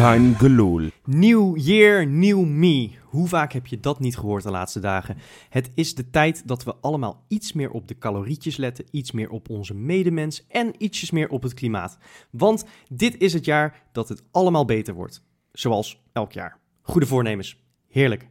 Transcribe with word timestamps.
Kein 0.00 0.34
gelul. 0.34 0.90
New 1.04 1.58
year, 1.58 2.06
new 2.06 2.44
me. 2.44 2.90
Hoe 3.04 3.28
vaak 3.28 3.52
heb 3.52 3.66
je 3.66 3.80
dat 3.80 4.00
niet 4.00 4.16
gehoord 4.16 4.42
de 4.42 4.50
laatste 4.50 4.80
dagen? 4.80 5.16
Het 5.48 5.70
is 5.74 5.94
de 5.94 6.10
tijd 6.10 6.48
dat 6.48 6.64
we 6.64 6.74
allemaal 6.80 7.24
iets 7.28 7.52
meer 7.52 7.70
op 7.70 7.88
de 7.88 7.98
calorietjes 7.98 8.56
letten, 8.56 8.84
iets 8.90 9.12
meer 9.12 9.30
op 9.30 9.48
onze 9.50 9.74
medemens 9.74 10.46
en 10.48 10.74
ietsjes 10.78 11.10
meer 11.10 11.28
op 11.28 11.42
het 11.42 11.54
klimaat. 11.54 11.98
Want 12.30 12.64
dit 12.88 13.18
is 13.18 13.32
het 13.32 13.44
jaar 13.44 13.82
dat 13.92 14.08
het 14.08 14.22
allemaal 14.30 14.64
beter 14.64 14.94
wordt. 14.94 15.22
Zoals 15.52 16.02
elk 16.12 16.32
jaar. 16.32 16.58
Goede 16.82 17.06
voornemens. 17.06 17.56
Heerlijk. 17.88 18.28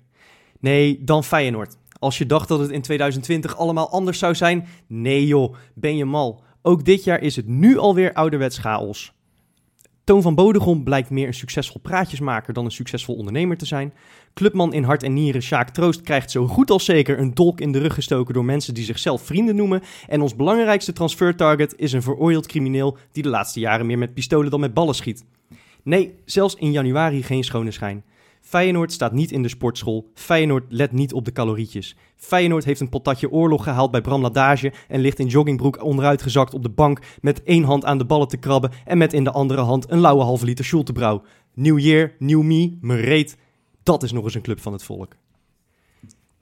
Nee, 0.59 1.03
dan 1.03 1.23
Feyenoord. 1.23 1.77
Als 1.99 2.17
je 2.17 2.25
dacht 2.25 2.47
dat 2.47 2.59
het 2.59 2.69
in 2.69 2.81
2020 2.81 3.57
allemaal 3.57 3.89
anders 3.89 4.19
zou 4.19 4.35
zijn, 4.35 4.67
nee 4.87 5.27
joh, 5.27 5.55
ben 5.73 5.97
je 5.97 6.05
mal. 6.05 6.43
Ook 6.61 6.85
dit 6.85 7.03
jaar 7.03 7.21
is 7.21 7.35
het 7.35 7.47
nu 7.47 7.77
alweer 7.77 8.13
ouderwets 8.13 8.57
chaos. 8.57 9.13
Toon 10.09 10.21
van 10.21 10.35
Bodegom 10.35 10.83
blijkt 10.83 11.09
meer 11.09 11.27
een 11.27 11.33
succesvol 11.33 11.81
praatjesmaker 11.81 12.53
dan 12.53 12.65
een 12.65 12.71
succesvol 12.71 13.15
ondernemer 13.15 13.57
te 13.57 13.65
zijn. 13.65 13.93
Clubman 14.33 14.73
in 14.73 14.83
hart 14.83 15.03
en 15.03 15.13
nieren 15.13 15.41
Sjaak 15.41 15.69
Troost 15.69 16.01
krijgt 16.01 16.31
zo 16.31 16.47
goed 16.47 16.71
als 16.71 16.85
zeker 16.85 17.19
een 17.19 17.33
dolk 17.33 17.61
in 17.61 17.71
de 17.71 17.79
rug 17.79 17.93
gestoken 17.93 18.33
door 18.33 18.45
mensen 18.45 18.73
die 18.73 18.83
zichzelf 18.83 19.21
vrienden 19.21 19.55
noemen. 19.55 19.81
En 20.07 20.21
ons 20.21 20.35
belangrijkste 20.35 20.93
transfertarget 20.93 21.73
is 21.77 21.91
een 21.91 22.01
veroordeeld 22.01 22.47
crimineel 22.47 22.97
die 23.11 23.23
de 23.23 23.29
laatste 23.29 23.59
jaren 23.59 23.85
meer 23.85 23.97
met 23.97 24.13
pistolen 24.13 24.51
dan 24.51 24.59
met 24.59 24.73
ballen 24.73 24.95
schiet. 24.95 25.25
Nee, 25.83 26.15
zelfs 26.25 26.55
in 26.55 26.71
januari 26.71 27.23
geen 27.23 27.43
schone 27.43 27.71
schijn. 27.71 28.03
Feyenoord 28.49 28.91
staat 28.91 29.11
niet 29.11 29.31
in 29.31 29.41
de 29.41 29.49
sportschool. 29.49 30.09
Feyenoord 30.13 30.63
let 30.69 30.91
niet 30.91 31.13
op 31.13 31.25
de 31.25 31.31
calorietjes. 31.31 31.95
Feyenoord 32.15 32.65
heeft 32.65 32.79
een 32.79 32.89
patatje 32.89 33.31
oorlog 33.31 33.63
gehaald 33.63 33.91
bij 33.91 34.01
Bram 34.01 34.21
Ladage 34.21 34.73
en 34.87 34.99
ligt 34.99 35.19
in 35.19 35.27
joggingbroek 35.27 35.83
onderuitgezakt 35.83 36.53
op 36.53 36.63
de 36.63 36.69
bank 36.69 36.99
met 37.21 37.43
één 37.43 37.63
hand 37.63 37.85
aan 37.85 37.97
de 37.97 38.05
ballen 38.05 38.27
te 38.27 38.37
krabben 38.37 38.71
en 38.85 38.97
met 38.97 39.13
in 39.13 39.23
de 39.23 39.31
andere 39.31 39.61
hand 39.61 39.91
een 39.91 39.99
lauwe 39.99 40.23
halve 40.23 40.45
liter 40.45 40.65
Schultebrouw. 40.65 41.21
New 41.53 41.79
year, 41.79 42.15
new 42.19 42.41
me, 42.41 42.77
me 42.81 42.95
reet. 42.95 43.37
Dat 43.83 44.03
is 44.03 44.11
nog 44.11 44.23
eens 44.23 44.35
een 44.35 44.41
club 44.41 44.59
van 44.61 44.73
het 44.73 44.83
volk. 44.83 45.15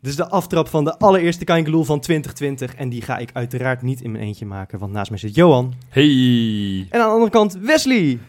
Dit 0.02 0.09
is 0.09 0.16
de 0.16 0.30
aftrap 0.30 0.67
van 0.67 0.83
de 0.83 0.97
allereerste 0.97 1.45
Kaingeloel 1.45 1.83
van 1.83 1.99
2020 1.99 2.75
en 2.75 2.89
die 2.89 3.02
ga 3.02 3.17
ik 3.17 3.30
uiteraard 3.33 3.81
niet 3.81 4.02
in 4.02 4.11
mijn 4.11 4.23
eentje 4.23 4.45
maken, 4.45 4.80
want 4.80 4.92
naast 4.92 5.09
mij 5.09 5.19
zit 5.19 5.36
Johan. 5.36 5.73
Hey. 5.89 6.88
En 6.89 6.99
aan 6.99 7.08
de 7.08 7.14
andere 7.14 7.31
kant 7.31 7.53
Wesley. 7.53 8.19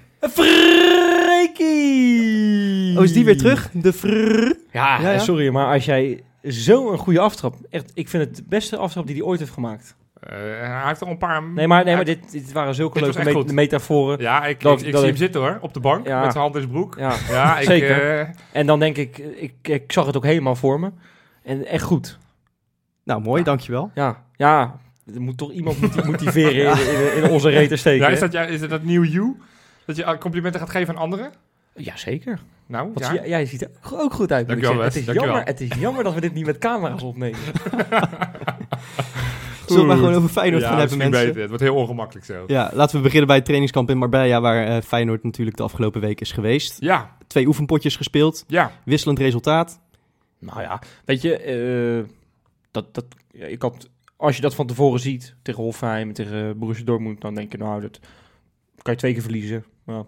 Oh, 2.96 3.04
is 3.04 3.12
die 3.12 3.24
weer 3.24 3.38
terug? 3.38 3.68
De 3.72 3.92
frrrr. 3.92 4.56
Ja, 4.72 5.00
Ja, 5.00 5.10
ja. 5.10 5.18
sorry, 5.18 5.48
maar 5.48 5.72
als 5.72 5.84
jij 5.84 6.22
zo'n 6.42 6.98
goede 6.98 7.20
aftrap... 7.20 7.54
Echt, 7.70 7.90
ik 7.94 8.08
vind 8.08 8.24
het 8.24 8.36
de 8.36 8.42
beste 8.48 8.76
aftrap 8.76 9.06
die 9.06 9.16
hij 9.16 9.24
ooit 9.24 9.38
heeft 9.40 9.52
gemaakt. 9.52 9.96
Eh, 10.20 10.30
hij 10.60 10.82
heeft 10.86 11.02
al 11.02 11.08
een 11.10 11.18
paar... 11.18 11.42
Nee, 11.42 11.66
maar, 11.66 11.84
nee, 11.84 11.94
maar 11.94 12.04
dit, 12.04 12.32
dit 12.32 12.52
waren 12.52 12.74
zulke 12.74 12.94
Dit 12.94 13.02
leuke 13.02 13.18
echt 13.18 13.28
me- 13.28 13.34
goed. 13.34 13.52
metaforen. 13.52 14.20
Ja, 14.20 14.46
ik, 14.46 14.60
Dat- 14.60 14.80
ik, 14.80 14.86
ik 14.86 14.92
dat 14.92 15.00
zie 15.00 15.10
ik- 15.10 15.16
hem 15.16 15.24
zitten 15.24 15.40
hoor, 15.40 15.58
op 15.60 15.74
de 15.74 15.80
bank, 15.80 16.06
Ja. 16.06 16.20
met 16.22 16.30
zijn 16.32 16.42
hand 16.42 16.54
in 16.54 16.60
zijn 16.60 16.72
broek. 16.72 16.96
Ja. 16.98 17.14
Ja, 17.30 17.58
ik, 17.58 17.66
Zeker. 17.66 18.18
eh, 18.20 18.28
En 18.52 18.66
dan 18.66 18.78
denk 18.80 18.96
ik, 18.96 19.18
ik, 19.18 19.54
ik 19.62 19.92
zag 19.92 20.06
het 20.06 20.16
ook 20.16 20.24
helemaal 20.24 20.56
voor 20.56 20.80
me. 20.80 20.90
En 21.42 21.66
echt 21.66 21.82
goed. 21.84 22.18
Nou, 23.04 23.22
mooi, 23.22 23.42
dankjewel. 23.42 23.90
Ja, 23.94 24.24
ja. 24.36 24.76
Er 25.14 25.20
moet 25.20 25.38
toch 25.38 25.52
iemand 25.52 25.80
moti- 25.80 26.02
motiveren 26.10 26.72
in, 26.78 27.16
in, 27.16 27.22
in 27.24 27.30
onze 27.30 27.48
reten 27.48 27.78
steken. 27.78 28.06
ja, 28.06 28.12
is 28.12 28.20
dat, 28.20 28.32
ja, 28.32 28.42
is 28.42 28.60
dat 28.60 28.70
dat 28.70 28.82
nieuw 28.82 29.02
you? 29.02 29.36
Dat 29.86 29.96
je 29.96 30.04
eh, 30.04 30.18
complimenten 30.18 30.60
gaat 30.60 30.70
geven 30.70 30.94
aan 30.94 31.00
anderen? 31.00 31.30
Ja, 31.78 31.96
zeker. 31.96 32.40
Nou, 32.66 32.84
Want 32.84 32.98
ja. 32.98 33.14
jij, 33.14 33.28
jij 33.28 33.46
ziet 33.46 33.62
er 33.62 33.70
ook 33.92 34.12
goed 34.12 34.32
uit. 34.32 34.46
zeggen. 34.48 34.80
Het, 34.80 34.96
is 34.96 35.04
jammer, 35.04 35.44
het 35.44 35.60
is 35.60 35.70
jammer 35.78 36.04
dat 36.04 36.14
we 36.14 36.20
dit 36.20 36.34
niet 36.34 36.46
met 36.46 36.58
camera's 36.58 37.02
opnemen. 37.02 37.38
Zullen 39.66 39.82
we 39.82 39.88
maar 39.88 39.96
gewoon 39.96 40.14
over 40.14 40.28
Feyenoord 40.28 40.62
ja, 40.62 40.68
gaan 40.68 40.78
hebben, 40.78 40.98
mensen? 40.98 41.26
beter. 41.26 41.40
Het 41.40 41.48
wordt 41.48 41.64
heel 41.64 41.74
ongemakkelijk 41.74 42.26
zo. 42.26 42.44
Ja, 42.46 42.70
laten 42.74 42.96
we 42.96 43.02
beginnen 43.02 43.26
bij 43.26 43.36
het 43.36 43.44
trainingskamp 43.44 43.90
in 43.90 43.98
Marbella, 43.98 44.40
waar 44.40 44.66
eh, 44.66 44.82
Feyenoord 44.82 45.22
natuurlijk 45.22 45.56
de 45.56 45.62
afgelopen 45.62 46.00
week 46.00 46.20
is 46.20 46.32
geweest. 46.32 46.76
Ja, 46.80 47.16
Twee 47.26 47.46
oefenpotjes 47.46 47.96
gespeeld, 47.96 48.44
ja. 48.46 48.72
wisselend 48.84 49.18
resultaat. 49.18 49.80
Nou 50.38 50.60
ja, 50.60 50.82
weet 51.04 51.22
je, 51.22 51.36
eh, 51.36 52.10
dat, 52.70 52.94
dat, 52.94 53.04
ja, 53.30 53.46
ik 53.46 53.62
had, 53.62 53.88
als 54.16 54.36
je 54.36 54.42
dat 54.42 54.54
van 54.54 54.66
tevoren 54.66 55.00
ziet 55.00 55.34
tegen 55.42 55.62
Hofheim, 55.62 56.12
tegen 56.12 56.58
Borussia 56.58 56.84
Dortmund, 56.84 57.20
dan 57.20 57.34
denk 57.34 57.52
je, 57.52 57.58
nou, 57.58 57.80
dat 57.80 58.00
kan 58.82 58.92
je 58.92 58.98
twee 58.98 59.12
keer 59.12 59.22
verliezen. 59.22 59.64
Nou, 59.84 60.04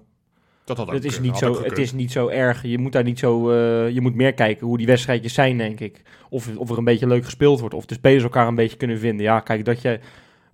Dat 0.76 0.78
had 0.78 0.88
ook 0.96 1.02
het, 1.02 1.12
is 1.12 1.20
niet 1.20 1.30
Had 1.40 1.44
ook 1.44 1.56
zo, 1.56 1.62
het 1.64 1.78
is 1.78 1.92
niet 1.92 2.12
zo 2.12 2.28
erg. 2.28 2.62
Je 2.62 2.78
moet 2.78 2.92
daar 2.92 3.02
niet 3.02 3.18
zo, 3.18 3.50
eh, 3.50 3.90
je 3.94 4.00
moet 4.00 4.14
meer 4.14 4.34
kijken 4.34 4.66
hoe 4.66 4.76
die 4.78 4.86
wedstrijdjes 4.86 5.34
zijn, 5.34 5.58
denk 5.58 5.80
ik. 5.80 6.02
Of, 6.28 6.56
of 6.56 6.70
er 6.70 6.78
een 6.78 6.84
beetje 6.84 7.06
leuk 7.06 7.24
gespeeld 7.24 7.60
wordt, 7.60 7.74
of 7.74 7.86
de 7.86 7.94
spelers 7.94 8.22
elkaar 8.22 8.46
een 8.46 8.54
beetje 8.54 8.76
kunnen 8.76 8.98
vinden. 8.98 9.24
Ja, 9.24 9.40
kijk, 9.40 9.64
dat 9.64 9.82
je 9.82 10.00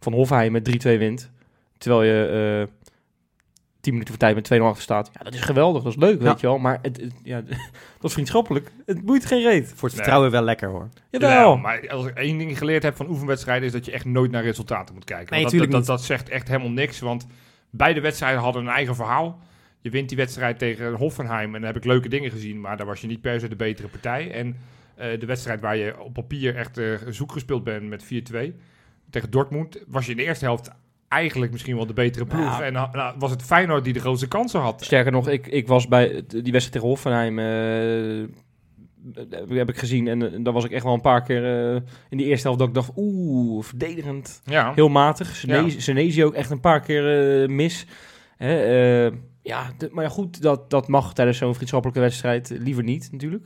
van 0.00 0.12
Hofheim 0.12 0.53
met 0.53 0.65
3-2 0.87 0.99
wint, 0.99 1.31
terwijl 1.78 2.03
je 2.03 2.27
eh 2.66 2.75
10 3.81 3.94
minuten 3.94 4.15
voor 4.15 4.22
tijd 4.22 4.34
met 4.34 4.60
2-0 4.60 4.62
achter 4.65 4.82
staat. 4.82 5.10
Ja, 5.12 5.25
dat 5.25 5.34
is 5.34 5.41
geweldig, 5.41 5.82
dat 5.82 5.93
is 5.93 5.99
leuk, 5.99 6.19
Ja. 6.22 6.25
weet 6.28 6.41
je 6.41 6.47
wel. 6.47 6.59
Maar 6.59 6.78
het, 6.83 6.97
het- 7.00 7.12
ja, 7.22 7.41
dat 8.00 8.04
is 8.04 8.12
vriendschappelijk. 8.12 8.71
Het 8.87 9.04
boeit 9.04 9.27
geen 9.27 9.43
reet. 9.43 9.65
Voor 9.65 9.75
het 9.75 9.83
Nee. 9.83 9.91
vertrouwen 9.91 10.31
wel 10.31 10.43
lekker 10.43 10.69
hoor. 10.69 10.88
Jawel. 11.10 11.28
Jawel, 11.31 11.56
maar 11.56 11.88
als 11.88 12.06
ik 12.06 12.15
één 12.16 12.38
ding 12.38 12.59
geleerd 12.59 12.83
heb 12.83 12.97
van 12.97 13.09
oefenwedstrijden... 13.09 13.66
is 13.66 13.72
dat 13.72 13.84
je 13.84 13.91
echt 13.93 14.04
nooit 14.04 14.31
naar 14.31 14.43
resultaten 14.43 14.94
moet 14.94 15.04
kijken. 15.04 15.33
Nee, 15.34 15.41
Want 15.43 15.53
dat, 15.59 15.62
dat, 15.62 15.71
dat, 15.71 15.87
dat 15.87 16.03
zegt 16.03 16.28
echt 16.28 16.48
helemaal 16.48 16.71
niks. 16.71 16.98
Want 17.00 17.27
beide 17.71 18.00
wedstrijden 18.00 18.41
hadden 18.41 18.62
een 18.62 18.72
eigen 18.72 18.94
verhaal. 18.94 19.38
Je 19.86 19.92
wint 19.92 20.08
die 20.08 20.16
wedstrijd 20.19 20.58
tegen 20.58 20.92
Hoffenheim... 20.94 21.54
en 21.54 21.60
dan 21.60 21.70
heb 21.72 21.76
ik 21.76 21.84
leuke 21.84 22.08
dingen 22.08 22.30
gezien... 22.30 22.60
maar 22.60 22.76
daar 22.76 22.86
was 22.86 23.00
je 23.00 23.06
niet 23.06 23.20
per 23.20 23.41
se 23.41 23.48
de 23.48 23.56
betere 23.56 23.88
partij. 23.88 24.30
En 24.30 24.56
eh, 24.94 25.20
de 25.20 25.26
wedstrijd 25.26 25.60
waar 25.60 25.76
je 25.76 26.00
op 26.00 26.12
papier 26.12 26.56
echt 26.56 26.78
eh 26.78 26.94
zoek 27.08 27.32
gespeeld 27.32 27.64
bent 27.64 27.88
met 27.88 28.04
4-2... 28.04 28.08
tegen 29.10 29.30
Dortmund... 29.30 29.82
was 29.86 30.04
je 30.04 30.10
in 30.10 30.16
de 30.16 30.24
eerste 30.24 30.44
helft 30.44 30.70
eigenlijk 31.08 31.52
misschien 31.52 31.76
wel 31.76 31.86
de 31.86 31.92
betere 31.92 32.26
ploeg. 32.26 32.58
Ja. 32.58 32.62
En 32.62 32.72
nou, 32.72 32.88
nou, 32.92 33.14
was 33.19 33.30
het 33.30 33.42
Feyenoord 33.42 33.84
die 33.84 33.92
de 33.92 34.00
grootste 34.00 34.28
kansen 34.28 34.60
had. 34.60 34.84
Sterker 34.84 35.12
nog, 35.12 35.28
ik, 35.28 35.47
ik 35.47 35.66
was 35.69 35.88
bij 35.88 36.08
die 36.26 36.28
wedstrijd 36.28 36.72
tegen 36.72 36.88
Hoffenheim. 36.88 37.38
eh, 37.38 38.28
heb 39.56 39.68
ik- 39.68 39.78
gezien. 39.78 40.08
En 40.08 40.32
eh, 40.32 40.38
daar 40.44 40.53
was 40.53 40.64
ik 40.64 40.70
echt 40.70 40.84
wel 40.84 40.94
een 40.94 41.00
paar 41.00 41.22
keer 41.22 41.70
eh, 41.74 41.80
in 42.08 42.16
de 42.18 42.24
eerste 42.24 42.42
helft 42.47 42.58
dat 42.58 42.68
ik 42.68 42.74
dacht, 42.74 42.91
oeh, 42.97 43.64
verdedigend. 43.64 44.41
Ja, 44.44 44.72
Heel 44.74 44.88
matig. 44.88 45.36
Senesi 45.76 46.24
ook 46.24 46.34
echt 46.34 46.50
een 46.50 46.60
paar 46.60 46.80
keer 46.80 47.41
eh, 47.42 47.48
mis. 47.48 47.86
Hè, 48.36 49.06
eh, 49.06 49.12
ja, 49.46 49.70
de- 49.78 49.88
maar 49.92 50.04
ja, 50.04 50.10
goed, 50.10 50.42
dat, 50.42 50.70
dat 50.70 50.88
mag 50.88 51.14
tijdens 51.14 51.38
zo'n 51.38 51.54
vriendschappelijke 51.54 52.00
wedstrijd 52.02 52.50
eh, 52.50 52.58
liever 52.58 52.82
niet 52.82 53.08
natuurlijk. 53.12 53.44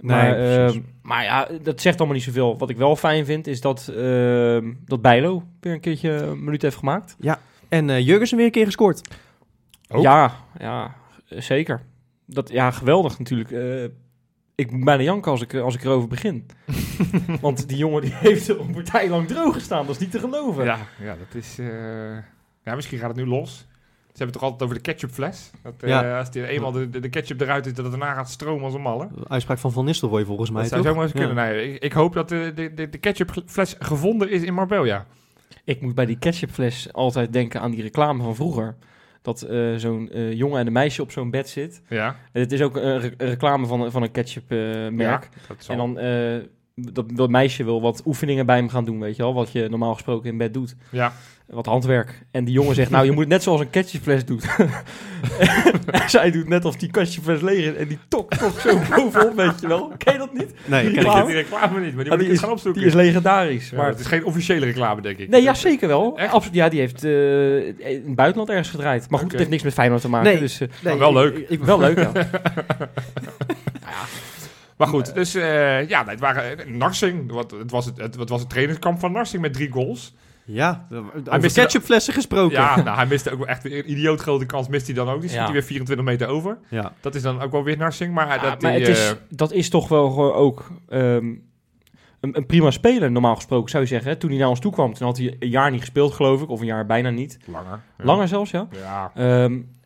Maar, 0.00 0.38
Nee, 0.38 0.56
precies. 0.64 0.80
eh, 0.80 0.86
maar 1.02 1.24
ja, 1.24 1.48
dat 1.62 1.80
zegt 1.80 1.96
allemaal 1.98 2.16
niet 2.16 2.24
zoveel. 2.24 2.58
Wat 2.58 2.70
ik 2.70 2.76
wel 2.76 2.96
fijn 2.96 3.24
vind, 3.24 3.46
is 3.46 3.60
dat, 3.60 3.88
eh, 3.88 4.58
dat 4.84 5.02
Bijlo 5.02 5.42
weer 5.60 5.72
een 5.72 5.80
keertje 5.80 6.10
een 6.10 6.44
minuut 6.44 6.62
heeft 6.62 6.76
gemaakt. 6.76 7.16
En 7.68 7.90
eh 7.90 8.06
Jurgensen 8.06 8.36
weer 8.36 8.46
een 8.46 8.52
keer 8.52 8.64
gescoord. 8.64 9.14
Ook? 9.88 10.02
Ja, 10.02 10.32
ja, 10.58 10.94
eh, 11.28 11.40
zeker. 11.40 11.82
Dat, 12.26 12.50
ja, 12.50 12.70
geweldig 12.70 13.18
natuurlijk. 13.18 13.50
Eh, 13.50 13.84
ik 14.54 14.70
moet 14.70 14.84
bijna 14.84 15.02
janken 15.02 15.30
als 15.30 15.40
ik, 15.42 15.54
als 15.54 15.74
ik 15.74 15.84
erover 15.84 16.08
begin. 16.08 16.46
Want 17.40 17.68
die 17.68 17.76
jongen 17.76 18.00
die 18.02 18.14
heeft 18.14 18.48
een 18.48 18.70
partij 18.72 19.08
lang 19.08 19.26
droog 19.28 19.54
gestaan. 19.54 19.86
Dat 19.86 19.94
is 19.94 20.00
niet 20.00 20.10
te 20.10 20.18
geloven. 20.18 20.64
Ja, 20.64 20.78
ja 21.00 21.16
dat 21.16 21.42
is. 21.42 21.58
eh, 21.58 21.66
ja, 22.64 22.74
misschien 22.74 22.98
gaat 22.98 23.08
het 23.08 23.16
nu 23.16 23.26
los. 23.26 23.66
Ze 24.14 24.22
hebben 24.22 24.40
het 24.40 24.42
toch 24.42 24.42
altijd 24.42 24.62
over 24.62 24.74
de 24.74 24.90
ketchupfles. 24.92 25.50
Dat, 25.62 25.74
eh, 25.80 25.88
Ja. 25.88 26.18
Als 26.18 26.30
die 26.30 26.46
eenmaal 26.46 26.72
de, 26.72 27.00
de, 27.00 27.08
ketchup 27.08 27.40
eruit 27.40 27.66
is, 27.66 27.74
dat 27.74 27.84
het 27.84 27.94
daarna 27.98 28.14
gaat 28.14 28.30
stromen 28.30 28.64
als 28.64 28.74
een 28.74 28.80
malle. 28.80 29.08
Uitspraak 29.28 29.58
van 29.58 29.72
Van 29.72 29.84
Nistelrooy 29.84 30.24
volgens 30.24 30.50
mij, 30.50 30.60
Dat 30.60 30.70
zou 30.70 30.82
toch? 30.82 30.90
zomaar 30.90 31.04
eens 31.06 31.14
kunnen. 31.14 31.34
Nee, 31.36 31.72
ik, 31.74 31.82
ik 31.82 31.92
hoop 31.92 32.12
dat 32.12 32.28
de, 32.28 32.52
de, 32.54 32.74
de, 32.74 32.98
ketchupfles 32.98 33.76
gevonden 33.78 34.30
is 34.30 34.42
in 34.42 34.54
Marbella. 34.54 35.06
Ik 35.64 35.80
moet 35.80 35.94
bij 35.94 36.06
die 36.06 36.18
ketchupfles 36.18 36.92
altijd 36.92 37.32
denken 37.32 37.60
aan 37.60 37.70
die 37.70 37.82
reclame 37.82 38.22
van 38.22 38.34
vroeger. 38.34 38.76
Dat 39.22 39.42
eh, 39.42 39.74
zo'n 39.74 40.10
eh, 40.10 40.32
jongen 40.32 40.60
en 40.60 40.66
een 40.66 40.72
meisje 40.72 41.02
op 41.02 41.10
zo'n 41.10 41.30
bed 41.30 41.48
zit. 41.48 41.82
Ja, 41.88 42.16
En 42.32 42.40
het 42.40 42.52
is 42.52 42.60
ook 42.62 42.76
een, 42.76 43.00
re- 43.00 43.14
een 43.16 43.28
reclame 43.28 43.66
van, 43.66 43.90
van 43.90 44.02
een 44.02 44.10
ketchupmerk. 44.10 44.98
ja 45.24 45.28
dat 45.48 45.64
zal. 45.64 45.74
en 45.74 45.80
dan, 45.80 45.98
eh, 45.98 46.36
dat, 46.74 47.04
dat 47.16 47.30
meisje 47.30 47.64
wil 47.64 47.80
wat 47.80 48.02
oefeningen 48.04 48.46
bij 48.46 48.56
hem 48.56 48.68
gaan 48.68 48.84
doen, 48.84 49.00
weet 49.00 49.16
je 49.16 49.22
wel. 49.22 49.34
Wat 49.34 49.52
je 49.52 49.66
normaal 49.70 49.92
gesproken 49.94 50.30
in 50.30 50.38
bed 50.38 50.54
doet. 50.54 50.74
Ja. 50.90 51.12
Wat 51.46 51.66
handwerk. 51.66 52.22
En 52.30 52.44
die 52.44 52.54
jongen 52.54 52.74
zegt, 52.74 52.90
nou, 52.90 53.04
je 53.04 53.10
moet 53.10 53.20
het 53.20 53.28
net 53.28 53.42
zoals 53.42 53.60
een 53.60 53.70
catchfles 53.70 54.24
doet. 54.24 54.46
en 55.90 56.10
zij 56.10 56.30
doet 56.30 56.48
net 56.48 56.64
of 56.64 56.76
die 56.76 56.90
catchfles 56.90 57.40
leeg 57.40 57.64
is. 57.72 57.74
En 57.76 57.88
die 57.88 57.98
tok, 58.08 58.34
tok 58.34 58.60
zo 58.60 58.78
bovenop, 58.96 59.36
weet 59.36 59.60
je 59.60 59.68
wel. 59.68 59.92
Ken 59.98 60.12
je 60.12 60.18
dat 60.18 60.32
niet? 60.32 60.54
Nee, 60.64 60.82
Die 60.84 60.90
ken 60.92 61.00
ik 61.00 61.06
reclame? 61.06 61.18
niet. 61.18 61.26
Die 61.26 61.36
reclame 61.36 61.80
niet, 61.80 61.94
maar 61.94 62.04
die 62.04 62.12
Ah, 62.12 62.18
moet 62.18 62.26
die 62.26 62.36
is- 62.36 62.40
gaan 62.42 62.50
opzoeken. 62.50 62.80
Die 62.80 62.90
is 62.90 62.96
legendarisch. 62.96 63.70
Ja, 63.70 63.76
maar 63.76 63.86
het 63.88 64.00
is 64.00 64.06
geen 64.06 64.24
officiële 64.24 64.64
reclame, 64.66 65.00
denk 65.00 65.18
ik. 65.18 65.28
Nee, 65.28 65.42
ja, 65.42 65.54
zeker 65.54 65.88
wel. 65.88 66.18
Echt? 66.18 66.32
Absoluut. 66.32 66.56
Ja, 66.56 66.68
die 66.68 66.80
heeft 66.80 67.04
eh, 67.04 67.66
in 67.66 67.74
het 68.06 68.14
buitenland 68.14 68.48
ergens 68.50 68.70
gedraaid. 68.70 69.10
Maar 69.10 69.18
goed, 69.20 69.28
het 69.30 69.38
heeft 69.38 69.50
niks 69.50 69.62
met 69.62 69.72
Feyenoord 69.72 70.00
te 70.00 70.08
maken. 70.08 70.30
Nee. 70.30 70.40
Dus, 70.40 70.60
eh, 70.60 70.68
Nee, 70.82 70.96
wel 70.98 71.12
leuk. 71.12 71.36
ik- 71.36 71.48
ik- 71.48 71.64
wel 71.64 71.78
leuk, 71.78 71.98
ja. 71.98 72.12
Maar 74.76 74.88
goed, 74.88 75.14
dus 75.14 75.34
eh, 75.34 75.88
ja, 75.88 76.04
het 76.06 76.20
waren 76.20 76.58
eh, 76.58 76.66
Narsing. 76.66 77.32
Wat, 77.32 77.50
het, 77.50 77.70
was 77.70 77.84
het, 77.84 77.96
het, 77.96 78.16
wat 78.16 78.28
was 78.28 78.40
het 78.40 78.50
trainingskamp 78.50 78.98
van 79.00 79.12
Narsing 79.12 79.42
met 79.42 79.52
drie 79.52 79.70
goals. 79.72 80.14
Ja, 80.46 80.86
Hij 80.90 80.98
over 80.98 81.40
miste- 81.40 81.60
ketchupflessen 81.60 82.14
gesproken. 82.14 82.56
Ja, 82.56 82.76
nou, 82.82 82.96
hij 82.96 83.06
miste 83.06 83.30
ook 83.30 83.38
wel 83.38 83.46
echt 83.46 83.64
een 83.64 83.90
idioot 83.90 84.20
grote 84.20 84.46
kans. 84.46 84.68
Mist 84.68 84.86
hij 84.86 84.94
dan 84.94 85.08
ook. 85.08 85.20
Die 85.20 85.28
schiet 85.28 85.38
Ja. 85.40 85.44
hij 85.44 85.52
weer 85.52 85.62
24 85.62 86.06
meter 86.06 86.26
over. 86.28 86.58
Ja. 86.68 86.92
Dat 87.00 87.14
is 87.14 87.22
dan 87.22 87.40
ook 87.40 87.52
wel 87.52 87.64
weer 87.64 87.76
Narsing. 87.76 88.14
Maar, 88.14 88.26
Ja, 88.26 88.38
dat, 88.38 88.62
maar 88.62 88.72
die, 88.72 88.80
het 88.80 88.88
is, 88.88 89.10
eh, 89.10 89.16
dat 89.28 89.52
is 89.52 89.68
toch 89.70 89.88
wel 89.88 90.10
gewoon 90.10 90.32
ook 90.32 90.70
ehm, 90.88 91.24
een, 92.20 92.36
een 92.36 92.46
prima 92.46 92.70
speler, 92.70 93.10
normaal 93.10 93.34
gesproken, 93.34 93.70
zou 93.70 93.82
je 93.82 93.88
zeggen. 93.88 94.10
hè. 94.10 94.16
Toen 94.16 94.30
hij 94.30 94.38
naar 94.38 94.48
ons 94.48 94.60
toe 94.60 94.72
kwam, 94.72 94.94
toen 94.94 95.06
had 95.06 95.18
hij 95.18 95.36
een 95.38 95.48
jaar 95.48 95.70
niet 95.70 95.80
gespeeld, 95.80 96.12
geloof 96.14 96.42
ik. 96.42 96.48
Of 96.48 96.60
een 96.60 96.66
jaar 96.66 96.86
bijna 96.86 97.10
niet. 97.10 97.38
langer. 97.46 97.80
Ja. 97.98 98.04
Langer 98.04 98.28
zelfs, 98.28 98.50
ja. 98.50 98.66
Ja. 98.70 99.12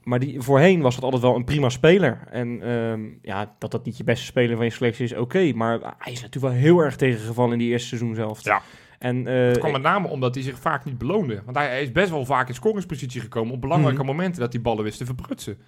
Maar 0.09 0.19
die, 0.19 0.41
voorheen 0.41 0.81
was 0.81 0.95
dat 0.95 1.05
altijd 1.05 1.23
wel 1.23 1.35
een 1.37 1.45
prima 1.45 1.69
speler. 1.69 2.19
En 2.31 2.63
ehm, 2.63 3.01
ja, 3.23 3.55
dat 3.59 3.71
dat 3.71 3.85
niet 3.85 3.97
je 3.97 4.05
beste 4.05 4.25
speler 4.25 4.57
van 4.57 4.65
je 4.65 4.71
selectie 4.71 5.05
is, 5.05 5.15
oké. 5.15 5.53
maar 5.55 5.79
hij 5.99 6.13
is 6.13 6.21
natuurlijk 6.21 6.53
wel 6.55 6.63
heel 6.63 6.79
erg 6.79 6.97
tegengevallen 6.97 7.53
in 7.53 7.59
die 7.59 7.69
eerste 7.69 7.89
seizoen 7.89 8.15
zelf. 8.15 8.45
Ja. 8.45 8.63
En, 8.99 9.27
eh, 9.27 9.35
Het 9.49 9.59
kwam 9.59 9.73
met 9.73 9.83
name 9.83 10.09
omdat 10.09 10.35
hij 10.35 10.45
zich 10.45 10.59
vaak 10.59 10.85
niet 10.85 10.99
beloonde. 10.99 11.43
Want 11.45 11.57
hij, 11.57 11.83
is 11.83 11.93
best 11.93 12.11
wel 12.11 12.25
vaak 12.25 12.49
in 12.49 12.55
scoringspositie 12.55 13.21
gekomen 13.21 13.55
op 13.55 13.61
belangrijke 13.61 13.99
Mhm. 13.99 14.07
momenten 14.07 14.41
dat 14.41 14.51
die 14.51 14.61
ballen 14.61 14.85
wist 14.85 14.99
te 14.99 15.05
verprutsen. 15.05 15.59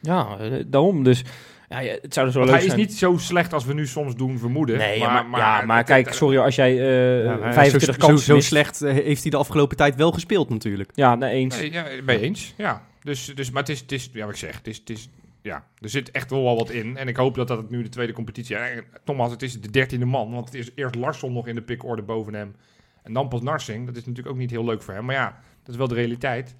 ja, 0.00 0.36
eh, 0.38 0.52
daarom. 0.66 1.02
Dus 1.04 1.24
ja, 1.68 1.78
ja, 1.78 1.96
het 2.02 2.14
zou 2.14 2.26
dus 2.26 2.34
wel 2.34 2.44
leuk 2.44 2.54
hij 2.54 2.62
is 2.62 2.68
zijn. 2.70 2.80
niet 2.80 2.94
zo 2.94 3.16
slecht 3.16 3.52
als 3.52 3.64
we 3.64 3.74
nu 3.74 3.86
soms 3.86 4.14
doen 4.14 4.38
vermoeden. 4.38 4.78
Nee, 4.78 4.98
maar, 5.00 5.26
maar, 5.26 5.40
ja, 5.40 5.62
maar 5.64 5.84
kijk, 5.84 6.12
sorry 6.12 6.38
als 6.38 6.54
jij 6.54 6.70
eh 6.78 7.24
Ja, 7.24 7.36
maar 7.36 7.52
25 7.52 7.94
zo, 7.94 8.06
kansen 8.06 8.18
zo, 8.18 8.24
zo 8.30 8.34
mist. 8.34 8.46
slecht 8.48 8.82
eh, 8.82 8.92
heeft 8.92 9.22
hij 9.22 9.30
de 9.30 9.36
afgelopen 9.36 9.76
tijd 9.76 9.96
wel 9.96 10.12
gespeeld 10.12 10.48
natuurlijk. 10.48 10.90
Ja, 10.94 11.14
nee, 11.14 11.32
eens. 11.32 11.60
Nee, 11.60 11.72
ja, 11.72 11.84
ben 12.04 12.18
je 12.18 12.24
eens. 12.24 12.54
Ja. 12.56 12.82
Dus, 13.08 13.24
dus, 13.34 13.50
maar 13.50 13.62
het 13.62 13.70
is, 13.70 13.80
het 13.80 13.92
is, 13.92 14.10
ja, 14.12 14.20
wat 14.24 14.30
ik 14.30 14.36
zeg, 14.36 14.56
het 14.56 14.66
is, 14.66 14.78
het 14.78 14.90
is, 14.90 15.08
ja, 15.42 15.66
er 15.80 15.88
zit 15.88 16.10
echt 16.10 16.30
wel 16.30 16.56
wat 16.56 16.70
in. 16.70 16.96
En 16.96 17.08
ik 17.08 17.16
hoop 17.16 17.34
dat 17.34 17.48
dat 17.48 17.58
het 17.58 17.70
nu 17.70 17.82
de 17.82 17.88
tweede 17.88 18.12
competitie... 18.12 18.56
Ja, 18.56 18.68
nogmaals, 19.04 19.32
het 19.32 19.42
is 19.42 19.60
de 19.60 19.70
dertiende 19.70 20.06
man. 20.06 20.30
Want 20.32 20.44
het 20.44 20.54
is 20.54 20.70
eerst 20.74 20.94
Larsson 20.94 21.32
nog 21.32 21.46
in 21.46 21.54
de 21.54 21.62
pickorde 21.62 22.02
boven 22.02 22.34
hem. 22.34 22.54
En 23.02 23.12
dan 23.12 23.28
pas 23.28 23.42
Narsing. 23.42 23.86
Dat 23.86 23.96
is 23.96 24.04
natuurlijk 24.04 24.34
ook 24.34 24.40
niet 24.40 24.50
heel 24.50 24.64
leuk 24.64 24.82
voor 24.82 24.94
hem. 24.94 25.04
Maar 25.04 25.14
ja, 25.14 25.40
dat 25.62 25.68
is 25.68 25.76
wel 25.76 25.88
de 25.88 25.94
realiteit. 25.94 26.56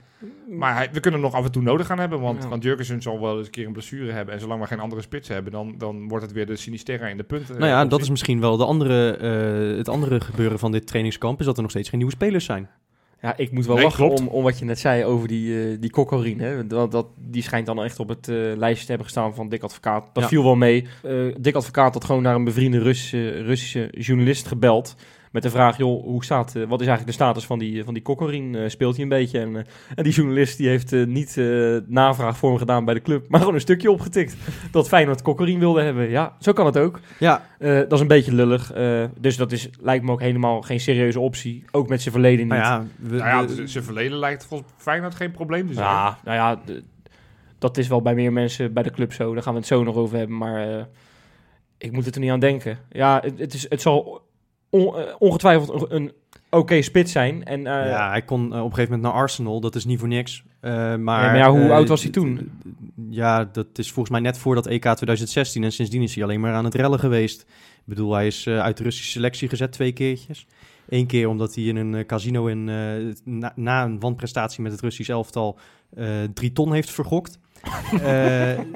Maar 0.48 0.74
hij, 0.74 0.88
we 0.92 1.00
kunnen 1.00 1.20
hem 1.20 1.30
nog 1.30 1.38
af 1.38 1.44
en 1.44 1.52
toe 1.52 1.62
nodig 1.62 1.86
gaan 1.86 1.98
hebben. 1.98 2.20
Want, 2.20 2.42
Ja. 2.42 2.48
want 2.48 2.62
Jurgensen 2.62 3.02
zal 3.02 3.20
wel 3.20 3.36
eens 3.36 3.46
een 3.46 3.52
keer 3.52 3.66
een 3.66 3.72
blessure 3.72 4.12
hebben. 4.12 4.34
En 4.34 4.40
zolang 4.40 4.60
we 4.60 4.66
geen 4.66 4.80
andere 4.80 5.02
spits 5.02 5.28
hebben, 5.28 5.52
dan, 5.52 5.74
dan 5.78 6.08
wordt 6.08 6.24
het 6.24 6.34
weer 6.34 6.46
de 6.46 6.56
Sinisterra 6.56 7.06
in 7.06 7.16
de 7.16 7.22
punten. 7.24 7.58
nou 7.58 7.70
ja, 7.70 7.82
eh, 7.82 7.88
dat 7.88 8.00
is 8.00 8.10
misschien 8.10 8.40
wel 8.40 8.56
de 8.56 8.64
andere, 8.64 9.16
eh, 9.16 9.76
het 9.76 9.88
andere 9.88 10.20
gebeuren 10.20 10.58
van 10.58 10.72
dit 10.72 10.86
trainingskamp, 10.86 11.40
is 11.40 11.46
dat 11.46 11.56
er 11.56 11.62
nog 11.62 11.70
steeds 11.70 11.88
geen 11.88 11.98
nieuwe 11.98 12.14
spelers 12.14 12.44
zijn. 12.44 12.68
Ja, 13.22 13.36
ik 13.36 13.52
moet 13.52 13.66
wel 13.66 13.74
Nee, 13.74 13.84
lachen 13.84 14.06
klopt. 14.06 14.20
om, 14.20 14.26
om 14.28 14.42
wat 14.42 14.58
je 14.58 14.64
net 14.64 14.78
zei 14.78 15.04
over 15.04 15.28
die, 15.28 15.70
eh 15.70 15.76
die. 15.80 16.40
Hè. 16.40 16.66
Dat, 16.66 16.90
dat, 16.90 17.06
die 17.16 17.42
schijnt 17.42 17.66
dan 17.66 17.82
echt 17.84 18.00
op 18.00 18.08
het 18.08 18.28
eh, 18.28 18.36
lijstje 18.36 18.80
te 18.82 18.88
hebben 18.88 19.04
gestaan 19.06 19.34
van 19.34 19.48
Dick 19.48 19.62
Advocaat. 19.62 20.10
Dat 20.12 20.22
Ja. 20.22 20.28
viel 20.28 20.42
wel 20.42 20.56
mee. 20.56 20.86
Eh 21.02 21.12
Dick 21.40 21.54
Advocaat 21.54 21.94
had 21.94 22.04
gewoon 22.04 22.22
naar 22.22 22.34
een 22.34 22.44
bevriende 22.44 22.78
Russische, 22.78 23.30
Russische 23.42 23.88
journalist 23.90 24.46
gebeld. 24.46 24.94
Met 25.32 25.42
de 25.42 25.50
vraag, 25.50 25.76
joh, 25.76 26.02
hoe 26.04 26.24
staat, 26.24 26.48
eh, 26.56 26.62
wat 26.68 26.80
is 26.80 26.86
eigenlijk 26.86 27.06
de 27.18 27.24
status 27.24 27.46
van 27.46 27.58
die, 27.58 27.84
van 27.84 27.94
die 27.94 28.02
Kokkorien? 28.02 28.54
Eh, 28.54 28.68
speelt 28.68 28.94
hij 28.94 29.02
een 29.02 29.08
beetje? 29.08 29.38
En, 29.40 29.56
eh, 29.56 29.62
en 29.94 30.04
die 30.04 30.12
journalist 30.12 30.56
die 30.58 30.68
heeft 30.68 30.92
eh, 30.92 31.06
niet 31.06 31.36
eh, 31.36 31.76
navraag 31.86 32.36
voor 32.36 32.48
hem 32.48 32.58
gedaan 32.58 32.84
bij 32.84 32.94
de 32.94 33.02
club. 33.02 33.24
Maar 33.28 33.40
gewoon 33.40 33.54
een 33.54 33.60
stukje 33.60 33.90
opgetikt. 33.90 34.36
dat 34.70 34.88
Feyenoord 34.88 35.22
Kokkorien 35.22 35.58
wilde 35.58 35.82
hebben. 35.82 36.10
Ja, 36.10 36.36
zo 36.40 36.52
kan 36.52 36.66
het 36.66 36.78
ook. 36.78 37.00
Ja, 37.18 37.46
Eh, 37.58 37.74
dat 37.76 37.92
is 37.92 38.00
een 38.00 38.06
beetje 38.06 38.34
lullig. 38.34 38.72
Eh, 38.72 39.04
dus 39.20 39.36
dat 39.36 39.52
is, 39.52 39.68
lijkt 39.80 40.04
me 40.04 40.10
ook 40.12 40.20
helemaal 40.20 40.62
geen 40.62 40.80
serieuze 40.80 41.20
optie. 41.20 41.64
Ook 41.70 41.88
met 41.88 42.00
zijn 42.02 42.14
verleden 42.14 42.46
niet. 42.46 42.54
nou 42.56 42.62
ja, 42.62 42.84
we, 43.08 43.16
Nou 43.16 43.48
ja, 43.56 43.66
zijn 43.66 43.84
verleden 43.84 44.18
lijkt 44.18 44.46
volgens 44.46 44.70
Feyenoord 44.76 45.14
geen 45.14 45.30
probleem 45.30 45.66
te 45.66 45.74
zijn. 45.74 45.86
Ja, 45.86 46.18
nou 46.24 46.36
ja, 46.36 46.60
de- 46.64 46.82
dat 47.58 47.76
is 47.78 47.88
wel 47.88 48.02
bij 48.02 48.14
meer 48.14 48.32
mensen 48.32 48.72
bij 48.72 48.82
de 48.82 48.90
club 48.90 49.12
zo. 49.12 49.34
Daar 49.34 49.42
gaan 49.42 49.52
we 49.52 49.58
het 49.58 49.68
zo 49.68 49.82
nog 49.82 49.96
over 49.96 50.16
hebben. 50.18 50.36
Maar 50.36 50.68
eh, 50.78 50.84
ik 51.78 51.92
moet 51.92 52.04
het 52.04 52.14
er 52.14 52.20
niet 52.20 52.30
aan 52.30 52.40
denken. 52.40 52.78
Ja, 52.90 53.20
het, 53.24 53.38
het, 53.38 53.54
is, 53.54 53.66
het 53.70 53.80
zal 53.80 54.26
on- 54.70 54.96
eh, 54.96 55.14
ongetwijfeld 55.18 55.90
een, 55.90 55.96
een 55.96 56.12
oké 56.50 56.82
spits 56.82 57.12
zijn. 57.12 57.44
En, 57.44 57.66
eh, 57.66 57.88
ja, 57.88 58.10
hij 58.10 58.22
kon 58.22 58.40
eh, 58.40 58.46
op 58.46 58.52
een 58.52 58.74
gegeven 58.74 58.94
moment 58.94 59.02
naar 59.12 59.22
Arsenal, 59.22 59.60
dat 59.60 59.74
is 59.74 59.84
niet 59.84 59.98
voor 59.98 60.08
niks. 60.08 60.42
Maar, 60.60 61.00
maar 61.00 61.36
ja, 61.36 61.50
hoe 61.50 61.72
oud 61.72 61.88
was 61.88 62.02
hij 62.02 62.12
toen? 62.12 62.50
Ja, 63.10 63.48
dat 63.52 63.66
is 63.74 63.86
volgens 63.92 64.10
mij 64.10 64.20
net 64.20 64.38
voor 64.38 64.54
dat 64.54 64.66
EK 64.66 64.82
2016 64.82 65.64
en 65.64 65.72
sindsdien 65.72 66.02
is 66.02 66.14
hij 66.14 66.24
alleen 66.24 66.40
maar 66.40 66.54
aan 66.54 66.64
het 66.64 66.74
rellen 66.74 66.98
geweest. 66.98 67.40
Ik 67.40 67.84
bedoel, 67.84 68.12
hij 68.14 68.26
is 68.26 68.46
uit 68.48 68.76
de 68.76 68.82
Russische 68.82 69.10
selectie 69.10 69.48
gezet 69.48 69.72
twee 69.72 69.92
keertjes. 69.92 70.46
Eén 70.88 71.06
keer 71.06 71.28
omdat 71.28 71.54
hij 71.54 71.64
in 71.64 71.76
een 71.76 72.06
casino 72.06 72.46
in, 72.46 72.64
na, 73.24 73.52
na 73.56 73.84
een 73.84 74.00
wanprestatie 74.00 74.62
met 74.62 74.72
het 74.72 74.80
Russisch 74.80 75.10
elftal 75.10 75.58
drie 76.34 76.52
ton 76.52 76.72
heeft 76.72 76.90
vergokt. 76.90 77.38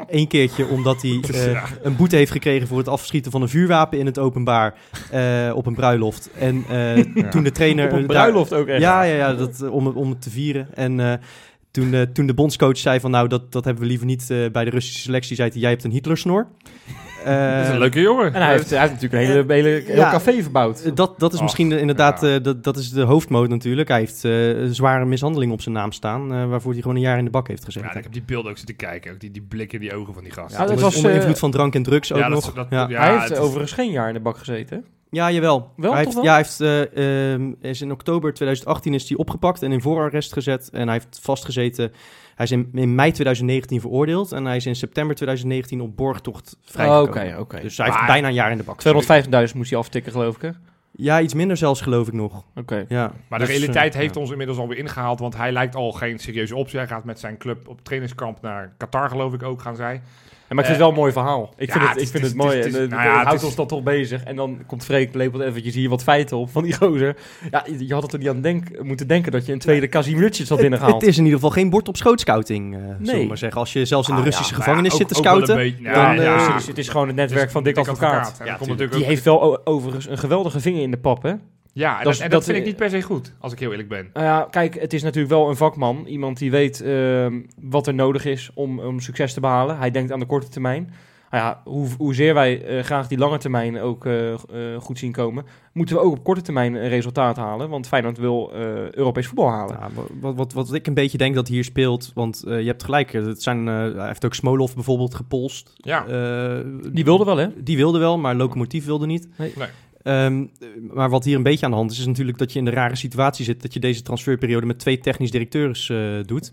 Eén 0.09 0.29
keertje 0.29 0.67
omdat 0.67 1.03
hij 1.03 1.21
eh, 1.33 1.63
een 1.83 1.97
boete 1.97 2.17
heeft 2.17 2.31
gekregen 2.33 2.69
voor 2.69 2.79
het 2.79 2.89
afschieten 2.89 3.31
van 3.33 3.43
een 3.43 3.49
vuurwapen 3.49 3.99
in 3.99 4.07
het 4.07 4.19
openbaar 4.19 4.75
eh, 5.11 5.53
op 5.55 5.67
een 5.67 5.75
bruiloft. 5.75 6.31
En 6.39 6.65
eh, 6.71 7.29
toen 7.31 7.43
de 7.43 7.53
trainer... 7.53 7.85
op 7.87 7.93
een 7.93 7.99
daar- 7.99 8.07
bruiloft 8.07 8.53
ook 8.55 8.67
echt. 8.67 8.81
ja, 8.81 9.03
ja, 9.03 9.15
ja 9.17 9.35
dat, 9.35 9.61
eh, 9.61 9.73
om, 9.73 9.87
het- 9.87 9.95
om 9.97 10.09
het 10.11 10.23
te 10.23 10.31
vieren. 10.31 10.69
En 10.75 11.01
eh, 11.01 11.13
toen, 11.73 11.95
eh, 11.95 12.01
toen 12.03 12.27
de 12.27 12.35
bondscoach 12.35 12.77
zei 12.79 13.01
van 13.01 13.11
nou, 13.11 13.29
dat, 13.29 13.53
dat 13.53 13.65
hebben 13.65 13.83
we 13.83 13.89
liever 13.89 14.07
niet 14.07 14.31
eh, 14.31 14.51
bij 14.53 14.65
de 14.65 14.71
Russische 14.71 15.01
selectie, 15.01 15.37
zei 15.37 15.51
hij, 15.51 15.61
jij 15.61 15.71
hebt 15.71 15.85
een 15.85 15.91
Hitlersnor. 15.91 16.47
Eh, 17.25 17.55
Dat 17.57 17.67
is 17.67 17.73
een 17.73 17.79
leuke 17.79 18.01
jongen. 18.01 18.35
En 18.35 18.43
hij 18.43 18.51
heeft, 18.51 18.71
hij 18.71 18.81
heeft 18.81 18.93
natuurlijk 18.93 19.23
een 19.23 19.29
hele, 19.29 19.53
hele, 19.53 19.83
heel 19.87 19.97
Ja. 19.97 20.11
café 20.11 20.43
verbouwd. 20.43 20.81
eh, 20.83 20.95
dat, 20.95 21.19
dat 21.19 21.31
is 21.33 21.37
Ach, 21.37 21.43
misschien 21.43 21.69
de- 21.69 21.81
inderdaad, 21.81 22.21
ja. 22.21 22.35
eh, 22.35 22.43
dat, 22.43 22.65
dat 22.65 22.77
is 22.77 22.91
de 22.91 23.03
hoofdmoot 23.03 23.49
natuurlijk. 23.49 23.89
Hij 23.89 23.99
heeft 23.99 24.25
eh, 24.25 24.49
een 24.49 24.75
zware 24.75 25.05
mishandeling 25.05 25.53
op 25.53 25.61
zijn 25.61 25.75
naam 25.75 25.93
staan, 25.93 26.33
eh, 26.35 26.47
waarvoor 26.49 26.73
hij 26.73 26.81
gewoon 26.81 26.97
een 26.97 27.03
jaar 27.03 27.19
in 27.19 27.25
de 27.25 27.31
bak 27.31 27.49
heeft 27.49 27.65
gezeten. 27.65 27.89
Ja, 27.93 27.97
ik 27.97 28.03
heb 28.03 28.13
die 28.13 28.23
beelden 28.23 28.51
ook 28.51 28.57
zitten 28.59 28.77
kijken. 28.77 29.13
Ook 29.13 29.21
die, 29.21 29.31
die 29.31 29.43
blik 29.43 29.73
in 29.73 29.81
die 29.81 29.95
ogen 29.95 30.15
van 30.15 30.23
die 30.23 30.33
gast. 30.33 30.55
Ja, 30.55 30.61
Ja, 30.63 30.67
dat 30.67 30.81
was 30.81 30.97
onder 30.97 31.11
invloed 31.15 31.39
van 31.39 31.51
drank 31.51 31.75
en 31.75 31.83
drugs 31.83 32.13
ook 32.13 32.19
Ja, 32.19 32.29
dat- 32.29 32.45
nog. 32.45 32.55
dat- 32.55 32.67
ja. 32.71 32.89
ja, 32.89 33.01
hij 33.03 33.19
heeft 33.19 33.39
overigens 33.39 33.73
geen 33.73 33.91
jaar 33.91 34.09
in 34.09 34.15
de 34.15 34.21
bak 34.21 34.39
gezeten. 34.39 34.85
Ja, 35.13 35.31
jawel. 35.31 35.73
Wel, 35.77 35.93
hij 35.93 36.03
heeft, 36.03 36.15
wel? 36.15 36.25
Ja, 36.25 36.29
hij 36.35 36.39
heeft, 36.39 36.61
eh, 36.61 37.33
ehm, 37.33 37.53
is 37.61 37.81
in 37.81 37.93
oktober 37.93 38.35
2018 38.35 38.95
is 38.95 39.09
hij 39.09 39.19
opgepakt 39.19 39.63
en 39.63 39.73
in 39.73 39.81
voorarrest 39.81 40.33
gezet. 40.33 40.71
En 40.71 40.83
hij 40.89 40.93
heeft 40.93 41.19
vastgezeten. 41.23 41.93
Hij 42.35 42.45
is 42.45 42.51
in, 42.51 42.71
in 42.73 42.95
mei 42.95 43.11
2019 43.13 43.81
veroordeeld 43.81 44.33
en 44.33 44.45
hij 44.45 44.57
is 44.57 44.67
in 44.67 44.77
september 44.77 45.17
2019 45.17 45.81
op 45.81 45.97
borgtocht 45.97 46.57
vrijgekomen. 46.65 47.09
Oké, 47.09 47.37
oké. 47.41 47.61
Dus 47.61 47.77
hij 47.77 47.87
heeft 47.87 47.99
Maar- 47.99 48.07
bijna 48.07 48.29
een 48.29 48.35
jaar 48.35 48.51
in 48.51 48.57
de 48.57 48.63
bak. 48.63 48.81
250.000 48.81 49.55
moest 49.57 49.71
hij 49.71 49.79
aftikken, 49.79 50.13
geloof 50.13 50.35
ik. 50.37 50.43
hè? 50.43 50.51
Ja, 50.97 51.21
iets 51.21 51.35
minder 51.35 51.57
zelfs 51.57 51.81
geloof 51.81 52.07
ik 52.07 52.13
nog. 52.13 52.45
Oké. 52.55 52.85
Ja. 52.89 53.13
Maar 53.29 53.39
de 53.39 53.45
Dus, 53.45 53.55
realiteit 53.57 53.95
eh, 53.95 54.01
heeft 54.01 54.15
ja. 54.15 54.21
ons 54.21 54.31
inmiddels 54.31 54.59
alweer 54.59 54.79
ingehaald, 54.79 55.21
want 55.21 55.37
hij 55.37 55.53
lijkt 55.53 55.75
al 55.75 55.93
geen 55.93 56.19
serieuze 56.19 56.57
optie. 56.57 56.79
Hij 56.79 56.89
gaat 56.89 57.05
met 57.05 57.21
zijn 57.21 57.39
club 57.39 57.69
op 57.69 57.85
trainingskamp 57.85 58.41
naar 58.43 58.75
Qatar, 58.77 59.09
geloof 59.09 59.33
ik 59.35 59.43
ook, 59.43 59.61
gaan 59.63 59.77
zij. 59.77 60.01
Maar 60.55 60.65
ik 60.65 60.71
vind 60.71 60.77
het 60.77 60.79
wel 60.79 60.89
een 60.89 60.95
mooi 60.95 61.13
verhaal. 61.13 61.53
Ik 61.57 61.73
vind 61.73 61.89
het, 61.89 62.01
ik 62.03 62.09
vind 62.09 62.25
het 62.25 62.35
mooi. 62.35 62.61
en, 62.61 62.67
eh, 62.67 62.73
nou 62.73 62.85
het 63.19 63.25
houdt 63.25 63.41
is- 63.41 63.45
ons 63.47 63.55
dan 63.55 63.67
toch 63.67 63.83
bezig. 63.83 64.23
En 64.25 64.37
dan 64.37 64.59
komt 64.67 64.85
Freek, 64.85 65.15
lepelt 65.15 65.43
eventjes 65.43 65.75
hier 65.75 65.89
wat 65.89 66.03
feiten 66.03 66.37
op 66.37 66.51
van 66.51 66.63
die 66.63 66.75
gozer. 66.77 67.17
Ja, 67.51 67.65
je 67.79 67.93
had 67.95 68.03
het 68.03 68.13
er 68.13 68.19
niet 68.19 68.29
aan 68.29 68.41
denk, 68.41 68.83
moeten 68.83 69.07
denken 69.07 69.33
dat 69.33 69.47
je 69.47 69.53
een 69.53 69.59
tweede 69.59 69.89
Kazimiertjes 69.89 70.49
had 70.49 70.59
Het, 70.59 70.69
binnengehaald. 70.69 71.01
het 71.01 71.11
is 71.11 71.17
in 71.19 71.25
ieder 71.25 71.39
geval 71.39 71.55
geen 71.55 71.71
bord 71.71 71.89
op 71.89 71.97
schoot 71.97 72.21
scouting, 72.21 72.75
eh 72.75 72.81
Nee. 72.99 73.27
maar 73.27 73.39
zeggen. 73.39 73.61
Als 73.61 73.73
je 73.73 73.85
zelfs 73.85 74.09
in 74.09 74.15
de 74.15 74.21
Ah, 74.21 74.27
Russische 74.27 74.55
gevangenis 74.55 74.97
zit 74.97 75.09
te 75.09 75.15
scouten. 75.15 75.57
dan, 75.83 75.95
eh. 76.19 76.57
Het 76.67 76.79
is 76.79 76.89
gewoon 76.89 77.07
het 77.07 77.17
netwerk 77.17 77.51
van 77.51 77.63
Dick 77.63 77.77
Advocaat. 77.79 78.41
Die 78.91 79.05
heeft 79.05 79.25
wel 79.25 79.67
overigens 79.67 80.09
een 80.09 80.19
geweldige 80.19 80.61
vinger 80.61 80.83
in 80.83 80.91
de 80.91 80.99
pap, 80.99 81.23
hè? 81.23 81.33
Ja, 81.75 81.91
en 81.91 81.97
dat 81.97 82.05
dat, 82.05 82.13
is- 82.13 82.19
en 82.21 82.25
dat 82.31 82.33
dat- 82.39 82.45
vind 82.45 82.59
ik 82.59 82.65
niet 82.65 82.77
per 82.77 82.91
se 82.91 83.03
goed, 83.03 83.33
als 83.39 83.53
ik 83.53 83.59
heel 83.59 83.71
eerlijk 83.71 83.89
ben. 83.89 84.11
Nou 84.13 84.27
ja, 84.27 84.47
kijk, 84.51 84.81
het 84.81 84.93
is 84.93 85.03
natuurlijk 85.03 85.33
wel 85.33 85.49
een 85.49 85.57
vakman. 85.57 86.05
Iemand 86.07 86.39
die 86.39 86.51
weet 86.51 86.81
ehm, 86.81 87.41
wat 87.61 87.87
er 87.87 87.95
nodig 87.95 88.25
is 88.25 88.51
om, 88.55 88.81
om 88.81 89.01
succes 89.01 89.33
te 89.35 89.41
behalen. 89.41 89.79
Hij 89.79 89.91
denkt 89.91 90.13
aan 90.13 90.21
de 90.21 90.27
korte 90.27 90.49
termijn. 90.49 90.91
Nou 91.31 91.45
ja, 91.45 91.61
hoe, 91.65 91.89
hoezeer 91.99 92.35
wij 92.35 92.65
eh, 92.65 92.83
graag 92.85 93.09
die 93.09 93.19
lange 93.19 93.39
termijn 93.39 93.81
ook 93.81 94.07
eh, 94.07 94.33
eh, 94.33 94.39
goed 94.79 94.99
zien 94.99 95.13
komen, 95.13 95.45
moeten 95.73 95.97
we 95.97 96.03
ook 96.03 96.13
op 96.13 96.25
korte 96.25 96.43
termijn 96.43 96.75
een 96.75 96.89
resultaat 96.89 97.37
halen. 97.37 97.69
Want 97.69 97.87
Feyenoord 97.89 98.19
wil 98.19 98.53
eh, 98.55 98.91
Europees 98.91 99.27
voetbal 99.27 99.49
halen. 99.51 99.77
Ja, 99.81 99.89
wat, 100.21 100.35
wat, 100.37 100.53
wat 100.53 100.73
ik 100.75 100.87
een 100.87 100.95
beetje 100.95 101.19
denk 101.19 101.35
dat 101.35 101.49
hier 101.49 101.65
speelt, 101.65 102.11
want 102.15 102.45
eh, 102.47 102.61
je 102.61 102.67
hebt 102.67 102.85
gelijk, 102.85 103.13
het 103.13 103.43
zijn, 103.43 103.69
eh, 103.69 103.75
hij 103.75 104.07
heeft 104.07 104.25
ook 104.25 104.35
Smolov 104.35 104.75
bijvoorbeeld 104.75 105.15
gepolst. 105.15 105.73
Ja. 105.77 106.07
Eh, 106.07 106.61
Die 106.93 107.05
wilde 107.05 107.25
wel, 107.25 107.37
hè? 107.37 107.49
Die 107.63 107.77
wilde 107.77 107.99
wel, 107.99 108.19
maar 108.19 108.35
Lokomotief 108.35 108.85
wilde 108.85 109.07
niet. 109.07 109.29
Nee. 109.39 109.53
Nee. 109.57 109.69
Ehm, 110.03 110.47
maar 110.81 111.11
wat 111.11 111.25
hier 111.25 111.37
een 111.37 111.43
beetje 111.43 111.65
aan 111.65 111.71
de 111.71 111.77
hand 111.77 111.91
is, 111.91 111.99
is 111.99 112.07
natuurlijk 112.07 112.39
dat 112.39 112.53
je 112.53 112.59
in 112.59 112.65
de 112.65 112.71
rare 112.71 112.97
situatie 112.97 113.45
zit 113.45 113.63
dat 113.63 113.73
je 113.73 113.81
deze 113.81 114.03
transferperiode 114.03 114.67
met 114.67 114.79
twee 114.79 114.99
technisch 114.99 115.31
directeurs 115.31 115.91
eh, 115.91 116.21
doet. 116.27 116.53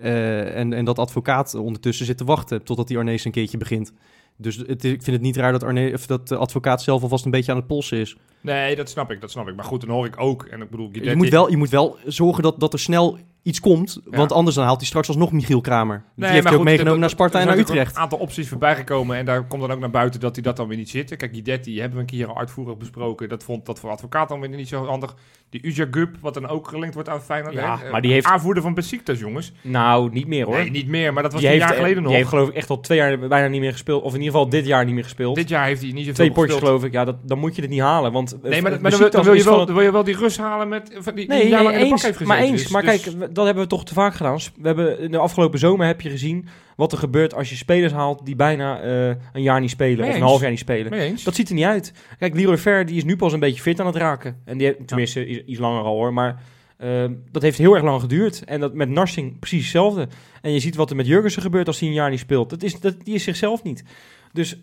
Eh, 0.00 0.56
en, 0.56 0.72
en 0.72 0.84
dat 0.84 0.98
advocaat 0.98 1.54
ondertussen 1.54 2.06
zit 2.06 2.16
te 2.16 2.24
wachten 2.24 2.62
totdat 2.62 2.88
die 2.88 2.98
Arnees 2.98 3.24
een 3.24 3.30
keertje 3.30 3.58
begint. 3.58 3.92
Dus 4.36 4.56
het, 4.56 4.84
ik 4.84 5.02
vind 5.02 5.06
het 5.06 5.20
niet 5.20 5.36
raar 5.36 5.52
dat, 5.52 5.64
Arne, 5.64 5.92
of 5.92 6.06
dat 6.06 6.28
de 6.28 6.36
advocaat 6.36 6.82
zelf 6.82 7.02
alvast 7.02 7.24
een 7.24 7.30
beetje 7.30 7.52
aan 7.52 7.58
het 7.58 7.66
polsen 7.66 7.98
is. 7.98 8.16
Nee, 8.40 8.76
dat 8.76 8.88
snap 8.88 9.10
ik, 9.10 9.20
dat 9.20 9.30
snap 9.30 9.48
ik. 9.48 9.56
Maar 9.56 9.64
goed, 9.64 9.80
dan 9.80 9.90
hoor 9.90 10.06
ik 10.06 10.20
ook, 10.20 10.44
en 10.44 10.62
ik 10.62 10.70
bedoel... 10.70 10.88
Je 10.92 11.16
moet, 11.16 11.28
wel, 11.28 11.50
je 11.50 11.56
moet 11.56 11.70
wel 11.70 11.96
zorgen 12.04 12.42
dat, 12.42 12.60
dat 12.60 12.72
er 12.72 12.78
snel 12.78 13.18
iets 13.46 13.60
komt. 13.60 14.00
Ja. 14.10 14.16
Want 14.16 14.32
anders 14.32 14.56
dan 14.56 14.64
haalt 14.64 14.78
hij 14.78 14.86
straks 14.86 15.08
alsnog 15.08 15.32
Michiel 15.32 15.60
Kramer. 15.60 15.96
Die 15.96 16.04
Nee, 16.14 16.30
heeft 16.30 16.42
hij 16.42 16.52
ook 16.52 16.58
goed, 16.58 16.66
meegenomen 16.68 17.00
naar 17.00 17.10
Sparta 17.10 17.40
en 17.40 17.46
naar 17.46 17.58
Utrecht. 17.58 17.96
een 17.96 18.02
aantal 18.02 18.18
opties 18.18 18.48
voorbij 18.48 18.76
gekomen 18.76 19.16
en 19.16 19.24
daar 19.24 19.46
komt 19.46 19.60
dan 19.62 19.70
ook 19.70 19.78
naar 19.78 19.90
buiten 19.90 20.20
dat 20.20 20.34
hij 20.34 20.42
dat 20.44 20.56
dan 20.56 20.68
weer 20.68 20.76
niet 20.76 20.90
zit. 20.90 21.16
Kijk, 21.16 21.32
Guidetti 21.32 21.78
hebben 21.80 21.94
we 21.96 22.00
een 22.00 22.10
keer 22.10 22.28
al 22.28 22.38
uitvoerig 22.38 22.76
besproken. 22.76 23.28
Dat 23.28 23.42
vond 23.44 23.66
dat 23.66 23.78
voor 23.78 23.90
advocaat 23.90 24.28
dan 24.28 24.40
weer 24.40 24.48
niet 24.48 24.68
zo 24.68 24.84
handig. 24.86 25.14
Die 25.50 25.60
Uja 25.64 25.86
wat 26.20 26.34
dan 26.34 26.48
ook 26.48 26.68
gelinkt 26.68 26.94
wordt 26.94 27.08
aan 27.08 27.22
Feyenoord. 27.22 27.54
Ja, 27.54 27.78
hè? 27.78 27.90
maar 27.90 28.00
die 28.00 28.12
heeft- 28.12 28.26
Aanvoerder 28.26 28.62
van 28.62 28.74
Besiktas, 28.74 29.18
jongens. 29.18 29.52
Nou, 29.62 30.10
niet 30.12 30.26
meer 30.26 30.44
hoor. 30.44 30.56
Nee, 30.56 30.70
niet 30.70 30.88
meer, 30.88 31.12
maar 31.12 31.22
dat 31.22 31.32
was 31.32 31.40
die 31.40 31.50
een 31.50 31.56
heeft, 31.56 31.68
jaar 31.68 31.76
geleden 31.78 31.96
nog. 31.96 32.06
Die 32.06 32.16
heeft 32.16 32.28
geloof 32.28 32.48
ik 32.48 32.54
echt 32.54 32.70
al 32.70 32.80
twee 32.80 32.98
jaar 32.98 33.18
bijna 33.28 33.48
niet 33.48 33.60
meer 33.60 33.72
gespeeld. 33.72 34.02
Of 34.02 34.12
in 34.14 34.18
ieder 34.20 34.32
geval 34.32 34.48
dit 34.48 34.66
jaar 34.66 34.84
niet 34.84 34.94
meer 34.94 35.02
gespeeld. 35.04 35.34
Dit 35.36 35.48
jaar 35.48 35.66
heeft 35.66 35.80
hij 35.82 35.88
niet 35.90 35.98
zoveel 35.98 36.14
Twee 36.14 36.32
potjes 36.32 36.58
geloof 36.58 36.84
ik. 36.84 36.92
Ja, 36.92 37.04
dat, 37.04 37.16
dan 37.22 37.38
moet 37.38 37.54
je 37.56 37.62
het 37.62 37.70
niet 37.70 37.80
halen. 37.80 38.12
Want, 38.12 38.32
eh, 38.42 38.50
Nee, 38.50 38.62
maar, 38.62 38.70
maar 38.70 38.70
dan, 38.70 38.80
wil- 38.80 38.80
dan 38.80 39.00
Besiktas 39.00 39.24
wil, 39.24 39.34
je 39.34 39.44
wel, 39.44 39.60
het- 39.60 39.70
wil 39.70 39.80
je 39.82 39.92
wel 39.92 40.04
die 40.04 40.16
rust 40.16 40.38
halen 40.38 40.68
met, 40.68 40.90
van 40.98 41.14
die, 41.14 41.28
die 41.28 41.38
Nee, 41.38 41.50
de 41.50 41.62
bak 41.64 41.72
eens, 41.72 41.90
heeft 41.90 42.02
gezeten. 42.02 42.26
maar 42.26 42.38
eens. 42.38 42.62
Dus- 42.62 42.70
maar 42.70 42.82
dus- 42.82 43.02
kijk, 43.02 43.34
dat 43.34 43.44
hebben 43.44 43.62
we 43.62 43.68
toch 43.68 43.84
te 43.84 43.94
vaak 43.94 44.14
gedaan. 44.14 44.36
We 44.36 44.66
hebben, 44.66 44.98
in 44.98 45.10
de 45.10 45.18
afgelopen 45.18 45.58
zomer 45.58 45.86
heb 45.86 46.00
je 46.00 46.10
gezien 46.10 46.48
wat 46.76 46.92
er 46.92 46.98
gebeurt 46.98 47.34
als 47.34 47.50
je 47.50 47.56
spelers 47.56 47.92
haalt 47.92 48.26
die 48.26 48.36
bijna 48.36 48.80
eh, 48.80 49.08
een 49.32 49.42
jaar 49.42 49.60
niet 49.60 49.70
spelen. 49.70 50.00
Mee 50.00 50.08
of 50.08 50.14
een 50.14 50.22
half 50.22 50.40
jaar 50.40 50.50
niet 50.50 50.58
spelen. 50.58 51.16
Dat 51.24 51.34
ziet 51.34 51.48
er 51.48 51.54
niet 51.54 51.64
uit. 51.64 51.92
Kijk, 52.18 52.34
Leroy 52.34 52.58
Fer 52.58 52.86
die 52.86 52.96
is 52.96 53.04
nu 53.04 53.16
pas 53.16 53.32
een 53.32 53.40
beetje 53.40 53.62
fit 53.62 53.80
aan 53.80 53.86
het 53.86 53.96
raken. 53.96 54.42
En 54.44 54.58
die 54.58 54.66
heeft, 54.66 54.86
tenminste, 54.86 55.26
iets, 55.26 55.44
iets 55.46 55.60
langer 55.60 55.82
al 55.82 55.94
hoor. 55.94 56.12
Maar 56.12 56.42
eh, 56.76 57.04
dat 57.30 57.42
heeft 57.42 57.58
heel 57.58 57.74
erg 57.74 57.84
lang 57.84 58.00
geduurd. 58.00 58.44
En 58.44 58.60
dat 58.60 58.74
met 58.74 58.88
Narsing 58.88 59.38
precies 59.38 59.62
hetzelfde. 59.62 60.08
En 60.42 60.52
je 60.52 60.60
ziet 60.60 60.76
wat 60.76 60.90
er 60.90 60.96
met 60.96 61.06
Jurgensen 61.06 61.42
gebeurt 61.42 61.66
als 61.66 61.80
hij 61.80 61.88
een 61.88 61.94
jaar 61.94 62.10
niet 62.10 62.18
speelt. 62.18 62.50
Dat 62.50 62.62
is, 62.62 62.80
dat, 62.80 63.04
die 63.04 63.14
is 63.14 63.24
zichzelf 63.24 63.62
niet. 63.62 63.84
Dus 64.32 64.56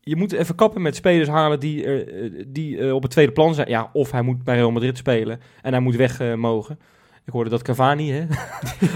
je 0.00 0.16
moet 0.16 0.32
even 0.32 0.54
kappen 0.54 0.82
met 0.82 0.96
spelers 0.96 1.28
halen 1.28 1.60
die, 1.60 1.84
eh, 1.84 2.24
eh, 2.24 2.44
die 2.46 2.94
op 2.94 3.02
het 3.02 3.10
tweede 3.10 3.32
plan 3.32 3.54
zijn. 3.54 3.68
Ja, 3.68 3.90
of 3.92 4.10
hij 4.10 4.22
moet 4.22 4.44
bij 4.44 4.54
Real 4.54 4.70
Madrid 4.70 4.96
spelen 4.96 5.40
en 5.62 5.72
hij 5.72 5.82
moet 5.82 5.96
weg 5.96 6.36
mogen. 6.36 6.78
Ik 7.28 7.34
hoorde 7.34 7.50
dat 7.50 7.62
Cavani, 7.62 8.10
hè? 8.12 8.18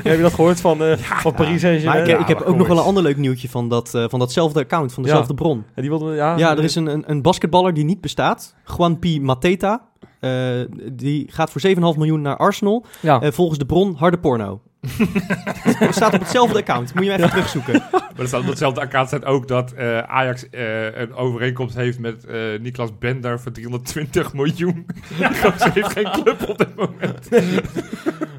Heb 0.09 0.17
je 0.17 0.23
dat 0.23 0.35
gehoord 0.35 0.61
van, 0.61 0.83
eh, 0.83 0.97
van 0.99 1.33
Paris 1.35 1.51
Maar 1.51 1.59
Saint-Germain? 1.61 2.01
ik, 2.03 2.07
Ja, 2.11 2.19
ik 2.19 2.27
heb 2.29 2.39
maar 2.39 2.47
ook 2.49 2.57
nog 2.57 2.67
wel 2.67 2.77
een 2.79 2.83
ander 2.85 3.03
leuk 3.03 3.17
nieuwtje 3.17 3.49
van, 3.49 3.69
dat, 3.69 3.95
eh, 3.95 4.05
van 4.09 4.19
datzelfde 4.19 4.61
account, 4.61 4.93
van 4.93 5.03
Ja. 5.03 5.09
dezelfde 5.09 5.35
bron. 5.35 5.65
Ja, 5.75 5.81
die 5.81 5.91
wilde, 5.91 6.15
ja, 6.15 6.37
Ja, 6.37 6.51
er 6.57 6.65
is 6.65 6.75
een, 6.75 6.87
een, 6.87 7.03
een 7.07 7.23
basketballer 7.23 7.75
die 7.75 7.85
niet 7.85 8.01
bestaat. 8.01 8.55
Juan 8.77 8.99
P. 8.99 9.05
Mateta. 9.21 9.89
Eh, 10.21 10.31
die 10.93 11.27
gaat 11.31 11.51
voor 11.51 11.61
7,5 11.61 11.97
miljoen 11.97 12.21
naar 12.23 12.37
Arsenal. 12.37 12.85
ja. 13.01 13.21
Eh, 13.21 13.31
volgens 13.33 13.59
de 13.59 13.67
bron 13.67 13.95
harde 13.95 14.19
porno. 14.19 14.61
dat 15.81 15.95
staat 15.95 16.15
op 16.15 16.21
hetzelfde 16.21 16.59
account. 16.59 16.95
Moet 16.95 17.05
je 17.05 17.11
hem 17.11 17.19
even 17.19 17.31
terugzoeken. 17.31 17.83
Maar 17.93 18.03
er 18.17 18.27
staat 18.27 18.41
op 18.41 18.47
datzelfde 18.47 18.81
account 18.81 19.09
staat 19.09 19.25
ook 19.25 19.49
dat 19.49 19.73
eh, 19.73 19.99
Ajax 19.99 20.49
eh, 20.51 20.85
een 21.01 21.15
overeenkomst 21.15 21.75
heeft 21.75 21.99
met 21.99 22.25
eh 22.25 22.37
Niklas 22.61 22.99
Bender 22.99 23.41
voor 23.41 23.53
320 23.53 24.33
miljoen. 24.33 24.87
Ze 25.59 25.71
heeft 25.75 25.93
geen 25.93 26.11
club 26.23 26.49
op 26.49 26.59
dit 26.59 26.75
moment. 26.77 27.29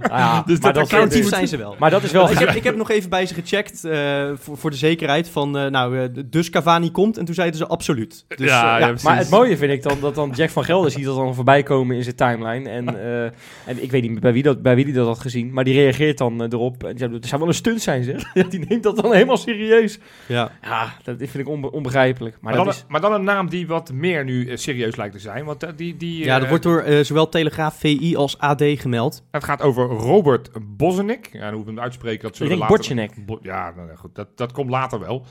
Ah, 0.01 0.19
ja, 0.19 0.43
Dus 0.45 0.59
maar, 0.59 0.73
dat 0.73 0.83
account 0.83 1.15
moet- 1.15 1.27
zijn 1.27 1.47
ze 1.47 1.57
wel. 1.57 1.75
maar 1.79 1.89
dat 1.89 2.03
is 2.03 2.11
wel... 2.11 2.31
ik, 2.31 2.37
heb, 2.37 2.49
ik 2.49 2.63
heb 2.63 2.75
nog 2.75 2.89
even 2.89 3.09
bij 3.09 3.25
ze 3.25 3.33
gecheckt 3.33 3.83
eh, 3.85 4.29
voor, 4.35 4.57
voor 4.57 4.69
de 4.69 4.75
zekerheid 4.77 5.29
van, 5.29 5.57
eh, 5.57 5.69
nou, 5.69 5.99
eh, 5.99 6.23
dus 6.25 6.49
Cavani 6.49 6.91
komt. 6.91 7.17
En 7.17 7.25
toen 7.25 7.35
zeiden 7.35 7.57
ze 7.57 7.67
absoluut. 7.67 8.25
Dus, 8.27 8.47
Ja, 8.49 8.63
ja, 8.63 8.77
ja. 8.77 8.85
precies. 8.87 9.03
Maar 9.03 9.17
het 9.17 9.29
mooie 9.29 9.57
vind 9.57 9.71
ik 9.71 9.83
dan 9.83 9.97
dat 10.01 10.15
dan 10.15 10.31
Jack 10.35 10.49
van 10.49 10.63
Gelder 10.63 10.91
ziet 10.91 11.05
dat 11.05 11.15
dan 11.15 11.35
voorbij 11.35 11.63
komen 11.63 11.95
in 11.95 12.03
zijn 12.03 12.15
timeline. 12.15 12.69
En, 12.69 13.03
eh, 13.03 13.23
en 13.65 13.83
ik 13.83 13.91
weet 13.91 14.01
niet 14.01 14.19
bij 14.19 14.33
wie, 14.33 14.43
dat, 14.43 14.61
bij 14.61 14.75
wie 14.75 14.85
die 14.85 14.93
dat 14.93 15.07
had 15.07 15.19
gezien, 15.19 15.53
maar 15.53 15.63
die 15.63 15.73
reageert 15.73 16.17
dan 16.17 16.32
eh, 16.41 16.47
erop. 16.51 16.83
En 16.83 16.97
zou 16.97 17.39
wel 17.39 17.47
een 17.47 17.53
stunt 17.53 17.81
zijn, 17.81 18.03
zeg. 18.03 18.31
Die 18.49 18.65
neemt 18.67 18.83
dat 18.83 18.95
dan 18.95 19.13
helemaal 19.13 19.37
serieus. 19.37 19.99
ja. 20.27 20.51
Ja, 20.61 20.93
dat 21.03 21.15
vind 21.17 21.35
ik 21.35 21.47
onbe- 21.47 21.71
onbegrijpelijk. 21.71 22.33
Maar, 22.41 22.43
Maar, 22.55 22.65
dat 22.65 22.73
dan, 22.73 22.73
is, 22.73 22.85
maar 22.87 23.01
dan 23.01 23.13
een 23.13 23.23
naam 23.23 23.49
die 23.49 23.67
wat 23.67 23.91
meer 23.93 24.23
nu 24.23 24.47
eh, 24.49 24.57
serieus 24.57 24.95
lijkt 24.95 25.13
te 25.13 25.19
zijn. 25.19 25.45
Want 25.45 25.63
eh, 25.63 25.69
die, 25.75 25.97
die, 25.97 26.23
ja, 26.25 26.39
dat 26.39 26.49
wordt 26.49 26.63
door 26.63 26.85
zowel 27.01 27.29
Telegraaf, 27.29 27.75
VI 27.79 28.15
als 28.15 28.37
AD 28.37 28.63
gemeld. 28.65 29.23
Het 29.31 29.43
gaat 29.43 29.61
over 29.61 29.83
Robert 29.85 30.49
Bozenik. 30.77 31.29
Ja, 31.31 31.39
dan 31.39 31.53
hoeven 31.53 31.65
we 31.65 31.71
hem 31.73 31.79
uit 31.79 31.91
te 31.91 31.97
spreken. 31.97 32.21
Dat 32.21 32.31
ik 32.31 32.35
zullen 32.37 32.53
we 32.53 32.59
later... 32.59 32.75
Botjenek. 32.77 33.25
Bo- 33.25 33.39
ja, 33.41 33.71
nou, 33.75 33.87
ja, 33.87 33.95
goed. 33.95 34.15
Dat, 34.15 34.37
dat 34.37 34.51
komt 34.51 34.69
later 34.69 34.99
wel. 34.99 35.25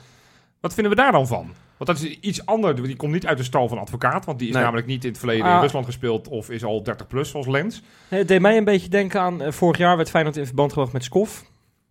Wat 0.60 0.74
vinden 0.74 0.92
we 0.92 0.98
daar 0.98 1.12
dan 1.12 1.26
van? 1.26 1.52
Want 1.84 1.98
dat 1.98 2.08
is 2.08 2.16
iets 2.20 2.46
anders. 2.46 2.80
Die 2.82 2.96
komt 2.96 3.12
niet 3.12 3.26
uit 3.26 3.38
de 3.38 3.44
stal 3.44 3.68
van 3.68 3.78
advocaat. 3.78 4.24
Want 4.24 4.38
die 4.38 4.48
is 4.48 4.54
Nee. 4.54 4.62
namelijk 4.62 4.86
niet 4.86 5.04
in 5.04 5.10
het 5.10 5.18
verleden 5.18 5.46
in 5.46 5.52
Ah. 5.52 5.60
Rusland 5.60 5.84
gespeeld. 5.86 6.28
Of 6.28 6.50
is 6.50 6.64
al 6.64 6.82
30 6.82 7.06
plus, 7.06 7.30
zoals 7.30 7.46
Lens. 7.46 7.82
Nee, 8.08 8.18
Het 8.20 8.28
deed 8.28 8.40
mij 8.40 8.56
een 8.56 8.64
beetje 8.64 8.88
denken 8.88 9.20
aan, 9.20 9.42
eh, 9.42 9.52
vorig 9.52 9.78
jaar 9.78 9.96
werd 9.96 10.10
Feyenoord 10.10 10.36
in 10.36 10.46
verband 10.46 10.72
gebracht 10.72 10.92
met 10.92 11.04
Skof. 11.04 11.44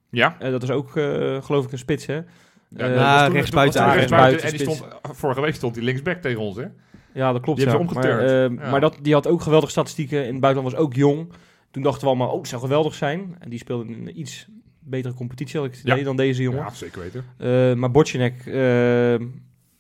Ja. 0.10 0.36
Eh, 0.39 0.51
dat 0.51 0.63
is 0.63 0.69
ook, 0.69 0.98
eh, 0.98 1.43
geloof 1.43 1.65
ik, 1.65 1.71
een 1.71 1.77
spits, 1.77 2.05
hè? 2.05 2.13
Ja, 2.15 3.25
toen- 3.25 3.33
rechtsbuiten 3.33 4.07
toen. 4.07 4.17
En 4.17 4.50
die 4.51 4.60
stond, 4.60 4.83
vorige 5.01 5.41
week 5.41 5.55
stond 5.55 5.74
die 5.74 5.83
linksback 5.83 6.21
tegen 6.21 6.39
ons, 6.39 6.57
hè? 6.57 6.65
Ja, 7.13 7.31
dat 7.31 7.41
klopt. 7.41 7.60
Die 7.60 7.67
ja. 7.67 7.74
hebben 7.75 7.89
ze 7.89 7.95
maar 7.95 8.05
omgeturnd. 8.19 8.60
Ja. 8.62 8.69
maar 8.69 8.81
dat, 8.81 8.98
die 9.01 9.13
had 9.13 9.27
ook 9.27 9.41
geweldige 9.41 9.71
statistieken. 9.71 10.25
In 10.25 10.31
het 10.31 10.41
buitenland 10.41 10.74
was 10.75 10.83
ook 10.86 10.93
jong. 10.93 11.31
Toen 11.71 11.83
dachten 11.83 12.01
we 12.01 12.07
allemaal, 12.07 12.29
oh, 12.31 12.38
het 12.39 12.48
zou 12.48 12.62
geweldig 12.62 12.93
zijn. 12.93 13.36
En 13.39 13.50
die 13.50 13.60
speelde 13.60 13.86
in 13.93 13.93
een 14.07 14.19
iets 14.19 14.48
betere 14.79 15.13
competitie, 15.13 15.60
had 15.60 15.67
ik 15.69 15.75
het 15.75 15.81
Ja. 15.86 15.91
idee, 15.93 16.03
dan 16.03 16.15
deze 16.15 16.41
jongen. 16.41 16.60
Ja, 16.60 16.69
zeker 16.74 17.01
weten. 17.01 17.25
Eh, 17.38 17.74
maar 17.74 17.91
Botjenek, 17.91 18.45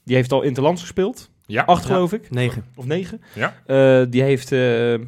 die 0.03 0.15
heeft 0.15 0.31
al 0.31 0.41
interlands 0.41 0.81
gespeeld. 0.81 1.29
Ja. 1.45 1.63
Acht, 1.63 1.81
Ja. 1.87 1.93
geloof 1.93 2.13
ik. 2.13 2.29
Negen. 2.29 2.65
Of 2.75 2.85
negen. 2.85 3.21
Ja. 3.33 3.55
Eh, 3.65 4.05
die 4.09 4.21
heeft... 4.23 4.51
eh, 4.51 4.59
nou, 4.59 4.99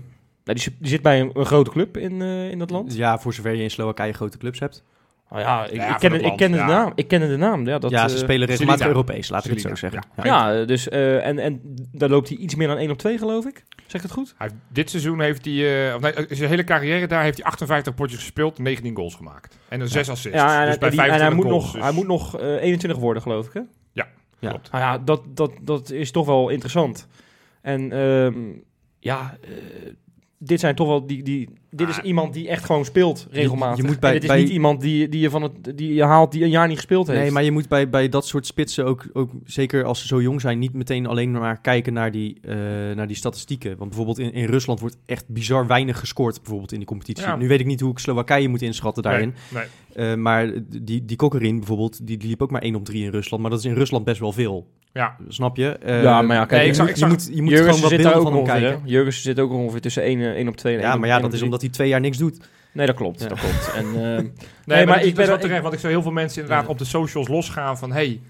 die, 0.44 0.60
zit- 0.60 0.74
die 0.80 0.88
zit 0.90 1.02
bij 1.02 1.20
een, 1.20 1.30
een 1.34 1.46
grote 1.46 1.70
club 1.72 1.98
in, 1.98 2.22
eh, 2.22 2.50
in 2.52 2.60
dat 2.60 2.70
land. 2.70 2.96
Ja, 2.96 3.20
voor 3.20 3.34
zover 3.34 3.54
je 3.56 3.64
in 3.64 3.72
Slowakije 3.72 4.14
grote 4.14 4.38
clubs 4.38 4.60
hebt. 4.60 4.84
Oh 5.30 5.40
ja, 5.40 5.66
ik, 5.66 5.74
Ja, 5.76 5.96
ik, 5.96 6.02
het 6.02 6.22
land, 6.22 6.40
ja. 6.40 6.48
de 6.48 6.50
naam. 6.50 6.92
ik 6.96 7.08
kende 7.08 7.28
de 7.28 7.38
naam. 7.38 7.68
Ja, 7.68 7.80
dat, 7.80 7.92
ja, 7.92 8.08
ze 8.08 8.18
spelen 8.18 8.48
regelmatig. 8.48 8.88
Europees, 8.88 9.30
laat 9.30 9.46
ik 9.46 9.52
het 9.52 9.62
zo 9.62 9.76
zeggen. 9.76 10.04
ja. 10.24 10.66
Dus, 10.66 10.90
eh, 10.90 11.26
en, 11.26 11.40
en 11.40 11.62
daar 11.92 12.10
loopt 12.10 12.30
hij 12.30 12.38
iets 12.38 12.56
meer 12.56 12.68
dan 12.68 12.78
1 12.78 12.92
op 12.92 12.98
2, 12.98 13.18
geloof 13.18 13.46
ik. 13.46 13.64
Zeg 13.88 13.96
ik 13.96 14.02
het 14.02 14.12
goed? 14.12 14.34
Hij 14.38 14.50
dit 14.68 14.90
seizoen 14.90 15.20
heeft 15.22 15.46
hij, 15.46 15.88
eh, 15.90 15.96
of 15.96 16.02
nee, 16.02 16.14
zijn 16.30 16.50
hele 16.50 16.64
carrière 16.64 17.08
daar 17.08 17.24
heeft 17.24 17.38
hij 17.38 17.46
58 17.46 17.94
potjes 17.94 18.20
gespeeld, 18.20 18.60
19 18.60 18.96
goals 18.96 19.16
gemaakt. 19.16 19.58
En 19.70 19.82
een 19.82 19.88
6 19.88 20.10
assists. 20.10 20.38
Ja, 20.38 20.62
en, 20.62 20.68
dus 20.68 20.78
bij 20.78 20.90
en 20.90 20.96
die- 20.96 21.04
en 21.04 21.10
hij 21.10 21.20
25 21.20 21.36
moet 21.36 21.46
goals, 21.46 21.64
nog, 21.64 21.74
dus- 21.74 21.82
hij 21.84 21.92
moet 21.94 22.08
nog 22.08 22.40
eh, 22.40 22.62
21 22.64 23.00
worden, 23.00 23.22
geloof 23.22 23.46
ik, 23.48 23.54
hè? 23.54 23.62
Ja, 23.92 24.08
Ja. 24.44 24.50
klopt. 24.50 24.72
Nou 24.72 24.84
ja, 24.84 24.98
dat, 24.98 25.22
dat, 25.28 25.52
dat 25.62 25.90
is 25.90 26.12
toch 26.12 26.26
wel 26.26 26.50
interessant. 26.50 27.08
En 27.62 27.92
ehm, 27.92 28.52
ja, 29.00 29.38
eh, 29.42 29.52
dit 30.46 30.60
zijn 30.60 30.76
toch 30.76 30.88
wel 30.88 31.06
die, 31.08 31.24
die 31.24 31.50
dit 31.70 31.90
is 31.90 31.98
Ah. 32.00 32.06
iemand 32.06 32.34
die 32.34 32.48
echt 32.48 32.66
gewoon 32.66 32.86
speelt 32.86 33.28
regelmatig. 33.32 33.78
je 33.78 33.84
moet 33.92 34.00
bij- 34.00 34.10
en 34.10 34.16
dit 34.16 34.24
is 34.24 34.30
bij- 34.30 34.40
niet 34.42 34.50
iemand 34.50 34.82
die, 34.82 35.10
die 35.10 35.20
je 35.22 35.30
van 35.30 35.42
het 35.42 35.52
die 35.78 35.94
je 35.94 36.04
haalt 36.04 36.32
die 36.32 36.44
een 36.44 36.50
jaar 36.50 36.68
niet 36.68 36.76
gespeeld 36.78 37.08
heeft. 37.08 37.20
Nee, 37.20 37.32
maar 37.32 37.44
je 37.44 37.52
moet 37.52 37.68
bij, 37.68 37.90
bij 37.90 38.10
dat 38.10 38.28
soort 38.28 38.46
spitsen 38.46 38.86
ook, 38.86 39.10
ook, 39.14 39.32
zeker 39.46 39.84
als 39.84 40.02
ze 40.02 40.08
zo 40.08 40.22
jong 40.22 40.42
zijn, 40.42 40.60
niet 40.60 40.74
meteen 40.74 41.06
alleen 41.08 41.32
maar 41.32 41.62
kijken 41.62 41.94
naar 41.94 42.12
die, 42.12 42.38
eh, 42.42 42.56
naar 42.96 43.08
die 43.08 43.16
statistieken. 43.16 43.70
Want 43.78 43.90
bijvoorbeeld 43.90 44.20
in, 44.20 44.34
in 44.34 44.46
Rusland 44.46 44.80
wordt 44.80 44.98
echt 45.06 45.28
bizar 45.28 45.68
weinig 45.68 46.00
gescoord, 46.00 46.38
bijvoorbeeld 46.42 46.72
in 46.72 46.78
die 46.78 46.88
competitie. 46.88 47.24
Ja. 47.26 47.36
Nu 47.36 47.48
weet 47.48 47.60
ik 47.60 47.66
niet 47.66 47.80
hoe 47.80 47.92
ik 47.92 48.00
Slowakije 48.00 48.48
moet 48.48 48.62
inschatten 48.62 49.04
daarin. 49.04 49.34
Nee, 49.54 49.64
nee. 49.96 50.12
Eh, 50.12 50.18
maar 50.18 50.54
die, 50.82 51.06
die 51.06 51.18
Kokkerin 51.18 51.58
bijvoorbeeld, 51.58 52.08
die, 52.08 52.18
die 52.18 52.30
liep 52.30 52.42
ook 52.42 52.52
maar 52.52 52.62
1 52.62 52.76
op 52.76 52.86
3 52.86 53.04
in 53.04 53.12
Rusland. 53.12 53.42
Maar 53.42 53.52
dat 53.52 53.60
is 53.60 53.66
in 53.66 53.74
Rusland 53.74 54.06
best 54.06 54.20
wel 54.20 54.32
veel. 54.32 54.68
Ja, 54.94 55.16
Snap 55.28 55.58
je? 55.58 55.70
Eh, 55.70 56.04
Ja, 56.04 56.22
maar 56.22 56.36
ja, 56.36 56.46
kijk, 56.46 56.52
nee, 56.52 56.62
je, 56.62 56.68
ik 56.70 56.76
zag- 56.76 56.86
moet, 56.86 56.90
ik 56.90 56.96
je 56.96 57.02
zag- 57.02 57.10
moet, 57.10 57.36
je 57.36 57.42
moet 57.42 57.52
Jurgensen 57.52 57.74
gewoon 57.74 57.82
wat 57.82 57.90
zit 57.90 58.00
beelden 58.02 58.18
ook 58.18 58.24
van 58.24 58.32
hem 58.34 58.42
ongeveer, 58.42 58.70
kijken. 58.70 58.90
Jurgensen 58.90 59.22
zit 59.24 59.40
ook 59.40 59.52
ongeveer 59.52 59.82
tussen 59.82 60.04
1, 60.04 60.36
1 60.36 60.48
op 60.48 60.56
2 60.58 60.76
en 60.76 60.82
Ja, 60.82 60.92
1 60.92 61.00
maar 61.00 61.08
ja, 61.08 61.14
1 61.14 61.22
dat 61.24 61.32
is 61.32 61.38
3. 61.40 61.50
omdat 61.52 61.62
hij 61.62 61.70
twee 61.72 61.88
jaar 61.88 62.00
niks 62.00 62.18
doet. 62.18 62.38
Nee, 62.72 62.86
dat 62.86 62.96
klopt, 62.96 63.22
Ja. 63.22 63.28
dat 63.28 63.40
klopt. 63.40 63.72
En, 63.76 63.86
ehm, 63.86 63.96
Nee, 63.96 64.26
maar 64.66 64.86
maar, 64.86 65.04
ik 65.04 65.16
ben 65.16 65.26
wel 65.26 65.36
ik- 65.36 65.42
terecht, 65.42 65.62
want 65.62 65.74
ik 65.74 65.80
zou 65.80 65.94
heel 65.94 66.02
veel 66.02 66.12
mensen 66.12 66.42
inderdaad 66.42 66.68
op 66.68 66.78
de 66.78 66.86
socials 66.86 67.28
losgaan 67.28 67.78
van, 67.78 67.92
hey, 67.92 68.22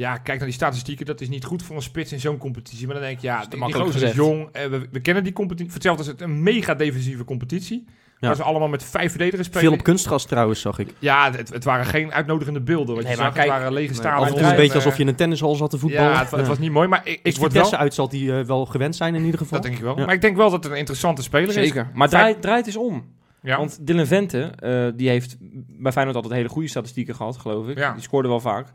ja, 0.00 0.16
kijk 0.16 0.36
naar 0.38 0.46
die 0.46 0.56
statistieken, 0.56 1.06
dat 1.06 1.20
is 1.20 1.28
niet 1.28 1.44
goed 1.44 1.62
voor 1.62 1.76
een 1.76 1.82
spits 1.82 2.12
in 2.12 2.20
zo'n 2.20 2.38
competitie. 2.38 2.86
Maar 2.86 2.94
dan 2.94 3.04
denk 3.04 3.16
ik, 3.16 3.22
ja, 3.22 3.40
te 3.40 3.48
die, 3.48 3.60
gozer 3.62 3.86
is 3.86 3.92
gezegd. 3.92 4.14
jong, 4.14 4.48
eh, 4.52 4.66
we, 4.66 4.88
we 4.92 5.00
kennen 5.00 5.24
die 5.24 5.32
competitie. 5.32 5.72
Hetzelfde 5.72 6.02
is 6.02 6.08
het 6.08 6.20
een 6.20 6.42
mega 6.42 6.74
defensieve 6.74 7.24
competitie. 7.24 7.84
Ja. 8.18 8.26
Waar 8.26 8.36
ze 8.36 8.42
allemaal 8.42 8.68
met 8.68 8.84
vijf 8.84 9.10
verdedigers 9.10 9.46
spelen. 9.46 9.64
Veel 9.68 9.72
op 9.78 9.82
kunstgras 9.84 10.24
trouwens, 10.26 10.60
zag 10.60 10.78
ik. 10.78 10.88
Ja, 10.98 11.32
het, 11.32 11.48
het 11.52 11.64
waren 11.64 11.86
geen 11.86 12.12
uitnodigende 12.12 12.60
beelden. 12.60 12.94
Wat 12.94 13.04
Nee, 13.04 13.12
je 13.12 13.18
maar 13.18 13.26
zag, 13.26 13.34
kijk- 13.34 13.46
het 13.50 13.56
waren 13.58 13.72
lege 13.72 13.86
Nee, 13.86 13.94
stadions. 13.96 14.22
af 14.22 14.28
en 14.28 14.34
toe 14.34 14.44
een 14.44 14.50
en, 14.50 14.56
beetje 14.56 14.70
eh, 14.70 14.76
alsof 14.78 14.96
je 14.96 15.02
in 15.02 15.08
een 15.08 15.14
tennishal 15.14 15.54
zat 15.54 15.70
te 15.70 15.78
voetballen. 15.78 16.12
Ja, 16.12 16.18
het, 16.18 16.30
wa- 16.30 16.38
het 16.38 16.46
was 16.46 16.58
niet 16.58 16.70
mooi, 16.72 16.88
maar 16.88 17.00
ik, 17.04 17.20
ik 17.22 17.36
word 17.36 17.52
wel... 17.52 17.72
uit 17.74 17.94
zal 17.94 18.08
die 18.08 18.38
eh, 18.38 18.44
wel 18.44 18.66
gewend 18.66 18.96
zijn 18.96 19.14
in 19.14 19.24
ieder 19.24 19.38
geval. 19.38 19.52
Dat 19.60 19.62
denk 19.66 19.76
ik 19.76 19.82
wel. 19.84 19.98
Ja. 19.98 20.04
Maar 20.04 20.14
ik 20.14 20.20
denk 20.20 20.36
wel 20.36 20.50
dat 20.50 20.62
het 20.64 20.72
een 20.72 20.78
interessante 20.78 21.22
speler 21.22 21.48
is. 21.48 21.54
Zeker. 21.54 21.90
Maar 21.94 22.08
Fijn- 22.08 22.22
draai, 22.22 22.38
draai 22.40 22.56
het 22.56 22.66
eens 22.66 22.76
om. 22.76 23.04
Ja. 23.42 23.56
Want 23.56 23.86
Dylan 23.86 24.06
Vente, 24.06 24.40
eh, 24.42 24.86
die 24.96 25.08
heeft 25.08 25.36
bij 25.68 25.92
Feyenoord 25.92 26.16
altijd 26.16 26.34
hele 26.34 26.48
goede 26.48 26.68
statistieken 26.68 27.14
gehad, 27.14 27.36
geloof 27.36 27.68
ik. 27.68 27.78
Ja. 27.78 27.92
Die 27.92 28.02
scoorde 28.02 28.28
wel 28.28 28.40
vaak. 28.40 28.66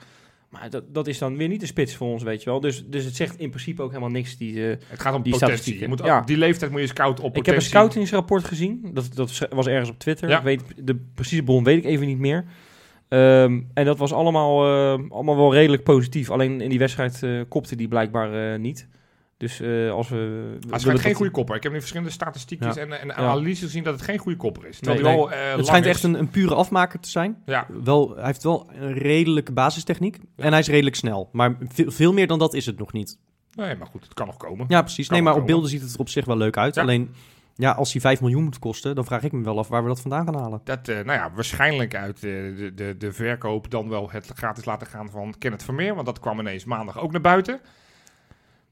Maar 0.60 0.70
dat, 0.70 0.84
dat 0.94 1.08
is 1.08 1.18
dan 1.18 1.38
weer 1.38 1.48
niet 1.48 1.60
de 1.60 1.66
spits 1.66 1.96
voor 1.96 2.08
ons, 2.08 2.24
weet 2.24 2.44
je 2.44 2.50
wel. 2.50 2.60
Dus, 2.60 2.86
dus 2.88 3.06
het 3.06 3.16
zegt 3.16 3.40
in 3.40 3.50
principe 3.50 3.82
ook 3.82 3.90
helemaal 3.90 4.10
niks. 4.10 4.38
Die, 4.38 4.70
eh, 4.70 4.78
het 4.88 5.00
gaat 5.00 5.16
om 5.16 5.22
die 5.22 5.32
potentie. 5.32 5.80
Je 5.80 5.88
moet, 5.88 6.02
Ja. 6.04 6.22
Die 6.22 6.38
leeftijd 6.38 6.72
moet 6.72 6.82
je 6.82 6.88
scouten 6.88 7.24
op 7.24 7.38
ik 7.38 7.46
heb 7.46 7.56
een 7.56 7.62
scoutingsrapport 7.62 8.44
gezien. 8.44 8.90
Dat, 8.94 9.10
dat 9.14 9.48
was 9.50 9.68
ergens 9.68 9.90
op 9.90 10.00
Twitter. 10.00 10.30
Ja. 10.30 10.38
Ik 10.38 10.44
weet, 10.44 10.62
de 10.76 10.96
precieze 11.14 11.44
bron 11.44 11.64
weet 11.64 11.78
ik 11.78 11.86
even 11.86 12.08
niet 12.08 12.18
meer. 12.18 12.46
Ehm, 13.08 13.62
en 13.74 13.86
dat 13.86 13.98
was 13.98 14.14
allemaal, 14.14 14.64
eh, 14.64 15.10
allemaal 15.10 15.36
wel 15.36 15.54
redelijk 15.54 15.84
positief. 15.84 16.30
Alleen 16.30 16.62
in 16.62 16.70
die 16.70 16.80
wedstrijd 16.80 17.24
eh, 17.24 17.42
kopte 17.50 17.76
die 17.76 17.88
blijkbaar 17.88 18.60
niet. 18.60 18.88
Dus 19.46 19.60
eh, 19.60 19.92
als 19.92 20.10
we... 20.10 20.58
Hij 20.70 20.80
schijnt 20.80 21.00
geen 21.00 21.14
goede 21.14 21.32
kopper. 21.32 21.56
Ik 21.56 21.64
heb 21.64 21.72
nu 21.72 21.78
verschillende 21.80 22.12
statistiekjes 22.12 22.76
Ja. 22.76 22.82
en, 22.82 23.00
en 23.02 23.08
Ja. 23.08 23.14
analyses 23.14 23.60
gezien 23.64 23.84
dat 23.84 23.94
het 23.94 24.04
geen 24.04 24.18
goede 24.18 24.38
kopper 24.38 24.68
is. 24.68 24.80
Nee, 24.80 25.02
wel, 25.02 25.32
eh, 25.32 25.56
Het 25.56 25.66
schijnt 25.66 25.86
is. 25.86 25.92
echt 25.92 26.04
een, 26.04 26.14
een 26.20 26.30
pure 26.30 26.56
afmaker 26.56 27.00
te 27.00 27.10
zijn. 27.10 27.42
Ja, 27.46 27.68
Wel, 27.84 28.16
hij 28.16 28.26
heeft 28.26 28.44
wel 28.44 28.70
een 28.74 28.94
redelijke 28.94 29.52
basistechniek. 29.52 30.18
En 30.36 30.50
hij 30.52 30.60
is 30.60 30.68
redelijk 30.68 30.96
snel. 30.96 31.30
Maar 31.32 31.58
veel, 31.74 31.92
veel 31.92 32.14
meer 32.14 32.28
dan 32.28 32.40
dat 32.40 32.54
is 32.54 32.66
het 32.66 32.78
nog 32.78 32.94
niet. 32.94 33.18
nee, 33.56 33.76
maar 33.76 33.88
goed, 33.88 34.04
het 34.04 34.14
kan 34.14 34.26
nog 34.26 34.38
komen. 34.38 34.66
Ja, 34.70 34.82
precies. 34.82 35.10
Nee, 35.10 35.22
maar 35.22 35.32
op 35.34 35.40
komen. 35.40 35.54
beelden 35.54 35.70
ziet 35.72 35.82
het 35.82 35.94
er 35.94 36.00
op 36.00 36.10
zich 36.10 36.26
wel 36.26 36.38
leuk 36.38 36.58
uit. 36.58 36.76
Ja. 36.76 36.82
Alleen, 36.82 37.14
ja, 37.56 37.72
als 37.72 37.92
hij 37.92 38.02
5 38.02 38.22
miljoen 38.22 38.44
moet 38.44 38.60
kosten, 38.60 38.96
dan 38.96 39.06
vraag 39.06 39.24
ik 39.24 39.32
me 39.32 39.44
wel 39.44 39.58
af 39.60 39.68
waar 39.68 39.82
we 39.82 39.88
dat 39.88 40.02
vandaan 40.02 40.26
gaan 40.26 40.36
halen. 40.42 40.62
Dat, 40.64 40.88
eh, 40.88 40.96
nou 40.96 41.20
ja, 41.20 41.32
waarschijnlijk 41.36 41.96
uit 41.96 42.16
eh, 42.16 42.22
de, 42.22 42.72
de, 42.76 42.96
de 42.98 43.12
verkoop 43.12 43.72
dan 43.72 43.90
wel 43.90 44.10
het 44.12 44.32
gratis 44.36 44.66
laten 44.66 44.88
gaan 44.88 45.10
van 45.10 45.36
Kenneth 45.38 45.64
Vermeer. 45.64 45.94
Want 45.94 46.06
dat 46.06 46.20
kwam 46.20 46.40
ineens 46.40 46.66
maandag 46.66 47.00
ook 47.00 47.12
naar 47.12 47.22
buiten. 47.22 47.60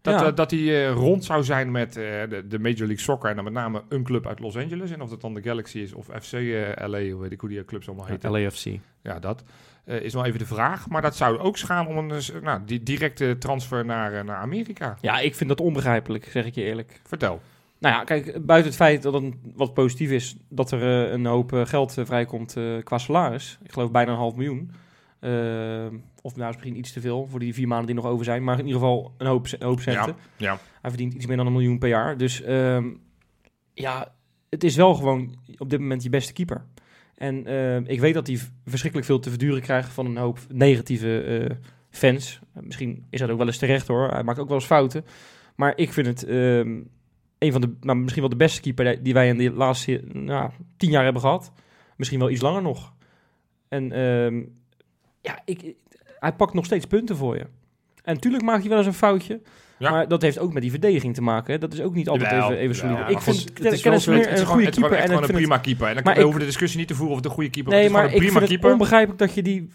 Dat, 0.03 0.19
Ja. 0.19 0.25
eh, 0.27 0.35
dat 0.35 0.51
hij 0.51 0.59
eh, 0.59 0.91
rond 0.91 1.25
zou 1.25 1.43
zijn 1.43 1.71
met 1.71 1.97
eh, 1.97 2.03
de, 2.29 2.47
de 2.47 2.59
Major 2.59 2.77
League 2.77 2.99
Soccer. 2.99 3.29
En 3.29 3.35
dan 3.35 3.43
met 3.43 3.53
name 3.53 3.83
een 3.89 4.03
club 4.03 4.27
uit 4.27 4.39
Los 4.39 4.57
Angeles. 4.57 4.91
En 4.91 5.01
of 5.01 5.09
dat 5.09 5.21
dan 5.21 5.33
de 5.33 5.41
Galaxy 5.41 5.79
is 5.79 5.93
of 5.93 6.05
FC 6.21 6.31
LA, 6.75 7.09
hoe 7.09 7.21
weet 7.21 7.31
ik 7.31 7.39
hoe 7.39 7.49
die 7.49 7.65
clubs 7.65 7.87
allemaal 7.87 8.05
heten. 8.05 8.31
LAFC. 8.31 8.65
Ja, 9.01 9.19
dat 9.19 9.43
is 9.85 10.13
wel 10.13 10.25
even 10.25 10.39
de 10.39 10.45
vraag. 10.45 10.89
Maar 10.89 11.01
dat 11.01 11.15
zou 11.15 11.37
ook 11.37 11.59
gaan 11.59 11.87
om 11.87 11.97
een 11.97 12.21
nou, 12.41 12.61
die 12.65 12.83
directe 12.83 13.37
transfer 13.37 13.85
naar, 13.85 14.25
naar 14.25 14.37
Amerika. 14.37 14.97
Ja, 15.01 15.19
ik 15.19 15.35
vind 15.35 15.49
dat 15.49 15.61
onbegrijpelijk, 15.61 16.25
zeg 16.25 16.45
ik 16.45 16.55
je 16.55 16.63
eerlijk. 16.63 17.01
Vertel. 17.03 17.41
Nou 17.79 17.95
ja, 17.95 18.03
kijk, 18.03 18.45
buiten 18.45 18.69
het 18.69 18.79
feit 18.79 19.01
dat 19.01 19.13
het 19.13 19.33
wat 19.55 19.73
positief 19.73 20.11
is 20.11 20.35
dat 20.49 20.71
er 20.71 20.81
een 21.11 21.25
hoop 21.25 21.51
geld 21.63 21.97
vrijkomt 22.03 22.55
qua 22.83 22.97
salaris. 22.97 23.57
Ik 23.63 23.71
geloof 23.71 23.91
bijna 23.91 24.11
een 24.11 24.17
half 24.17 24.35
miljoen. 24.35 24.71
Of 26.25 26.35
nou 26.35 26.49
is 26.49 26.55
misschien 26.55 26.77
iets 26.77 26.91
te 26.91 27.01
veel 27.01 27.27
voor 27.27 27.39
die 27.39 27.53
vier 27.53 27.67
maanden 27.67 27.85
die 27.85 27.95
nog 27.95 28.05
over 28.05 28.25
zijn. 28.25 28.43
Maar 28.43 28.59
in 28.59 28.65
ieder 28.65 28.79
geval 28.81 29.13
een 29.17 29.27
hoop, 29.27 29.47
een 29.59 29.67
hoop 29.67 29.79
centen. 29.79 30.15
ja. 30.37 30.59
Hij 30.81 30.89
verdient 30.89 31.13
iets 31.13 31.25
meer 31.25 31.37
dan 31.37 31.45
een 31.45 31.51
miljoen 31.51 31.79
per 31.79 31.89
jaar. 31.89 32.17
Dus 32.17 32.41
ehm, 32.41 32.89
ja, 33.73 34.13
het 34.49 34.63
is 34.63 34.75
wel 34.75 34.93
gewoon 34.95 35.35
op 35.57 35.69
dit 35.69 35.79
moment 35.79 36.03
je 36.03 36.09
beste 36.09 36.33
keeper. 36.33 36.65
En 37.15 37.45
eh, 37.45 37.77
ik 37.77 37.99
weet 37.99 38.13
dat 38.13 38.27
hij 38.27 38.39
verschrikkelijk 38.65 39.05
veel 39.09 39.19
te 39.19 39.29
verduren 39.29 39.61
krijgt 39.61 39.93
van 39.93 40.05
een 40.05 40.17
hoop 40.17 40.39
negatieve 40.49 41.21
eh, 41.23 41.55
fans. 41.89 42.39
Misschien 42.61 43.05
is 43.09 43.19
dat 43.19 43.29
ook 43.29 43.37
wel 43.37 43.47
eens 43.47 43.57
terecht 43.57 43.87
hoor. 43.87 44.09
Hij 44.09 44.23
maakt 44.23 44.39
ook 44.39 44.47
wel 44.47 44.57
eens 44.57 44.65
fouten. 44.65 45.05
Maar 45.55 45.73
ik 45.77 45.93
vind 45.93 46.07
het 46.07 46.23
ehm, 46.23 46.79
een 47.37 47.51
van 47.51 47.61
de, 47.61 47.73
nou, 47.81 47.97
misschien 47.97 48.21
wel 48.21 48.31
de 48.31 48.35
beste 48.35 48.61
keeper 48.61 49.03
die- 49.03 49.13
wij 49.13 49.27
in 49.27 49.37
de 49.37 49.51
laatste 49.51 50.03
nou, 50.13 50.51
tien 50.77 50.89
jaar 50.89 51.03
hebben 51.03 51.21
gehad. 51.21 51.51
Misschien 51.97 52.19
wel 52.19 52.29
iets 52.29 52.41
langer 52.41 52.61
nog. 52.61 52.93
En 53.67 53.91
ehm, 53.91 54.43
ja, 55.21 55.41
ik, 55.45 55.73
hij 56.23 56.33
pakt 56.33 56.53
nog 56.53 56.65
steeds 56.65 56.85
punten 56.85 57.15
voor 57.17 57.35
je. 57.35 57.45
En 58.03 58.13
natuurlijk 58.13 58.43
maakt 58.43 58.59
hij 58.59 58.69
wel 58.69 58.77
eens 58.77 58.87
een 58.87 58.93
foutje. 58.93 59.41
Ja. 59.79 59.91
Maar 59.91 60.07
dat 60.07 60.21
heeft 60.21 60.39
ook 60.39 60.53
met 60.53 60.61
die 60.61 60.71
verdediging 60.71 61.13
te 61.13 61.21
maken. 61.21 61.53
hè. 61.53 61.59
Dat 61.59 61.73
is 61.73 61.81
ook 61.81 61.93
niet 61.95 62.09
altijd 62.09 62.29
Jawel, 62.31 62.47
even, 62.49 62.61
even 62.61 62.75
solide. 62.75 62.97
Ja, 62.99 63.07
ik 63.07 63.13
maar 63.13 63.21
vind 63.23 63.39
het- 63.39 63.53
Ken- 63.53 63.63
het 63.63 63.73
is 63.73 63.79
is 63.79 63.85
een 63.85 63.91
gewoon, 63.91 63.99
goede 64.17 64.29
het 64.29 64.39
is 64.39 64.45
gewoon 64.45 64.61
keeper. 64.61 65.01
gewoon 65.07 65.23
een 65.23 65.29
prima 65.29 65.57
keeper. 65.57 65.87
En 65.87 65.93
dan 65.93 66.03
Maar 66.03 66.13
we 66.13 66.17
ik- 66.19 66.23
hoeven 66.25 66.41
de 66.41 66.47
discussie 66.47 66.79
niet 66.79 66.87
te 66.87 66.93
voeren 66.95 67.11
of 67.11 67.17
het 67.17 67.25
een 67.25 67.31
goede 67.35 67.49
keeper 67.49 67.71
Nee, 67.73 67.85
is. 67.85 67.91
maar 67.91 68.01
Het 68.03 68.11
is 68.11 68.15
ik 68.21 68.27
gewoon 68.27 68.39
vind 68.41 68.51
een 68.51 68.57
het 68.67 68.77
prima 68.77 68.87
keeper. 68.87 69.05
onbegrijpelijk 69.05 69.19
dat 69.19 69.33
je 69.33 69.41
die 69.43 69.69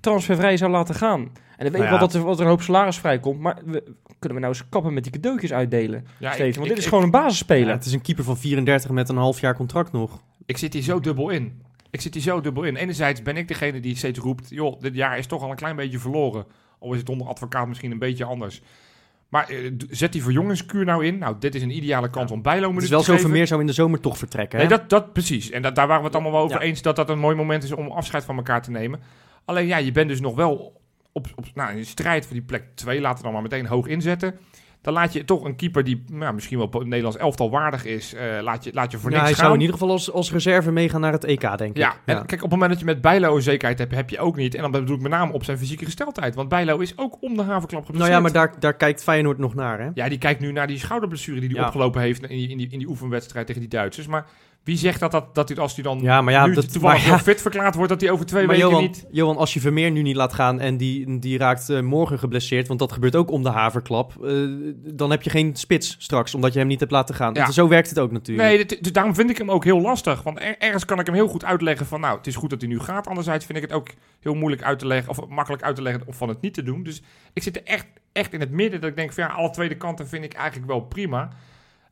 transfervrij 0.00 0.56
zou 0.56 0.70
laten 0.70 0.94
gaan. 0.94 1.20
En 1.20 1.30
dan 1.30 1.32
weet 1.56 1.66
ik 1.66 1.78
Nou 1.78 1.90
wel 1.90 1.98
dat 1.98 2.14
er, 2.14 2.22
wat 2.22 2.36
er 2.38 2.42
een 2.44 2.50
hoop 2.50 2.62
salaris 2.62 2.96
vrijkomt. 2.98 3.40
Maar 3.40 3.58
we, 3.64 3.82
kunnen 4.18 4.38
we 4.38 4.44
nou 4.44 4.54
eens 4.58 4.68
kappen 4.68 4.94
met 4.94 5.02
die 5.02 5.12
cadeautjes 5.12 5.52
uitdelen 5.52 6.06
Ja, 6.18 6.32
steeds? 6.32 6.56
Want 6.56 6.68
ik- 6.68 6.74
dit 6.74 6.78
is 6.78 6.82
ik- 6.84 6.88
gewoon 6.88 7.04
een 7.04 7.10
Ja, 7.12 7.20
basisspeler. 7.22 7.72
het 7.72 7.84
is 7.84 7.92
een 7.92 8.00
keeper 8.02 8.24
van 8.24 8.36
34 8.38 8.90
met 8.90 9.08
een 9.08 9.16
half 9.16 9.40
jaar 9.40 9.54
contract 9.56 9.92
nog. 9.92 10.22
Ik 10.46 10.56
zit 10.58 10.72
hier 10.72 10.82
zo 10.82 11.00
dubbel 11.00 11.30
in. 11.30 11.62
Ik 11.90 12.00
zit 12.00 12.14
hier 12.14 12.22
zo 12.22 12.40
dubbel 12.40 12.62
in. 12.62 12.76
Enerzijds 12.76 13.22
ben 13.22 13.36
ik 13.36 13.48
degene 13.48 13.80
die 13.80 13.96
steeds 13.96 14.18
roept... 14.18 14.50
joh, 14.50 14.80
dit 14.80 14.94
jaar 14.94 15.18
is 15.18 15.26
toch 15.26 15.42
al 15.42 15.50
een 15.50 15.56
klein 15.56 15.76
beetje 15.76 15.98
verloren. 15.98 16.46
Al 16.78 16.92
is 16.92 16.98
het 16.98 17.08
onder 17.08 17.26
advocaat 17.26 17.68
misschien 17.68 17.90
een 17.90 17.98
beetje 17.98 18.24
anders. 18.24 18.62
Maar 19.28 19.48
eh, 19.48 19.72
zet 19.90 20.12
die 20.12 20.22
verjongingskuur 20.22 20.84
nou 20.84 21.06
in. 21.06 21.18
Nou, 21.18 21.36
dit 21.38 21.54
is 21.54 21.62
een 21.62 21.76
ideale 21.76 22.10
kans 22.10 22.30
om 22.30 22.42
Bijlo 22.42 22.74
Het 22.74 22.82
is 22.82 22.88
wel 22.88 22.98
te 22.98 23.04
zo 23.04 23.12
geven. 23.12 23.28
Vermeer 23.28 23.46
zou 23.46 23.60
in 23.60 23.66
de 23.66 23.72
zomer 23.72 24.00
toch 24.00 24.18
vertrekken. 24.18 24.58
Nee, 24.58 24.68
dat, 24.68 24.90
dat 24.90 25.12
precies. 25.12 25.50
En 25.50 25.62
dat, 25.62 25.74
daar 25.74 25.86
waren 25.86 26.02
we 26.02 26.06
het 26.06 26.14
allemaal 26.14 26.32
wel 26.32 26.42
over 26.42 26.60
Ja. 26.60 26.66
eens... 26.66 26.82
dat 26.82 26.96
dat 26.96 27.08
een 27.08 27.18
mooi 27.18 27.36
moment 27.36 27.62
is 27.62 27.72
om 27.72 27.88
afscheid 27.88 28.24
van 28.24 28.36
elkaar 28.36 28.62
te 28.62 28.70
nemen. 28.70 29.00
Alleen 29.44 29.66
ja, 29.66 29.76
je 29.76 29.92
bent 29.92 30.08
dus 30.08 30.20
nog 30.20 30.34
wel 30.34 30.80
op, 31.12 31.26
op, 31.34 31.44
nou, 31.54 31.76
in 31.76 31.86
strijd 31.86 32.24
voor 32.24 32.34
die 32.34 32.44
plek 32.44 32.64
2. 32.74 33.00
Laten 33.00 33.18
we 33.18 33.22
dan 33.24 33.32
maar 33.32 33.42
meteen 33.42 33.66
hoog 33.66 33.86
inzetten. 33.86 34.38
Dan 34.88 34.96
laat 34.96 35.12
je 35.12 35.24
toch 35.24 35.44
een 35.44 35.56
keeper 35.56 35.84
die 35.84 36.02
nou, 36.12 36.34
misschien 36.34 36.58
wel 36.58 36.70
Nederlands 36.84 37.16
elftal 37.16 37.50
waardig 37.50 37.84
is... 37.84 38.14
eh, 38.14 38.24
laat, 38.42 38.64
je, 38.64 38.70
laat 38.74 38.90
je 38.90 38.98
voor 38.98 39.10
Ja, 39.10 39.16
niks 39.16 39.28
hij 39.28 39.34
gaan. 39.34 39.44
zou 39.44 39.54
in 39.54 39.60
ieder 39.60 39.76
geval 39.76 39.90
als, 39.92 40.12
als 40.12 40.32
reserve 40.32 40.70
meegaan 40.72 41.00
naar 41.00 41.12
het 41.12 41.24
EK, 41.24 41.58
denk 41.58 41.76
Ja, 41.76 41.92
ik. 41.92 41.96
en 42.04 42.16
kijk, 42.26 42.32
op 42.32 42.40
het 42.40 42.50
moment 42.50 42.70
dat 42.70 42.78
je 42.78 42.84
met 42.84 43.00
Bijlo 43.00 43.36
een 43.36 43.42
zekerheid 43.42 43.78
hebt, 43.78 43.94
heb 43.94 44.10
je 44.10 44.18
ook 44.18 44.36
niet. 44.36 44.54
En 44.54 44.62
dan 44.62 44.70
bedoel 44.70 44.96
ik 44.96 45.02
met 45.02 45.10
name 45.10 45.32
op 45.32 45.44
zijn 45.44 45.58
fysieke 45.58 45.84
gesteldheid. 45.84 46.34
Want 46.34 46.48
Bijlo 46.48 46.78
is 46.78 46.98
ook 46.98 47.16
om 47.20 47.36
de 47.36 47.42
havenklap 47.42 47.70
nou 47.70 47.84
geblesseerd. 47.84 48.14
ja, 48.16 48.20
maar 48.20 48.32
daar, 48.32 48.52
daar 48.60 48.74
kijkt 48.74 49.02
Feyenoord 49.02 49.38
nog 49.38 49.54
naar, 49.54 49.80
hè? 49.80 49.88
Ja, 49.94 50.08
die 50.08 50.18
kijkt 50.18 50.40
nu 50.40 50.52
naar 50.52 50.66
die 50.66 50.78
schouderblessure 50.78 51.40
die 51.40 51.48
hij 51.48 51.58
Ja. 51.58 51.66
opgelopen 51.66 52.00
heeft 52.00 52.22
in 52.22 52.36
die, 52.36 52.48
in, 52.48 52.56
die, 52.58 52.68
in 52.70 52.78
die 52.78 52.88
oefenwedstrijd 52.88 53.46
tegen 53.46 53.60
die 53.60 53.70
Duitsers. 53.70 54.06
Maar 54.06 54.26
wie 54.68 54.76
zegt 54.76 55.00
dat, 55.00 55.10
dat, 55.10 55.34
dat 55.34 55.48
hij, 55.48 55.58
als 55.58 55.74
hij 55.74 55.82
dan 55.84 55.98
Ja, 56.00 56.20
maar 56.22 56.32
ja, 56.32 56.46
nu 56.46 56.54
dat, 56.54 56.72
toevallig 56.72 57.02
maar 57.02 57.16
ja, 57.16 57.18
fit 57.18 57.40
verklaard 57.40 57.74
wordt, 57.74 57.90
dat 57.90 58.00
hij 58.00 58.10
over 58.10 58.26
twee 58.26 58.46
maar 58.46 58.54
weken 58.54 58.68
Johan, 58.70 58.84
niet... 58.84 59.06
Johan, 59.10 59.36
als 59.36 59.54
je 59.54 59.60
Vermeer 59.60 59.90
nu 59.90 60.02
niet 60.02 60.16
laat 60.16 60.32
gaan 60.32 60.60
en 60.60 60.76
die, 60.76 61.18
die 61.18 61.38
raakt 61.38 61.68
eh, 61.68 61.80
morgen 61.80 62.18
geblesseerd, 62.18 62.66
want 62.68 62.78
dat 62.78 62.92
gebeurt 62.92 63.16
ook 63.16 63.30
om 63.30 63.42
de 63.42 63.48
haverklap, 63.48 64.24
eh, 64.24 64.32
dan 64.74 65.10
heb 65.10 65.22
je 65.22 65.30
geen 65.30 65.56
spits 65.56 65.96
straks, 65.98 66.34
omdat 66.34 66.52
je 66.52 66.58
hem 66.58 66.68
niet 66.68 66.80
hebt 66.80 66.92
laten 66.92 67.14
gaan. 67.14 67.34
Ja. 67.34 67.50
Zo 67.50 67.68
werkt 67.68 67.88
het 67.88 67.98
ook 67.98 68.12
natuurlijk. 68.12 68.48
Nee, 68.48 68.66
dit- 68.66 68.82
dus 68.82 68.92
daarom 68.92 69.14
vind 69.14 69.30
ik 69.30 69.38
hem 69.38 69.50
ook 69.50 69.64
heel 69.64 69.80
lastig. 69.80 70.22
Want 70.22 70.40
er- 70.40 70.58
ergens 70.58 70.84
kan 70.84 70.98
ik 71.00 71.06
hem 71.06 71.14
heel 71.14 71.28
goed 71.28 71.44
uitleggen 71.44 71.86
van... 71.86 72.00
nou, 72.00 72.16
het 72.16 72.26
is 72.26 72.36
goed 72.36 72.50
dat 72.50 72.60
hij 72.60 72.70
nu 72.70 72.80
gaat. 72.80 73.06
Anderzijds 73.06 73.44
vind 73.44 73.58
ik 73.58 73.64
het 73.64 73.72
ook 73.72 73.88
heel 74.20 74.34
moeilijk 74.34 74.62
uit 74.62 74.78
te 74.78 74.86
leggen... 74.86 75.10
of 75.10 75.28
makkelijk 75.28 75.62
uit 75.62 75.76
te 75.76 75.82
leggen 75.82 76.02
of 76.06 76.16
van 76.16 76.28
het 76.28 76.40
niet 76.40 76.54
te 76.54 76.62
doen. 76.62 76.82
Dus 76.82 77.02
ik 77.32 77.42
zit 77.42 77.56
er 77.56 77.62
echt, 77.64 77.86
echt 78.12 78.32
in 78.32 78.40
het 78.40 78.50
midden 78.50 78.80
dat 78.80 78.90
ik 78.90 78.96
denk 78.96 79.12
van... 79.12 79.24
ja, 79.24 79.30
alle 79.30 79.50
tweede 79.50 79.76
kanten 79.76 80.08
vind 80.08 80.24
ik 80.24 80.32
eigenlijk 80.32 80.66
wel 80.66 80.80
prima. 80.80 81.28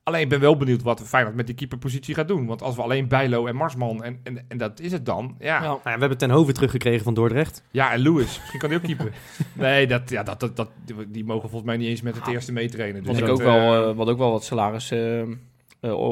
Alleen 0.09 0.21
ik 0.23 0.29
ben 0.29 0.41
wel 0.41 0.57
benieuwd 0.57 0.83
wat 0.83 1.03
Feyenoord 1.03 1.37
met 1.37 1.47
die 1.47 1.55
keeperpositie 1.55 2.15
gaat 2.15 2.29
doen. 2.29 2.47
Want 2.47 2.63
als 2.63 2.77
we 2.77 2.83
alleen 2.83 3.09
Bijlo 3.09 3.47
en 3.47 3.57
Marsman 3.57 4.05
en, 4.05 4.21
en, 4.23 4.45
en 4.49 4.59
dat 4.59 4.81
is 4.81 4.93
het 4.93 5.07
dan... 5.07 5.37
Ja. 5.39 5.61
Nou 5.61 5.79
ja, 5.85 5.93
we 5.95 5.99
hebben 6.01 6.19
Ten 6.19 6.31
Hoven 6.31 6.55
teruggekregen 6.55 7.05
van 7.05 7.15
Dordrecht. 7.15 7.63
ja 7.71 7.93
en 7.93 7.99
Lewis. 7.99 8.39
Misschien 8.41 8.59
kan 8.61 8.69
hij 8.69 8.79
ook 8.79 8.85
keeper. 8.85 9.13
nee, 9.53 9.87
dat, 9.87 10.11
ja, 10.11 10.23
dat, 10.23 10.41
dat, 10.41 10.57
dat, 10.57 10.69
die 11.09 11.25
mogen 11.25 11.49
volgens 11.49 11.71
mij 11.71 11.77
niet 11.77 11.89
eens 11.89 12.03
met 12.03 12.15
het 12.15 12.27
eerste 12.27 12.53
meetrainen. 12.53 13.03
Dus 13.03 13.13
Wat, 13.21 13.29
ik 13.29 13.35
ook 13.35 13.43
wel, 13.43 13.75
eh, 13.83 13.89
eh, 13.91 13.97
wat 13.97 14.09
ook 14.09 14.19
wel 14.19 14.31
wat 14.31 14.45
salaris 14.45 14.91
eh, 14.91 15.23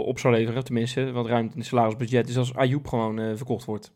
op 0.07 0.19
zou 0.19 0.35
leveren, 0.35 0.65
tenminste, 0.65 1.13
wat 1.13 1.27
ruimte 1.27 1.53
in 1.55 1.59
het 1.59 1.69
salarisbudget, 1.69 2.29
is 2.29 2.37
als 2.37 2.55
Ayoub 2.55 2.87
gewoon 2.89 3.19
eh, 3.21 3.31
verkocht 3.37 3.65
wordt. 3.65 3.93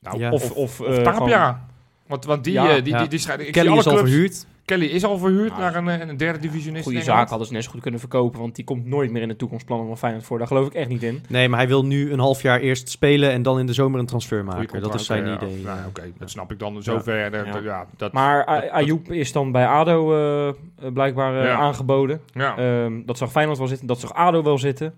nou, 0.00 0.18
ja. 0.18 0.30
Of, 0.30 0.50
of, 0.50 0.80
Of 0.80 0.86
eh, 0.86 0.94
Tapia. 1.02 1.12
gewoon- 1.46 1.60
Want, 2.06 2.24
want 2.24 2.44
die, 2.44 2.52
Ja, 2.52 2.62
die, 2.80 2.92
ja. 2.92 2.98
die, 2.98 3.08
die, 3.08 3.18
ik 3.46 3.54
zie 3.54 3.70
alle 3.70 3.78
is 3.78 3.86
al 3.86 3.92
clubs- 3.92 4.10
verhuurd. 4.10 4.46
Kelly 4.68 4.86
is 4.86 5.04
al 5.04 5.18
verhuurd 5.18 5.50
Ja, 5.50 5.58
naar 5.58 5.74
een, 5.74 5.88
eh, 5.88 6.08
een 6.08 6.16
derde 6.16 6.38
divisionist. 6.38 6.84
goede 6.84 7.02
zaak 7.02 7.28
hadden 7.28 7.46
ze 7.46 7.52
net 7.52 7.64
zo 7.64 7.70
goed 7.70 7.80
kunnen 7.80 8.00
verkopen, 8.00 8.40
want 8.40 8.54
die 8.54 8.64
komt 8.64 8.86
nooit 8.86 9.10
meer 9.10 9.22
in 9.22 9.28
de 9.28 9.36
toekomstplannen 9.36 9.86
van 9.86 9.98
Feyenoord 9.98 10.24
voor. 10.24 10.38
Daar 10.38 10.46
geloof 10.46 10.66
ik 10.66 10.74
echt 10.74 10.88
niet 10.88 11.02
in. 11.02 11.22
Nee, 11.28 11.48
maar 11.48 11.58
hij 11.58 11.68
wil 11.68 11.84
nu 11.84 12.12
een 12.12 12.18
half 12.18 12.42
jaar 12.42 12.60
eerst 12.60 12.88
spelen 12.88 13.30
en 13.32 13.42
dan 13.42 13.58
in 13.58 13.66
de 13.66 13.72
zomer 13.72 14.00
een 14.00 14.06
transfer 14.06 14.44
maken. 14.44 14.80
Dat 14.82 14.94
is 14.94 15.04
zijn 15.06 15.34
idee. 15.34 15.62
Nou, 15.64 15.78
Oké, 15.88 16.02
dat 16.18 16.30
snap 16.30 16.52
ik 16.52 16.58
dan 16.58 16.82
zover. 16.82 17.16
Ja. 17.18 17.44
Ja. 17.44 17.60
Ja, 17.62 17.86
dat, 17.96 18.12
Maar 18.12 18.44
Ayoub 18.70 19.12
is 19.12 19.32
dan 19.32 19.52
bij 19.52 19.66
ADO 19.66 20.12
eh, 20.14 20.48
eh, 20.48 20.54
blijkbaar 20.92 21.44
Ja. 21.44 21.54
aangeboden. 21.54 22.20
ja. 22.34 22.56
Ehm, 22.56 22.92
dat 23.06 23.18
zag 23.18 23.30
Feyenoord 23.30 23.58
wel 23.58 23.66
zitten, 23.68 23.86
dat 23.86 24.00
zag 24.00 24.14
ADO 24.14 24.42
wel 24.42 24.58
zitten. 24.58 24.94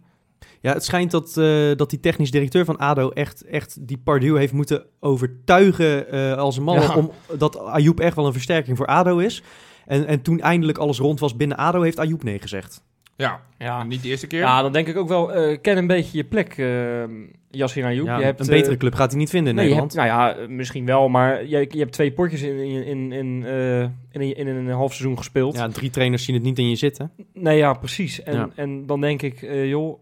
Ja, 0.63 0.73
het 0.73 0.85
schijnt 0.85 1.11
dat, 1.11 1.37
eh, 1.37 1.71
dat 1.77 1.91
die 1.91 2.01
technisch 2.01 2.31
directeur 2.31 2.65
van 2.65 2.77
ADO 2.79 3.09
echt, 3.11 3.45
echt 3.45 3.87
die 3.89 3.99
Pardew 3.99 4.37
heeft 4.37 4.53
moeten 4.53 4.85
overtuigen 5.01 6.11
eh, 6.11 6.37
als 6.37 6.57
een 6.57 6.63
man 6.63 6.81
Ja. 6.81 6.95
om 6.97 7.11
dat 7.39 7.59
Ayoub 7.59 8.01
echt 8.01 8.17
wel 8.17 8.27
een 8.27 8.33
versterking 8.33 8.77
voor 8.77 8.87
ADO 8.87 9.19
is. 9.19 9.43
En, 9.87 10.07
en 10.07 10.23
toen 10.23 10.41
eindelijk 10.41 10.79
alles 10.79 10.99
rond 10.99 11.21
was 11.21 11.37
binnen 11.37 11.57
ADO, 11.57 11.83
heeft 11.83 11.99
Ayoub 11.99 12.23
nee 12.23 12.39
gezegd. 12.39 12.83
ja. 13.17 13.41
Ja, 13.59 13.85
niet 13.85 14.03
de 14.03 14.09
eerste 14.09 14.27
keer. 14.27 14.39
ja 14.41 14.63
dan 14.63 14.73
denk 14.73 14.87
ik 14.87 14.97
ook 14.97 15.09
wel, 15.09 15.33
eh, 15.33 15.59
ken 15.63 15.77
een 15.77 15.87
beetje 15.87 16.17
je 16.17 16.25
plek, 16.25 16.57
uh, 16.57 17.03
Yassir 17.51 17.85
Ayoub. 17.85 18.07
Ja, 18.07 18.19
je 18.19 18.25
hebt, 18.25 18.41
een 18.41 18.47
betere 18.47 18.77
club 18.77 18.95
gaat 18.95 19.11
hij 19.11 19.19
niet 19.21 19.31
vinden 19.31 19.51
in 19.51 19.55
Nee, 19.57 19.65
Nederland. 19.65 19.95
hebt, 19.95 20.09
nou 20.09 20.41
ja, 20.41 20.49
misschien 20.49 20.87
wel, 20.87 21.09
maar 21.09 21.47
je, 21.47 21.67
je 21.71 21.79
hebt 21.79 21.93
twee 21.93 22.13
potjes 22.13 22.43
in, 22.43 22.59
in, 22.59 22.85
in, 22.87 23.13
in, 23.13 23.45
eh, 23.47 23.81
in, 23.83 23.91
een- 24.21 24.35
in 24.37 24.47
een 24.47 24.69
half 24.71 24.95
seizoen 24.95 25.17
gespeeld. 25.19 25.57
Ja, 25.57 25.69
drie 25.69 25.91
trainers 25.91 26.25
zien 26.25 26.35
het 26.35 26.45
niet 26.45 26.59
in 26.59 26.69
je 26.69 26.77
zitten. 26.77 27.11
Nee, 27.35 27.57
ja, 27.59 27.73
precies. 27.73 28.23
En, 28.23 28.35
Ja. 28.35 28.49
en 28.55 28.87
dan 28.87 29.01
denk 29.01 29.23
ik, 29.23 29.43
eh, 29.43 29.69
joh, 29.69 29.99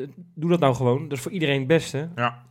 eh, 0.00 0.08
doe 0.34 0.50
dat 0.50 0.60
nou 0.60 0.74
gewoon. 0.74 1.02
Dat 1.02 1.12
is 1.12 1.20
voor 1.20 1.32
iedereen 1.32 1.58
het 1.58 1.66
beste. 1.66 2.08
Ja. 2.16 2.42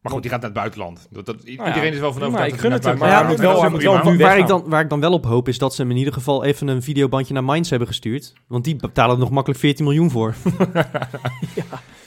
Maar 0.00 0.12
goed, 0.12 0.22
die 0.22 0.30
gaat 0.30 0.40
naar 0.40 0.50
het 0.50 0.58
buitenland. 0.58 1.08
Dat, 1.10 1.26
dat, 1.26 1.36
ja, 1.44 1.66
iedereen 1.66 1.92
is 1.92 1.98
wel 1.98 2.12
van 2.12 2.22
overtuigd 2.22 2.54
ik 2.54 2.60
dat 2.60 2.60
gun 2.60 2.72
het 2.72 2.82
naar 2.82 2.92
hem, 2.92 3.00
het 3.00 3.10
maar 3.10 3.24
buitenland 3.24 3.58
ja, 3.58 3.62
gaat. 3.62 3.70
moet 3.70 3.82
wel- 4.04 4.12
nu 4.12 4.18
waar, 4.18 4.38
ik 4.38 4.46
dan, 4.46 4.64
waar 4.66 4.80
ik 4.80 4.88
dan 4.88 5.00
wel 5.00 5.12
op 5.12 5.24
hoop 5.24 5.48
is 5.48 5.58
dat 5.58 5.74
ze 5.74 5.82
hem 5.82 5.90
in 5.90 5.96
ieder 5.96 6.12
geval 6.12 6.44
even 6.44 6.68
een 6.68 6.82
videobandje 6.82 7.34
naar 7.34 7.44
Mainz 7.44 7.70
hebben 7.70 7.88
gestuurd. 7.88 8.32
Want 8.46 8.64
die 8.64 8.76
betalen 8.76 9.14
er 9.14 9.20
nog 9.20 9.30
makkelijk 9.30 9.60
14 9.60 9.84
miljoen 9.84 10.10
voor. 10.10 10.34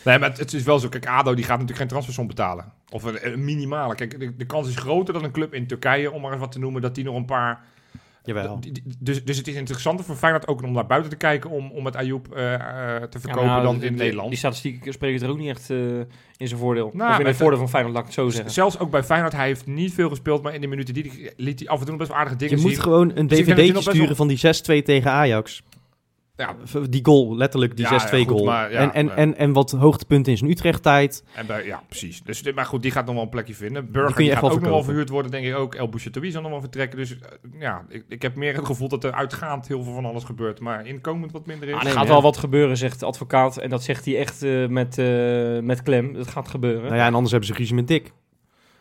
Nee, 0.03 0.19
maar 0.19 0.29
het, 0.29 0.37
het 0.37 0.53
is 0.53 0.63
wel 0.63 0.79
zo. 0.79 0.89
Kijk, 0.89 1.07
ADO 1.07 1.33
die 1.33 1.43
gaat 1.43 1.51
natuurlijk 1.53 1.79
geen 1.79 1.87
transfersom 1.87 2.27
betalen. 2.27 2.65
Of 2.89 3.03
een, 3.03 3.33
een 3.33 3.43
minimale. 3.45 3.95
Kijk, 3.95 4.19
de, 4.19 4.35
de 4.35 4.45
kans 4.45 4.67
is 4.67 4.75
groter 4.75 5.13
dat 5.13 5.23
een 5.23 5.31
club 5.31 5.53
in 5.53 5.67
Turkije, 5.67 6.11
om 6.11 6.21
maar 6.21 6.31
eens 6.31 6.39
wat 6.39 6.51
te 6.51 6.59
noemen, 6.59 6.81
dat 6.81 6.95
die 6.95 7.03
nog 7.03 7.15
een 7.15 7.25
paar... 7.25 7.63
Jawel. 8.27 8.59
dus, 8.99 9.23
dus 9.23 9.37
het 9.37 9.47
is 9.47 9.55
interessanter 9.55 10.05
voor 10.05 10.15
Feyenoord 10.15 10.47
ook 10.47 10.61
om 10.63 10.71
naar 10.71 10.85
buiten 10.85 11.09
te 11.11 11.17
kijken 11.17 11.49
om, 11.49 11.71
om 11.71 11.83
met 11.83 11.95
Ayoub 11.95 12.27
eh, 12.33 12.53
eh, 12.53 13.03
te 13.03 13.19
verkopen 13.19 13.47
Ja, 13.47 13.53
maar 13.55 13.63
dan 13.63 13.73
in 13.75 13.79
de- 13.79 13.89
Nederland. 14.03 14.29
Die 14.29 14.37
statistieken 14.37 14.93
spreken 14.93 15.21
er 15.25 15.29
ook 15.29 15.37
niet 15.37 15.49
echt 15.49 15.69
eh, 15.69 15.77
in 16.37 16.47
zijn 16.47 16.59
voordeel. 16.59 16.89
Nou, 16.93 17.11
of 17.13 17.19
in 17.19 17.25
het 17.25 17.35
voordeel 17.35 17.57
van 17.59 17.69
Feyenoord, 17.69 17.93
laat 17.95 18.03
ik 18.07 18.09
het 18.15 18.19
zo 18.25 18.29
zeggen. 18.29 18.51
Zelfs 18.51 18.79
ook 18.79 18.91
bij 18.91 19.03
Feyenoard, 19.03 19.33
hij 19.33 19.45
heeft 19.45 19.65
niet 19.65 19.93
veel 19.93 20.09
gespeeld, 20.09 20.41
maar 20.41 20.53
in 20.53 20.61
de 20.61 20.67
minuten 20.67 20.93
die 20.93 21.31
liet 21.37 21.59
hij 21.59 21.67
af 21.69 21.79
en 21.79 21.85
toe 21.85 21.95
best 21.97 22.09
wel 22.09 22.19
aardige 22.19 22.35
dingen 22.37 22.55
Je 22.55 22.61
moet 22.61 22.71
zien. 22.71 22.81
gewoon 22.81 23.11
een 23.15 23.27
Dus 23.27 23.37
nog 23.37 23.47
dvd'tje 23.47 23.73
best 23.73 23.89
sturen 23.89 24.15
van 24.15 24.27
die 24.27 24.37
6-2 24.37 24.83
tegen 24.83 25.11
Ajax. 25.11 25.63
Ja, 26.37 26.55
Die 26.89 27.05
goal, 27.05 27.37
letterlijk 27.37 27.75
die 27.77 27.85
Ja, 27.85 28.07
6-2 28.07 28.11
ja, 28.11 28.17
goed, 28.25 28.27
goal. 28.27 28.45
maar 28.45 28.71
ja, 28.71 28.79
en, 28.79 28.93
en, 28.93 29.05
ja. 29.05 29.15
en, 29.15 29.37
en 29.37 29.53
wat 29.53 29.71
hoogtepunten 29.71 30.31
in 30.31 30.37
zijn 30.37 30.49
Utrecht-tijd. 30.51 31.23
en 31.35 31.45
bij, 31.45 31.65
ja, 31.65 31.83
precies. 31.87 32.21
Dus, 32.23 32.41
dit- 32.43 32.55
maar 32.55 32.65
goed, 32.65 32.81
die 32.81 32.91
gaat 32.91 33.05
nog 33.05 33.13
wel 33.13 33.23
een 33.23 33.29
plekje 33.29 33.53
vinden. 33.53 33.91
Burger 33.91 34.13
kun 34.13 34.23
je 34.23 34.29
die 34.29 34.29
echt 34.29 34.39
gaat 34.39 34.47
wel 34.49 34.57
ook 34.57 34.63
nog 34.63 34.73
wel 34.73 34.83
verhuurd 34.83 35.09
worden, 35.09 35.31
denk 35.31 35.45
ik 35.45 35.55
ook. 35.55 35.75
El 35.75 35.89
Bouchatoui 35.89 36.31
zal 36.31 36.41
nog 36.41 36.51
wel 36.51 36.59
vertrekken. 36.59 36.97
Dus 36.97 37.11
eh, 37.19 37.19
ja, 37.59 37.85
ik, 37.89 38.03
ik 38.09 38.21
heb 38.21 38.35
meer 38.35 38.55
het 38.55 38.65
gevoel 38.65 38.87
dat 38.87 39.03
er 39.03 39.11
uitgaand 39.11 39.67
heel 39.67 39.83
veel 39.83 39.93
van 39.93 40.05
alles 40.05 40.23
gebeurt. 40.23 40.59
Maar 40.59 40.87
inkomend 40.87 41.31
wat 41.31 41.45
minder 41.45 41.67
is. 41.67 41.73
Ah, 41.75 41.83
er 41.85 41.91
gaat 41.91 42.07
wel 42.07 42.21
wat 42.21 42.37
gebeuren, 42.37 42.77
zegt 42.77 42.99
de 42.99 43.05
advocaat. 43.05 43.57
En 43.57 43.69
dat 43.69 43.83
zegt 43.83 44.05
hij 44.05 44.17
echt 44.17 44.43
eh, 44.43 44.67
met, 44.67 44.97
eh, 44.97 45.59
met 45.59 45.81
klem. 45.83 46.13
Dat 46.13 46.27
gaat 46.27 46.47
gebeuren. 46.47 46.83
Nou 46.83 46.95
ja, 46.95 47.05
en 47.05 47.13
anders 47.13 47.31
hebben 47.31 47.49
ze 47.49 47.55
ruzie 47.55 47.75
met 47.75 47.87
Dick. 47.87 48.11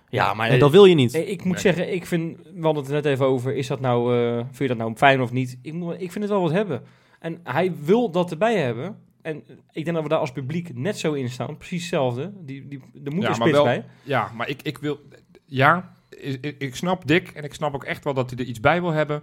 ja, 0.09 0.35
maar 0.35 0.49
En 0.49 0.59
dat 0.59 0.71
wil 0.71 0.85
je 0.85 0.95
niet. 0.95 1.15
Eh, 1.15 1.31
Ik 1.31 1.45
moet 1.45 1.53
Nee. 1.53 1.63
zeggen, 1.63 1.95
ik 1.95 2.07
vind, 2.07 2.39
we 2.55 2.63
hadden 2.65 2.83
het 2.83 2.93
net 2.93 3.05
even 3.05 3.27
over, 3.27 3.55
is 3.55 3.67
dat 3.67 3.81
nou, 3.81 4.17
eh, 4.19 4.35
vind 4.37 4.59
je 4.59 4.67
dat 4.69 4.77
nou 4.77 4.95
fijn 4.97 5.21
of 5.21 5.33
niet? 5.33 5.59
Ik, 5.63 5.73
moet, 5.73 5.95
ik 5.95 6.13
vind 6.13 6.25
het 6.25 6.33
wel 6.33 6.43
wat 6.43 6.53
hebben. 6.53 6.83
En 7.27 7.41
hij 7.45 7.75
wil 7.81 8.11
dat 8.11 8.31
erbij 8.31 8.57
hebben. 8.57 8.99
En 9.23 9.37
ik 9.73 9.85
denk 9.85 9.93
dat 9.93 10.03
we 10.03 10.09
daar 10.09 10.19
als 10.19 10.33
publiek 10.33 10.75
net 10.75 10.99
zo 10.99 11.13
in 11.13 11.29
staan. 11.29 11.57
Precies 11.57 11.81
hetzelfde. 11.81 12.33
Die, 12.41 12.69
die, 12.69 12.81
er 13.05 13.13
moet 13.15 13.23
Ja, 13.23 13.29
een 13.29 13.35
spits 13.35 13.51
wel- 13.51 13.65
bij. 13.65 13.85
Ja, 14.03 14.31
maar 14.35 14.49
ik, 14.49 14.63
ik 14.63 14.79
wil... 14.79 15.01
Ja, 15.45 15.93
ik, 16.09 16.55
ik- 16.59 16.77
snap 16.77 17.07
Dick 17.07 17.29
en 17.29 17.45
ik 17.45 17.55
snap 17.55 17.75
ook 17.75 17.85
echt 17.85 18.05
wel 18.05 18.15
dat 18.15 18.31
hij 18.31 18.39
er 18.39 18.45
iets 18.45 18.61
bij 18.61 18.81
wil 18.81 18.91
hebben. 18.91 19.23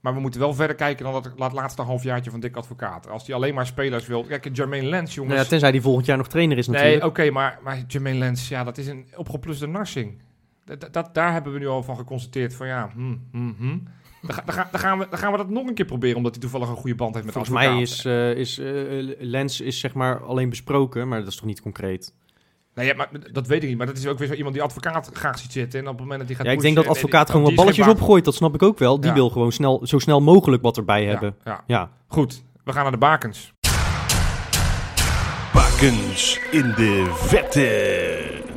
Maar 0.00 0.14
we 0.14 0.20
moeten 0.20 0.40
wel 0.40 0.54
verder 0.54 0.76
kijken 0.76 1.04
dan 1.04 1.12
dat 1.12 1.24
het 1.24 1.52
laatste 1.52 1.82
halfjaartje 1.82 2.30
van 2.30 2.40
Dick 2.40 2.56
Advocaat. 2.56 3.08
Als 3.08 3.26
hij 3.26 3.34
alleen 3.34 3.54
maar 3.54 3.66
spelers 3.66 4.06
wil... 4.06 4.24
Kijk, 4.24 4.56
Jermaine 4.56 4.88
Lens, 4.88 5.14
jongens... 5.14 5.34
Nou 5.34 5.44
ja, 5.44 5.50
tenzij 5.50 5.70
die 5.72 5.80
volgend 5.80 6.06
jaar 6.06 6.16
nog 6.16 6.28
trainer 6.28 6.58
is 6.58 6.66
natuurlijk. 6.66 7.00
Nee, 7.00 7.08
oké, 7.10 7.30
maar, 7.30 7.58
maar 7.62 7.84
Jermaine 7.86 8.18
Lens, 8.18 8.48
ja, 8.48 8.64
dat 8.64 8.78
is 8.78 8.86
een 8.86 9.06
opgepluste 9.16 9.66
narsing. 9.66 10.22
Dat, 10.64 10.88
dat, 10.92 11.14
daar 11.14 11.32
hebben 11.32 11.52
we 11.52 11.58
nu 11.58 11.66
al 11.66 11.82
van 11.82 11.96
geconstateerd 11.96 12.54
van 12.54 12.66
ja, 12.66 12.90
hm, 12.94 13.16
hm, 13.32 13.52
hm. 13.58 13.78
Dan, 14.22 14.34
ga- 14.34 14.42
dan, 14.46 14.54
ga- 14.54 14.68
dan, 14.70 14.80
gaan 14.80 14.98
we, 14.98 15.06
dan 15.10 15.18
gaan 15.18 15.30
we 15.32 15.36
dat 15.38 15.48
nog 15.48 15.66
een 15.66 15.74
keer 15.74 15.84
proberen, 15.84 16.16
omdat 16.16 16.32
hij 16.32 16.40
toevallig 16.40 16.68
een 16.68 16.76
goede 16.76 16.94
band 16.94 17.14
heeft 17.14 17.24
met 17.26 17.34
Volgens 17.34 17.54
advocaat. 17.54 17.74
mij 17.74 17.82
is, 17.82 18.04
eh, 18.04 18.30
is 18.34 18.58
eh, 18.58 19.16
Lens 19.18 19.60
is 19.60 19.78
zeg 19.80 19.94
maar 19.94 20.22
alleen 20.24 20.48
besproken, 20.48 21.08
maar 21.08 21.18
dat 21.18 21.28
is 21.28 21.36
toch 21.36 21.44
niet 21.44 21.60
concreet? 21.62 22.14
Nee, 22.74 22.86
ja, 22.86 22.94
maar 22.94 23.08
dat 23.32 23.46
weet 23.46 23.62
ik 23.62 23.68
niet, 23.68 23.78
maar 23.78 23.86
dat 23.86 23.96
is 23.96 24.06
ook 24.06 24.18
weer 24.18 24.28
zo 24.28 24.34
iemand 24.34 24.54
die 24.54 24.62
advocaat 24.62 25.10
graag 25.12 25.38
ziet 25.38 25.52
zitten. 25.52 25.80
En 25.80 25.86
op 25.86 25.92
het 25.92 26.00
moment 26.00 26.18
dat 26.18 26.28
hij 26.28 26.36
gaat 26.36 26.46
Ja, 26.46 26.52
ik 26.52 26.60
denk 26.60 26.76
dat 26.76 26.86
advocaat 26.86 27.30
gewoon 27.30 27.44
wat 27.44 27.54
balletjes 27.54 27.86
opgooit, 27.88 28.24
dat 28.24 28.34
snap 28.34 28.54
ik 28.54 28.62
ook 28.62 28.78
wel. 28.78 29.00
Die 29.00 29.08
Ja. 29.08 29.14
wil 29.14 29.30
gewoon 29.30 29.52
snel, 29.52 29.80
zo 29.86 29.98
snel 29.98 30.20
mogelijk 30.20 30.62
wat 30.62 30.76
erbij 30.76 31.04
hebben. 31.04 31.34
Ja, 31.44 31.50
ja. 31.52 31.62
Ja. 31.66 31.90
Goed, 32.06 32.42
we 32.64 32.72
gaan 32.72 32.82
naar 32.82 32.92
de 32.92 32.98
bakens. 32.98 33.52
Bakens 35.52 36.40
in 36.50 36.72
de 36.76 37.10
vette. 37.14 38.50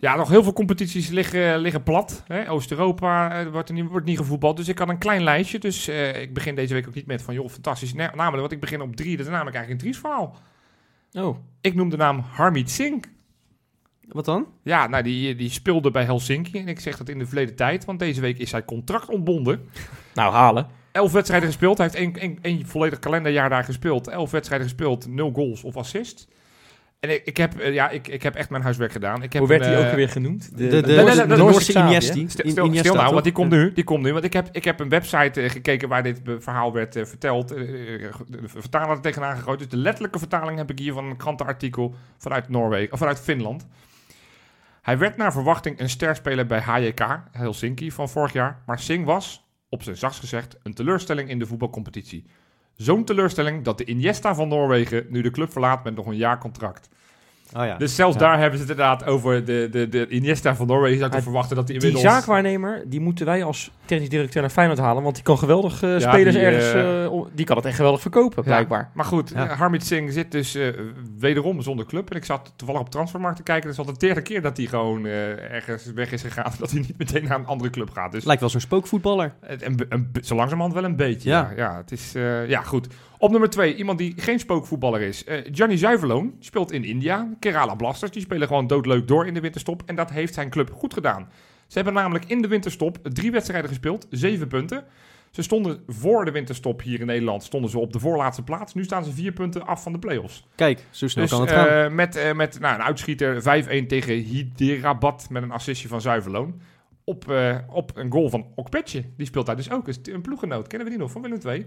Ja, 0.00 0.16
nog 0.16 0.28
heel 0.28 0.42
veel 0.42 0.52
competities 0.52 1.08
liggen, 1.08 1.58
liggen 1.58 1.82
plat. 1.82 2.24
Oost-Europa 2.48 3.40
eh, 3.40 3.46
wordt, 3.46 3.68
er 3.68 3.74
niet, 3.74 3.88
wordt 3.88 4.06
niet 4.06 4.18
gevoetbald. 4.18 4.56
Dus 4.56 4.68
ik 4.68 4.78
had 4.78 4.88
een 4.88 4.98
klein 4.98 5.22
lijstje. 5.22 5.58
Dus 5.58 5.88
eh, 5.88 6.20
ik 6.22 6.34
begin 6.34 6.54
deze 6.54 6.74
week 6.74 6.88
ook 6.88 6.94
niet 6.94 7.06
met 7.06 7.22
van, 7.22 7.34
joh, 7.34 7.48
fantastisch. 7.48 7.94
Nee, 7.94 8.08
namelijk, 8.14 8.40
want 8.40 8.52
ik 8.52 8.60
begin 8.60 8.80
op 8.80 8.96
drie. 8.96 9.16
Dat 9.16 9.26
is 9.26 9.32
namelijk 9.32 9.56
eigenlijk 9.56 9.84
een 9.84 9.90
triesverhaal. 9.90 10.36
Oh, 11.12 11.36
Ik 11.60 11.74
noem 11.74 11.88
de 11.88 11.96
naam 11.96 12.18
Harmeet 12.18 12.70
Singh. 12.70 13.06
Wat 14.08 14.24
dan? 14.24 14.46
Ja, 14.62 14.86
nou, 14.86 15.02
die, 15.02 15.34
die 15.34 15.50
speelde 15.50 15.90
bij 15.90 16.04
Helsinki. 16.04 16.58
En 16.58 16.68
ik 16.68 16.80
zeg 16.80 16.96
dat 16.96 17.08
in 17.08 17.18
de 17.18 17.26
verleden 17.26 17.56
tijd, 17.56 17.84
want 17.84 17.98
deze 17.98 18.20
week 18.20 18.38
is 18.38 18.52
hij 18.52 18.64
contract 18.64 19.08
ontbonden. 19.08 19.68
nou 20.14 20.32
halen. 20.32 20.66
Elf 20.92 21.12
wedstrijden 21.12 21.48
gespeeld. 21.48 21.78
Hij 21.78 21.86
heeft 21.86 21.98
één, 21.98 22.14
één, 22.14 22.38
één 22.42 22.66
volledig 22.66 22.98
kalenderjaar 22.98 23.48
daar 23.48 23.64
gespeeld. 23.64 24.08
Elf 24.08 24.30
wedstrijden 24.30 24.66
gespeeld, 24.68 25.06
nul 25.06 25.30
goals 25.32 25.64
of 25.64 25.76
assist. 25.76 26.28
En 27.00 27.10
ik, 27.10 27.24
ik, 27.24 27.36
heb, 27.36 27.58
eh, 27.58 27.72
ja, 27.74 27.88
ik, 27.88 28.08
ik 28.08 28.22
heb 28.22 28.34
echt 28.34 28.50
mijn 28.50 28.62
huiswerk 28.62 28.92
gedaan. 28.92 29.22
Ik 29.22 29.32
heb 29.32 29.40
Hoe 29.40 29.50
werd 29.50 29.64
een, 29.64 29.72
hij 29.72 29.80
eh, 29.82 29.88
ook 29.88 29.94
weer 29.94 30.08
genoemd? 30.08 30.58
De, 30.58 30.66
de, 30.68 30.82
de, 30.82 30.82
de 30.82 31.26
de 31.26 31.36
Noorse. 31.36 31.60
Stil, 31.60 32.28
stil, 32.28 32.64
Iniesta, 32.66 32.92
nou, 32.92 33.12
want 33.12 33.24
die 33.24 33.32
komt 33.32 33.52
Ja. 33.52 33.58
nu. 33.58 33.72
Die 33.72 33.84
komt 33.84 34.02
nu. 34.02 34.12
Want 34.12 34.24
ik 34.24 34.32
heb, 34.32 34.48
ik 34.52 34.64
heb 34.64 34.80
een 34.80 34.88
website 34.88 35.40
eh, 35.40 35.50
gekeken 35.50 35.88
waar 35.88 36.02
dit 36.02 36.20
verhaal 36.38 36.72
werd 36.72 36.96
eh, 36.96 37.04
verteld. 37.04 37.50
Eh, 37.52 38.04
eh, 38.04 38.12
de 38.28 38.48
vertaler 38.48 38.90
er 38.96 39.00
tegenaan 39.00 39.36
gegooid. 39.36 39.58
Dus 39.58 39.68
de 39.68 39.76
letterlijke 39.76 40.18
vertaling 40.18 40.58
heb 40.58 40.70
ik 40.70 40.78
hier 40.78 40.92
van 40.92 41.04
een 41.04 41.16
krantenartikel 41.16 41.94
vanuit 42.18 42.48
Noorwegen, 42.48 42.92
of 42.92 42.98
vanuit 42.98 43.20
Finland. 43.20 43.66
Hij 44.82 44.98
werd 44.98 45.16
naar 45.16 45.32
verwachting 45.32 45.80
een 45.80 45.90
sterspeler 45.90 46.46
bij 46.46 46.60
HJK, 46.60 47.20
Helsinki, 47.32 47.90
van 47.92 48.08
vorig 48.08 48.32
jaar. 48.32 48.62
Maar 48.66 48.78
Singh 48.78 49.06
was, 49.06 49.48
op 49.68 49.82
zijn 49.82 49.96
zachtst 49.96 50.20
gezegd, 50.20 50.56
een 50.62 50.74
teleurstelling 50.74 51.28
in 51.28 51.38
de 51.38 51.46
voetbalcompetitie. 51.46 52.26
Zo'n 52.80 53.04
teleurstelling 53.04 53.64
dat 53.64 53.78
de 53.78 53.84
Iniesta 53.84 54.34
van 54.34 54.48
Noorwegen 54.48 55.06
nu 55.08 55.22
de 55.22 55.30
club 55.30 55.52
verlaat 55.52 55.84
met 55.84 55.94
nog 55.94 56.06
een 56.06 56.16
jaar 56.16 56.38
contract. 56.38 56.88
Oh 57.56 57.64
ja. 57.64 57.76
Dus 57.76 57.94
zelfs 57.94 58.14
Ja. 58.14 58.20
daar 58.20 58.38
hebben 58.38 58.58
ze 58.58 58.64
het 58.64 58.70
inderdaad 58.72 59.04
over 59.06 59.44
de, 59.44 59.68
de, 59.70 59.88
de 59.88 60.08
Iniesta 60.08 60.54
van 60.56 60.66
Noorwegen. 60.66 60.94
Zou 60.98 61.06
ik 61.06 61.12
Maar 61.12 61.20
toch 61.22 61.30
verwachten 61.30 61.56
dat 61.56 61.68
hij 61.68 61.78
Die 61.78 61.88
inmiddels... 61.88 62.14
zaakwaarnemer, 62.14 62.82
die 62.86 63.00
moeten 63.00 63.26
wij 63.26 63.44
als 63.44 63.70
technisch 63.84 64.08
directeur 64.08 64.40
naar 64.42 64.50
Feyenoord 64.50 64.78
halen. 64.78 65.02
Want 65.02 65.14
die 65.14 65.24
kan 65.24 65.38
geweldig 65.38 65.82
eh, 65.82 65.98
Ja, 65.98 66.12
spelers 66.12 66.34
die, 66.34 66.44
ergens... 66.44 66.72
eh, 66.72 67.04
eh, 67.04 67.12
die 67.32 67.44
kan 67.46 67.56
het 67.56 67.64
echt 67.64 67.76
geweldig 67.76 68.00
verkopen, 68.00 68.44
blijkbaar. 68.44 68.90
Maar 68.94 69.04
goed, 69.04 69.30
Ja. 69.34 69.48
eh, 69.48 69.58
Harmit 69.58 69.86
Singh 69.86 70.12
zit 70.12 70.32
dus 70.32 70.54
eh, 70.54 70.68
wederom 71.18 71.62
zonder 71.62 71.86
club. 71.86 72.10
En 72.10 72.16
ik 72.16 72.24
zat 72.24 72.52
toevallig 72.56 72.80
op 72.82 72.90
transfermarkt 72.90 73.36
te 73.36 73.42
kijken. 73.42 73.68
Dus 73.68 73.78
al 73.78 73.84
de 73.84 73.96
derde 73.98 74.22
keer 74.22 74.42
dat 74.42 74.56
hij 74.56 74.66
gewoon 74.66 75.06
eh, 75.06 75.52
ergens 75.52 75.92
weg 75.94 76.12
is 76.12 76.22
gegaan. 76.22 76.52
Dat 76.58 76.70
hij 76.70 76.80
niet 76.80 76.98
meteen 76.98 77.24
naar 77.24 77.38
een 77.38 77.46
andere 77.46 77.70
club 77.70 77.90
gaat. 77.90 78.12
Dus 78.12 78.24
Lijkt 78.24 78.40
wel 78.40 78.50
zo'n 78.50 78.60
spookvoetballer. 78.60 79.32
een, 79.40 79.86
een, 79.88 80.10
zo 80.22 80.34
langzamerhand 80.34 80.74
wel 80.74 80.84
een 80.84 80.96
beetje. 80.96 81.28
Ja, 81.28 81.50
Ja. 81.56 81.62
ja, 81.70 81.76
het 81.76 81.92
is, 81.92 82.14
eh, 82.14 82.48
ja 82.48 82.60
goed. 82.62 82.86
Op 83.20 83.30
nummer 83.30 83.50
twee, 83.50 83.74
iemand 83.74 83.98
die 83.98 84.14
geen 84.16 84.38
spookvoetballer 84.38 85.00
is. 85.00 85.24
Eh 85.24 85.40
Gianni 85.52 85.78
Zuiverloon 85.78 86.34
speelt 86.38 86.72
in 86.72 86.84
India. 86.84 87.28
Kerala 87.38 87.74
Blasters, 87.74 88.10
die 88.10 88.22
spelen 88.22 88.48
gewoon 88.48 88.66
doodleuk 88.66 89.08
door 89.08 89.26
in 89.26 89.34
de 89.34 89.40
winterstop. 89.40 89.82
En 89.86 89.94
dat 89.94 90.10
heeft 90.10 90.34
zijn 90.34 90.50
club 90.50 90.70
goed 90.72 90.94
gedaan. 90.94 91.28
Ze 91.66 91.74
hebben 91.76 91.94
namelijk 91.94 92.24
in 92.24 92.42
de 92.42 92.48
winterstop 92.48 92.98
drie 93.02 93.30
wedstrijden 93.30 93.68
gespeeld, 93.68 94.06
zeven 94.10 94.48
punten. 94.48 94.84
Ze 95.30 95.42
stonden 95.42 95.82
voor 95.86 96.24
de 96.24 96.30
winterstop 96.30 96.82
hier 96.82 97.00
in 97.00 97.06
Nederland 97.06 97.42
stonden 97.42 97.70
ze 97.70 97.78
op 97.78 97.92
de 97.92 97.98
voorlaatste 97.98 98.42
plaats. 98.42 98.74
Nu 98.74 98.84
staan 98.84 99.04
ze 99.04 99.12
vier 99.12 99.32
punten 99.32 99.66
af 99.66 99.82
van 99.82 99.92
de 99.92 99.98
play-offs. 99.98 100.46
Kijk, 100.54 100.84
zo 100.90 101.08
snel 101.08 101.24
Dus 101.24 101.32
kan 101.32 101.40
het 101.40 101.50
gaan. 101.50 101.66
eh, 101.66 101.90
met, 101.90 102.16
eh, 102.16 102.32
met 102.32 102.60
nou, 102.60 102.74
een 102.74 102.82
uitschieter 102.82 103.42
5-1 103.42 103.86
tegen 103.86 104.14
Hyderabad 104.14 105.26
met 105.30 105.42
een 105.42 105.50
assistje 105.50 105.88
van 105.88 106.00
Zuiverloon. 106.00 106.60
Op, 107.04 107.32
op 107.68 107.90
een 107.96 108.12
goal 108.12 108.28
van 108.30 108.46
Okpetje. 108.54 109.04
Die 109.16 109.26
speelt 109.26 109.46
daar 109.46 109.56
dus 109.56 109.70
ook. 109.70 109.88
Is 109.88 109.98
een 110.02 110.20
ploegenoot. 110.20 110.66
Kennen 110.66 110.88
we 110.88 110.94
die 110.94 111.02
nog 111.02 111.12
van 111.12 111.22
Willem 111.22 111.38
II? 111.46 111.66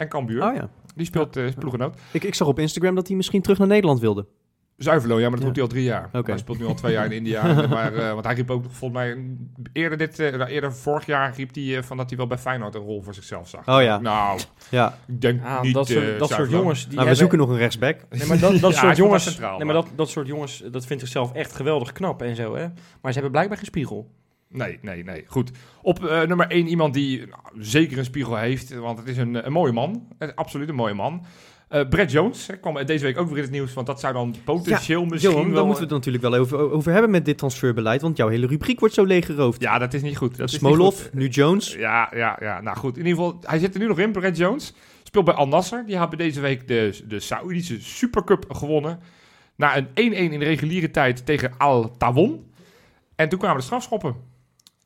En 0.00 0.08
Cambuur. 0.08 0.42
Oh 0.48 0.54
ja. 0.54 0.68
Die 0.94 1.06
speelt 1.06 1.36
eh 1.36 1.44
ploegenoot. 1.58 1.98
Ik, 2.12 2.24
ik 2.24 2.34
zag 2.34 2.48
op 2.48 2.58
Instagram 2.58 2.94
dat 2.94 3.06
hij 3.06 3.16
misschien 3.16 3.42
terug 3.42 3.58
naar 3.58 3.66
Nederland 3.66 4.00
wilde. 4.00 4.26
Zuiverloon, 4.76 5.20
ja, 5.20 5.28
maar 5.28 5.38
dat 5.38 5.40
Ja. 5.40 5.46
doet 5.46 5.56
hij 5.56 5.64
al 5.64 5.70
drie 5.70 5.84
jaar. 5.84 6.08
Hij 6.26 6.38
speelt 6.38 6.58
nu 6.58 6.64
al 6.66 6.74
twee 6.74 6.92
jaar 6.92 7.04
in 7.04 7.12
India. 7.12 7.42
maar, 7.68 7.94
eh, 7.94 8.12
want 8.12 8.24
hij 8.24 8.34
riep 8.34 8.50
ook 8.50 8.64
volgens 8.70 9.00
mij 9.00 9.36
eerder, 9.72 9.98
dit, 9.98 10.18
eh, 10.18 10.32
nou, 10.36 10.50
eerder 10.50 10.72
vorig 10.74 11.06
jaar 11.06 11.34
riep 11.36 11.54
hij 11.54 11.82
van 11.82 11.96
dat 11.96 12.08
hij 12.08 12.18
wel 12.18 12.26
bij 12.26 12.38
Feyenoord 12.38 12.74
een 12.74 12.80
rol 12.80 13.02
voor 13.02 13.14
zichzelf 13.14 13.48
zag. 13.48 13.68
Oh 13.68 13.82
ja. 13.82 13.98
Nou, 14.00 14.40
Ja, 14.70 14.98
ik 15.06 15.20
denk 15.20 15.42
Ja, 15.42 15.62
niet 15.62 15.74
dat 15.74 15.90
eh, 15.90 15.96
soort, 15.96 16.18
dat 16.18 16.28
soort 16.30 16.50
jongens... 16.50 16.86
Die 16.88 16.96
nou, 16.96 17.08
we 17.08 17.14
zoeken 17.14 17.38
nog 17.38 17.48
een 17.48 17.56
rechtsback. 17.56 17.96
Nee, 18.10 18.26
maar 18.26 18.38
dat, 18.38 18.58
dat 18.60 18.72
Ja, 18.72 18.78
soort 18.80 18.96
jongens, 18.96 19.22
centraal, 19.24 19.56
nee, 19.56 19.66
maar 19.66 19.74
maar- 19.74 19.84
dat, 19.84 19.92
dat 19.96 20.08
soort 20.08 20.26
jongens, 20.26 20.62
dat 20.70 20.86
vindt 20.86 21.02
zichzelf 21.02 21.32
echt 21.32 21.52
geweldig 21.52 21.92
knap 21.92 22.22
en 22.22 22.36
zo, 22.36 22.54
hè. 22.54 22.66
Maar 23.00 23.12
ze 23.12 23.12
hebben 23.12 23.30
blijkbaar 23.30 23.56
geen 23.56 23.66
spiegel. 23.66 24.10
Nee, 24.52 24.78
nee, 24.82 25.04
nee. 25.04 25.24
Goed. 25.26 25.50
Op 25.82 26.04
eh, 26.04 26.22
nummer 26.22 26.46
1 26.46 26.66
iemand 26.66 26.94
die 26.94 27.18
nou, 27.18 27.42
zeker 27.58 27.98
een 27.98 28.04
spiegel 28.04 28.36
heeft, 28.36 28.74
want 28.74 28.98
het 28.98 29.08
is 29.08 29.16
een, 29.16 29.46
een 29.46 29.52
mooie 29.52 29.72
man. 29.72 30.06
Eh, 30.18 30.28
absoluut 30.34 30.68
een 30.68 30.74
mooie 30.74 30.94
man. 30.94 31.24
Eh 31.68 31.88
Brett 31.88 32.12
Jones 32.12 32.46
hè, 32.46 32.56
kwam 32.56 32.86
deze 32.86 33.04
week 33.04 33.18
ook 33.18 33.28
weer 33.28 33.36
in 33.36 33.42
het 33.42 33.52
nieuws, 33.52 33.72
want 33.72 33.86
dat 33.86 34.00
zou 34.00 34.12
dan 34.12 34.34
potentieel 34.44 35.04
misschien 35.04 35.30
Johan, 35.30 35.46
wel... 35.46 35.54
daar 35.54 35.64
moeten 35.64 35.88
we 35.88 35.94
het 35.94 36.04
natuurlijk 36.04 36.24
wel 36.24 36.34
over, 36.34 36.58
over 36.70 36.92
hebben 36.92 37.10
met 37.10 37.24
dit 37.24 37.38
transferbeleid, 37.38 38.00
want 38.00 38.16
jouw 38.16 38.28
hele 38.28 38.46
rubriek 38.46 38.80
wordt 38.80 38.94
zo 38.94 39.04
leeggeroofd. 39.04 39.60
Ja, 39.60 39.78
dat 39.78 39.94
is 39.94 40.02
niet 40.02 40.16
goed. 40.16 40.36
Dat 40.36 40.46
is 40.46 40.52
niet 40.52 40.60
Smolov, 40.60 41.02
goed. 41.02 41.14
nu 41.14 41.28
Jones. 41.28 41.74
Ja, 41.74 42.12
ja, 42.14 42.36
ja. 42.40 42.60
Nou 42.60 42.76
goed, 42.76 42.96
in 42.98 43.06
ieder 43.06 43.22
geval, 43.22 43.38
hij 43.42 43.58
zit 43.58 43.74
er 43.74 43.80
nu 43.80 43.86
nog 43.86 43.98
in, 43.98 44.12
Brett 44.12 44.36
Jones. 44.36 44.74
Speelt 45.02 45.24
bij 45.24 45.34
Al 45.34 45.48
Nasser. 45.48 45.86
Die 45.86 45.98
hebben 45.98 46.18
deze 46.18 46.40
week 46.40 46.68
de, 46.68 47.00
de 47.08 47.20
Saoedische 47.20 47.80
Supercup 47.80 48.44
gewonnen. 48.48 49.00
Na 49.56 49.76
een 49.76 49.86
1-1 49.86 49.92
in 49.94 50.38
de 50.38 50.44
reguliere 50.44 50.90
tijd 50.90 51.26
tegen 51.26 51.52
Al 51.58 51.96
Tawon. 51.96 52.44
En 53.14 53.28
toen 53.28 53.38
kwamen 53.38 53.56
de 53.56 53.64
strafschoppen. 53.64 54.29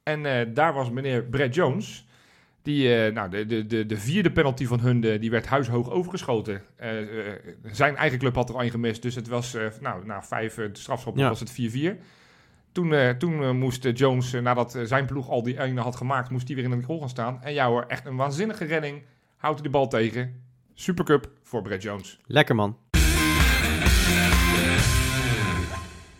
En 0.04 0.26
eh, 0.26 0.46
daar 0.54 0.72
was 0.72 0.90
meneer 0.90 1.22
Brett 1.24 1.54
Jones. 1.54 2.06
Die, 2.62 2.94
eh, 3.04 3.12
nou, 3.14 3.30
de, 3.30 3.46
de, 3.46 3.66
de, 3.66 3.86
de 3.86 3.96
vierde 3.96 4.32
penalty 4.32 4.66
van 4.66 4.80
hun, 4.80 5.00
de- 5.00 5.18
die 5.18 5.30
werd 5.30 5.46
huishoog 5.46 5.90
overgeschoten. 5.90 6.62
Eh, 6.76 7.28
eh, 7.28 7.34
zijn 7.62 7.96
eigen 7.96 8.18
club 8.18 8.34
had 8.34 8.48
er 8.48 8.54
al 8.54 8.60
één 8.60 8.70
gemist. 8.70 9.02
Dus 9.02 9.14
het 9.14 9.28
was, 9.28 9.54
eh, 9.54 9.66
nou, 9.80 10.06
na 10.06 10.22
vijf 10.22 10.58
eh, 10.58 10.68
strafschoppen 10.72 11.22
Ja. 11.22 11.28
was 11.28 11.40
het 11.40 11.50
4-4. 11.52 11.96
Toen, 12.72 12.92
eh, 12.94 13.10
toen 13.10 13.42
eh, 13.42 13.50
moest 13.50 13.84
eh, 13.84 13.94
Jones, 13.94 14.32
eh, 14.32 14.40
nadat 14.42 14.74
eh, 14.74 14.82
zijn 14.84 15.06
ploeg 15.06 15.28
al 15.28 15.42
die 15.42 15.60
ene 15.60 15.80
had 15.80 15.96
gemaakt, 15.96 16.30
moest 16.30 16.46
hij 16.46 16.56
weer 16.56 16.64
in 16.64 16.70
de 16.78 16.82
goal 16.86 16.98
gaan 17.00 17.08
staan. 17.08 17.42
En 17.42 17.52
ja 17.52 17.66
hoor, 17.68 17.84
echt 17.88 18.06
een 18.06 18.16
waanzinnige 18.16 18.64
redding. 18.64 19.02
Houdt 19.36 19.58
hij 19.60 19.66
de 19.70 19.72
bal 19.76 19.88
tegen. 19.88 20.42
Supercup 20.74 21.30
voor 21.42 21.62
Brett 21.62 21.82
Jones. 21.82 22.20
Lekker 22.26 22.54
man. 22.54 22.76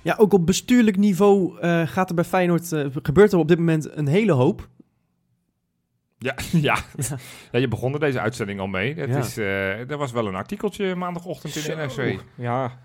Ja, 0.04 0.14
ook 0.18 0.32
op 0.32 0.46
bestuurlijk 0.46 0.96
niveau 0.96 1.58
eh, 1.60 1.86
gaat 1.86 2.08
er 2.08 2.14
bij 2.14 2.24
Feyenoord, 2.24 2.72
eh, 2.72 2.86
gebeurt 3.02 3.32
er 3.32 3.38
op 3.38 3.48
dit 3.48 3.58
moment 3.58 3.96
een 3.96 4.06
hele 4.06 4.32
hoop. 4.32 4.68
Ja, 6.18 6.34
ja. 6.52 6.76
ja, 7.52 7.58
je 7.58 7.68
begon 7.68 7.92
er 7.94 8.00
deze 8.00 8.20
uitzending 8.20 8.60
al 8.60 8.66
mee. 8.66 8.94
Het 8.94 9.10
Ja. 9.10 9.18
is, 9.18 9.36
eh, 9.36 9.90
er 9.90 9.96
was 9.96 10.12
wel 10.12 10.26
een 10.26 10.34
artikeltje 10.34 10.94
maandagochtend 10.94 11.56
in 11.56 11.62
de. 11.62 11.74
NRC. 11.76 12.20
Ja, 12.36 12.78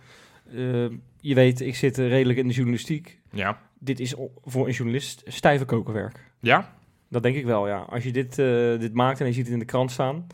je 1.21 1.35
weet, 1.35 1.59
ik 1.61 1.75
zit 1.75 1.97
redelijk 1.97 2.39
in 2.39 2.47
de 2.47 2.53
journalistiek. 2.53 3.19
Ja. 3.31 3.59
Dit 3.79 3.99
is 3.99 4.15
voor 4.43 4.67
een 4.67 4.73
journalist 4.73 5.23
stijve 5.25 5.65
kokenwerk. 5.65 6.31
Ja? 6.39 6.73
Dat 7.09 7.23
denk 7.23 7.35
ik 7.35 7.45
wel, 7.45 7.67
ja. 7.67 7.79
Als 7.79 8.03
je 8.03 8.11
dit, 8.11 8.39
eh, 8.39 8.79
dit 8.79 8.93
maakt 8.93 9.19
en 9.19 9.25
je 9.25 9.33
ziet 9.33 9.43
het 9.43 9.53
in 9.53 9.59
de 9.59 9.65
krant 9.65 9.91
staan. 9.91 10.27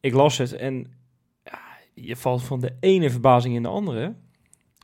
Ik 0.00 0.12
las 0.14 0.38
het 0.38 0.52
en 0.52 0.92
ja, 1.44 1.58
je 1.94 2.16
valt 2.16 2.42
van 2.44 2.60
de 2.60 2.76
ene 2.80 3.10
verbazing 3.10 3.54
in 3.54 3.62
de 3.62 3.68
andere. 3.68 4.14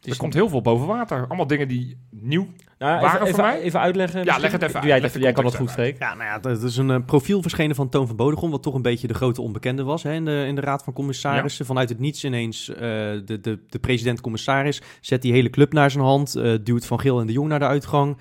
Het 0.02 0.12
Er 0.12 0.18
komt 0.18 0.34
heel 0.34 0.48
veel 0.48 0.60
boven 0.60 0.86
water. 0.86 1.26
Allemaal 1.26 1.46
dingen 1.46 1.68
die 1.68 1.96
nieuw... 2.10 2.48
nou, 2.78 3.00
waren 3.00 3.06
even, 3.06 3.18
voor 3.18 3.28
even, 3.28 3.44
mij? 3.44 3.60
even 3.60 3.80
uitleggen. 3.80 4.24
Ja, 4.24 4.38
leg 4.38 4.52
het 4.52 4.62
even 4.62 4.86
Jij. 4.86 5.00
Leg 5.00 5.12
kan 5.12 5.22
het 5.22 5.34
context 5.34 5.56
goed, 5.56 5.70
Freek. 5.70 5.98
Ja, 5.98 6.14
nou 6.14 6.24
ja, 6.24 6.38
dat 6.38 6.62
is 6.62 6.76
een 6.76 6.90
eh, 6.90 7.04
profiel 7.06 7.42
verschenen 7.42 7.76
van 7.76 7.88
Toon 7.88 8.06
van 8.06 8.16
Bodegom, 8.16 8.50
wat 8.50 8.62
toch 8.62 8.74
een 8.74 8.82
beetje 8.82 9.06
de 9.06 9.14
grote 9.14 9.42
onbekende 9.42 9.82
was 9.82 10.02
hè, 10.02 10.12
in, 10.12 10.24
de, 10.24 10.44
in 10.46 10.54
de 10.54 10.60
Raad 10.60 10.82
van 10.82 10.92
Commissarissen. 10.92 11.66
Vanuit 11.66 11.88
het 11.88 11.98
niets 11.98 12.24
ineens 12.24 12.68
eh, 12.68 12.78
de, 12.78 13.38
de, 13.40 13.58
de 13.68 13.78
president-commissaris 13.78 14.82
zet 15.00 15.22
die 15.22 15.32
hele 15.32 15.50
club 15.50 15.72
naar 15.72 15.90
zijn 15.90 16.04
hand, 16.04 16.34
eh, 16.34 16.54
duwt 16.62 16.86
Van 16.86 17.00
Geel 17.00 17.20
en 17.20 17.26
de 17.26 17.32
Jong 17.32 17.48
naar 17.48 17.58
de 17.58 17.66
uitgang. 17.66 18.16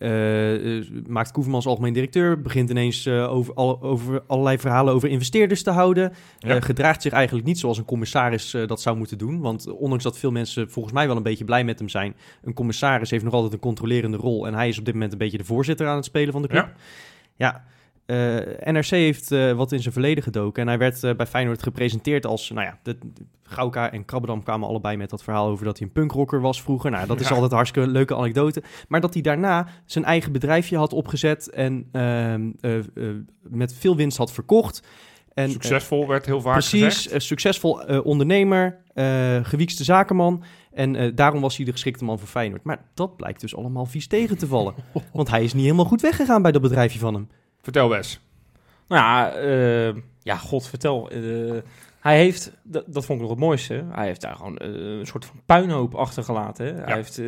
Eh, 0.00 0.78
eh, 0.78 0.84
maakt 1.06 1.30
Koevermans 1.30 1.66
algemeen 1.66 1.92
directeur, 1.92 2.40
begint 2.40 2.70
ineens 2.70 3.06
eh, 3.06 3.32
over, 3.32 3.54
al, 3.54 3.82
over 3.82 4.22
allerlei 4.26 4.58
verhalen 4.58 4.94
over 4.94 5.08
investeerders 5.08 5.62
te 5.62 5.70
houden. 5.70 6.12
Ja. 6.38 6.60
Gedraagt 6.60 7.02
zich 7.02 7.12
eigenlijk 7.12 7.46
niet 7.46 7.58
zoals 7.58 7.78
een 7.78 7.84
commissaris 7.84 8.56
dat 8.66 8.80
zou 8.80 8.96
moeten 8.96 9.18
doen. 9.18 9.40
Want 9.40 9.68
ondanks 9.68 10.04
dat 10.04 10.18
veel 10.18 10.30
mensen 10.30 10.70
volgens 10.70 10.94
mij 10.94 11.06
wel 11.06 11.16
een 11.16 11.22
beetje 11.22 11.44
blij 11.44 11.64
met 11.64 11.78
hem 11.78 11.88
zijn, 11.88 12.16
een 12.42 12.54
commissaris 12.54 13.10
heeft 13.10 13.24
nog 13.24 13.32
altijd 13.32 13.52
een 13.52 13.58
controlerende 13.58 14.16
rol. 14.16 14.46
En 14.46 14.54
hij 14.54 14.68
is 14.68 14.78
op 14.78 14.84
dit 14.84 14.94
moment 14.94 15.12
een 15.12 15.18
beetje 15.18 15.38
de 15.38 15.44
voorzitter 15.44 15.86
aan 15.86 15.96
het 15.96 16.04
spelen 16.04 16.32
van 16.32 16.42
de 16.42 16.48
club. 16.48 16.66
Ja. 16.66 16.74
Ja, 17.36 17.64
eh, 18.10 18.72
NRC 18.72 18.86
heeft 18.86 19.32
eh, 19.32 19.52
wat 19.52 19.72
in 19.72 19.80
zijn 19.80 19.92
verleden 19.92 20.22
gedoken. 20.24 20.62
En 20.62 20.68
hij 20.68 20.78
werd 20.78 21.04
eh, 21.04 21.14
bij 21.14 21.26
Feyenoord 21.26 21.62
gepresenteerd 21.62 22.26
als... 22.26 22.50
Nou 22.50 22.66
ja, 22.66 22.78
de, 22.82 22.98
de- 22.98 23.24
Gauka 23.42 23.92
en 23.92 24.04
Krabbedam 24.04 24.42
kwamen 24.42 24.68
allebei 24.68 24.96
met 24.96 25.10
dat 25.10 25.22
verhaal 25.22 25.48
over 25.48 25.64
dat 25.64 25.78
hij 25.78 25.86
een 25.86 25.92
punkrocker 25.92 26.40
was 26.40 26.62
vroeger. 26.62 26.90
Nou, 26.90 27.06
dat 27.06 27.20
is 27.20 27.28
Ja. 27.28 27.32
altijd 27.32 27.50
een 27.50 27.56
hartstikke 27.56 27.88
leuke 27.88 28.14
anekdote. 28.16 28.62
Maar 28.88 29.00
dat 29.00 29.12
hij 29.12 29.22
daarna 29.22 29.66
zijn 29.84 30.04
eigen 30.04 30.32
bedrijfje 30.32 30.76
had 30.76 30.92
opgezet 30.92 31.50
en 31.50 31.88
ehm, 31.92 32.50
eh, 32.60 32.78
eh, 32.78 32.84
met 33.42 33.74
veel 33.74 33.96
winst 33.96 34.18
had 34.18 34.32
verkocht. 34.32 34.82
En, 35.34 35.50
Succesvol 35.50 36.08
werd 36.08 36.26
heel 36.26 36.40
vaak 36.40 36.52
Precies, 36.52 36.82
gezegd. 37.02 37.24
succesvol 37.24 37.72
ondernemer, 38.02 38.76
gewiekste 39.42 39.84
zakenman. 39.84 40.42
En 40.72 41.14
daarom 41.14 41.40
was 41.40 41.56
hij 41.56 41.64
de 41.64 41.72
geschikte 41.72 42.04
man 42.04 42.18
voor 42.18 42.28
Feyenoord. 42.28 42.64
Maar 42.64 42.84
dat 42.94 43.16
blijkt 43.16 43.40
dus 43.40 43.56
allemaal 43.56 43.86
vies 43.86 44.06
tegen 44.06 44.38
te 44.38 44.46
vallen. 44.46 44.74
Want 45.12 45.30
hij 45.30 45.44
is 45.44 45.52
niet 45.52 45.64
helemaal 45.64 45.84
goed 45.84 46.00
weggegaan 46.00 46.42
bij 46.42 46.52
dat 46.52 46.62
bedrijfje 46.62 46.98
van 46.98 47.14
hem. 47.14 47.28
Vertel 47.62 47.88
Wes. 47.88 48.20
Nou 48.88 49.02
ja, 49.02 49.32
eh, 49.32 49.94
ja, 50.22 50.36
god 50.36 50.66
vertel. 50.68 51.10
eh, 51.10 51.58
hij 52.00 52.16
heeft, 52.16 52.52
dat, 52.62 52.84
dat 52.86 53.04
vond 53.04 53.18
ik 53.18 53.20
nog 53.20 53.30
het 53.30 53.44
mooiste, 53.44 53.84
hij 53.90 54.06
heeft 54.06 54.20
daar 54.20 54.36
gewoon 54.36 54.56
eh, 54.56 54.68
een 54.68 55.06
soort 55.06 55.24
van 55.24 55.40
puinhoop 55.46 55.94
achtergelaten. 55.94 56.66
Hè? 56.66 56.82
Hij 56.82 56.94
heeft 56.94 57.20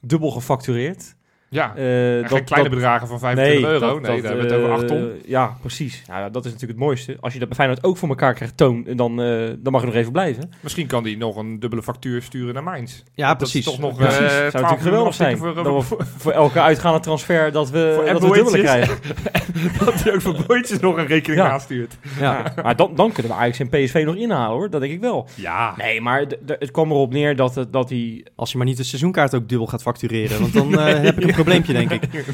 dubbel 0.00 0.30
gefactureerd. 0.30 1.14
Ja, 1.50 1.76
Eh, 1.76 1.82
geen 2.28 2.44
kleine 2.44 2.68
bedragen 2.68 3.08
van 3.08 3.18
25 3.18 3.70
euro. 3.70 3.78
dat- 3.80 4.00
nee, 4.02 4.22
dat, 4.22 4.22
daar 4.22 4.32
hebben 4.36 4.48
we 4.48 4.54
het 4.54 4.62
over 4.64 4.70
8 4.76 4.86
ton. 4.86 4.98
eh, 5.22 5.28
Ja, 5.30 5.56
precies. 5.60 6.02
Nou, 6.06 6.20
ja, 6.20 6.28
dat 6.28 6.44
is 6.44 6.52
natuurlijk 6.52 6.78
het 6.78 6.88
mooiste. 6.88 7.16
Als 7.20 7.32
je 7.32 7.38
dat 7.38 7.48
bij 7.48 7.56
Feyenoord 7.56 7.84
ook 7.84 7.96
voor 7.96 8.08
elkaar 8.08 8.34
krijgt, 8.34 8.56
toon, 8.56 8.86
dan, 8.96 9.20
eh, 9.22 9.48
dan 9.58 9.72
mag 9.72 9.80
je 9.80 9.86
nog 9.86 9.96
even 9.96 10.12
blijven. 10.12 10.50
Misschien 10.60 10.86
kan 10.86 11.02
die 11.02 11.16
nog 11.16 11.36
een 11.36 11.60
dubbele 11.60 11.82
factuur 11.82 12.22
sturen 12.22 12.54
naar 12.54 12.62
Mainz. 12.62 13.02
Ja, 13.14 13.28
Dat 13.28 13.36
precies. 13.38 13.66
is 13.66 13.72
toch 13.72 13.78
nog 13.80 13.96
Precies. 13.96 14.18
eh, 14.18 14.26
Zou 14.26 14.38
12 14.50 14.52
natuurlijk 14.52 14.80
geweldig 14.82 15.14
zijn. 15.14 15.36
Voor, 15.38 15.54
dat 15.54 15.64
we 15.64 15.82
voor, 15.82 16.06
voor 16.16 16.32
elke 16.32 16.60
uitgaande 16.60 17.00
transfer 17.00 17.52
dat 17.52 17.70
we, 17.70 17.92
Voor 17.94 18.04
dat 18.12 18.22
we 18.22 18.32
dubbele 18.32 18.58
krijgen. 18.58 18.96
dat 19.84 20.02
hij 20.02 20.14
ook 20.14 20.20
voor 20.20 20.36
Boytjes 20.46 20.80
nog 20.80 20.96
een 20.96 21.06
rekening 21.06 21.40
Ja. 21.42 21.50
aanstuurt. 21.50 21.96
Ja. 22.20 22.38
Ja, 22.38 22.52
maar 22.62 22.76
dan, 22.76 22.94
dan 22.94 23.12
kunnen 23.12 23.32
we 23.32 23.38
Ajax 23.38 23.58
en 23.58 23.68
PSV 23.68 24.02
nog 24.06 24.14
inhalen 24.16 24.56
hoor, 24.56 24.70
dat 24.70 24.80
denk 24.80 24.92
ik 24.92 25.00
wel. 25.00 25.28
Ja, 25.34 25.74
Nee, 25.76 26.00
maar 26.00 26.24
het 26.46 26.70
kwam 26.70 26.90
erop 26.90 27.12
neer 27.12 27.36
dat, 27.36 27.54
het, 27.54 27.72
dat 27.72 27.88
hij 27.88 28.24
Als 28.36 28.50
je 28.52 28.56
maar 28.58 28.66
niet 28.66 28.76
de 28.76 28.82
seizoenkaart 28.84 29.34
ook 29.34 29.48
dubbel 29.48 29.66
gaat 29.66 29.82
factureren. 29.82 30.40
Want 30.40 30.52
dan 30.52 30.78
eh, 30.78 30.84
heb 31.08 31.18
je 31.18 31.26
probleempje, 31.42 31.72
denk 31.72 31.90
ik. 31.90 32.24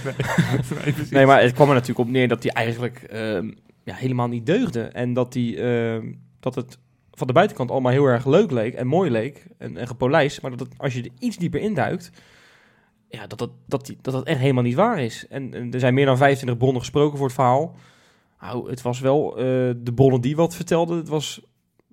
nee, 1.10 1.26
maar 1.26 1.42
het 1.42 1.52
kwam 1.52 1.68
er 1.68 1.74
natuurlijk 1.74 2.08
op 2.08 2.14
neer 2.14 2.28
dat 2.28 2.42
hij 2.42 2.52
eigenlijk 2.52 3.02
ehm, 3.02 3.50
ja, 3.84 3.94
helemaal 3.94 4.28
niet 4.28 4.46
deugde. 4.46 4.82
En 4.82 5.12
dat, 5.12 5.34
hij, 5.34 5.56
ehm, 5.58 6.12
dat 6.40 6.54
het 6.54 6.78
van 7.10 7.26
de 7.26 7.32
buitenkant 7.32 7.70
allemaal 7.70 7.92
heel 7.92 8.06
erg 8.06 8.26
leuk 8.26 8.50
leek 8.50 8.74
en 8.74 8.86
mooi 8.86 9.10
leek 9.10 9.46
en, 9.58 9.76
en 9.76 9.86
gepolijst. 9.86 10.42
Maar 10.42 10.50
dat 10.50 10.60
het, 10.60 10.68
als 10.76 10.94
je 10.94 11.02
er 11.02 11.10
iets 11.18 11.36
dieper 11.36 11.60
induikt, 11.60 12.10
ja, 13.08 13.26
dat, 13.26 13.38
dat, 13.38 13.50
dat, 13.66 13.86
die, 13.86 13.98
dat 14.00 14.14
dat 14.14 14.26
echt 14.26 14.40
helemaal 14.40 14.62
niet 14.62 14.74
waar 14.74 15.00
is. 15.00 15.26
En, 15.28 15.54
en 15.54 15.72
er 15.72 15.80
zijn 15.80 15.94
meer 15.94 16.06
dan 16.06 16.16
25 16.16 16.58
bronnen 16.58 16.80
gesproken 16.80 17.16
voor 17.16 17.26
het 17.26 17.34
verhaal. 17.34 17.76
Nou, 18.40 18.70
het 18.70 18.82
was 18.82 19.00
wel 19.00 19.36
eh, 19.36 19.44
de 19.76 19.92
bronnen 19.94 20.20
die 20.20 20.36
wat 20.36 20.54
vertelden. 20.54 20.96
Het 20.96 21.08
was 21.08 21.42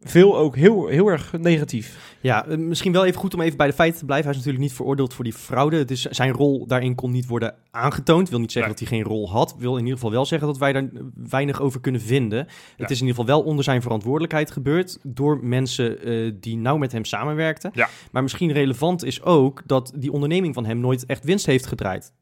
veel 0.04 0.38
ook 0.38 0.56
heel, 0.56 0.88
heel 0.88 1.08
erg 1.08 1.34
negatief. 1.38 2.16
Ja, 2.22 2.46
eh, 2.46 2.58
misschien 2.58 2.92
wel 2.92 3.06
even 3.06 3.20
goed 3.20 3.34
om 3.34 3.42
even 3.42 3.58
bij 3.58 3.68
de 3.68 3.74
feiten 3.74 4.00
te 4.00 4.06
blijven. 4.06 4.28
Hij 4.28 4.38
is 4.38 4.46
natuurlijk 4.46 4.70
niet 4.70 4.80
veroordeeld 4.80 5.14
voor 5.14 5.24
die 5.24 5.34
fraude. 5.34 5.86
Is, 5.86 6.02
zijn 6.02 6.32
rol 6.32 6.68
daarin 6.68 6.96
kon 6.96 7.12
niet 7.12 7.28
worden 7.28 7.56
aangetoond. 7.72 8.30
Wil 8.30 8.40
niet 8.40 8.52
zeggen 8.52 8.72
dat 8.72 8.80
hij 8.80 8.98
geen 8.98 9.04
rol 9.04 9.30
had. 9.30 9.56
Wil 9.58 9.74
in 9.74 9.80
ieder 9.80 9.94
geval 9.94 10.12
wel 10.12 10.26
zeggen 10.26 10.48
dat 10.48 10.58
wij 10.58 10.74
daar 10.74 10.90
weinig 11.16 11.62
over 11.62 11.80
kunnen 11.80 12.02
vinden. 12.02 12.38
Ja. 12.38 12.46
Het 12.78 12.92
is 12.92 13.02
in 13.02 13.08
ieder 13.08 13.22
geval 13.22 13.36
wel 13.36 13.46
onder 13.46 13.64
zijn 13.64 13.82
verantwoordelijkheid 13.82 14.52
gebeurd. 14.52 14.98
Door 15.04 15.40
mensen 15.44 16.02
eh, 16.04 16.32
die 16.40 16.58
nauw 16.58 16.78
met 16.78 16.92
hem 16.92 17.06
samenwerkten. 17.06 17.72
Ja. 17.74 17.90
Maar 18.12 18.22
misschien 18.22 18.52
relevant 18.52 19.04
is 19.04 19.22
ook 19.22 19.62
dat 19.66 19.94
die 19.96 20.12
onderneming 20.12 20.54
van 20.54 20.66
hem 20.66 20.80
nooit 20.80 21.06
echt 21.06 21.24
winst 21.24 21.46
heeft 21.46 21.66
gedraaid. 21.66 22.14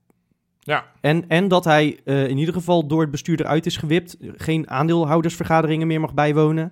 Ja, 0.59 0.85
En, 1.01 1.27
en 1.27 1.47
dat 1.47 1.63
hij 1.63 1.99
eh, 2.05 2.27
in 2.27 2.37
ieder 2.37 2.53
geval 2.53 2.87
door 2.87 3.01
het 3.01 3.11
bestuur 3.11 3.39
eruit 3.39 3.65
is 3.65 3.77
gewipt. 3.77 4.17
Geen 4.21 4.69
aandeelhoudersvergaderingen 4.69 5.87
meer 5.87 5.99
mag 5.99 6.13
bijwonen. 6.13 6.71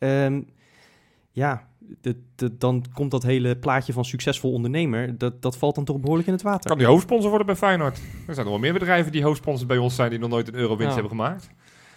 Ehm, 0.00 0.40
ja, 1.30 1.62
de- 2.00 2.16
de- 2.36 2.56
dan 2.58 2.84
komt 2.94 3.10
dat 3.10 3.22
hele 3.22 3.56
plaatje 3.56 3.92
van 3.92 4.04
succesvol 4.04 4.52
ondernemer. 4.52 5.18
Dat, 5.18 5.42
dat 5.42 5.56
valt 5.56 5.74
dan 5.74 5.84
toch 5.84 5.98
behoorlijk 6.00 6.28
in 6.28 6.34
het 6.34 6.42
water. 6.42 6.68
kan 6.68 6.78
die 6.78 6.86
hoofdsponsor 6.86 7.28
worden 7.28 7.46
bij 7.46 7.56
Feyenoord. 7.56 7.96
Er 8.26 8.34
zijn 8.34 8.46
nog 8.46 8.54
wel 8.54 8.58
meer 8.58 8.72
bedrijven 8.78 9.12
die 9.12 9.22
hoofdsponsor 9.22 9.66
bij 9.66 9.78
ons 9.78 9.94
zijn... 9.94 10.10
die 10.10 10.18
nog 10.18 10.30
nooit 10.30 10.48
een 10.48 10.54
euro 10.54 10.76
winst 10.76 10.94
Ja. 10.96 11.00
hebben 11.00 11.10
gemaakt. 11.10 11.50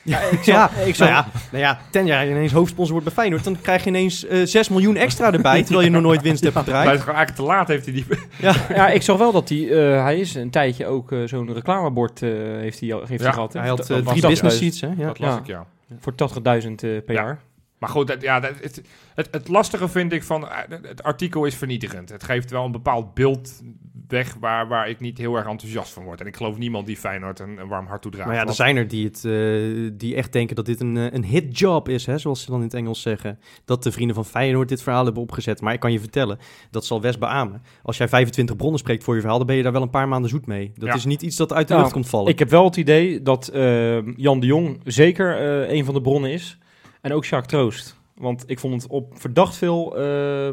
Ja, 0.05 0.19
ik 0.21 0.43
zou- 0.43 0.69
ik 0.89 0.95
zou- 0.95 1.09
nou 1.11 1.23
ja, 1.23 1.31
nou 1.51 1.63
ja, 1.63 1.79
ten 1.91 2.05
jaar 2.05 2.27
ineens 2.29 2.51
hoofdsponsor 2.51 2.91
wordt 2.91 3.05
bij 3.05 3.15
Feyenoord, 3.15 3.43
dan 3.43 3.61
krijg 3.61 3.83
je 3.83 3.89
ineens 3.89 4.25
eh 4.25 4.45
6 4.45 4.69
miljoen 4.69 4.95
extra 4.95 5.31
erbij, 5.33 5.61
terwijl 5.63 5.85
je 5.85 5.91
nog 5.91 6.01
nooit 6.01 6.21
winst 6.21 6.43
hebt 6.43 6.55
Hij 6.55 6.63
gedraaid. 6.63 6.93
is 6.93 6.99
gewoon 6.99 7.15
eigenlijk 7.15 7.35
te 7.47 7.55
laat, 7.55 7.67
heeft 7.67 7.85
hij 7.85 7.93
die... 7.93 8.05
Ja, 8.77 8.87
ik 8.89 9.01
zag 9.01 9.17
wel 9.17 9.31
dat 9.31 9.49
hij, 9.49 9.69
eh, 9.71 10.03
hij 10.03 10.19
is 10.19 10.35
een 10.35 10.49
tijdje 10.49 10.85
ook 10.85 11.11
eh, 11.11 11.19
zo'n 11.25 11.53
reclamebord 11.53 12.21
eh, 12.21 12.29
heeft 12.39 12.79
hij, 12.79 12.93
al- 12.93 12.99
heeft 13.05 13.11
Ja, 13.21 13.25
hij 13.25 13.33
gehad. 13.33 13.53
hè? 13.53 13.59
Hij 13.59 13.69
had 13.69 13.89
eh, 13.89 13.97
drie 13.97 14.21
business 14.27 14.57
seats, 14.57 14.81
hè? 14.81 14.87
Ja. 14.87 15.05
Dat 15.07 15.19
las 15.19 15.33
Ja. 15.33 15.39
ik, 15.39 15.47
ja. 15.47 15.65
Voor 15.99 16.13
80.000 16.13 16.19
eh, 16.43 16.79
per 16.79 17.03
Ja. 17.07 17.13
jaar. 17.13 17.39
Maar 17.83 17.91
goed, 17.91 18.07
dat, 18.07 18.21
ja, 18.21 18.39
dat, 18.39 18.51
het, 18.61 18.81
het, 19.15 19.27
het 19.31 19.47
lastige 19.47 19.87
vind 19.87 20.11
ik 20.13 20.23
van... 20.23 20.47
eh, 20.47 20.57
Het 20.81 21.03
artikel 21.03 21.45
is 21.45 21.55
vernietigend. 21.55 22.09
Het 22.09 22.23
geeft 22.23 22.51
wel 22.51 22.65
een 22.65 22.71
bepaald 22.71 23.13
beeld 23.13 23.61
weg 24.07 24.35
waar, 24.39 24.67
waar 24.67 24.89
ik 24.89 24.99
niet 24.99 25.17
heel 25.17 25.35
erg 25.35 25.47
enthousiast 25.47 25.93
van 25.93 26.03
word. 26.03 26.21
En 26.21 26.27
ik 26.27 26.35
geloof 26.35 26.57
niemand 26.57 26.85
die 26.85 26.97
Feyenoord 26.97 27.39
een, 27.39 27.57
een 27.57 27.67
warm 27.67 27.85
hart 27.85 28.01
toedraagt. 28.01 28.27
Maar 28.27 28.37
ja, 28.37 28.45
er 28.45 28.53
zijn 28.53 28.75
er 28.77 28.87
die, 28.87 29.05
het, 29.05 29.25
eh, 29.25 29.91
die 29.97 30.15
echt 30.15 30.31
denken 30.31 30.55
dat 30.55 30.65
dit 30.65 30.79
een, 30.81 30.97
eh, 30.97 31.05
een 31.11 31.25
hitjob 31.25 31.89
is, 31.89 32.05
hè, 32.05 32.17
zoals 32.17 32.41
ze 32.41 32.45
dan 32.51 32.57
in 32.59 32.63
het 32.65 32.73
Engels 32.73 33.01
zeggen. 33.01 33.39
Dat 33.65 33.83
de 33.83 33.91
vrienden 33.91 34.15
van 34.15 34.25
Feyenoord 34.25 34.69
dit 34.69 34.83
verhaal 34.83 35.03
hebben 35.05 35.21
opgezet. 35.23 35.61
Maar 35.61 35.73
ik 35.73 35.79
kan 35.79 35.91
je 35.91 35.99
vertellen, 35.99 36.37
dat 36.71 36.85
zal 36.85 37.01
Wes 37.01 37.17
beamen. 37.17 37.61
Als 37.83 37.97
jij 37.97 38.07
25 38.07 38.55
bronnen 38.55 38.79
spreekt 38.79 39.03
voor 39.03 39.13
je 39.13 39.19
verhaal, 39.19 39.37
dan 39.39 39.47
ben 39.47 39.55
je 39.55 39.63
daar 39.63 39.71
wel 39.71 39.81
een 39.81 39.89
paar 39.89 40.07
maanden 40.07 40.29
zoet 40.29 40.45
mee. 40.45 40.71
Dat 40.75 40.87
Ja. 40.89 40.95
is 40.95 41.05
niet 41.05 41.21
iets 41.21 41.35
dat 41.35 41.53
uit 41.53 41.67
de 41.67 41.73
Ja, 41.73 41.79
lucht 41.79 41.91
komt 41.91 42.09
vallen. 42.09 42.31
Ik 42.31 42.39
heb 42.39 42.49
wel 42.49 42.63
het 42.65 42.77
idee 42.77 43.21
dat 43.21 43.47
eh, 43.47 44.15
Jan 44.17 44.39
de 44.39 44.45
Jong 44.45 44.79
zeker 44.83 45.37
eh, 45.37 45.75
een 45.75 45.85
van 45.85 45.93
de 45.93 46.01
bronnen 46.01 46.31
is. 46.31 46.57
En 47.03 47.13
ook 47.13 47.25
Jacques 47.25 47.51
Troost. 47.51 47.95
Want 48.15 48.43
ik 48.47 48.59
vond 48.59 48.81
het 48.81 48.91
op 48.91 49.19
verdacht 49.19 49.55
veel 49.55 49.97
eh, 49.97 50.49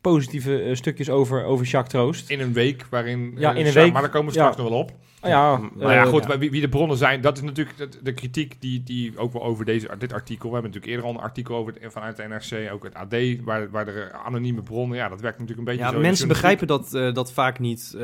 positieve 0.00 0.62
eh, 0.62 0.74
stukjes 0.74 1.10
over, 1.10 1.44
over 1.44 1.66
Jacques 1.66 1.92
Troost. 1.92 2.30
In 2.30 2.40
een 2.40 2.52
week 2.52 2.86
waarin... 2.90 3.34
Ja, 3.36 3.52
eh, 3.52 3.60
in 3.60 3.66
een 3.66 3.72
week. 3.72 3.92
Maar 3.92 4.02
daar 4.02 4.10
komen 4.10 4.26
we 4.32 4.38
straks 4.38 4.56
Ja. 4.56 4.62
nog 4.62 4.70
wel 4.70 4.80
op. 4.80 4.92
Ah, 5.20 5.30
ja, 5.30 5.56
Maar 5.76 5.94
ja, 5.94 6.02
eh, 6.02 6.08
goed, 6.08 6.36
Wie, 6.36 6.50
wie 6.50 6.60
de 6.60 6.68
bronnen 6.68 6.96
zijn, 6.96 7.20
dat 7.20 7.36
is 7.36 7.42
natuurlijk 7.42 7.76
de, 7.76 7.88
de 8.02 8.12
kritiek 8.14 8.56
die, 8.60 8.82
die 8.82 9.18
ook 9.18 9.32
wel 9.32 9.42
over 9.44 9.64
deze, 9.64 9.88
dit 9.98 10.12
artikel. 10.12 10.48
We 10.48 10.54
hebben 10.54 10.70
natuurlijk 10.72 10.86
eerder 10.86 11.04
al 11.06 11.10
een 11.18 11.26
artikel 11.28 11.56
over 11.56 11.72
het, 11.80 11.92
vanuit 11.92 12.16
de 12.16 12.22
NRC, 12.28 12.72
ook 12.72 12.82
het 12.84 12.94
AD, 12.94 13.14
waar, 13.44 13.70
waar 13.70 13.88
er 13.88 14.12
anonieme 14.12 14.62
bronnen, 14.62 14.96
ja, 14.96 15.08
dat 15.08 15.20
werkt 15.20 15.38
natuurlijk 15.38 15.68
een 15.68 15.74
beetje 15.74 15.84
Ja, 15.88 15.90
zo. 15.94 15.96
de 16.00 16.06
mensen 16.06 16.28
begrijpen 16.28 16.66
dat, 16.66 16.94
eh, 16.94 17.12
dat 17.14 17.32
vaak 17.32 17.58
niet, 17.58 17.94
eh, 17.96 18.00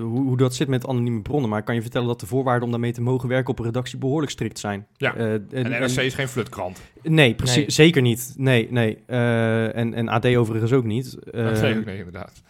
hoe, 0.00 0.22
hoe 0.22 0.36
dat 0.36 0.54
zit 0.54 0.68
met 0.68 0.86
anonieme 0.86 1.20
bronnen. 1.22 1.50
Maar 1.50 1.58
ik 1.58 1.64
kan 1.64 1.74
je 1.74 1.82
vertellen 1.82 2.06
dat 2.06 2.20
de 2.20 2.26
voorwaarden 2.26 2.64
om 2.64 2.70
daarmee 2.70 2.92
te 2.92 3.02
mogen 3.02 3.28
werken 3.28 3.50
op 3.50 3.58
een 3.58 3.64
redactie 3.64 3.98
behoorlijk 3.98 4.32
strikt 4.32 4.58
zijn. 4.58 4.86
Ja, 4.96 5.14
Eh, 5.14 5.32
en, 5.32 5.48
En 5.50 5.64
de 5.64 5.68
en- 5.74 5.80
NRC 5.80 5.96
is 6.00 6.14
geen 6.14 6.28
flutkrant. 6.28 6.80
nee, 7.02 7.34
precies, 7.34 7.56
Nee. 7.56 7.70
zeker 7.70 8.02
niet. 8.02 8.34
Nee, 8.36 8.68
nee. 8.70 8.98
Eh, 9.06 9.76
en, 9.76 9.94
en 9.94 10.08
AD 10.08 10.26
overigens 10.26 10.72
ook 10.72 10.84
niet. 10.84 11.18
Eh, 11.30 11.60
nee, 11.60 11.74
nee, 11.74 11.96
inderdaad. 11.98 12.42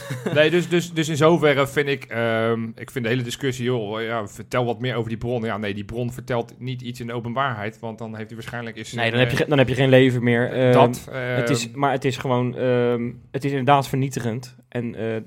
nee, 0.34 0.50
dus, 0.50 0.68
dus, 0.68 0.92
dus 0.92 1.08
in 1.08 1.16
zoverre 1.16 1.66
vind 1.66 1.88
ik, 1.88 2.04
ehm, 2.04 2.64
ik 2.74 2.90
vind 2.90 3.04
de 3.04 3.10
hele 3.10 3.22
discussie, 3.22 3.64
joh, 3.64 4.02
ja, 4.02 4.28
vertel 4.28 4.64
wat 4.64 4.80
meer 4.80 4.94
over 4.94 5.08
die 5.08 5.18
bron. 5.18 5.44
Ja, 5.44 5.58
nee, 5.58 5.74
die 5.74 5.84
bron 5.84 6.12
vertelt 6.12 6.54
niet 6.58 6.82
iets 6.82 7.00
in 7.00 7.06
de 7.06 7.12
openbaarheid, 7.12 7.78
want 7.78 7.98
dan 7.98 8.16
heeft 8.16 8.26
hij 8.26 8.36
waarschijnlijk... 8.36 8.76
Is, 8.76 8.92
nee, 8.92 9.10
dan 9.10 9.20
heb, 9.20 9.30
je, 9.30 9.44
dan 9.48 9.58
heb 9.58 9.68
je 9.68 9.74
geen 9.74 9.88
leven 9.88 10.22
meer. 10.22 10.52
Eh, 10.52 10.72
dat. 10.72 11.08
het 11.10 11.50
is, 11.50 11.70
ehm, 11.70 11.78
maar 11.78 11.92
het 11.92 12.04
is 12.04 12.16
gewoon, 12.16 12.56
ehm, 12.56 13.10
het 13.30 13.44
is 13.44 13.50
inderdaad 13.50 13.88
vernietigend. 13.88 14.56
En 14.68 14.94
eh, 14.94 15.20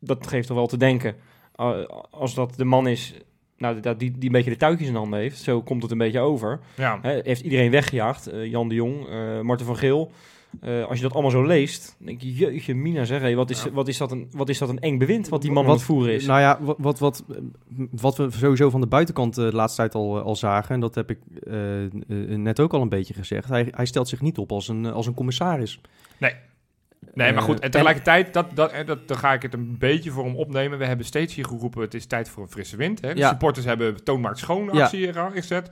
dat 0.00 0.26
geeft 0.26 0.46
toch 0.46 0.56
wel 0.56 0.66
te 0.66 0.76
denken. 0.76 1.14
Als 2.10 2.34
dat 2.34 2.56
de 2.56 2.64
man 2.64 2.86
is 2.86 3.14
nou, 3.62 3.80
dat, 3.80 3.98
die, 3.98 4.10
die 4.10 4.24
een 4.24 4.32
beetje 4.32 4.50
de 4.50 4.56
touwtjes 4.56 4.88
in 4.88 4.94
handen 4.94 5.18
heeft, 5.18 5.38
zo 5.38 5.62
komt 5.62 5.82
het 5.82 5.90
een 5.90 5.98
beetje 5.98 6.20
over. 6.20 6.60
ja. 6.74 6.98
Hè, 7.02 7.20
heeft 7.22 7.40
iedereen 7.40 7.70
weggejaagd. 7.70 8.26
Eh, 8.26 8.44
Jan 8.44 8.68
de 8.68 8.74
Jong, 8.74 9.08
eh 9.08 9.40
Marten 9.40 9.66
van 9.66 9.76
Geel. 9.76 10.12
Eh, 10.60 10.84
als 10.84 10.96
je 10.96 11.02
dat 11.02 11.12
allemaal 11.12 11.30
zo 11.30 11.42
leest, 11.46 11.96
denk 11.98 12.20
je, 12.20 12.32
jeetje 12.34 12.74
mina 12.74 13.04
zeg, 13.04 13.20
hé, 13.20 13.34
wat, 13.34 13.50
is, 13.50 13.62
Ja. 13.62 13.70
wat, 13.70 13.88
is 13.88 13.96
dat 13.96 14.10
een, 14.12 14.28
wat 14.30 14.48
is 14.48 14.58
dat 14.58 14.68
een 14.68 14.78
eng 14.78 14.98
bewind 14.98 15.28
wat 15.28 15.42
die 15.42 15.50
man 15.52 15.62
Wat- 15.64 15.72
aan 15.72 15.78
het 15.78 15.86
voeren 15.86 16.14
is. 16.14 16.26
Nou 16.26 16.40
ja, 16.40 16.58
wat, 16.62 16.76
wat, 16.78 16.98
wat, 16.98 17.24
wat 17.90 18.16
we 18.16 18.30
sowieso 18.30 18.70
van 18.70 18.80
de 18.80 18.86
buitenkant 18.86 19.38
eh, 19.38 19.44
de 19.44 19.54
laatste 19.56 19.80
tijd 19.80 19.94
al, 19.94 20.18
eh, 20.18 20.24
al 20.24 20.36
zagen, 20.36 20.74
en 20.74 20.80
dat 20.80 20.94
heb 20.94 21.10
ik 21.10 21.18
net 22.36 22.60
ook 22.60 22.72
al 22.72 22.80
een 22.82 22.88
beetje 22.88 23.14
gezegd, 23.14 23.48
hij, 23.48 23.68
hij 23.70 23.86
stelt 23.86 24.08
zich 24.08 24.20
niet 24.20 24.38
op 24.38 24.52
als 24.52 24.68
een, 24.68 24.86
als 24.86 25.06
een 25.06 25.14
commissaris. 25.14 25.80
Nee, 27.14 27.32
maar 27.32 27.42
goed. 27.42 27.60
En 27.60 27.70
tegelijkertijd, 27.70 28.32
dat, 28.34 28.46
dat, 28.56 28.72
dat, 28.86 29.08
dan 29.08 29.16
ga 29.16 29.32
ik 29.32 29.42
het 29.42 29.54
een 29.54 29.78
beetje 29.78 30.10
voor 30.10 30.24
hem 30.24 30.36
opnemen. 30.36 30.78
We 30.78 30.84
hebben 30.86 31.06
steeds 31.06 31.34
hier 31.34 31.44
geroepen, 31.44 31.80
het 31.80 31.94
is 31.94 32.06
tijd 32.06 32.28
voor 32.28 32.42
een 32.42 32.50
frisse 32.50 32.76
wind. 32.76 33.00
Hè? 33.00 33.14
De 33.14 33.20
Ja. 33.20 33.28
supporters 33.28 33.64
hebben 33.66 34.04
toonmaakt 34.04 34.38
schoon 34.38 34.68
Ja. 34.72 34.82
actie 34.82 34.98
hier 34.98 35.16
ingezet. 35.34 35.70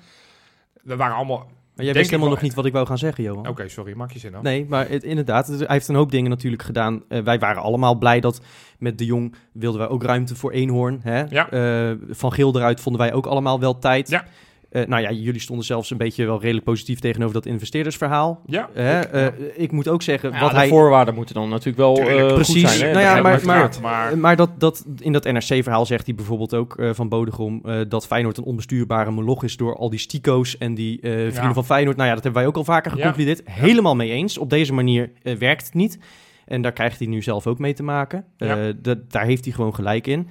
We 0.82 0.96
waren 0.96 1.16
allemaal... 1.16 1.50
Maar 1.80 1.88
jij 1.88 1.98
wist 1.98 2.04
ik 2.12 2.16
helemaal 2.18 2.34
nog 2.34 2.42
niet 2.42 2.54
wat 2.54 2.66
ik 2.66 2.72
wou 2.72 2.86
gaan 2.86 2.98
zeggen, 2.98 3.24
Johan. 3.24 3.48
Oké, 3.48 3.68
sorry, 3.68 3.92
maak 3.96 4.10
je 4.12 4.18
zin 4.18 4.34
af. 4.34 4.42
Nee, 4.42 4.66
maar 4.68 4.88
het, 4.88 5.02
inderdaad, 5.04 5.46
het- 5.46 5.58
hij 5.58 5.66
heeft 5.68 5.88
een 5.88 5.94
hoop 5.94 6.10
dingen 6.10 6.30
natuurlijk 6.30 6.62
gedaan. 6.62 7.02
Eh, 7.08 7.22
wij 7.22 7.38
waren 7.38 7.62
allemaal 7.62 7.94
blij 7.98 8.20
dat 8.20 8.40
met 8.78 8.98
de 8.98 9.04
Jong 9.04 9.34
wilden 9.52 9.80
wij 9.80 9.88
ook 9.88 10.02
ruimte 10.02 10.36
voor 10.36 10.50
Eenhoorn. 10.52 11.00
Hè? 11.02 11.22
Ja. 11.28 11.50
Eh, 11.50 11.96
van 12.10 12.32
Geel 12.32 12.56
eruit 12.56 12.80
vonden 12.80 13.00
wij 13.00 13.12
ook 13.12 13.26
allemaal 13.26 13.60
wel 13.60 13.78
tijd. 13.78 14.08
Ja. 14.08 14.24
Eh, 14.70 14.86
nou 14.86 15.02
ja, 15.02 15.10
jullie 15.10 15.40
stonden 15.40 15.64
zelfs 15.66 15.90
een 15.90 15.96
beetje 15.96 16.24
wel 16.24 16.40
redelijk 16.40 16.64
positief 16.64 16.98
tegenover 16.98 17.34
dat 17.34 17.46
investeerdersverhaal. 17.46 18.40
Ja, 18.46 18.68
Hè? 18.72 19.00
ik- 19.00 19.06
Eh, 19.12 19.26
ik 19.62 19.72
moet 19.72 19.88
ook 19.88 20.02
zeggen, 20.02 20.32
Ja, 20.32 20.40
wat 20.40 20.50
de 20.50 20.56
hij... 20.56 20.68
voorwaarden 20.68 21.14
moeten 21.14 21.34
dan 21.34 21.48
natuurlijk 21.48 21.76
wel 21.76 21.96
eh, 21.98 22.24
goed 22.24 22.34
precies. 22.34 22.76
zijn. 22.78 22.86
Hè? 22.88 22.92
Nou 23.02 23.04
ja, 23.16 23.22
maar- 23.22 23.44
maar- 23.44 23.70
maar... 23.82 24.18
Maar 24.18 24.36
dat, 24.36 24.50
dat, 24.60 24.84
in 24.98 25.12
dat 25.12 25.24
NRC-verhaal 25.24 25.86
zegt 25.86 26.06
hij 26.06 26.14
bijvoorbeeld 26.14 26.54
ook 26.54 26.78
eh, 26.78 26.90
van 26.92 27.08
Bodegom... 27.08 27.60
eh, 27.64 27.80
dat 27.88 28.06
Feyenoord 28.06 28.36
een 28.38 28.44
onbestuurbare 28.44 29.10
moloch 29.10 29.44
is 29.44 29.56
door 29.56 29.76
al 29.76 29.90
die 29.90 29.98
stico's 29.98 30.58
en 30.58 30.74
die 30.74 31.00
eh, 31.00 31.10
vrienden 31.12 31.32
Ja. 31.42 31.52
van 31.52 31.64
Feyenoord. 31.64 31.96
Nou 31.96 32.08
ja, 32.08 32.14
dat 32.14 32.22
hebben 32.24 32.40
wij 32.42 32.50
ook 32.50 32.56
al 32.56 32.64
vaker 32.64 32.90
Ja. 32.90 32.96
geconcludeerd. 32.96 33.42
Helemaal 33.44 33.96
mee 33.96 34.10
eens. 34.10 34.38
Op 34.38 34.50
deze 34.50 34.72
manier 34.72 35.10
eh, 35.22 35.34
werkt 35.36 35.64
het 35.64 35.74
niet. 35.74 35.98
En 36.46 36.62
daar 36.62 36.72
krijgt 36.72 36.98
hij 36.98 37.08
nu 37.08 37.22
zelf 37.22 37.46
ook 37.46 37.58
mee 37.58 37.74
te 37.74 37.82
maken. 37.82 38.24
Eh, 38.36 38.56
dat, 38.76 39.10
daar 39.10 39.24
heeft 39.24 39.44
hij 39.44 39.54
gewoon 39.54 39.74
gelijk 39.74 40.06
in. 40.06 40.28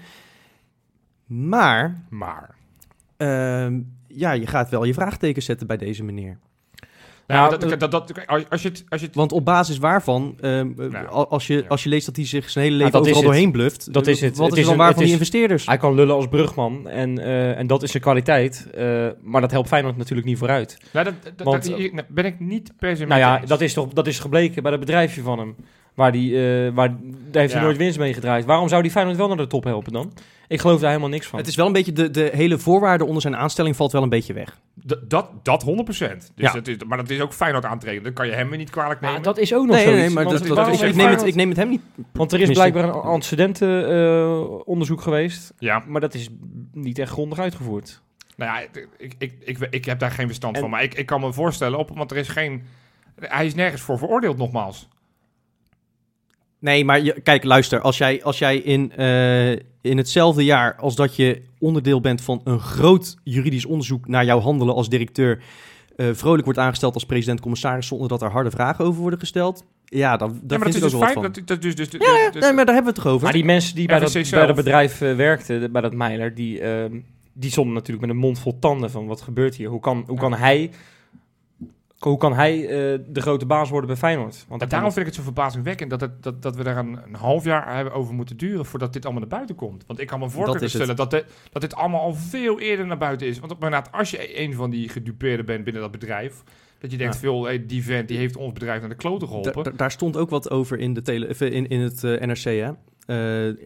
Maar 1.26 2.04
maar. 2.10 2.56
ehm, 3.18 3.80
ja, 4.10 4.32
je 4.32 4.48
gaat 4.48 4.70
wel 4.70 4.84
je 4.84 4.94
vraagtekens 4.94 5.46
zetten 5.46 5.68
bij 5.68 5.78
deze 5.78 6.04
meneer. 6.04 6.38
Nou, 7.28 7.52
Ja, 7.52 7.58
dat, 7.58 7.80
dat, 7.80 7.92
dat, 7.92 8.28
als, 8.28 8.44
als 8.50 8.62
je 8.62 8.68
het... 8.70 8.84
Als 8.90 9.00
je 9.02 9.06
het 9.08 9.16
Want 9.16 9.32
op 9.32 9.46
basis 9.46 9.78
waarvan, 9.78 10.36
ehm, 10.40 10.72
eh, 10.78 10.88
Nou, 10.90 11.08
al- 11.08 11.30
als, 11.30 11.48
je, 11.48 11.56
ja. 11.56 11.64
als 11.68 11.84
je 11.84 11.90
leest 11.90 12.06
dat 12.06 12.16
hij 12.16 12.26
zich 12.26 12.50
zijn 12.50 12.66
hele 12.66 12.78
Ja, 12.78 12.84
leven 12.84 13.00
overal 13.00 13.18
het. 13.18 13.26
doorheen 13.26 13.52
bluft... 13.52 13.94
Dat 13.94 14.08
is 14.08 14.22
het. 14.22 14.38
Wat 14.38 14.46
Het 14.50 14.56
is 14.56 14.62
is 14.62 14.68
dan 14.70 14.78
waar 14.78 14.86
het 14.88 14.96
van 14.96 15.04
die 15.04 15.14
investeerders? 15.14 15.66
Hij 15.66 15.78
kan 15.78 15.96
lullen 15.96 16.16
als 16.16 16.28
brugman 16.28 16.88
en, 16.88 17.20
eh, 17.20 17.58
en 17.58 17.68
dat 17.68 17.84
is 17.84 17.92
zijn 17.92 18.04
kwaliteit. 18.04 18.68
eh, 18.74 19.08
maar 19.22 19.42
dat 19.42 19.52
helpt 19.52 19.68
Feyenoord 19.68 19.98
natuurlijk 19.98 20.28
niet 20.28 20.38
vooruit. 20.38 20.78
nou, 20.94 21.06
dat, 21.06 21.14
dat, 21.24 21.46
Want, 21.48 21.66
dat- 21.68 21.78
hier 21.78 22.04
ben 22.08 22.26
ik 22.26 22.40
niet 22.40 22.74
per 22.78 22.98
se 22.98 23.06
Nou 23.06 23.20
ja, 23.20 23.40
dat 23.46 23.62
is 23.62 23.74
toch 23.74 23.88
dat 23.94 24.08
is 24.08 24.20
gebleken 24.20 24.62
bij 24.62 24.72
dat 24.72 24.80
bedrijfje 24.80 25.22
van 25.22 25.40
hem. 25.40 25.56
Waar 26.00 26.12
die, 26.12 26.36
eh, 26.36 26.42
waar, 26.74 26.90
daar 26.90 27.42
heeft 27.42 27.52
hij 27.54 27.62
Ja. 27.62 27.68
nooit 27.68 27.78
winst 27.78 28.00
mee 28.00 28.14
gedraaid. 28.14 28.46
Waarom 28.46 28.68
zou 28.68 28.82
die 28.82 28.92
Feyenoord 28.92 29.18
wel 29.18 29.28
naar 29.28 29.38
de 29.38 29.48
top 29.48 29.64
helpen 29.64 29.94
dan? 29.94 30.12
Ik 30.48 30.60
geloof 30.60 30.80
daar 30.80 30.90
helemaal 30.90 31.10
niks 31.10 31.28
van. 31.28 31.40
Het 31.40 31.48
is 31.48 31.56
wel 31.56 31.66
een 31.68 31.74
beetje, 31.74 31.92
de, 31.94 32.12
de 32.12 32.30
hele 32.34 32.58
voorwaarde 32.58 33.06
onder 33.06 33.22
zijn 33.22 33.36
aanstelling 33.36 33.76
valt 33.76 33.92
wel 33.92 34.04
een 34.04 34.10
beetje 34.10 34.34
weg. 34.34 34.60
D- 34.88 34.96
dat, 35.08 35.30
dat 35.44 35.64
100%. 35.64 36.32
Dus 36.36 36.46
Ja. 36.46 36.52
dat 36.52 36.68
is, 36.68 36.76
maar 36.88 36.98
dat 36.98 37.10
is 37.10 37.22
ook 37.22 37.34
Feyenoord 37.34 37.66
aantreden. 37.66 38.04
Dan 38.04 38.14
kan 38.14 38.28
je 38.28 38.34
hem 38.34 38.50
weer 38.50 38.58
niet 38.58 38.70
kwalijk 38.70 39.00
nemen. 39.02 39.16
Maar 39.16 39.24
dat 39.26 39.38
is 39.38 39.54
ook 39.54 39.66
nog 39.66 39.76
Nee, 39.76 39.84
zoiets. 39.86 40.02
nee, 40.06 40.14
maar 40.14 40.24
dat, 40.24 40.34
is, 40.34 40.40
ik, 40.82 40.96
neem 40.96 41.08
het, 41.10 41.26
ik 41.26 41.36
neem 41.36 41.50
het 41.50 41.58
hem 41.58 41.70
niet. 41.70 41.82
want 42.14 42.32
er 42.32 42.42
is 42.42 42.50
blijkbaar 42.50 42.84
een 42.84 42.92
antecedentenonderzoek 42.92 45.02
geweest. 45.02 45.54
ja, 45.60 45.84
Maar 45.88 46.02
dat 46.02 46.14
is 46.14 46.30
niet 46.74 47.00
echt 47.00 47.12
grondig 47.12 47.40
uitgevoerd. 47.40 48.02
nou 48.38 48.52
ja, 48.52 48.60
ik, 48.98 49.14
ik, 49.18 49.34
ik, 49.46 49.58
ik 49.70 49.86
heb 49.86 50.00
daar 50.00 50.12
geen 50.12 50.28
verstand 50.28 50.56
En- 50.56 50.62
van. 50.62 50.70
Maar 50.70 50.84
ik, 50.84 50.94
ik 50.94 51.06
kan 51.06 51.20
me 51.20 51.34
voorstellen, 51.34 51.80
op, 51.80 51.92
want 51.94 52.12
er 52.12 52.18
is 52.18 52.28
geen... 52.28 52.64
Hij 53.20 53.46
is 53.46 53.56
nergens 53.56 53.82
voor 53.82 53.98
veroordeeld, 53.98 54.38
nogmaals. 54.38 54.88
Nee, 56.60 56.86
maar 56.86 57.02
je, 57.02 57.22
kijk, 57.24 57.44
luister. 57.44 57.82
Als 57.82 57.98
jij, 57.98 58.24
als 58.24 58.38
jij 58.38 58.58
in, 58.58 58.92
eh, 58.96 59.52
in 59.82 59.98
hetzelfde 59.98 60.44
jaar 60.44 60.76
als 60.76 60.96
dat 60.96 61.16
je 61.16 61.42
onderdeel 61.60 62.02
bent 62.02 62.22
van 62.22 62.42
een 62.44 62.60
groot 62.60 63.18
juridisch 63.24 63.66
onderzoek 63.66 64.08
naar 64.08 64.26
jouw 64.26 64.40
handelen 64.40 64.76
als 64.76 64.90
directeur, 64.90 65.42
eh, 65.96 66.08
vrolijk 66.12 66.46
wordt 66.46 66.60
aangesteld 66.60 66.94
als 66.94 67.06
president-commissaris 67.06 67.88
zonder 67.88 68.08
dat 68.08 68.22
er 68.22 68.32
harde 68.32 68.52
vragen 68.52 68.86
over 68.86 69.02
worden 69.02 69.20
gesteld. 69.20 69.64
Ja, 69.86 70.18
dan, 70.18 70.30
Ja, 70.30 70.40
daar 70.44 70.60
maar 70.60 70.60
dat 70.60 70.62
vind 70.62 70.70
is 70.70 70.76
ik 70.76 70.82
dus 70.82 70.94
ook 70.94 71.00
wel 71.00 71.14
van. 71.14 71.22
Dat, 71.22 71.48
dat, 71.48 71.62
dus, 71.62 71.76
dus, 71.76 71.90
dus, 71.90 72.02
Ja, 72.06 72.32
dus- 72.32 72.42
nee, 72.42 72.54
maar 72.54 72.66
daar 72.66 72.76
hebben 72.76 72.94
we 72.94 73.00
het 73.00 73.04
toch 73.04 73.14
over. 73.14 73.24
Maar 73.24 73.34
die 73.34 73.46
mensen 73.46 73.76
die 73.76 73.88
bij 73.88 74.00
dat, 74.00 74.14
bij 74.32 74.46
dat 74.46 74.56
bedrijf 74.56 75.02
eh, 75.02 75.16
werkten, 75.16 75.72
bij 75.72 75.82
dat 75.82 75.94
Meiler, 75.94 76.36
die, 76.36 76.62
ehm, 76.62 77.00
die 77.34 77.52
stonden 77.52 77.74
natuurlijk 77.74 78.08
met 78.08 78.16
een 78.16 78.22
mond 78.22 78.40
vol 78.40 78.60
tanden 78.60 78.92
van 78.92 79.06
wat 79.06 79.22
gebeurt 79.22 79.56
hier? 79.56 79.70
Hoe 79.70 79.80
kan, 79.80 80.04
hoe 80.08 80.18
kan 80.18 80.34
hij, 80.34 80.72
hoe 82.00 82.18
kan 82.18 82.34
hij 82.34 82.62
eh, 82.62 83.00
de 83.08 83.22
grote 83.22 83.46
baas 83.46 83.70
worden 83.70 83.88
bij 83.88 83.98
Feyenoord? 83.98 84.46
Want 84.48 84.70
daarom 84.70 84.92
vind 84.92 85.00
ik 85.00 85.06
het 85.06 85.16
zo 85.16 85.22
verbazingwekkend 85.24 85.90
dat, 85.90 86.02
het, 86.02 86.24
dat, 86.24 86.42
dat 86.42 86.56
we 86.56 86.64
daar 86.64 86.78
een, 86.78 87.00
een 87.06 87.16
half 87.16 87.44
jaar 87.44 87.76
hebben 87.76 87.94
over 87.94 88.14
moeten 88.14 88.38
duren 88.38 88.66
voordat 88.66 88.94
dit 88.94 89.04
allemaal 89.04 89.22
naar 89.22 89.32
buiten 89.32 89.56
komt. 89.56 89.84
Want 89.88 90.00
ik 90.00 90.08
kan 90.08 90.20
me 90.20 90.30
voor 90.30 90.42
Dat 90.46 90.52
kunnen 90.52 90.70
stellen 90.70 90.96
dat, 90.96 91.12
dit- 91.12 91.26
dat 91.52 91.62
dit 91.62 91.76
allemaal 91.76 92.02
al 92.02 92.14
veel 92.14 92.60
eerder 92.60 92.86
naar 92.86 92.98
buiten 92.98 93.28
is. 93.28 93.40
Want 93.40 93.60
moment 93.60 93.92
als 93.92 94.12
je 94.12 94.40
een 94.40 94.54
van 94.54 94.70
die 94.70 94.90
gedupeerden 94.90 95.46
bent 95.46 95.64
binnen 95.64 95.82
dat 95.82 95.92
bedrijf, 95.92 96.44
dat 96.80 96.92
je 96.92 96.98
denkt, 96.98 97.14
Ja. 97.14 97.20
veel, 97.20 97.44
hey, 97.44 97.66
die 97.66 97.84
vent 97.84 98.08
die 98.08 98.18
heeft 98.18 98.36
ons 98.38 98.54
bedrijf 98.54 98.80
naar 98.80 98.90
de 98.90 98.96
kloten 98.96 99.28
geholpen. 99.28 99.54
Da- 99.54 99.62
da- 99.70 99.76
daar 99.78 99.92
stond 99.92 100.18
ook 100.18 100.30
wat 100.30 100.50
over 100.50 100.80
in, 100.80 100.94
de 100.94 101.02
tele, 101.02 101.28
in, 101.28 101.68
in 101.68 101.80
het 101.80 102.04
eh, 102.04 102.22
NRC, 102.22 102.44
hè? 102.44 102.70
Eh, 102.70 102.76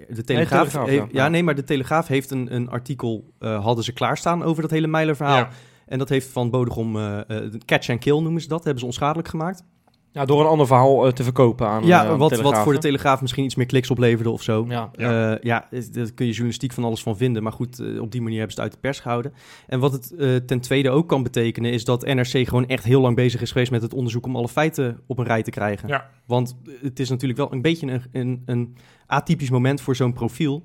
de 0.10 0.24
Telegraaf, 0.26 0.60
Telegraaf, 0.70 0.88
heeft- 0.88 1.12
ja. 1.12 1.24
ja. 1.24 1.28
nee, 1.30 1.44
maar 1.44 1.56
de 1.56 1.64
Telegraaf 1.64 2.08
heeft 2.08 2.32
een, 2.32 2.56
een 2.56 2.70
artikel, 2.70 3.34
eh, 3.40 3.64
hadden 3.64 3.84
ze 3.84 3.94
klaarstaan 3.94 4.44
over 4.44 4.62
dat 4.62 4.72
hele 4.72 4.88
Meiler-verhaal. 4.88 5.38
Ja. 5.38 5.50
En 5.86 5.98
dat 5.98 6.10
heeft 6.10 6.28
Van 6.28 6.50
Bodegom, 6.50 6.96
eh, 6.96 7.20
eh, 7.20 7.54
catch 7.66 7.90
and 7.90 8.00
kill 8.00 8.20
noemen 8.22 8.42
ze 8.42 8.48
dat, 8.48 8.64
hebben 8.64 8.80
ze 8.80 8.86
onschadelijk 8.86 9.28
gemaakt. 9.28 9.64
ja, 10.12 10.26
door 10.26 10.42
een 10.42 10.48
ander 10.48 10.68
verhaal 10.68 11.06
eh, 11.06 11.12
te 11.12 11.24
verkopen 11.24 11.68
aan 11.68 11.86
ja, 11.86 12.18
wat, 12.18 12.30
Telegraaf, 12.30 12.54
wat 12.54 12.64
voor 12.64 12.74
de? 12.74 12.80
Telegraaf 12.80 13.22
misschien 13.22 13.44
iets 13.44 13.56
meer 13.56 13.66
kliks 13.66 13.90
opleverde 13.90 14.30
of 14.30 14.42
zo. 14.42 14.66
Ja. 14.68 14.90
Ja. 14.96 15.38
Ja, 15.42 15.68
daar 15.92 16.12
kun 16.12 16.26
je 16.26 16.32
journalistiek 16.32 16.74
van 16.74 16.84
alles 16.84 17.04
van 17.04 17.18
vinden. 17.18 17.44
Maar 17.44 17.52
goed, 17.52 18.00
op 18.00 18.12
die 18.12 18.22
manier 18.22 18.38
hebben 18.38 18.56
ze 18.56 18.62
het 18.62 18.72
uit 18.72 18.72
de 18.72 18.88
pers 18.88 19.00
gehouden. 19.00 19.34
En 19.68 19.80
wat 19.80 19.92
het 19.92 20.16
eh, 20.16 20.36
ten 20.36 20.60
tweede 20.60 20.90
ook 20.90 21.08
kan 21.08 21.24
betekenen... 21.24 21.72
is 21.72 21.86
dat 21.86 22.06
NRC 22.06 22.48
gewoon 22.48 22.68
echt 22.68 22.84
heel 22.84 23.02
lang 23.02 23.16
bezig 23.16 23.42
is 23.42 23.52
geweest... 23.52 23.72
met 23.72 23.82
het 23.82 23.94
onderzoek 23.94 24.26
om 24.26 24.36
alle 24.36 24.48
feiten 24.48 25.00
op 25.08 25.18
een 25.18 25.26
rij 25.26 25.44
te 25.44 25.52
krijgen. 25.52 25.88
Ja. 25.88 26.10
Want 26.26 26.58
het 26.82 27.00
is 27.00 27.10
natuurlijk 27.10 27.40
wel 27.40 27.54
een 27.54 27.62
beetje 27.62 27.92
een, 27.92 28.04
een, 28.12 28.44
een 28.46 28.78
atypisch 29.08 29.50
moment 29.50 29.82
voor 29.82 29.96
zo'n 29.96 30.14
profiel. 30.14 30.64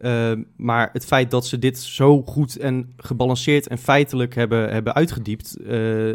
Eh, 0.00 0.32
maar 0.56 0.90
het 0.92 1.04
feit 1.04 1.30
dat 1.30 1.46
ze 1.46 1.58
dit 1.58 1.78
zo 1.78 2.22
goed 2.22 2.56
en 2.56 2.92
gebalanceerd 2.96 3.68
en 3.68 3.78
feitelijk 3.78 4.34
hebben, 4.34 4.72
hebben 4.72 4.94
uitgediept... 4.94 5.56
eh, 5.56 6.12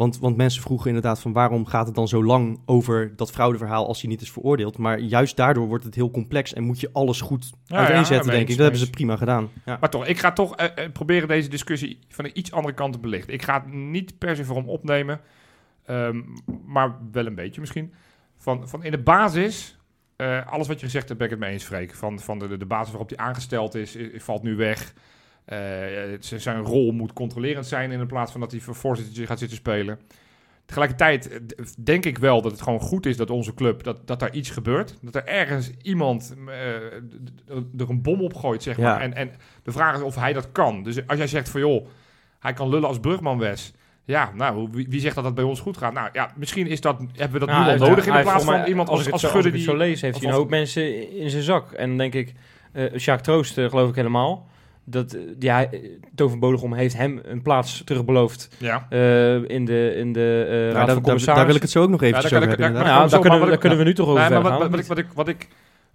want, 0.00 0.18
want 0.18 0.36
mensen 0.36 0.62
vroegen 0.62 0.86
inderdaad 0.86 1.20
van 1.20 1.32
waarom 1.32 1.66
gaat 1.66 1.86
het 1.86 1.94
dan 1.94 2.08
zo 2.08 2.24
lang 2.24 2.60
over 2.66 3.12
dat 3.16 3.30
fraudeverhaal 3.30 3.86
als 3.86 4.00
hij 4.00 4.10
niet 4.10 4.20
is 4.20 4.30
veroordeeld. 4.30 4.78
Maar 4.78 4.98
juist 4.98 5.36
daardoor 5.36 5.66
wordt 5.66 5.84
het 5.84 5.94
heel 5.94 6.10
complex 6.10 6.52
en 6.52 6.62
moet 6.62 6.80
je 6.80 6.90
alles 6.92 7.20
goed 7.20 7.52
Ja, 7.64 7.76
uiteenzetten, 7.76 8.26
ja, 8.26 8.36
denk 8.36 8.48
ik. 8.48 8.48
Dat 8.48 8.58
hebben 8.58 8.80
ze 8.80 8.90
prima 8.90 9.16
gedaan. 9.16 9.50
Ja. 9.64 9.76
Maar 9.80 9.90
toch, 9.90 10.06
ik 10.06 10.18
ga 10.18 10.32
toch 10.32 10.56
eh, 10.56 10.84
eh, 10.84 10.92
proberen 10.92 11.28
deze 11.28 11.48
discussie 11.48 11.98
van 12.08 12.24
een 12.24 12.38
iets 12.38 12.52
andere 12.52 12.74
kant 12.74 12.92
te 12.92 12.98
belichten. 12.98 13.34
Ik 13.34 13.42
ga 13.42 13.54
het 13.54 13.72
niet 13.72 14.18
per 14.18 14.36
se 14.36 14.44
voor 14.44 14.56
hem 14.56 14.68
opnemen, 14.68 15.20
ehm, 15.84 16.20
maar 16.66 16.96
wel 17.12 17.26
een 17.26 17.34
beetje 17.34 17.60
misschien. 17.60 17.92
Van, 18.36 18.68
van 18.68 18.84
in 18.84 18.90
de 18.90 19.02
basis, 19.02 19.78
eh, 20.20 20.46
alles 20.46 20.66
wat 20.68 20.80
je 20.80 20.86
gezegd 20.86 21.06
hebt, 21.06 21.18
ben 21.18 21.28
ik 21.28 21.34
het 21.34 21.42
mee 21.42 21.52
eens, 21.52 21.64
Freek. 21.64 21.94
Van, 21.94 22.18
van 22.20 22.38
de, 22.38 22.56
de 22.56 22.66
basis 22.66 22.88
waarop 22.90 23.08
hij 23.08 23.18
aangesteld 23.18 23.74
is, 23.74 23.96
valt 24.16 24.42
nu 24.42 24.56
weg. 24.56 24.92
Eh, 25.44 25.58
zijn 26.20 26.60
rol 26.62 26.92
moet 26.92 27.12
controlerend 27.12 27.66
zijn 27.66 27.90
in 27.90 28.06
plaats 28.06 28.32
van 28.32 28.40
dat 28.40 28.50
hij 28.50 28.60
voor 28.60 28.74
voorzitter 28.74 29.26
gaat 29.26 29.38
zitten 29.38 29.56
spelen. 29.56 29.98
Tegelijkertijd 30.66 31.28
eh, 31.28 31.64
denk 31.84 32.04
ik 32.06 32.18
wel 32.18 32.42
dat 32.42 32.52
het 32.52 32.60
gewoon 32.62 32.80
goed 32.80 33.06
is 33.06 33.16
dat 33.16 33.30
onze 33.30 33.54
club, 33.54 33.82
dat, 33.82 34.06
dat 34.06 34.20
daar 34.20 34.32
iets 34.34 34.50
gebeurt. 34.50 34.98
Dat 35.02 35.14
er 35.14 35.24
ergens 35.26 35.70
iemand 35.82 36.34
d- 37.46 37.80
er 37.80 37.90
een 37.90 38.02
bom 38.02 38.20
op 38.20 38.34
gooit, 38.34 38.62
zeg 38.62 38.76
Ja. 38.76 38.82
maar. 38.82 39.00
En, 39.00 39.14
en 39.14 39.30
de 39.62 39.72
vraag 39.72 39.96
is 39.96 40.02
of 40.02 40.14
hij 40.14 40.32
dat 40.32 40.52
kan. 40.52 40.82
Dus 40.82 41.06
als 41.06 41.18
jij 41.18 41.26
zegt 41.26 41.48
van 41.48 41.60
joh, 41.60 41.86
hij 42.38 42.52
kan 42.52 42.68
lullen 42.68 42.88
als 42.88 43.00
Brugman 43.00 43.38
Wes. 43.38 43.72
Ja, 44.10 44.30
nou, 44.34 44.68
wie, 44.72 44.86
wie 44.88 45.00
zegt 45.00 45.14
dat 45.14 45.24
dat 45.24 45.34
bij 45.34 45.44
ons 45.44 45.60
goed 45.60 45.76
gaat? 45.76 45.92
Nou 45.92 46.08
ja, 46.12 46.30
misschien 46.36 46.66
is 46.66 46.80
dat, 46.80 46.96
hebben 46.98 47.40
we 47.40 47.46
dat 47.46 47.48
Nou, 47.48 47.64
nu 47.64 47.80
al 47.80 47.88
nodig 47.88 48.06
in 48.06 48.12
de 48.12 48.20
plaats 48.20 48.44
van 48.44 48.54
mij, 48.54 48.66
iemand 48.68 48.88
als, 48.88 49.06
ik 49.06 49.12
als, 49.12 49.24
ik 49.24 49.52
die... 49.52 49.62
zo 49.62 49.76
lees, 49.76 50.00
heeft 50.00 50.18
hij 50.20 50.28
een 50.28 50.34
hoop 50.34 50.50
mensen 50.50 51.10
in 51.18 51.30
zijn 51.30 51.42
zak. 51.42 51.72
En 51.72 51.88
dan 51.88 51.98
denk 51.98 52.14
ik, 52.14 52.32
eh 52.72 52.98
Sjaak 52.98 53.20
Troost 53.20 53.58
eh, 53.58 53.68
geloof 53.68 53.88
ik 53.88 53.94
helemaal. 53.94 54.48
Dat, 54.84 55.12
eh, 55.12 55.20
ja, 55.38 55.68
Bodegom 56.38 56.74
heeft 56.74 56.96
hem 56.96 57.20
een 57.22 57.42
plaats 57.42 57.82
terugbeloofd 57.84 58.48
Ja, 58.58 58.86
eh, 58.90 59.34
in 59.34 59.64
de, 59.64 59.94
in 59.96 60.12
de 60.12 60.44
eh, 60.48 60.54
Nou, 60.54 60.72
Raad 60.72 60.72
daar, 60.72 60.72
van 60.72 60.86
daar, 60.86 60.94
Commissarissen. 60.94 61.34
daar 61.34 61.46
wil 61.46 61.54
ik 61.54 61.62
het 61.62 61.70
zo 61.70 61.82
ook 61.82 61.88
nog 61.90 62.02
even 62.02 62.22
daar 62.22 62.24
over 62.24 62.38
hebben. 62.48 62.58
daar-. 62.58 62.72
Nou 62.72 62.86
ja, 62.86 63.06
daar 63.06 63.20
kunnen, 63.20 63.40
we, 63.40 63.46
daar 63.46 63.58
kunnen 63.58 63.78
we 63.78 63.84
nu 63.84 63.94
toch 63.94 64.08
over 64.08 64.20
Nee, 64.20 64.30
maar 64.30 64.40
verder 64.40 64.58
wat, 64.58 64.62
gaan. 64.62 64.70
wat, 64.78 64.86
wat, 64.86 64.98
ik, 64.98 65.06
wat 65.14 65.28
ik... 65.28 65.46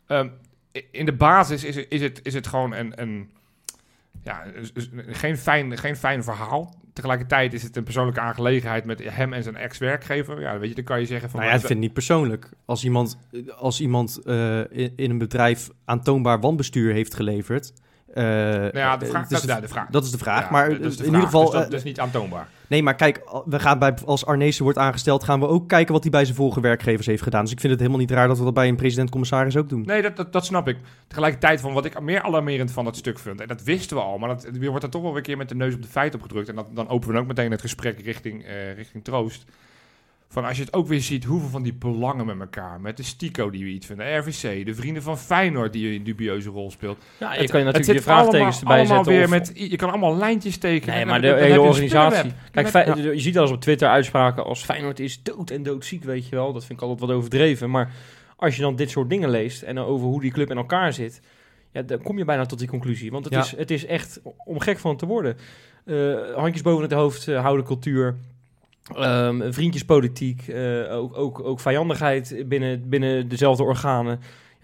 Wat 0.08 0.24
ik 0.24 0.32
ehm, 0.74 0.84
in 0.92 1.06
de 1.06 1.14
basis 1.14 1.64
is, 1.64 1.76
het- 1.76 1.86
is, 1.90 2.02
het, 2.02 2.20
is 2.24 2.34
het 2.34 2.48
gewoon 2.48 2.74
een... 2.74 2.94
een 2.96 3.30
ja, 4.24 4.44
geen, 5.08 5.38
fijn, 5.38 5.78
geen 5.78 5.96
fijn 5.96 6.24
verhaal. 6.24 6.74
Tegelijkertijd 6.96 7.54
is 7.54 7.64
het 7.64 7.76
een 7.76 7.84
persoonlijke 7.84 8.20
aangelegenheid 8.20 8.86
met 8.86 9.04
hem 9.04 9.34
en 9.34 9.44
zijn 9.44 9.56
ex-werkgever. 9.56 10.42
Ja, 10.42 10.60
weet 10.60 10.70
je, 10.70 10.76
dan 10.76 10.84
kan 10.84 11.00
je 11.00 11.06
zeggen 11.06 11.30
van... 11.30 11.40
Nou 11.40 11.52
ja, 11.52 11.56
ik 11.56 11.62
vind 11.66 11.74
het 11.74 11.82
niet 11.82 11.94
persoonlijk. 11.94 12.50
Als 12.66 12.84
iemand, 12.84 13.18
als 13.58 13.82
iemand 13.82 14.22
eh, 14.26 14.60
in, 14.60 14.94
in 14.96 15.10
een 15.10 15.18
bedrijf 15.18 15.70
aantoonbaar 15.86 16.40
wanbestuur 16.40 16.94
heeft 16.94 17.14
geleverd... 17.14 17.74
Nou 18.24 18.78
ja, 18.78 18.98
de 18.98 19.06
vraag, 19.06 19.22
het 19.22 19.32
is 19.32 19.42
dat, 19.42 19.50
ja, 19.50 19.62
de 19.62 19.68
vraag. 19.68 19.88
dat 19.90 20.04
is 20.04 20.12
de 20.12 20.18
vraag. 20.18 20.44
Ja, 20.44 20.52
maar 20.52 20.70
dat 20.70 20.78
de 20.80 20.86
in 20.86 20.92
vraag. 20.92 21.06
ieder 21.06 21.22
geval, 21.22 21.42
Dus 21.44 21.52
dat, 21.52 21.64
eh, 21.64 21.70
dat 21.70 21.80
is 21.80 21.84
niet 21.86 22.00
aantoonbaar. 22.00 22.48
nee, 22.68 22.84
maar 22.84 22.96
kijk, 22.96 23.22
we 23.46 23.60
gaan 23.60 23.80
bij, 23.80 23.94
als 24.06 24.26
Arnezen 24.26 24.64
wordt 24.64 24.78
aangesteld, 24.80 25.24
gaan 25.24 25.40
we 25.40 25.48
ook 25.48 25.68
kijken 25.68 25.94
wat 25.94 26.02
hij 26.04 26.12
bij 26.12 26.24
zijn 26.26 26.36
vorige 26.36 26.62
werkgevers 26.62 27.08
heeft 27.08 27.24
gedaan. 27.24 27.44
Dus 27.44 27.52
ik 27.52 27.60
vind 27.60 27.72
het 27.72 27.82
helemaal 27.82 28.02
niet 28.02 28.12
raar 28.12 28.28
dat 28.28 28.38
we 28.38 28.44
dat 28.44 28.54
bij 28.54 28.68
een 28.68 28.76
president-commissaris 28.76 29.58
ook 29.58 29.70
doen. 29.70 29.84
Nee, 29.86 30.02
dat, 30.02 30.16
dat, 30.16 30.34
dat 30.34 30.46
snap 30.46 30.68
ik. 30.68 30.78
Tegelijkertijd 31.08 31.62
van 31.62 31.74
wat 31.74 31.86
ik 31.86 32.02
meer 32.02 32.22
alarmerend 32.22 32.72
van 32.72 32.86
het 32.86 32.96
stuk 32.96 33.20
vind, 33.20 33.42
en 33.42 33.48
dat 33.48 33.64
wisten 33.64 33.98
we 33.98 34.04
al, 34.04 34.18
maar 34.18 34.30
dat, 34.30 34.48
je 34.60 34.70
wordt 34.70 34.84
er 34.84 34.90
toch 34.90 35.02
wel 35.02 35.10
weer 35.10 35.20
een 35.20 35.26
keer 35.26 35.38
met 35.38 35.50
de 35.50 35.56
neus 35.56 35.74
op 35.74 35.82
de 35.82 35.88
feiten 35.88 36.20
opgedrukt. 36.20 36.50
En 36.50 36.56
dat, 36.56 36.66
dan 36.74 36.88
openen 36.90 37.16
we 37.16 37.22
ook 37.22 37.28
meteen 37.28 37.52
het 37.52 37.62
gesprek 37.62 38.00
richting, 38.00 38.44
eh, 38.46 38.74
richting 38.76 39.04
troost. 39.04 39.46
Van 40.28 40.46
als 40.46 40.58
je 40.58 40.64
het 40.64 40.74
ook 40.74 40.88
weer 40.88 41.02
ziet, 41.02 41.24
hoeveel 41.24 41.50
van 41.50 41.64
die 41.64 41.74
belangen 41.74 42.26
met 42.26 42.40
elkaar. 42.40 42.82
Met 42.82 42.98
de 42.98 43.04
Stico 43.04 43.50
die 43.50 43.64
we 43.64 43.70
iets 43.70 43.86
vinden, 43.86 44.06
de 44.06 44.12
RVC, 44.18 44.66
de 44.66 44.76
vrienden 44.76 45.04
van 45.04 45.18
Feyenoord 45.18 45.74
die 45.74 45.96
een 45.98 46.04
dubieuze 46.04 46.50
rol 46.50 46.72
speelt. 46.72 46.98
Ja, 47.20 47.34
je 47.34 47.40
Het- 47.42 47.50
kan 47.50 47.60
je 47.60 47.66
natuurlijk 47.66 47.98
je 47.98 48.04
vraagtekens 48.04 48.42
allemaal, 48.42 48.60
erbij 48.60 48.78
allemaal 48.78 48.96
zetten. 49.04 49.14
weer 49.14 49.24
of- 49.24 49.54
met, 49.56 49.70
je 49.72 49.76
kan 49.76 49.90
allemaal 49.90 50.18
lijntjes 50.18 50.58
tekenen. 50.58 50.96
Nee, 50.96 51.06
maar 51.06 51.22
de 51.22 51.28
hele 51.34 51.54
je 51.54 51.62
organisatie. 51.62 52.32
Kijk, 52.52 52.74
Met- 52.74 52.98
je 52.98 53.20
ziet 53.20 53.36
eens 53.36 53.52
op 53.52 53.62
Twitter 53.62 53.88
uitspraken 53.90 54.44
als 54.46 54.64
Feyenoord 54.64 55.00
is 55.00 55.24
dood 55.24 55.50
en 55.50 55.64
doodziek, 55.64 56.04
weet 56.04 56.28
je 56.30 56.36
wel. 56.36 56.54
Dat 56.54 56.66
vind 56.66 56.80
ik 56.82 56.88
altijd 56.88 57.10
wat 57.10 57.18
overdreven. 57.18 57.70
Maar 57.70 57.92
als 58.36 58.56
je 58.56 58.62
dan 58.62 58.76
dit 58.76 58.90
soort 58.90 59.10
dingen 59.10 59.30
leest 59.30 59.62
en 59.62 59.78
over 59.80 60.08
hoe 60.08 60.22
die 60.22 60.32
club 60.32 60.50
in 60.50 60.58
elkaar 60.58 60.94
zit, 60.94 61.22
ja, 61.72 61.82
dan 61.82 62.02
kom 62.02 62.18
je 62.18 62.26
bijna 62.26 62.46
tot 62.46 62.60
die 62.60 62.68
conclusie. 62.68 63.12
Want 63.12 63.26
het, 63.26 63.34
Ja. 63.34 63.40
is, 63.40 63.52
het 63.58 63.72
is 63.72 63.86
echt 63.86 64.22
om 64.46 64.60
gek 64.60 64.80
van 64.80 64.98
te 64.98 65.06
worden. 65.06 65.38
Eh, 65.86 66.14
handjes 66.36 66.62
boven 66.62 66.84
het 66.84 66.92
hoofd 66.92 67.28
eh, 67.28 67.42
houden 67.42 67.66
cultuur. 67.66 68.16
Ehm, 68.96 69.52
vriendjespolitiek, 69.52 70.48
eh, 70.48 70.96
ook, 70.98 71.18
ook, 71.18 71.40
ook 71.44 71.60
vijandigheid 71.60 72.44
binnen, 72.48 72.90
binnen 72.90 73.28
dezelfde 73.28 73.64
organen. 73.64 74.20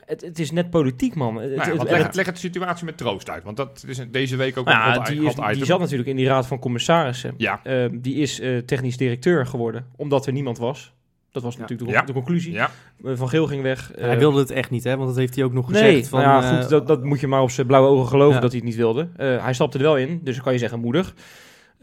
Het, 0.05 0.22
het 0.22 0.39
is 0.39 0.51
net 0.51 0.69
politiek, 0.69 1.15
man. 1.15 1.36
Het, 1.36 1.55
Nou 1.55 1.72
ja, 1.74 1.78
het- 1.80 1.89
leg, 1.89 2.03
het- 2.03 2.15
leg 2.15 2.26
het 2.26 2.36
de 2.36 2.41
situatie 2.41 2.86
met 2.86 2.97
troost 2.97 3.30
uit. 3.30 3.43
Want 3.43 3.57
dat 3.57 3.84
is 3.88 3.99
deze 4.11 4.36
week 4.36 4.57
ook 4.57 4.65
nou 4.65 4.89
een 4.89 4.95
hot, 4.97 5.05
die, 5.07 5.19
hot 5.22 5.28
is, 5.28 5.34
item. 5.39 5.53
die 5.53 5.65
zat 5.65 5.80
natuurlijk 5.80 6.09
in 6.09 6.15
die 6.15 6.28
raad 6.28 6.47
van 6.47 6.59
commissarissen. 6.59 7.34
Ja, 7.38 7.59
Uh, 7.63 7.86
die 7.91 8.15
is 8.15 8.39
uh, 8.39 8.57
technisch 8.57 8.97
directeur 8.97 9.45
geworden, 9.45 9.86
omdat 9.95 10.26
er 10.26 10.34
niemand 10.34 10.57
was. 10.57 10.93
Dat 11.32 11.43
was 11.43 11.53
Ja. 11.55 11.59
natuurlijk 11.61 11.89
de, 11.89 11.95
Ja. 11.95 12.03
de 12.03 12.13
conclusie. 12.13 12.51
ja. 12.53 12.69
Uh, 13.03 13.11
van 13.17 13.30
Geel 13.30 13.47
ging 13.47 13.61
weg. 13.63 13.91
hij 13.99 14.17
wilde 14.17 14.39
het 14.39 14.51
echt 14.51 14.69
niet, 14.69 14.84
hè? 14.84 14.95
Want 14.95 15.07
dat 15.07 15.17
heeft 15.17 15.36
hij 15.36 15.43
ook 15.43 15.53
nog 15.53 15.67
gezegd. 15.67 15.86
nee, 15.91 16.05
van, 16.07 16.22
nou 16.22 16.43
ja, 16.43 16.51
eh, 16.51 16.59
goed, 16.59 16.69
dat, 16.69 16.88
dat 16.88 17.03
moet 17.03 17.19
je 17.19 17.28
maar 17.28 17.41
op 17.41 17.51
zijn 17.51 17.67
blauwe 17.67 17.89
ogen 17.89 18.07
geloven 18.07 18.36
Ja. 18.36 18.39
dat 18.41 18.49
hij 18.51 18.59
het 18.59 18.67
niet 18.69 18.78
wilde. 18.78 19.07
Uh, 19.17 19.43
hij 19.43 19.53
stapte 19.53 19.78
er 19.78 19.84
wel 19.84 19.97
in, 19.97 20.19
dus 20.24 20.36
dan 20.36 20.43
kan 20.43 20.53
je 20.53 20.59
zeggen 20.59 20.80
moedig. 20.80 21.13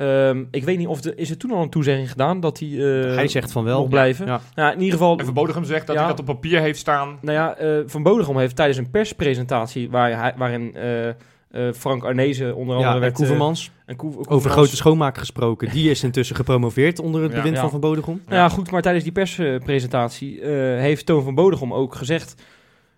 Um, 0.00 0.48
ik 0.50 0.64
weet 0.64 0.78
niet 0.78 0.86
of 0.86 1.00
de, 1.00 1.14
is 1.14 1.30
er 1.30 1.36
toen 1.36 1.50
al 1.50 1.62
een 1.62 1.70
toezegging 1.70 2.10
gedaan 2.10 2.40
dat 2.40 2.58
hij, 2.58 2.68
uh, 2.68 3.14
hij 3.14 3.28
zegt 3.28 3.52
van 3.52 3.64
wel. 3.64 3.78
mocht 3.78 3.90
blijven. 3.90 4.26
Ja. 4.26 4.40
Nou, 4.54 4.72
in 4.72 4.78
ieder 4.78 4.92
geval. 4.98 5.18
En 5.18 5.24
Van 5.24 5.34
Bodegem 5.34 5.64
zegt 5.64 5.86
dat 5.86 5.96
Ja. 5.96 6.00
hij 6.02 6.10
dat 6.10 6.20
op 6.20 6.26
papier 6.26 6.60
heeft 6.60 6.78
staan. 6.78 7.18
Nou 7.20 7.36
ja, 7.38 7.60
uh, 7.60 7.82
Van 7.86 8.02
Bodegom 8.02 8.38
heeft 8.38 8.56
tijdens 8.56 8.78
een 8.78 8.90
perspresentatie 8.90 9.90
waar 9.90 10.20
hij, 10.20 10.34
waarin 10.36 10.74
uh, 10.76 11.06
uh, 11.06 11.72
Frank 11.72 12.04
Arnezen 12.04 12.54
onder 12.56 12.74
andere 12.76 12.94
Ja, 12.94 13.00
werd... 13.00 13.14
Koevermans. 13.14 13.70
en 13.86 13.96
Koe- 13.96 14.08
Over 14.08 14.24
Koevermans- 14.26 14.52
grote 14.54 14.76
schoonmaak 14.76 15.18
gesproken. 15.18 15.70
Die 15.70 15.90
is 15.90 16.02
intussen 16.02 16.36
gepromoveerd 16.36 16.98
onder 16.98 17.22
het 17.22 17.30
Ja. 17.30 17.36
bewind 17.36 17.54
Ja. 17.54 17.60
van 17.60 17.70
Van 17.70 17.80
Bodegom. 17.80 18.20
Nou 18.26 18.36
ja, 18.36 18.48
goed, 18.48 18.70
maar 18.70 18.82
tijdens 18.82 19.04
die 19.04 19.12
perspresentatie 19.12 20.40
eh, 20.40 20.50
heeft 20.80 21.06
Toon 21.06 21.22
van 21.22 21.34
Bodegom 21.34 21.74
ook 21.74 21.94
gezegd 21.94 22.42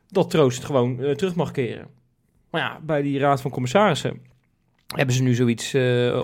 dat 0.09 0.31
Troost 0.31 0.65
gewoon 0.65 1.01
eh, 1.03 1.11
terug 1.15 1.35
mag 1.35 1.51
keren. 1.51 1.87
Maar 2.51 2.61
ja, 2.61 2.79
bij 2.83 3.03
die 3.03 3.19
raad 3.19 3.41
van 3.41 3.51
commissarissen 3.51 4.21
hebben 4.97 5.15
ze 5.15 5.23
nu 5.23 5.35
zoiets 5.35 5.75
eh, 5.75 6.21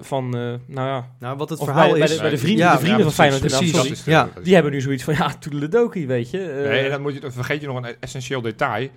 van, 0.00 0.24
eh, 0.36 0.40
nou 0.66 0.88
ja, 0.88 1.10
Nou, 1.20 1.36
wat 1.36 1.50
het 1.50 1.58
of 1.58 1.64
verhaal 1.66 1.88
bij, 1.90 1.98
bij 1.98 2.08
is... 2.08 2.14
de, 2.14 2.20
bij 2.20 2.30
de 2.30 2.38
vrienden, 2.38 2.64
Ja, 2.64 2.72
de 2.72 2.78
vrienden 2.78 2.98
ja, 2.98 3.04
van 3.04 3.12
Feyenoord 3.12 3.40
precies, 3.40 3.70
sorry. 3.74 3.90
Is 3.90 4.02
de- 4.04 4.10
Ja. 4.10 4.28
Die 4.42 4.54
hebben 4.54 4.72
nu 4.72 4.80
zoiets 4.80 5.04
van, 5.04 5.14
ja, 5.14 5.34
toedeledokie, 5.34 6.06
weet 6.06 6.30
je. 6.30 6.42
Eh, 6.50 6.68
Nee, 6.68 6.84
en 6.84 6.90
dan 6.90 7.02
moet 7.02 7.14
je, 7.14 7.20
dan 7.20 7.32
vergeet 7.32 7.60
je 7.60 7.66
nog 7.66 7.76
een 7.76 7.96
essentieel 8.00 8.40
detail. 8.40 8.88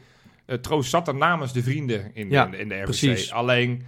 Troost 0.62 0.90
zat 0.90 1.08
er 1.08 1.16
namens 1.16 1.54
de 1.54 1.64
vrienden 1.64 2.12
in, 2.14 2.30
Ja, 2.30 2.46
in, 2.46 2.52
de- 2.52 2.58
in 2.58 2.68
de 2.70 2.76
RVC. 2.76 2.84
precies. 2.86 3.32
Alleen, 3.32 3.84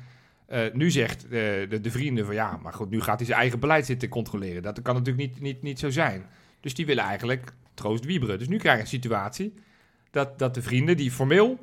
eh, 0.47 0.59
nu 0.73 0.91
zegt 0.91 1.26
de, 1.30 1.80
de 1.82 1.91
vrienden 1.91 2.26
van 2.26 2.36
ja, 2.36 2.59
maar 2.63 2.73
goed, 2.73 2.89
nu 2.89 3.01
gaat 3.01 3.17
hij 3.17 3.26
zijn 3.28 3.39
eigen 3.39 3.59
beleid 3.59 3.86
zitten 3.86 4.09
controleren. 4.09 4.61
Dat 4.63 4.82
kan 4.82 4.95
natuurlijk 4.95 5.28
niet, 5.30 5.41
niet, 5.41 5.61
niet 5.61 5.80
zo 5.80 5.89
zijn. 5.89 6.26
Dus 6.59 6.73
die 6.73 6.86
willen 6.86 7.03
eigenlijk 7.03 7.53
Troost 7.73 8.05
wieberen. 8.05 8.39
Dus 8.39 8.47
nu 8.47 8.57
krijg 8.57 8.76
je 8.76 8.82
een 8.82 8.88
situatie 8.88 9.53
dat, 10.11 10.39
dat 10.39 10.53
de 10.53 10.61
vrienden 10.61 10.97
die 10.97 11.11
formeel, 11.11 11.59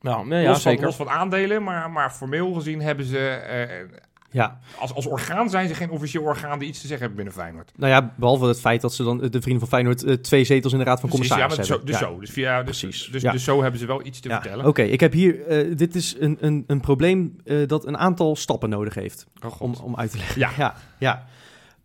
nou, 0.00 0.28
ja, 0.28 0.38
ja, 0.38 0.48
los, 0.48 0.62
van, 0.62 0.70
zeker. 0.72 0.86
los 0.86 0.96
van 0.96 1.08
aandelen, 1.10 1.62
maar, 1.62 1.90
maar 1.90 2.10
formeel 2.10 2.52
gezien 2.52 2.80
hebben 2.80 3.04
ze, 3.04 3.18
eh, 3.28 3.98
Ja, 4.32 4.58
als, 4.78 4.94
als 4.94 5.06
orgaan 5.06 5.50
zijn 5.50 5.68
ze 5.68 5.74
geen 5.74 5.90
officieel 5.90 6.22
orgaan 6.22 6.58
die 6.58 6.68
iets 6.68 6.80
te 6.80 6.86
zeggen 6.86 7.06
hebben 7.06 7.24
binnen 7.24 7.42
Feyenoord. 7.42 7.72
nou 7.76 7.92
ja, 7.92 8.12
behalve 8.16 8.46
het 8.46 8.60
feit 8.60 8.80
dat 8.80 8.94
ze 8.94 9.02
dan, 9.04 9.18
de 9.18 9.28
vrienden 9.40 9.58
van 9.58 9.68
Feyenoord, 9.68 10.02
eh, 10.04 10.14
twee 10.14 10.44
zetels 10.44 10.72
in 10.72 10.78
de 10.78 10.84
Raad 10.84 11.00
van 11.00 11.08
Precies, 11.08 11.28
ja, 11.28 11.36
maar 11.36 11.48
Commissarissen 11.48 11.86
dus 11.86 11.96
zo, 11.98 12.04
hebben. 12.04 12.20
dus 12.20 12.34
Ja. 12.34 12.36
zo. 12.36 12.42
Dus, 12.42 12.62
via, 12.62 12.62
dus, 12.62 12.80
Precies, 12.80 13.12
dus, 13.12 13.22
ja. 13.22 13.32
dus 13.32 13.44
zo 13.44 13.62
hebben 13.62 13.80
ze 13.80 13.86
wel 13.86 14.06
iets 14.06 14.20
te 14.20 14.28
Ja, 14.28 14.40
vertellen. 14.40 14.66
Oké, 14.66 14.82
ik 14.82 15.00
heb 15.00 15.12
hier, 15.12 15.46
eh, 15.46 15.76
dit 15.76 15.94
is 15.94 16.16
een, 16.18 16.36
een, 16.40 16.64
een 16.66 16.80
probleem 16.80 17.36
eh, 17.44 17.66
dat 17.66 17.86
een 17.86 17.98
aantal 17.98 18.36
stappen 18.36 18.68
nodig 18.70 18.94
heeft 18.94 19.26
Oh, 19.44 19.60
om, 19.60 19.74
om 19.82 19.96
uit 19.96 20.10
te 20.10 20.16
leggen. 20.16 20.40
Ja. 20.58 20.74
ja. 20.98 21.24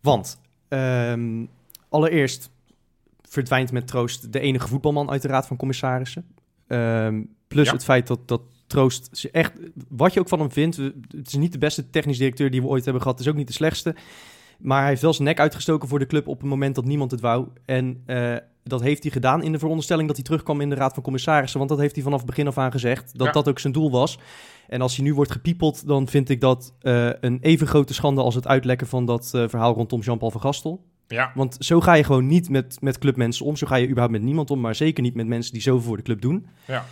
Want 0.00 0.40
ehm, 0.68 1.44
allereerst 1.88 2.50
verdwijnt 3.28 3.72
met 3.72 3.86
troost 3.86 4.32
de 4.32 4.40
enige 4.40 4.68
voetbalman 4.68 5.10
uit 5.10 5.22
de 5.22 5.28
Raad 5.28 5.46
van 5.46 5.56
Commissarissen. 5.56 6.26
Ehm, 6.66 7.22
plus 7.48 7.66
Ja. 7.66 7.72
het 7.72 7.84
feit 7.84 8.06
dat, 8.06 8.28
dat 8.28 8.40
Troost 8.66 9.08
ze 9.12 9.30
echt, 9.30 9.52
wat 9.88 10.12
je 10.14 10.20
ook 10.20 10.28
van 10.28 10.38
hem 10.38 10.52
vindt, 10.52 10.76
het 10.76 11.26
is 11.26 11.34
niet 11.34 11.52
de 11.52 11.58
beste 11.58 11.90
technisch 11.90 12.18
directeur 12.18 12.50
die 12.50 12.60
we 12.62 12.66
ooit 12.68 12.84
hebben 12.84 13.02
gehad, 13.02 13.18
het 13.18 13.26
is 13.26 13.32
ook 13.32 13.38
niet 13.38 13.46
de 13.46 13.52
slechtste. 13.52 13.94
Maar 14.58 14.80
hij 14.80 14.88
heeft 14.88 15.02
wel 15.02 15.12
zijn 15.12 15.28
nek 15.28 15.40
uitgestoken 15.40 15.88
voor 15.88 15.98
de 15.98 16.06
club 16.06 16.26
op 16.28 16.40
het 16.40 16.48
moment 16.48 16.74
dat 16.74 16.84
niemand 16.84 17.10
het 17.10 17.20
wou. 17.20 17.46
En 17.64 18.02
eh, 18.06 18.36
dat 18.64 18.80
heeft 18.82 19.02
hij 19.02 19.12
gedaan 19.12 19.42
in 19.42 19.52
de 19.52 19.58
veronderstelling 19.58 20.06
dat 20.06 20.16
hij 20.16 20.24
terugkwam 20.24 20.60
in 20.60 20.68
de 20.68 20.74
Raad 20.74 20.94
van 20.94 21.02
Commissarissen. 21.02 21.58
Want 21.58 21.70
dat 21.70 21.78
heeft 21.78 21.94
hij 21.94 22.04
vanaf 22.04 22.18
het 22.18 22.26
begin 22.26 22.46
af 22.46 22.58
aan 22.58 22.70
gezegd, 22.70 23.18
dat 23.18 23.26
Ja. 23.26 23.32
dat 23.32 23.48
ook 23.48 23.58
zijn 23.58 23.72
doel 23.72 23.90
was. 23.90 24.18
En 24.68 24.80
als 24.80 24.96
hij 24.96 25.04
nu 25.04 25.14
wordt 25.14 25.30
gepiepeld, 25.30 25.86
dan 25.86 26.08
vind 26.08 26.28
ik 26.28 26.40
dat 26.40 26.74
eh, 26.80 27.08
een 27.20 27.38
even 27.40 27.66
grote 27.66 27.94
schande 27.94 28.22
als 28.22 28.34
het 28.34 28.46
uitlekken 28.46 28.86
van 28.86 29.04
dat 29.06 29.30
eh, 29.34 29.48
verhaal 29.48 29.74
rondom 29.74 30.00
Jean-Paul 30.00 30.30
van 30.30 30.40
Gastel. 30.40 30.84
Ja, 31.08 31.32
Want 31.34 31.56
zo 31.58 31.80
ga 31.80 31.94
je 31.94 32.04
gewoon 32.04 32.26
niet 32.26 32.48
met, 32.48 32.76
met 32.80 32.98
clubmensen 32.98 33.46
om. 33.46 33.56
Zo 33.56 33.66
ga 33.66 33.74
je 33.76 33.84
überhaupt 33.86 34.12
met 34.12 34.22
niemand 34.22 34.50
om, 34.50 34.60
maar 34.60 34.74
zeker 34.74 35.02
niet 35.02 35.14
met 35.14 35.26
mensen 35.26 35.52
die 35.52 35.62
zoveel 35.62 35.86
voor 35.86 35.96
de 35.96 36.02
club 36.02 36.20
doen. 36.20 36.46
Ja. 36.66 36.84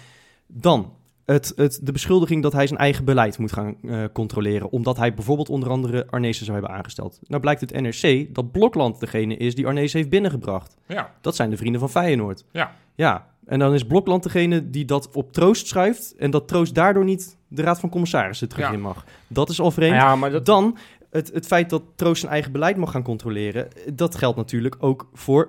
Dan 0.47 0.93
het, 1.25 1.53
het, 1.57 1.79
de 1.83 1.93
beschuldiging 1.93 2.43
dat 2.43 2.53
hij 2.53 2.67
zijn 2.67 2.79
eigen 2.79 3.05
beleid 3.05 3.39
moet 3.39 3.53
gaan 3.53 3.77
eh, 3.83 4.05
controleren. 4.13 4.71
Omdat 4.71 4.97
hij 4.97 5.15
bijvoorbeeld 5.15 5.49
onder 5.49 5.69
andere 5.71 6.07
Arnezen 6.11 6.45
zou 6.45 6.59
hebben 6.59 6.77
aangesteld. 6.77 7.19
Nou 7.23 7.41
blijkt 7.41 7.61
het 7.61 7.73
NRC 7.81 8.35
dat 8.35 8.53
Blokland 8.53 9.01
degene 9.01 9.37
is 9.37 9.55
die 9.55 9.67
Arnezen 9.67 9.99
heeft 9.99 10.11
binnengebracht. 10.11 10.77
ja, 10.87 11.13
Dat 11.21 11.37
zijn 11.37 11.51
de 11.51 11.57
vrienden 11.57 11.81
van 11.81 11.91
Feyenoord. 11.91 12.45
ja. 12.53 12.73
Ja, 12.97 13.27
en 13.47 13.59
dan 13.59 13.75
is 13.75 13.85
Blokland 13.87 14.23
degene 14.23 14.71
die 14.71 14.85
dat 14.85 15.11
op 15.15 15.33
troost 15.33 15.67
schuift. 15.67 16.15
En 16.17 16.31
dat 16.31 16.49
troost 16.49 16.75
daardoor 16.75 17.05
niet 17.05 17.37
de 17.49 17.63
Raad 17.63 17.81
van 17.81 17.89
Commissarissen 17.89 18.49
terug 18.49 18.67
Ja. 18.67 18.73
in 18.73 18.81
mag. 18.81 19.05
Dat 19.27 19.49
is 19.49 19.61
al 19.61 19.71
vreemd. 19.71 19.95
Nou 19.97 20.05
ja, 20.09 20.17
maar 20.17 20.31
dat, 20.31 20.47
Dan 20.47 20.77
het, 21.11 21.31
het 21.33 21.47
feit 21.47 21.71
dat 21.71 21.83
Troost 21.95 22.21
zijn 22.21 22.33
eigen 22.33 22.53
beleid 22.53 22.77
mag 22.77 22.91
gaan 22.91 23.03
controleren. 23.03 23.69
Dat 23.93 24.15
geldt 24.15 24.37
natuurlijk 24.37 24.77
ook 24.79 25.09
voor 25.13 25.49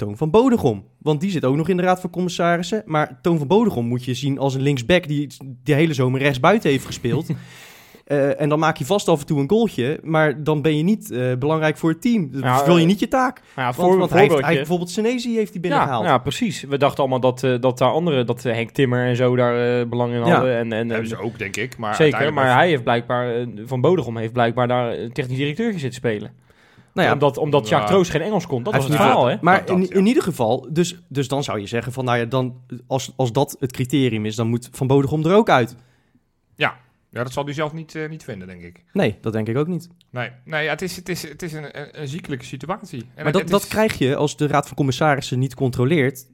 Toon 0.00 0.16
van 0.16 0.30
Bodegom. 0.30 0.84
Want 0.98 1.20
die 1.20 1.30
zit 1.30 1.44
ook 1.44 1.56
nog 1.56 1.68
in 1.68 1.76
de 1.76 1.82
Raad 1.82 2.00
van 2.00 2.10
Commissarissen. 2.10 2.82
Maar 2.86 3.18
Toon 3.22 3.38
van 3.38 3.46
Bodegom 3.46 3.86
moet 3.86 4.04
je 4.04 4.14
zien 4.14 4.38
als 4.38 4.54
een 4.54 4.60
linksback 4.62 5.08
die 5.08 5.26
de 5.64 5.74
hele 5.74 5.94
zomer 5.94 6.20
rechtsbuiten 6.20 6.70
heeft 6.70 6.86
gespeeld. 6.86 7.26
Eh, 8.04 8.40
en 8.40 8.48
dan 8.48 8.58
maak 8.58 8.76
je 8.76 8.84
vast 8.84 9.08
af 9.08 9.20
en 9.20 9.26
toe 9.26 9.40
een 9.40 9.48
goaltje. 9.48 9.98
Maar 10.02 10.42
dan 10.42 10.62
ben 10.62 10.76
je 10.76 10.82
niet 10.82 11.10
eh, 11.10 11.32
belangrijk 11.38 11.76
voor 11.76 11.90
het 11.90 12.02
team. 12.02 12.30
Dan 12.32 12.40
Ja, 12.40 12.64
vul 12.64 12.74
je 12.76 12.80
eh, 12.80 12.86
niet 12.86 12.98
je 13.00 13.08
taak. 13.08 13.34
nou 13.36 13.48
ja, 13.56 13.62
Want, 13.62 13.74
voor, 13.76 13.98
want 13.98 14.10
hij, 14.10 14.20
heeft, 14.20 14.40
hij 14.40 14.54
bijvoorbeeld 14.54 14.90
Senezi 14.90 15.34
heeft 15.36 15.52
hij 15.52 15.60
binnengehaald. 15.60 16.04
Ja, 16.04 16.10
ja, 16.10 16.18
precies. 16.18 16.62
We 16.62 16.76
dachten 16.76 16.98
allemaal 16.98 17.20
dat, 17.20 17.42
eh, 17.44 17.54
dat 17.60 17.78
daar 17.78 17.90
anderen, 17.90 18.26
dat 18.26 18.42
Henk 18.42 18.70
Timmer 18.70 19.06
en 19.06 19.16
zo 19.16 19.36
daar 19.36 19.80
eh, 19.80 19.86
belang 19.88 20.12
in 20.12 20.18
Ja. 20.24 20.32
hadden. 20.32 20.56
En, 20.56 20.72
en, 20.72 20.78
hebben 20.78 20.96
en- 20.96 21.06
ze 21.06 21.18
ook, 21.22 21.38
denk 21.38 21.56
ik. 21.56 21.76
Maar 21.76 21.94
zeker, 21.94 22.32
maar 22.32 22.54
hij 22.56 22.68
heeft 22.68 22.82
blijkbaar, 22.82 23.46
Van 23.64 23.80
Bodegom 23.80 24.16
heeft 24.16 24.32
blijkbaar 24.32 24.68
daar 24.68 24.96
technisch 25.12 25.36
directeur 25.38 25.72
zitten 25.72 25.92
spelen. 25.92 26.32
Nou 26.94 27.06
ja, 27.06 27.12
omdat 27.12 27.36
omdat 27.38 27.68
Jacques 27.68 27.90
Ja. 27.90 27.94
Troost 27.96 28.10
geen 28.10 28.20
Engels 28.20 28.46
kon. 28.46 28.62
Dat 28.62 28.72
Hij 28.72 28.82
was 28.82 28.90
het 28.90 29.00
verhaal, 29.00 29.26
hè? 29.26 29.36
Maar 29.40 29.66
dat, 29.66 29.76
in, 29.76 29.82
ja. 29.82 29.88
in 29.94 30.06
ieder 30.06 30.22
geval, 30.22 30.66
dus, 30.70 31.00
dus 31.08 31.28
dan 31.28 31.44
zou 31.44 31.60
je 31.60 31.66
zeggen 31.66 31.92
van, 31.92 32.04
nou 32.04 32.18
ja, 32.18 32.24
dan, 32.24 32.60
als, 32.86 33.12
als 33.16 33.32
dat 33.32 33.56
het 33.60 33.72
criterium 33.72 34.26
is, 34.26 34.36
dan 34.36 34.48
moet 34.48 34.68
Van 34.72 34.86
Bodegom 34.86 35.24
er 35.24 35.34
ook 35.34 35.48
uit. 35.50 35.76
Ja, 37.12 37.22
dat 37.22 37.32
zal 37.32 37.44
hij 37.44 37.52
zelf 37.54 37.72
niet, 37.72 37.94
eh, 37.94 38.08
niet 38.08 38.24
vinden, 38.24 38.48
denk 38.48 38.62
ik. 38.62 38.84
Nee, 38.92 39.18
dat 39.20 39.32
denk 39.32 39.48
ik 39.48 39.56
ook 39.56 39.66
niet. 39.66 39.88
Nee, 40.10 40.30
nee 40.44 40.64
ja, 40.64 40.70
het 40.70 40.82
is, 40.82 40.96
het 40.96 41.08
is, 41.08 41.22
het 41.28 41.42
is 41.42 41.52
een, 41.52 41.80
een, 41.80 42.00
een 42.00 42.08
ziekelijke 42.08 42.44
situatie. 42.44 43.00
En 43.00 43.06
maar 43.14 43.24
het- 43.24 43.32
dat, 43.32 43.42
het 43.42 43.50
dat 43.50 43.66
krijg 43.66 43.98
je 43.98 44.16
als 44.16 44.36
de 44.36 44.46
Raad 44.46 44.66
van 44.66 44.76
Commissarissen 44.76 45.38
niet 45.38 45.54
controleert, 45.54 46.26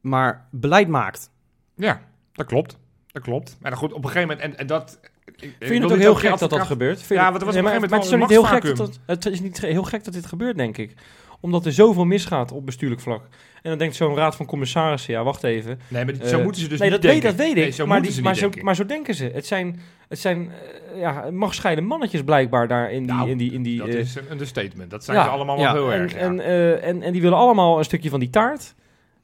maar 0.00 0.48
beleid 0.50 0.88
maakt. 0.88 1.30
Ja, 1.76 2.00
dat 2.32 2.46
klopt. 2.46 2.78
Dat 3.12 3.22
klopt. 3.22 3.56
Maar 3.60 3.72
goed, 3.76 3.92
op 3.92 4.04
een 4.04 4.10
gegeven 4.10 4.28
moment... 4.28 4.46
En, 4.52 4.58
en 4.58 4.66
dat... 4.66 4.98
ik- 5.36 5.56
Vind 5.58 5.74
je 5.74 5.80
het 5.82 5.92
ook 5.92 5.98
heel 5.98 6.14
gek 6.14 6.38
dat 6.38 6.50
dat 6.50 6.60
gebeurt? 6.66 7.04
Ja, 7.08 7.30
want 7.30 7.42
was 7.44 7.54
Nee, 7.54 7.62
maar, 7.62 7.80
maar 7.80 7.88
het 7.98 8.04
is 8.04 8.10
niet 8.18 8.28
heel 8.28 8.42
gek 8.44 8.62
dat 8.64 8.76
dat, 8.76 8.98
het 9.06 9.26
is 9.26 9.40
niet 9.40 9.60
heel 9.60 9.82
gek 9.82 10.04
dat 10.04 10.14
dit 10.14 10.26
gebeurt, 10.26 10.56
denk 10.56 10.78
ik. 10.78 10.94
Omdat 11.40 11.66
er 11.66 11.72
zoveel 11.72 12.04
misgaat 12.04 12.52
op 12.52 12.66
bestuurlijk 12.66 13.00
vlak. 13.00 13.22
En 13.62 13.70
dan 13.70 13.78
denkt 13.78 13.96
zo'n 13.96 14.14
raad 14.16 14.36
van 14.36 14.46
commissarissen, 14.46 15.12
ja, 15.14 15.22
wacht 15.22 15.42
even. 15.44 15.80
Nee, 15.88 16.04
maar 16.04 16.14
zo 16.24 16.38
Eh, 16.38 16.44
moeten 16.44 16.62
ze 16.62 16.68
dus 16.68 16.78
nee, 16.78 16.90
niet 16.90 17.02
dat 17.02 17.10
weet, 17.12 17.20
denken. 17.22 17.38
dat 17.38 17.46
weet 17.46 17.56
ik. 17.56 17.62
Nee, 17.62 17.70
zo 17.72 17.86
maar, 17.86 18.02
die- 18.02 18.22
maar, 18.22 18.34
zo, 18.34 18.40
denken. 18.40 18.64
maar 18.64 18.74
zo 18.76 18.86
denken 18.86 19.14
ze. 19.14 19.30
Het 19.34 19.46
zijn, 19.46 19.80
het 20.08 20.18
zijn 20.18 20.50
eh, 20.94 21.00
ja, 21.00 21.30
machtsscheiden 21.30 21.84
mannetjes 21.84 22.22
blijkbaar 22.22 22.68
daar 22.68 22.90
in 22.92 23.02
die... 23.02 23.12
Nou, 23.12 23.30
in 23.30 23.36
die, 23.38 23.52
in 23.52 23.62
die 23.62 23.78
Dat 23.78 23.88
eh, 23.88 23.98
is 23.98 24.14
een 24.14 24.30
understatement. 24.30 24.90
Dat 24.90 25.04
zijn 25.04 25.16
ja, 25.16 25.24
ze 25.24 25.30
allemaal 25.30 25.58
ja, 25.58 25.72
wel 25.72 25.82
heel 25.90 25.92
en, 25.92 26.00
erg. 26.00 26.12
ja. 26.12 26.18
en, 26.18 26.40
en, 26.82 27.02
en 27.02 27.12
die 27.12 27.22
willen 27.22 27.38
allemaal 27.38 27.78
een 27.78 27.84
stukje 27.84 28.10
van 28.10 28.20
die 28.20 28.30
taart. 28.30 28.74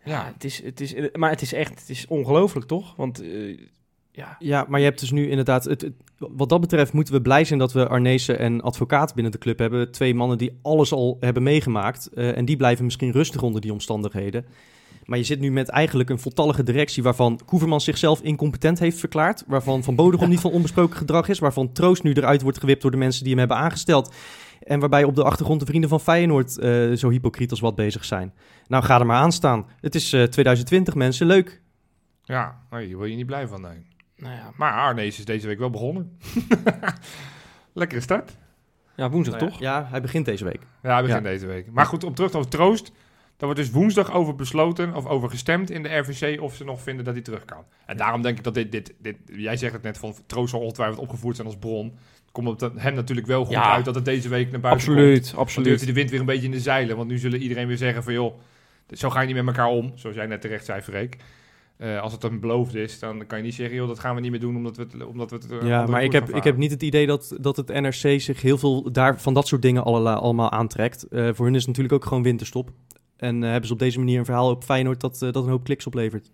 Ja, 0.07 0.13
Ja. 0.13 0.31
het 0.35 0.45
is, 0.45 0.63
het 0.65 0.81
is, 0.81 0.95
maar 1.13 1.31
het 1.31 1.43
is 1.43 1.53
echt 1.53 1.81
het 1.81 1.89
is 1.89 2.07
ongelooflijk, 2.09 2.67
toch? 2.67 2.95
Want 2.97 3.23
eh, 3.23 3.59
ja, 4.13 4.37
Ja, 4.39 4.65
maar 4.69 4.79
je 4.81 4.87
hebt 4.87 5.01
dus 5.01 5.11
nu 5.11 5.29
inderdaad... 5.29 5.65
Het, 5.65 5.81
het- 5.81 5.93
wat 6.19 6.49
dat 6.49 6.61
betreft 6.61 6.93
moeten 6.93 7.15
we 7.15 7.21
blij 7.21 7.45
zijn 7.45 7.59
dat 7.59 7.73
we 7.73 7.89
Arnezen 7.89 8.39
en 8.39 8.61
Advocaat 8.61 9.15
binnen 9.15 9.33
de 9.33 9.39
club 9.39 9.59
hebben. 9.59 9.91
Twee 9.91 10.15
mannen 10.15 10.39
die 10.39 10.59
alles 10.63 10.93
al 10.93 11.17
hebben 11.21 11.43
meegemaakt. 11.43 12.07
eh, 12.15 12.37
en 12.37 12.45
die 12.45 12.57
blijven 12.57 12.85
misschien 12.85 13.11
rustig 13.13 13.43
onder 13.43 13.61
die 13.61 13.73
omstandigheden. 13.73 14.45
Maar 15.05 15.19
je 15.19 15.25
zit 15.25 15.41
nu 15.41 15.51
met 15.53 15.69
eigenlijk 15.69 16.11
een 16.11 16.19
voltallige 16.19 16.63
directie... 16.63 17.03
waarvan 17.03 17.41
Koeverman 17.45 17.81
zichzelf 17.81 18.21
incompetent 18.23 18.79
heeft 18.79 18.99
verklaard. 18.99 19.45
Waarvan 19.47 19.83
Van 19.85 19.95
Bodegom 19.95 20.29
niet 20.29 20.41
van 20.41 20.51
onbesproken 20.53 20.97
gedrag 20.97 21.29
is. 21.29 21.39
Waarvan 21.39 21.73
Troost 21.73 22.03
nu 22.03 22.13
eruit 22.13 22.43
wordt 22.43 22.59
gewipt 22.59 22.83
door 22.83 22.91
de 22.91 22.97
mensen 22.97 23.21
die 23.23 23.31
hem 23.31 23.39
hebben 23.39 23.57
aangesteld. 23.57 24.15
En 24.67 24.81
waarbij 24.81 25.05
op 25.05 25.14
de 25.14 25.25
achtergrond 25.25 25.61
de 25.61 25.67
vrienden 25.67 25.91
van 25.91 26.01
Feyenoord... 26.01 26.59
eh, 26.59 26.93
zo 26.93 27.11
hypocriet 27.11 27.51
als 27.51 27.61
wat 27.61 27.75
bezig 27.75 28.05
zijn. 28.05 28.35
Nou, 28.67 28.85
ga 28.85 28.99
er 28.99 29.07
maar 29.07 29.17
aan 29.17 29.33
staan. 29.33 29.67
Het 29.81 29.95
is 29.95 30.12
eh, 30.12 30.23
2020, 30.23 30.95
mensen. 30.95 31.27
Leuk. 31.27 31.61
Ja, 32.23 32.61
nee, 32.71 32.89
daar 32.89 32.97
word 32.97 33.11
je 33.11 33.17
niet 33.17 33.27
blij 33.27 33.47
van, 33.47 33.61
nee. 33.61 33.87
nou 34.17 34.35
ja, 34.35 34.51
Maar 34.57 34.73
Arnees 34.73 35.19
is 35.19 35.25
deze 35.25 35.47
week 35.47 35.59
wel 35.59 35.71
begonnen. 35.71 36.19
Lekkere 37.73 38.01
start. 38.01 38.37
ja 38.97 39.11
woensdag 39.11 39.35
Nou 39.35 39.45
ja, 39.45 39.51
toch? 39.51 39.61
Ja, 39.61 39.87
hij 39.91 40.01
begint 40.01 40.25
deze 40.25 40.45
week. 40.45 40.61
Ja, 40.83 40.93
hij 40.93 41.03
begint 41.03 41.25
deze 41.25 41.47
week. 41.47 41.71
Maar 41.71 41.87
goed, 41.87 42.05
om 42.05 42.14
terug 42.14 42.33
over 42.33 42.51
Troost. 42.51 42.93
Daar 43.37 43.49
wordt 43.49 43.57
dus 43.57 43.71
woensdag 43.71 44.12
over 44.12 44.35
besloten 44.35 44.95
of 44.95 45.07
over 45.07 45.31
gestemd 45.31 45.71
in 45.71 45.83
de 45.83 45.97
RVC 45.97 46.41
of 46.41 46.55
ze 46.55 46.64
nog 46.64 46.81
vinden 46.81 47.05
dat 47.05 47.14
hij 47.14 47.23
terug 47.23 47.45
kan. 47.45 47.64
En 47.87 47.97
daarom 47.97 48.23
denk 48.23 48.39
ik 48.39 48.45
dat 48.45 48.55
dit, 48.55 48.73
dit, 48.73 48.95
dit 48.99 49.17
jij 49.27 49.57
zegt 49.57 49.73
het 49.73 49.83
net 49.83 49.99
van 49.99 50.14
Troost 50.27 50.51
zal 50.51 50.61
ongetwijfeld 50.61 50.99
opgevoerd 50.99 51.37
zijn 51.37 51.49
als 51.49 51.57
bron. 51.57 51.99
Komt 52.45 52.61
het 52.61 52.72
hem 52.76 52.95
natuurlijk 52.95 53.26
wel 53.26 53.45
goed 53.45 53.55
Ja. 53.55 53.72
uit 53.72 53.84
dat 53.84 53.95
het 53.95 54.05
deze 54.05 54.28
week 54.28 54.51
naar 54.51 54.61
buiten 54.61 54.87
komt. 54.87 54.99
Absoluut, 54.99 55.24
heeft 55.24 55.37
absoluut. 55.37 55.76
hij 55.78 55.87
de 55.87 55.93
wind 55.93 56.11
weer 56.11 56.20
een 56.20 56.26
beetje 56.26 56.45
in 56.45 56.51
de 56.51 56.61
zeilen. 56.61 56.97
Want 56.97 57.09
nu 57.09 57.18
zullen 57.18 57.41
iedereen 57.43 57.66
weer 57.66 57.76
zeggen 57.76 58.03
van 58.03 58.12
joh, 58.12 58.34
zo 58.93 59.11
ga 59.11 59.20
je 59.20 59.26
niet 59.26 59.37
met 59.37 59.47
elkaar 59.47 59.68
om. 59.68 59.93
Zoals 59.95 60.16
jij 60.16 60.26
net 60.26 60.41
terecht 60.41 60.64
zei, 60.64 60.80
Freek. 60.80 61.16
Eh, 61.76 62.01
als 62.01 62.12
het 62.12 62.22
een 62.24 62.41
beloofd 62.41 62.74
is, 62.74 62.99
dan 62.99 63.26
kan 63.26 63.39
je 63.39 63.45
niet 63.45 63.55
zeggen 63.55 63.76
joh, 63.76 63.89
dat 63.89 63.99
gaan 63.99 64.14
we 64.14 64.20
niet 64.20 64.30
meer 64.30 64.41
doen 64.41 64.57
omdat 64.57 64.76
we 64.76 64.82
het, 64.82 65.07
omdat 65.07 65.30
we 65.30 65.37
het 65.37 65.51
eh, 65.51 65.68
Ja, 65.68 65.87
maar 65.87 66.03
ik 66.05 66.12
heb, 66.12 66.28
ik 66.34 66.45
heb 66.45 66.57
niet 66.57 66.70
het 66.70 66.82
idee 66.82 67.07
dat, 67.07 67.37
dat 67.41 67.57
het 67.57 67.68
NRC 67.68 68.20
zich 68.20 68.43
heel 68.43 68.59
veel 68.59 68.93
daar, 68.93 69.20
van 69.20 69.34
dat 69.34 69.47
soort 69.47 69.62
dingen 69.62 69.84
alle- 69.84 70.14
allemaal 70.14 70.51
aantrekt. 70.51 71.03
Eh, 71.09 71.28
voor 71.32 71.45
hun 71.45 71.55
is 71.55 71.61
het 71.61 71.66
natuurlijk 71.68 71.95
ook 71.95 72.05
gewoon 72.05 72.22
winterstop. 72.22 72.70
En 73.16 73.43
hebben 73.43 73.66
ze 73.66 73.72
op 73.72 73.78
deze 73.78 73.99
manier 73.99 74.18
een 74.18 74.24
verhaal 74.24 74.51
op 74.51 74.64
Feyenoord 74.64 75.01
dat, 75.01 75.18
dat 75.18 75.37
een 75.37 75.49
hoop 75.51 75.64
kliks 75.64 75.87
oplevert. 75.87 76.30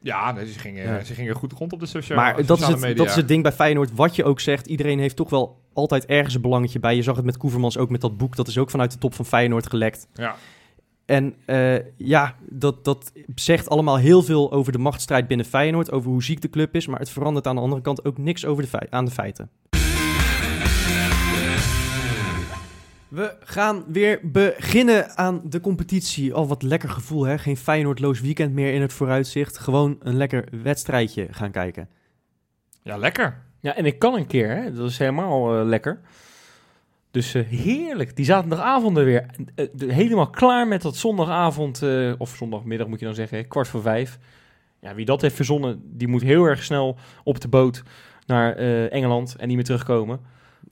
Ja, 0.00 0.32
nee, 0.32 0.52
ze, 0.52 0.58
gingen, 0.58 0.82
Ja. 0.82 1.04
ze 1.04 1.14
gingen 1.14 1.34
goed 1.34 1.52
rond 1.52 1.72
op 1.72 1.80
de 1.80 1.86
sociale, 1.86 2.20
maar 2.20 2.46
dat 2.46 2.60
is, 2.60 2.66
het, 2.66 2.80
media. 2.80 2.96
dat 2.96 3.06
is 3.06 3.14
het 3.14 3.28
ding 3.28 3.42
bij 3.42 3.52
Feyenoord. 3.52 3.94
Wat 3.94 4.16
je 4.16 4.24
ook 4.24 4.40
zegt, 4.40 4.66
iedereen 4.66 4.98
heeft 4.98 5.16
toch 5.16 5.30
wel 5.30 5.60
altijd 5.72 6.06
ergens 6.06 6.34
een 6.34 6.40
belangetje 6.40 6.78
bij. 6.78 6.96
Je 6.96 7.02
zag 7.02 7.16
het 7.16 7.24
met 7.24 7.36
Koevermans 7.36 7.78
ook 7.78 7.90
met 7.90 8.00
dat 8.00 8.16
boek. 8.16 8.36
Dat 8.36 8.48
is 8.48 8.58
ook 8.58 8.70
vanuit 8.70 8.92
de 8.92 8.98
top 8.98 9.14
van 9.14 9.24
Feyenoord 9.24 9.66
gelekt. 9.66 10.06
Ja. 10.14 10.34
En 11.06 11.34
eh, 11.44 11.74
ja, 11.96 12.34
dat, 12.48 12.84
dat 12.84 13.12
zegt 13.34 13.68
allemaal 13.68 13.96
heel 13.96 14.22
veel 14.22 14.52
over 14.52 14.72
de 14.72 14.78
machtsstrijd 14.78 15.26
binnen 15.28 15.46
Feyenoord. 15.46 15.92
Over 15.92 16.10
hoe 16.10 16.22
ziek 16.22 16.40
de 16.40 16.50
club 16.50 16.74
is. 16.74 16.86
Maar 16.86 16.98
het 16.98 17.10
verandert 17.10 17.46
aan 17.46 17.54
de 17.54 17.60
andere 17.60 17.82
kant 17.82 18.04
ook 18.04 18.18
niks 18.18 18.44
over 18.44 18.70
de 18.70 18.90
aan 18.90 19.04
de 19.04 19.10
feiten. 19.10 19.50
We 23.08 23.36
gaan 23.40 23.84
weer 23.88 24.20
beginnen 24.22 25.16
aan 25.16 25.40
de 25.44 25.60
competitie. 25.60 26.34
Al 26.34 26.46
wat 26.48 26.62
lekker 26.62 26.88
gevoel, 26.88 27.24
hè? 27.24 27.38
Geen 27.38 27.56
Feyenoordloos 27.56 28.20
weekend 28.20 28.52
meer 28.52 28.74
in 28.74 28.80
het 28.80 28.92
vooruitzicht. 28.92 29.58
Gewoon 29.58 29.96
een 30.00 30.16
lekker 30.16 30.44
wedstrijdje 30.62 31.26
gaan 31.30 31.50
kijken. 31.50 31.88
ja, 32.82 32.96
lekker. 32.96 33.42
Ja, 33.60 33.74
en 33.76 33.84
ik 33.86 33.98
kan 33.98 34.14
een 34.14 34.26
keer, 34.26 34.48
hè. 34.56 34.72
dat 34.72 34.90
is 34.90 34.98
helemaal 34.98 35.58
eh, 35.60 35.66
lekker. 35.66 36.00
Dus 37.10 37.34
eh, 37.34 37.46
heerlijk, 37.46 38.16
die 38.16 38.24
zaterdagavonden 38.24 39.04
weer. 39.04 39.26
Eh, 39.54 39.66
de- 39.72 39.92
helemaal 39.92 40.30
klaar 40.30 40.68
met 40.68 40.82
dat 40.82 40.96
zondagavond, 40.96 41.82
eh, 41.82 42.12
of 42.18 42.30
zondagmiddag 42.36 42.86
moet 42.88 42.98
je 42.98 43.04
dan 43.06 43.14
zeggen, 43.14 43.38
hè, 43.38 43.44
kwart 43.44 43.68
voor 43.68 43.82
vijf. 43.82 44.18
Ja, 44.80 44.94
wie 44.94 45.04
dat 45.04 45.20
heeft 45.20 45.34
verzonnen, 45.34 45.80
die 45.84 46.08
moet 46.08 46.22
heel 46.22 46.44
erg 46.44 46.62
snel 46.64 46.96
op 47.24 47.40
de 47.40 47.48
boot 47.48 47.82
naar 48.26 48.56
eh, 48.56 48.92
Engeland 48.92 49.36
en 49.36 49.46
niet 49.46 49.56
meer 49.56 49.64
terugkomen. 49.64 50.20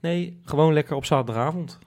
Nee, 0.01 0.41
gewoon 0.45 0.73
lekker 0.73 0.97
op 0.97 1.05
zaterdagavond. 1.05 1.79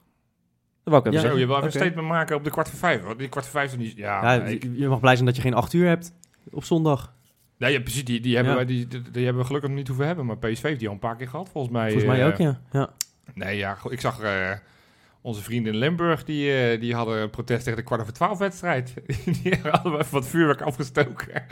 Dat 0.84 0.94
wou 0.94 1.00
ik 1.00 1.06
even 1.06 1.12
Ja, 1.12 1.20
Zo, 1.20 1.22
zeggen. 1.22 1.40
je 1.40 1.46
wil 1.46 1.56
even 1.56 1.68
Oké. 1.68 1.78
een 1.78 1.86
statement 1.86 2.08
maken 2.08 2.36
op 2.36 2.44
de 2.44 2.50
kwart 2.50 2.70
voor 2.70 2.80
vijf. 2.80 3.04
Want 3.04 3.20
die 3.20 3.30
kwart 3.30 3.46
voor 3.46 3.60
vijf 3.60 3.72
is 3.72 3.78
niet... 3.78 3.98
Ja, 3.98 4.34
Ja, 4.36 4.44
ik- 4.44 4.64
je 4.74 4.88
mag 4.88 5.00
blij 5.00 5.14
zijn 5.14 5.26
dat 5.26 5.36
je 5.36 5.42
geen 5.42 5.54
acht 5.54 5.74
uur 5.74 5.88
hebt 5.88 6.14
op 6.52 6.64
zondag. 6.64 7.14
nee, 7.58 7.72
ja, 7.74 7.80
precies. 7.80 8.06
Die, 8.06 8.20
die, 8.20 8.36
hebben 8.36 8.52
Ja. 8.54 8.58
wij, 8.58 8.68
die, 8.68 8.88
die, 8.88 9.02
die 9.12 9.24
hebben 9.24 9.42
we 9.42 9.48
gelukkig 9.48 9.70
nog 9.70 9.80
niet 9.80 9.88
hoeven 9.88 10.06
hebben. 10.08 10.26
Maar 10.26 10.38
PSV 10.38 10.62
heeft 10.62 10.80
die 10.80 10.88
al 10.88 10.94
een 10.94 11.00
paar 11.00 11.16
keer 11.16 11.28
gehad, 11.28 11.50
volgens 11.50 11.74
mij. 11.74 11.92
Volgens 11.92 12.12
mij 12.12 12.22
eh, 12.22 12.28
ook, 12.28 12.38
ja. 12.38 12.60
ja. 12.72 12.90
Nee, 13.34 13.58
ja, 13.58 13.78
ik 13.90 14.00
zag 14.02 14.20
eh, 14.22 14.52
onze 15.22 15.42
vrienden 15.44 15.74
in 15.74 15.80
Limburg, 15.80 16.24
die, 16.24 16.52
eh, 16.54 16.80
die 16.80 16.96
hadden 16.96 17.22
een 17.22 17.30
protest 17.30 17.64
tegen 17.64 17.78
de 17.80 17.84
kwart 17.86 18.02
over 18.02 18.14
twaalf 18.14 18.38
wedstrijd. 18.38 18.94
die 19.44 19.56
hadden 19.62 19.94
even 20.00 20.14
wat 20.14 20.28
vuurwerk 20.28 20.62
afgestoken. 20.62 21.44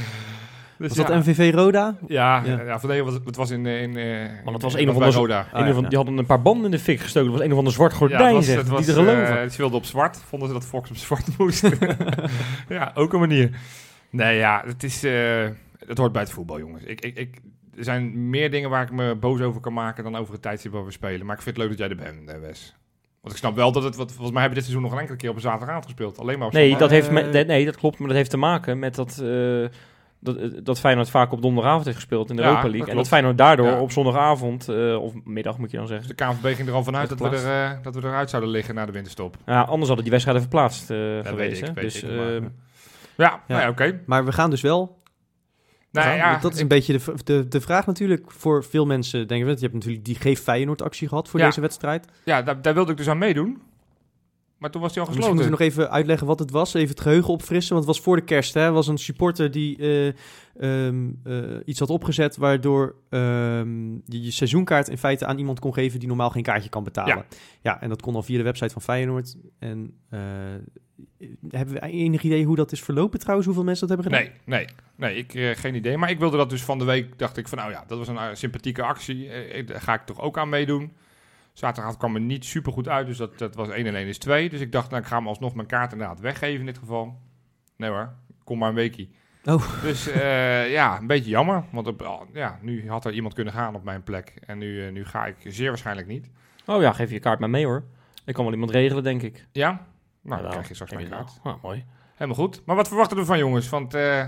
Dus 0.77 0.87
Was 0.87 0.97
ja, 0.97 1.03
dat 1.13 1.25
MVV 1.25 1.53
Roda? 1.53 1.95
Ja, 2.07 2.41
Ja. 2.45 2.61
ja. 2.61 3.03
was, 3.03 3.13
het 3.25 3.35
was 3.35 3.49
in... 3.51 3.65
eh, 3.65 3.81
in 3.81 3.97
eh, 3.97 4.29
Want 4.43 4.53
het 4.53 4.61
was 4.63 4.73
een 4.73 4.89
of 4.89 4.97
bij 4.97 5.03
ander- 5.05 5.19
Roda. 5.19 5.47
Ah, 5.51 5.61
Een 5.61 5.67
ja, 5.67 5.73
van-. 5.73 5.85
Die 5.87 5.97
hadden 5.97 6.17
een 6.17 6.25
paar 6.25 6.41
banden 6.41 6.65
in 6.65 6.71
de 6.71 6.79
fik 6.79 6.99
gestoken. 6.99 7.29
Dat 7.29 7.37
was 7.37 7.45
een 7.47 7.51
of 7.51 7.57
ander 7.57 7.73
zwart 7.73 7.91
Ja, 7.91 7.97
gordijn, 7.97 8.23
het 8.25 8.33
was, 8.33 8.45
zeg. 8.45 8.57
het 8.57 8.67
was, 8.67 8.77
niet 8.77 8.87
te 8.87 8.93
geloven. 8.93 9.27
eh, 9.27 9.41
het 9.41 9.55
wilde 9.55 9.75
op 9.75 9.85
zwart. 9.85 10.17
Vonden 10.17 10.47
ze 10.47 10.53
dat 10.53 10.65
Fox 10.65 10.89
op 10.89 10.95
zwart 10.95 11.37
moest. 11.37 11.69
ja, 12.69 12.91
ook 12.95 13.13
een 13.13 13.19
manier. 13.19 13.49
Nee, 14.09 14.37
ja, 14.37 14.63
het 14.65 14.83
is... 14.83 15.03
eh, 15.03 15.47
het 15.85 15.97
hoort 15.97 16.11
bij 16.11 16.21
het 16.21 16.31
voetbal, 16.31 16.59
jongens. 16.59 16.83
Ik, 16.83 17.01
ik, 17.01 17.17
ik, 17.17 17.37
er 17.77 17.83
zijn 17.83 18.29
meer 18.29 18.51
dingen 18.51 18.69
waar 18.69 18.83
ik 18.83 18.91
me 18.91 19.15
boos 19.15 19.41
over 19.41 19.61
kan 19.61 19.73
maken 19.73 20.03
dan 20.03 20.15
over 20.15 20.33
het 20.33 20.41
tijdstip 20.41 20.71
waar 20.71 20.85
we 20.85 20.91
spelen. 20.91 21.25
Maar 21.25 21.35
ik 21.35 21.41
vind 21.41 21.57
het 21.57 21.65
leuk 21.67 21.77
dat 21.77 21.87
jij 21.87 21.97
er 21.97 22.13
bent, 22.13 22.29
eh, 22.29 22.39
Wes. 22.47 22.75
Want 23.21 23.33
ik 23.33 23.39
snap 23.39 23.55
wel 23.55 23.71
dat 23.71 23.83
het... 23.83 23.95
Wat, 23.95 24.11
volgens 24.11 24.31
mij 24.31 24.41
hebben 24.41 24.49
we 24.49 24.65
dit 24.65 24.73
seizoen 24.73 24.81
nog 24.81 24.91
een 24.91 24.99
enkele 24.99 25.17
keer 25.17 25.29
op 25.29 25.35
een 25.35 25.41
zaterdagavond 25.41 25.85
gespeeld. 25.85 26.17
Alleen 26.19 26.37
maar 26.37 26.47
op 26.47 26.53
Nee, 26.53 26.63
zondag. 26.69 26.79
dat 26.81 26.89
heeft 26.89 27.07
Eh, 27.07 27.13
me- 27.13 27.21
nee, 27.31 27.45
nee, 27.45 27.65
dat 27.65 27.77
klopt. 27.77 27.97
Maar 27.99 28.07
dat 28.07 28.17
heeft 28.17 28.29
te 28.29 28.37
maken 28.37 28.79
met 28.79 28.95
dat, 28.95 29.17
eh, 29.23 29.65
dat, 30.19 30.35
eh, 30.35 30.49
dat 30.63 30.79
Feyenoord 30.79 31.09
vaak 31.09 31.31
op 31.31 31.41
donderdagavond 31.41 31.85
heeft 31.85 31.97
gespeeld 31.97 32.29
in 32.29 32.35
de 32.35 32.41
Ja, 32.41 32.47
Europa 32.47 32.63
dat 32.65 32.73
League. 32.73 32.91
En 32.91 32.97
dat 32.97 33.07
Feyenoord 33.07 33.37
daardoor 33.37 33.67
Ja. 33.67 33.79
op 33.79 33.91
zondagavond, 33.91 34.69
eh, 34.69 35.01
of 35.03 35.13
middag 35.23 35.57
moet 35.57 35.71
je 35.71 35.77
dan 35.77 35.87
zeggen. 35.87 36.07
Dus 36.07 36.17
de 36.17 36.23
KNVB 36.25 36.55
ging 36.55 36.67
er 36.67 36.73
al 36.73 36.83
vanuit 36.83 37.09
dat, 37.09 37.17
Dat 37.17 37.29
we, 37.29 37.37
er, 37.47 37.71
eh, 37.71 37.83
dat 37.83 37.95
we 37.95 38.01
eruit 38.01 38.29
zouden 38.29 38.51
liggen 38.51 38.75
na 38.75 38.85
de 38.85 38.91
winterstop. 38.91 39.35
Ja, 39.45 39.61
anders 39.61 39.85
hadden 39.85 40.01
die 40.01 40.11
wedstrijden 40.11 40.41
verplaatst 40.43 40.89
eh, 40.91 40.97
geweest. 41.23 41.61
ik, 41.61 41.67
hè. 41.67 41.73
weet 41.73 41.83
dus, 41.83 42.03
ik, 42.03 42.09
maar- 42.15 42.35
eh, 42.35 42.41
Ja, 43.17 43.41
nou 43.47 43.61
ja, 43.61 43.69
oké. 43.69 43.99
Maar 44.05 44.25
we 44.25 44.31
gaan 44.31 44.49
dus 44.49 44.61
wel. 44.61 44.95
Nou 45.91 46.07
gaan. 46.07 46.15
ja, 46.17 46.39
dat 46.39 46.53
is 46.53 46.59
een 46.59 46.67
beetje 46.67 46.93
de, 46.97 47.13
de, 47.23 47.47
de 47.47 47.61
vraag 47.61 47.85
natuurlijk 47.85 48.31
voor 48.31 48.63
veel 48.63 48.85
mensen. 48.85 49.27
Denken 49.27 49.47
we, 49.47 49.53
je 49.53 49.59
hebt 49.61 49.73
natuurlijk 49.73 50.05
die 50.05 50.15
Geef 50.15 50.39
Feyenoord 50.41 50.81
actie 50.81 51.07
gehad 51.07 51.27
voor 51.29 51.39
Ja. 51.39 51.45
deze 51.45 51.61
wedstrijd. 51.61 52.05
ja 52.25 52.41
daar, 52.41 52.61
daar 52.61 52.73
wilde 52.73 52.91
ik 52.91 52.97
dus 52.97 53.09
aan 53.09 53.17
meedoen. 53.17 53.61
Maar 54.57 54.71
toen 54.71 54.81
was 54.81 54.95
hij 54.95 55.03
al 55.03 55.09
Misschien 55.09 55.29
gesloten. 55.35 55.51
moeten 55.51 55.67
we 55.67 55.79
nog 55.79 55.83
even 55.83 55.95
uitleggen 55.95 56.27
wat 56.27 56.39
het 56.39 56.51
was. 56.51 56.73
Even 56.73 56.89
het 56.89 57.01
geheugen 57.01 57.33
opfrissen. 57.33 57.75
Want 57.75 57.87
het 57.87 57.95
was 57.95 58.05
voor 58.05 58.15
de 58.15 58.23
kerst. 58.23 58.53
Hè? 58.53 58.61
Er 58.61 58.71
was 58.71 58.87
een 58.87 58.97
supporter 58.97 59.51
die 59.51 59.77
eh, 59.77 60.07
ehm, 60.87 61.09
eh, 61.23 61.33
iets 61.65 61.79
had 61.79 61.89
opgezet. 61.89 62.37
Waardoor 62.37 62.95
ehm, 63.09 63.91
je 63.93 64.21
je 64.21 64.31
seizoenkaart 64.31 64.87
in 64.87 64.97
feite 64.97 65.25
aan 65.25 65.37
iemand 65.37 65.59
kon 65.59 65.73
geven 65.73 65.99
die 65.99 66.07
normaal 66.07 66.29
geen 66.29 66.43
kaartje 66.43 66.69
kan 66.69 66.83
betalen. 66.83 67.15
Ja. 67.15 67.25
Ja, 67.61 67.81
en 67.81 67.89
dat 67.89 68.01
kon 68.01 68.15
al 68.15 68.23
via 68.23 68.37
de 68.37 68.43
website 68.43 68.73
van 68.73 68.81
Feyenoord. 68.81 69.35
En 69.59 69.93
eh, 70.09 70.19
hebben 71.49 71.73
we 71.73 71.81
enig 71.81 72.23
idee 72.23 72.45
hoe 72.45 72.55
dat 72.55 72.71
is 72.71 72.83
verlopen 72.83 73.19
trouwens? 73.19 73.47
Hoeveel 73.47 73.65
mensen 73.65 73.87
dat 73.87 73.97
hebben 73.97 74.17
gedaan? 74.17 74.33
Nee, 74.45 74.65
nee, 74.65 74.75
nee, 74.95 75.17
ik 75.17 75.57
geen 75.57 75.75
idee. 75.75 75.97
Maar 75.97 76.09
ik 76.09 76.19
wilde 76.19 76.37
dat 76.37 76.49
dus 76.49 76.63
van 76.63 76.79
de 76.79 76.85
week, 76.85 77.19
dacht 77.19 77.37
ik 77.37 77.47
van 77.47 77.57
nou 77.57 77.71
ja, 77.71 77.83
dat 77.87 77.97
was 77.97 78.07
een 78.07 78.37
sympathieke 78.37 78.83
actie. 78.83 79.29
Daar 79.65 79.81
ga 79.81 79.93
ik 79.93 80.01
toch 80.01 80.21
ook 80.21 80.37
aan 80.37 80.49
meedoen. 80.49 80.91
Zaterdagavond 81.57 81.97
kwam 81.97 82.15
er 82.15 82.21
niet 82.21 82.45
super 82.45 82.71
goed 82.71 82.87
uit, 82.87 83.07
dus 83.07 83.17
dat, 83.17 83.37
dat 83.37 83.55
was 83.55 83.69
1 83.69 83.85
en 83.85 83.95
1 83.95 84.07
is 84.07 84.17
2. 84.17 84.49
Dus 84.49 84.59
ik 84.59 84.71
dacht, 84.71 84.89
nou 84.89 85.01
ik 85.01 85.07
ga 85.07 85.17
hem 85.17 85.27
alsnog 85.27 85.55
mijn 85.55 85.67
kaart 85.67 85.91
inderdaad 85.91 86.19
weggeven 86.19 86.59
in 86.59 86.65
dit 86.65 86.77
geval. 86.77 87.19
Nee 87.75 87.89
hoor, 87.89 88.13
kom 88.43 88.57
maar 88.57 88.69
een 88.69 88.75
weekie. 88.75 89.11
Oh. 89.45 89.81
Dus 89.81 90.07
eh, 90.07 90.71
ja, 90.71 90.97
een 90.97 91.07
beetje 91.07 91.29
jammer. 91.29 91.63
Want 91.71 91.87
op, 91.87 92.01
oh, 92.01 92.21
ja, 92.33 92.59
nu 92.61 92.89
had 92.89 93.05
er 93.05 93.13
iemand 93.13 93.33
kunnen 93.33 93.53
gaan 93.53 93.75
op 93.75 93.83
mijn 93.83 94.03
plek. 94.03 94.33
En 94.45 94.57
nu, 94.57 94.85
eh, 94.85 94.91
nu 94.91 95.05
ga 95.05 95.25
ik 95.25 95.35
zeer 95.43 95.67
waarschijnlijk 95.67 96.07
niet. 96.07 96.29
oh 96.65 96.81
ja, 96.81 96.93
geef 96.93 97.11
je 97.11 97.19
kaart 97.19 97.39
maar 97.39 97.49
mee 97.49 97.65
hoor. 97.65 97.83
Ik 98.25 98.33
kan 98.33 98.43
wel 98.43 98.53
iemand 98.53 98.71
regelen, 98.71 99.03
denk 99.03 99.21
ik. 99.21 99.47
Ja? 99.51 99.85
Nou, 100.21 100.41
dan 100.41 100.51
krijg 100.51 100.67
je 100.67 100.73
straks 100.73 100.93
mijn 100.93 101.09
kaart. 101.09 101.39
Ah, 101.43 101.63
mooi. 101.63 101.85
Helemaal 102.13 102.45
goed. 102.45 102.61
Maar 102.65 102.75
wat 102.75 102.87
verwachten 102.87 103.17
we 103.17 103.25
van 103.25 103.37
jongens? 103.37 103.69
Want 103.69 103.93
eh, 103.93 104.25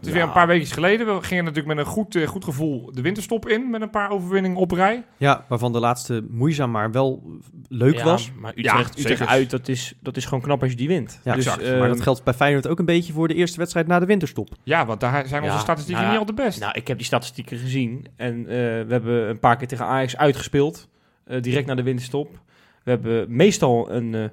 het 0.00 0.08
is 0.08 0.14
Ja. 0.14 0.18
weer 0.18 0.22
een 0.28 0.32
paar 0.34 0.46
weken 0.46 0.66
geleden. 0.66 1.06
We 1.16 1.22
gingen 1.22 1.44
natuurlijk 1.44 1.74
met 1.76 1.86
een 1.86 1.92
goed, 1.92 2.14
eh, 2.14 2.26
goed 2.28 2.44
gevoel 2.44 2.90
de 2.92 3.00
winterstop 3.02 3.48
in. 3.48 3.70
Met 3.70 3.80
een 3.82 3.90
paar 3.90 4.10
overwinningen 4.10 4.56
op 4.58 4.70
rij. 4.70 5.04
Ja, 5.16 5.44
waarvan 5.48 5.72
de 5.72 5.80
laatste 5.80 6.24
moeizaam, 6.30 6.70
maar 6.70 6.90
wel 6.90 7.22
leuk 7.68 7.94
Ja, 7.96 8.04
was. 8.04 8.30
Maar 8.38 8.52
Ja, 8.54 8.72
Utrecht, 8.78 9.00
zeker. 9.00 9.26
uit, 9.26 9.50
dat 9.50 9.68
is, 9.68 9.94
dat 10.00 10.16
is 10.16 10.24
gewoon 10.24 10.40
knap 10.40 10.60
als 10.62 10.70
je 10.70 10.76
die 10.76 10.88
wint. 10.88 11.20
Ja, 11.24 11.34
dus, 11.34 11.46
exact. 11.46 11.62
eh, 11.68 11.78
maar 11.78 11.88
dat 11.88 12.00
geldt 12.00 12.24
bij 12.24 12.34
Feyenoord 12.34 12.66
ook 12.66 12.78
een 12.78 12.84
beetje 12.84 13.12
voor 13.12 13.28
de 13.28 13.34
eerste 13.34 13.58
wedstrijd 13.58 13.86
na 13.86 13.98
de 13.98 14.06
winterstop. 14.06 14.48
Ja, 14.62 14.86
want 14.86 15.00
daar 15.00 15.26
zijn 15.26 15.42
onze 15.42 15.54
Ja, 15.54 15.60
statistieken 15.60 16.02
nou 16.02 16.14
ja, 16.14 16.20
niet 16.20 16.28
al 16.28 16.36
de 16.36 16.42
best. 16.42 16.60
Nou, 16.60 16.72
ik 16.74 16.88
heb 16.88 16.96
die 16.96 17.06
statistieken 17.06 17.58
gezien. 17.58 18.06
En 18.16 18.38
eh, 18.38 18.44
we 18.46 18.86
hebben 18.88 19.28
een 19.28 19.38
paar 19.38 19.56
keer 19.56 19.68
tegen 19.68 19.84
Ajax 19.86 20.16
uitgespeeld. 20.16 20.88
eh, 21.24 21.42
direct 21.42 21.66
na 21.66 21.74
de 21.74 21.82
winterstop. 21.82 22.38
We 22.84 22.90
hebben 22.90 23.24
meestal 23.36 23.90
een 23.92 24.14
eh, 24.14 24.24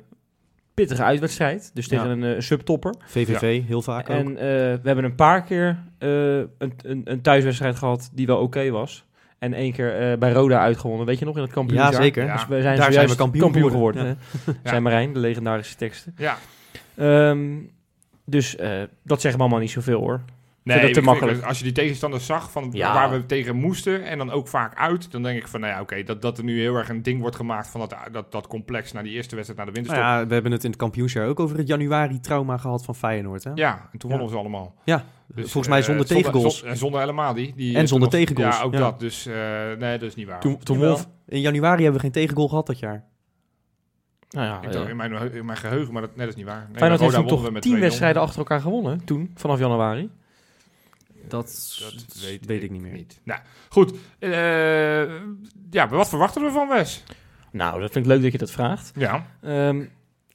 pittige 0.82 1.04
uitwedstrijd. 1.04 1.72
Dus 1.74 1.88
tegen 1.88 2.06
Ja. 2.06 2.12
een 2.12 2.36
eh, 2.36 2.42
subtopper. 2.42 2.96
VVV, 3.06 3.62
heel 3.68 3.82
vaak 3.82 4.10
ook. 4.10 4.16
En 4.18 4.28
eh, 4.28 4.36
we 4.38 4.80
hebben 4.84 5.04
een 5.04 5.16
paar 5.16 5.44
keer 5.44 5.78
eh, 5.98 6.10
een, 6.38 6.74
een, 6.82 7.02
een 7.04 7.22
thuiswedstrijd 7.22 7.76
gehad 7.76 8.10
die 8.14 8.26
wel 8.28 8.38
oké 8.38 8.70
was. 8.70 9.06
En 9.40 9.54
één 9.54 9.72
keer 9.74 10.00
eh, 10.12 10.18
bij 10.18 10.32
Roda 10.32 10.60
uitgewonnen. 10.60 11.06
Weet 11.06 11.20
je 11.20 11.26
nog, 11.26 11.36
in 11.36 11.42
het 11.42 11.52
kampioenschap? 11.52 11.92
ja, 11.94 12.02
zeker. 12.02 12.32
Dus 12.32 12.48
we 12.48 12.62
zijn 12.62 12.64
Daar 12.64 12.76
zijn 12.76 12.92
zojuist 12.92 13.12
we 13.12 13.18
kampioen 13.40 13.72
geworden. 13.72 14.06
hè? 14.06 14.14
Zijn 14.70 14.84
Marijn, 14.84 15.14
de 15.14 15.20
legendarische 15.20 15.76
teksten. 15.76 16.16
Ja. 16.18 16.38
Ehm, 16.96 17.48
dus 18.26 18.56
eh, 18.56 18.70
dat 19.04 19.22
zeggen 19.22 19.34
we 19.40 19.40
allemaal 19.40 19.60
niet 19.60 19.72
zoveel 19.72 20.00
hoor. 20.00 20.22
Vind 20.74 20.82
het 20.86 20.94
te 20.94 21.02
makkelijk. 21.02 21.44
als 21.44 21.58
je 21.58 21.64
die 21.64 21.74
tegenstanders 21.74 22.26
zag 22.26 22.52
van 22.52 22.70
Ja. 22.72 22.94
waar 22.94 23.12
we 23.12 23.26
tegen 23.26 23.56
moesten 23.56 24.04
en 24.06 24.18
dan 24.18 24.32
ook 24.32 24.48
vaak 24.48 24.76
uit, 24.78 25.12
dan 25.12 25.24
denk 25.24 25.40
ik 25.40 25.48
van, 25.48 25.60
nou 25.60 25.74
ja, 25.74 25.82
oké, 25.82 26.04
dat, 26.04 26.22
dat 26.22 26.38
er 26.38 26.44
nu 26.44 26.60
heel 26.60 26.76
erg 26.76 26.90
een 26.90 27.04
ding 27.04 27.22
wordt 27.22 27.36
gemaakt 27.36 27.68
van 27.68 27.80
dat, 27.80 27.96
dat, 28.12 28.32
dat 28.32 28.48
complex 28.48 28.92
naar 28.92 29.04
die 29.04 29.12
eerste 29.14 29.36
wedstrijd 29.36 29.64
naar 29.66 29.74
de 29.74 29.82
Nou 29.82 29.86
winterstop. 29.88 30.22
ja, 30.22 30.28
we 30.28 30.34
hebben 30.34 30.52
het 30.52 30.64
in 30.64 30.70
het 30.70 30.80
kampioensjaar 30.80 31.28
ook 31.28 31.40
over 31.40 31.58
het 31.58 31.68
januari-trauma 31.68 32.58
gehad 32.58 32.86
van 32.86 32.96
Feyenoord. 32.96 33.44
Hè? 33.44 33.52
Ja, 33.56 33.90
en 33.92 34.00
toen 34.00 34.10
wonnen 34.10 34.28
Ja. 34.28 34.34
ze 34.34 34.40
allemaal. 34.40 34.76
Ja, 34.84 35.04
Dus, 35.28 35.52
volgens 35.52 35.68
mij 35.68 35.80
eh, 35.80 35.86
zonder 35.86 36.06
tegengoals. 36.06 36.64
en 36.64 36.78
zonder 36.78 37.00
helemaal 37.00 37.34
die. 37.34 37.54
die 37.56 37.78
En 37.78 37.88
zonder 37.88 38.10
tegengoals, 38.10 38.58
Ja, 38.58 38.64
ook 38.64 38.74
ja. 38.74 38.80
dat. 38.80 39.00
Dus 39.00 39.26
eh, 39.26 39.34
nee, 39.80 39.98
dat 39.98 40.10
is 40.10 40.16
niet 40.16 40.28
waar. 40.28 40.40
Toen. 40.40 40.98
In 41.28 41.42
januari 41.42 41.78
hebben 41.84 41.94
we 41.94 42.00
geen 42.00 42.12
tegengoal 42.12 42.48
gehad 42.48 42.68
dat 42.68 42.80
jaar. 42.80 43.04
Nou 44.30 44.46
ja, 44.48 44.58
ik 44.58 44.64
eh, 44.68 44.72
dacht 44.72 44.90
in 44.90 44.96
mijn, 44.96 45.32
in 45.34 45.46
mijn 45.46 45.58
geheugen, 45.58 45.94
maar 45.94 46.02
dat, 46.02 46.16
nee, 46.16 46.26
dat 46.26 46.36
is 46.36 46.42
niet 46.42 46.46
waar. 46.52 46.66
Nee, 46.70 46.78
Feyenoord 46.78 47.02
heeft 47.02 47.14
toen 47.14 47.28
toch 47.28 47.52
met 47.52 47.62
tien 47.62 47.76
2-0. 47.78 47.80
wedstrijden 47.80 48.22
achter 48.22 48.38
elkaar 48.40 48.62
gewonnen, 48.62 49.06
toen, 49.06 49.32
vanaf 49.36 49.60
januari. 49.60 50.10
Dat, 51.30 51.78
Dat 51.94 52.22
weet, 52.22 52.46
weet 52.46 52.64
ik 52.64 52.72
niet 52.72 52.82
meer. 52.82 53.06
Nou, 53.24 53.40
goed. 53.70 53.94
Eh, 54.20 54.32
ja, 55.72 55.88
wat 55.90 56.10
verwachten 56.10 56.42
we 56.44 56.52
van 56.52 56.68
Wes? 56.68 57.04
Nou, 57.52 57.82
dat 57.82 57.92
vind 57.92 58.06
ik 58.06 58.12
leuk 58.12 58.22
dat 58.22 58.32
je 58.32 58.38
dat 58.38 58.52
vraagt. 58.52 58.92
Ja, 58.96 59.26
Ehm, 59.42 59.84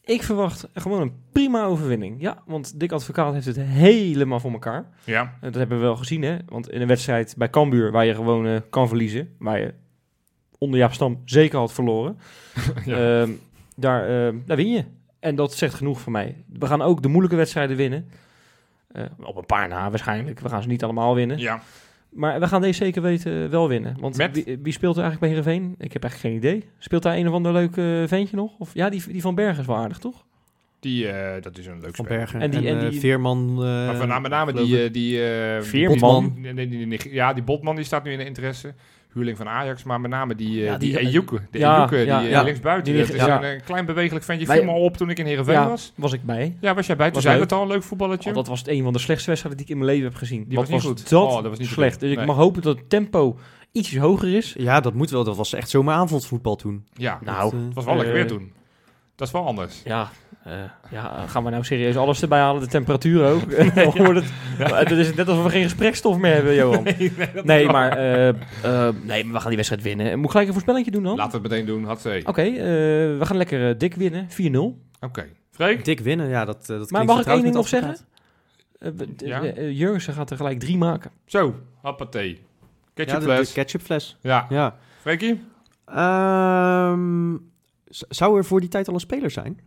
ik 0.05 0.23
verwacht 0.23 0.69
gewoon 0.75 1.01
een 1.01 1.13
prima 1.33 1.65
overwinning. 1.65 2.21
Ja, 2.21 2.43
want 2.47 2.81
Dick 2.81 2.93
Advocaat 2.93 3.33
heeft 3.35 3.47
het 3.47 3.57
helemaal 3.61 4.41
voor 4.41 4.53
elkaar. 4.53 4.87
ja. 5.05 5.23
Eh, 5.23 5.41
dat 5.41 5.55
hebben 5.55 5.79
we 5.79 5.85
wel 5.85 5.97
gezien, 5.97 6.23
hè. 6.23 6.37
Want 6.49 6.71
in 6.71 6.81
een 6.81 6.89
wedstrijd 6.89 7.35
bij 7.37 7.51
Cambuur, 7.51 7.91
waar 7.93 8.05
je 8.07 8.15
gewoon 8.15 8.47
eh, 8.47 8.61
kan 8.71 8.89
verliezen... 8.89 9.35
waar 9.39 9.61
je 9.61 9.75
onder 10.59 10.79
Jaap 10.79 10.93
Stam 10.93 11.23
zeker 11.25 11.59
had 11.59 11.73
verloren... 11.73 12.19
Ja. 12.85 13.21
Ehm, 13.23 13.31
daar, 13.77 14.09
ehm, 14.27 14.37
daar 14.47 14.57
win 14.57 14.71
je. 14.71 14.85
En 15.21 15.35
dat 15.37 15.55
zegt 15.55 15.75
genoeg 15.75 16.01
voor 16.01 16.13
mij. 16.13 16.45
We 16.59 16.67
gaan 16.67 16.83
ook 16.83 17.03
de 17.03 17.09
moeilijke 17.09 17.37
wedstrijden 17.37 17.77
winnen. 17.77 18.11
Eh, 18.93 19.03
op 19.23 19.37
een 19.37 19.47
paar 19.47 19.69
na 19.69 19.91
waarschijnlijk. 19.91 20.41
We 20.41 20.49
gaan 20.49 20.63
ze 20.63 20.69
niet 20.69 20.85
allemaal 20.85 21.15
winnen. 21.15 21.39
ja. 21.39 21.61
Maar 22.11 22.41
we 22.41 22.49
gaan 22.49 22.61
deze 22.61 22.85
zeker 22.85 23.03
weten 23.03 23.51
wel 23.51 23.69
winnen. 23.69 23.97
Want 24.01 24.17
Met? 24.17 24.45
wie, 24.45 24.59
wie 24.63 24.73
speelt 24.73 24.97
er 24.97 25.03
eigenlijk 25.03 25.21
bij 25.21 25.29
Heerenveen? 25.29 25.75
Ik 25.79 25.93
heb 25.93 26.03
eigenlijk 26.03 26.35
geen 26.35 26.51
idee. 26.51 26.69
Speelt 26.79 27.03
daar 27.03 27.17
een 27.17 27.29
of 27.29 27.35
ander 27.35 27.53
leuk 27.53 27.77
eh, 27.77 28.09
ventje 28.09 28.37
nog? 28.37 28.59
Of, 28.59 28.75
ja, 28.75 28.89
die, 28.91 29.03
die 29.09 29.21
van 29.21 29.35
Bergen 29.35 29.61
is 29.61 29.67
wel 29.67 29.77
aardig, 29.77 29.99
toch? 29.99 30.25
Die, 30.81 31.09
eh, 31.09 31.43
dat 31.43 31.59
is 31.59 31.67
een 31.67 31.81
leuk 31.81 31.95
Van 31.97 32.05
spel. 32.05 32.17
Bergen 32.17 32.41
En 32.41 32.53
en, 32.53 32.61
die- 32.61 32.69
en 32.71 32.81
eh, 32.81 32.91
die- 32.91 33.01
Veerman. 33.01 33.49
eh, 33.51 33.57
Maar 33.57 33.97
van 33.97 34.23
met 34.23 34.31
name 34.31 34.53
die, 34.53 34.85
eh, 34.85 34.93
die, 34.93 35.25
eh, 35.31 35.63
Veerman? 35.63 35.99
Botman. 35.99 36.41
Nee, 36.41 36.53
nee, 36.53 36.87
nee, 36.87 36.99
ja, 37.11 37.33
die 37.33 37.43
Botman 37.43 37.77
die 37.77 37.85
staat 37.85 38.05
nu 38.05 38.13
in 38.13 38.19
de 38.19 38.25
interesse. 38.25 38.75
Huurling 39.15 39.37
van 39.37 39.49
Ajax, 39.49 39.83
maar 39.83 40.01
met 40.01 40.11
name 40.11 40.35
die, 40.35 40.61
eh 40.61 40.65
Ja, 40.67 40.77
die, 40.79 40.97
die- 40.97 41.07
Ejuke. 41.07 41.41
De 41.51 41.59
ja, 41.59 41.77
Ejuke, 41.79 41.97
die 41.97 42.05
ja, 42.07 42.23
eh, 42.23 42.31
ja. 42.31 42.43
linksbuiten. 42.43 42.93
Die- 42.93 43.07
dat 43.07 43.15
is 43.15 43.23
een, 43.23 43.43
eh, 43.43 43.61
klein 43.65 43.87
bewegelijk 43.87 44.25
ventje. 44.25 44.47
Viel 44.47 44.65
me 44.65 44.71
al 44.71 44.81
op 44.81 44.97
toen 44.97 45.11
ik 45.11 45.19
in 45.19 45.27
Heerenveen 45.27 45.55
Ja, 45.55 45.69
was. 45.69 45.93
was 45.97 46.13
ik 46.13 46.23
bij. 46.25 46.57
Ja, 46.61 46.75
was 46.75 46.87
jij 46.87 46.97
bij? 46.97 47.07
Toen 47.07 47.15
Was 47.15 47.23
zei 47.23 47.41
het 47.41 47.53
al, 47.53 47.63
een 47.63 47.69
leuk 47.69 47.83
voetballetje. 47.83 48.25
Want 48.25 48.37
dat 48.37 48.47
was 48.47 48.59
het 48.59 48.69
een 48.69 48.83
van 48.83 48.93
de 48.93 48.99
slechtste 48.99 49.29
wedstrijden 49.29 49.61
die 49.65 49.71
ik 49.71 49.79
in 49.79 49.85
mijn 49.85 49.97
leven 49.97 50.11
heb 50.11 50.19
gezien. 50.19 50.45
Die 50.49 50.57
Wat 50.59 50.69
was 50.69 50.83
niet 50.83 50.91
goed. 50.93 51.11
Dat, 51.11 51.23
Oh, 51.29 51.35
dat 51.35 51.49
was 51.51 51.59
niet 51.59 51.69
slecht. 51.69 52.01
Dus 52.01 52.11
ik 52.11 52.17
Nee. 52.17 52.27
mag 52.27 52.37
hopen 52.37 52.63
dat 52.63 52.77
het 52.79 52.91
tempo 52.91 53.39
ietsjes 53.73 54.01
hoger 54.01 54.35
is. 54.37 54.55
Ja, 54.59 54.81
dat 54.81 54.95
moet 54.95 55.11
wel. 55.11 55.25
Dat 55.25 55.37
was 55.37 55.53
echt 55.53 55.71
zomaar 55.71 55.95
aanvalsvoetbal 55.97 56.57
toen. 56.57 56.87
Ja, 56.93 57.19
Nou, 57.25 57.51
Dat, 57.51 57.53
eh, 57.61 57.67
het 57.67 57.75
was 57.75 57.85
wel 57.85 57.95
lekker 57.97 58.15
Eh, 58.15 58.21
weer 58.21 58.29
toen. 58.29 58.53
Dat 59.17 59.27
is 59.27 59.33
wel 59.33 59.47
anders. 59.47 59.81
Ja, 59.85 60.11
eh, 60.45 60.53
ja, 60.91 61.27
gaan 61.27 61.45
we 61.45 61.51
nou 61.51 61.65
serieus 61.65 61.97
alles 61.97 62.23
erbij 62.23 62.39
halen? 62.41 62.61
De 62.63 62.69
temperatuur 62.69 63.25
ook? 63.25 63.43
Of 63.87 63.97
wordt 63.97 64.21
het, 64.21 64.31
Het 64.75 64.91
is 64.91 65.15
net 65.15 65.29
alsof 65.29 65.45
we 65.45 65.51
geen 65.51 65.63
gesprekstof 65.63 66.19
meer 66.19 66.33
hebben, 66.35 66.55
Johan. 66.55 66.87
Nee, 67.45 67.67
maar, 67.67 67.97
eh, 67.97 68.29
eh, 68.29 68.35
nee, 69.03 69.25
maar 69.25 69.33
we 69.33 69.39
gaan 69.41 69.47
die 69.49 69.57
wedstrijd 69.57 69.83
winnen. 69.83 70.17
Moet 70.17 70.25
ik 70.25 70.31
gelijk 70.31 70.47
een 70.47 70.53
voorspellingje 70.55 70.91
doen 70.91 71.03
dan? 71.03 71.17
Laten 71.17 71.33
we 71.33 71.49
het 71.49 71.51
meteen 71.51 71.67
doen. 71.67 71.85
Had 71.85 72.01
ze. 72.01 72.21
Oké, 72.25 72.43
eh, 72.43 72.55
we 73.19 73.21
gaan 73.21 73.37
lekker 73.37 73.79
dik 73.79 73.95
winnen. 73.95 74.27
4-0. 74.29 74.79
Oké. 75.01 75.27
Freek? 75.51 75.85
Dik 75.85 76.01
winnen, 76.01 76.29
ja, 76.29 76.45
dat, 76.45 76.67
dat 76.67 76.91
Maar 76.91 77.05
mag 77.05 77.21
ik 77.21 77.27
één 77.27 77.43
ding 77.43 77.55
nog 77.55 77.69
zeggen? 77.69 77.97
Uh, 78.81 78.91
Ja? 79.17 79.43
Jurgensen 79.71 80.15
gaat 80.15 80.31
er 80.31 80.37
gelijk 80.37 80.59
drie 80.61 80.77
maken. 80.79 81.11
Zo, 81.27 81.55
hoppatee. 81.81 82.29
Ja, 82.31 82.39
Ketchupfles. 82.95 83.25
de, 83.25 83.31
de 83.31 83.35
fles. 83.37 83.53
ketchupfles. 83.53 84.17
Ja. 84.21 84.47
Ja. 84.49 84.77
Freekie? 85.01 85.41
Ehm, 85.87 87.35
z- 87.89 88.03
zou 88.09 88.39
er 88.39 88.45
voor 88.45 88.61
die 88.61 88.69
tijd 88.69 88.89
al 88.89 88.95
een 88.95 89.01
speler 89.01 89.31
zijn? 89.31 89.61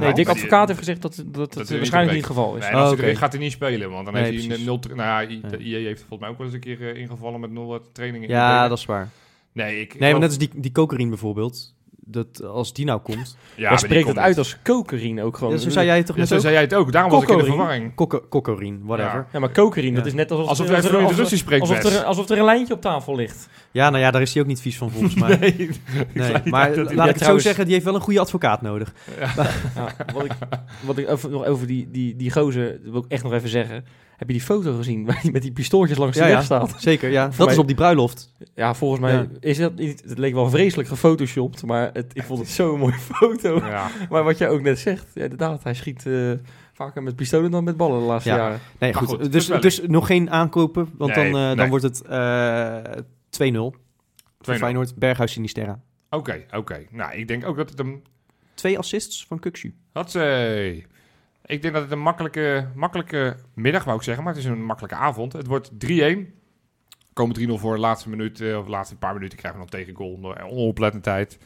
Nee? 0.00 0.12
Dick 0.12 0.28
Advocaat 0.28 0.66
heeft 0.66 0.78
gezegd 0.78 1.02
dat 1.02 1.16
dat, 1.16 1.34
dat 1.34 1.54
het 1.54 1.70
waarschijnlijk 1.70 2.16
niet 2.16 2.26
het 2.26 2.36
geval 2.36 2.54
is. 2.56 2.62
Nee, 2.62 2.70
en 2.70 2.76
als 2.78 2.92
Oh, 2.92 2.98
hij 2.98 3.16
gaat 3.16 3.32
hij 3.32 3.40
niet 3.42 3.52
spelen. 3.52 3.90
Want 3.90 4.04
dan 4.04 4.14
Nee, 4.14 4.22
heeft 4.24 4.46
hij 4.46 4.56
een 4.56 4.64
nul... 4.64 4.80
Nou 4.88 4.96
ja, 4.96 5.22
I- 5.28 5.40
Ja. 5.42 5.48
de 5.48 5.58
EA 5.64 5.78
heeft 5.78 5.98
volgens 6.00 6.20
mij 6.20 6.28
ook 6.28 6.36
wel 6.36 6.46
eens 6.46 6.54
een 6.54 6.60
keer 6.60 6.94
eh, 6.94 7.00
ingevallen 7.00 7.40
met 7.40 7.50
nul 7.50 7.80
trainingen. 7.92 8.28
Ja, 8.28 8.68
dat 8.68 8.78
is 8.78 8.84
waar. 8.84 9.08
Nee, 9.52 9.80
ik... 9.80 9.98
Nee, 9.98 10.10
maar 10.10 10.20
net 10.20 10.28
als 10.28 10.38
die, 10.38 10.50
die 10.54 10.72
kokerien 10.72 11.08
bijvoorbeeld. 11.08 11.74
Dat, 12.08 12.42
als 12.44 12.72
die 12.72 12.84
nou 12.84 13.00
komt. 13.00 13.36
Ja, 13.54 13.68
die 13.68 13.78
spreekt 13.78 14.08
het 14.08 14.18
uit 14.18 14.38
als 14.38 14.56
kokerien 14.62 15.20
ook 15.22 15.36
gewoon. 15.36 15.52
Ja, 15.52 15.58
zo 15.58 15.70
zei 15.70 15.86
jij 15.86 15.96
het 15.96 16.06
toch 16.06 16.14
Ja, 16.14 16.20
net 16.20 16.30
zo 16.30 16.34
ook? 16.34 16.40
zei 16.40 16.52
jij 16.52 16.62
het 16.62 16.74
ook. 16.74 16.92
Daarom 16.92 17.10
was 17.10 17.22
ik 17.22 17.28
in 17.28 17.38
de 17.38 17.44
verwarring. 17.44 17.94
Kokorien, 18.28 18.80
whatever. 18.84 19.26
Ja, 19.32 19.38
maar 19.38 19.48
kokerien, 19.50 19.94
dat 19.94 20.02
Ja. 20.02 20.08
is 20.08 20.14
net 20.16 20.30
alsof, 20.30 20.48
Alsof 20.48 20.64
er- 20.66 20.70
jij 20.72 20.76
alsof 20.76 20.90
vloeiend 20.90 21.12
er- 21.16 21.18
Russisch 21.22 21.42
spreekt, 21.42 21.60
alsof, 21.60 21.84
er, 21.84 22.04
alsof 22.04 22.28
er 22.28 22.38
een 22.38 22.44
lijntje 22.44 22.74
op 22.74 22.80
tafel 22.80 23.16
ligt. 23.16 23.48
Ja, 23.70 23.90
nou 23.90 24.02
ja, 24.02 24.10
daar 24.10 24.22
is 24.22 24.32
hij 24.32 24.42
ook 24.42 24.48
niet 24.48 24.60
vies 24.60 24.76
van 24.78 24.90
volgens 24.90 25.14
mij. 25.14 25.36
Nee, 25.38 25.70
Nee. 26.14 26.32
maar 26.44 26.76
laat 26.76 26.90
Ja, 26.90 27.04
ik 27.04 27.14
het 27.14 27.24
zo 27.24 27.38
zeggen, 27.38 27.64
die 27.64 27.72
heeft 27.72 27.84
wel 27.84 27.94
een 27.94 28.00
goede 28.00 28.20
advocaat 28.20 28.62
nodig. 28.62 28.92
Ja, 29.20 29.46
wat 30.14 30.24
ik, 30.24 30.32
wat 30.80 30.98
ik 30.98 31.08
over, 31.10 31.30
nog 31.30 31.44
over 31.44 31.66
die, 31.66 31.88
die, 31.90 32.16
die 32.16 32.32
gozer 32.32 32.78
wil 32.82 33.00
ik 33.04 33.10
echt 33.12 33.22
nog 33.22 33.32
even 33.32 33.48
zeggen. 33.48 33.84
Heb 34.16 34.26
je 34.28 34.34
die 34.34 34.42
foto 34.42 34.76
gezien 34.76 35.04
waar 35.04 35.22
hij 35.22 35.30
met 35.30 35.42
die 35.42 35.52
pistooltjes 35.52 35.98
langs 35.98 36.16
de 36.16 36.22
Ja, 36.22 36.28
weg 36.28 36.38
ja. 36.38 36.44
staat? 36.44 36.74
Zeker, 36.82 37.10
ja. 37.10 37.26
Dat 37.28 37.38
mij- 37.38 37.46
is 37.46 37.58
op 37.58 37.66
die 37.66 37.76
bruiloft. 37.76 38.32
Ja, 38.54 38.74
volgens 38.74 39.00
mij 39.00 39.12
Ja. 39.12 39.26
is 39.40 39.58
dat 39.58 39.74
niet... 39.74 40.02
Het 40.08 40.18
leek 40.18 40.34
wel 40.34 40.50
vreselijk 40.50 40.88
gefotoshopt, 40.88 41.64
maar 41.64 41.90
het, 41.92 42.10
ik 42.12 42.22
vond 42.22 42.38
het 42.40 42.48
zo'n 42.48 42.78
mooie 42.78 42.92
foto. 42.92 43.56
Ja. 43.56 43.88
Maar 44.10 44.24
wat 44.24 44.38
jij 44.38 44.48
ook 44.48 44.62
net 44.62 44.78
zegt, 44.78 45.06
ja, 45.14 45.22
inderdaad, 45.22 45.62
hij 45.62 45.74
schiet 45.74 46.06
eh, 46.06 46.30
vaker 46.72 47.02
met 47.02 47.16
pistolen 47.16 47.50
dan 47.50 47.64
met 47.64 47.76
ballen 47.76 48.00
de 48.00 48.06
laatste 48.06 48.30
Ja. 48.30 48.36
jaren. 48.36 48.60
Nee, 48.78 48.94
goed. 48.94 49.08
goed, 49.08 49.32
dus, 49.32 49.46
dus 49.46 49.80
nog 49.86 50.06
geen 50.06 50.30
aankopen, 50.30 50.88
want 50.98 51.14
Nee, 51.14 51.30
dan, 51.32 51.50
eh, 51.50 51.56
dan 51.56 51.68
wordt 51.68 51.84
het 51.84 52.02
eh 52.02 52.76
2-0 53.30 53.74
voor 54.40 54.54
2-0. 54.54 54.58
Feyenoord. 54.58 54.94
Berghuis 54.96 55.32
Sinisterra. 55.32 55.80
Oké, 56.10 56.44
oké. 56.50 56.84
Nou, 56.90 57.12
ik 57.16 57.28
denk 57.28 57.46
ook 57.46 57.56
dat 57.56 57.70
het 57.70 57.78
een... 57.80 58.04
Twee 58.54 58.78
assists 58.78 59.26
van 59.26 59.38
Kukshu. 59.38 59.74
Hatsé. 59.92 60.82
Ik 61.46 61.62
denk 61.62 61.74
dat 61.74 61.82
het 61.82 61.92
een 61.92 61.98
makkelijke, 61.98 62.68
makkelijke 62.74 63.36
middag, 63.54 63.84
wou 63.84 63.96
ik 63.96 64.02
zeggen. 64.02 64.24
Maar 64.24 64.34
het 64.34 64.42
is 64.42 64.48
een 64.48 64.64
makkelijke 64.64 64.96
avond. 64.96 65.32
Het 65.32 65.46
wordt 65.46 65.70
3-1. 65.70 66.34
Komen 67.12 67.48
3-0 67.48 67.52
voor 67.52 67.74
de 67.74 67.80
laatste 67.80 68.08
minuut, 68.08 68.40
eh, 68.40 68.58
of 68.58 68.64
de 68.64 68.70
laatste 68.70 68.96
paar 68.96 69.14
minuten 69.14 69.38
krijgen 69.38 69.60
we 69.60 69.66
nog 69.66 69.74
tegen 69.74 69.94
goal. 69.94 70.38
Onoplettendheid. 70.42 71.38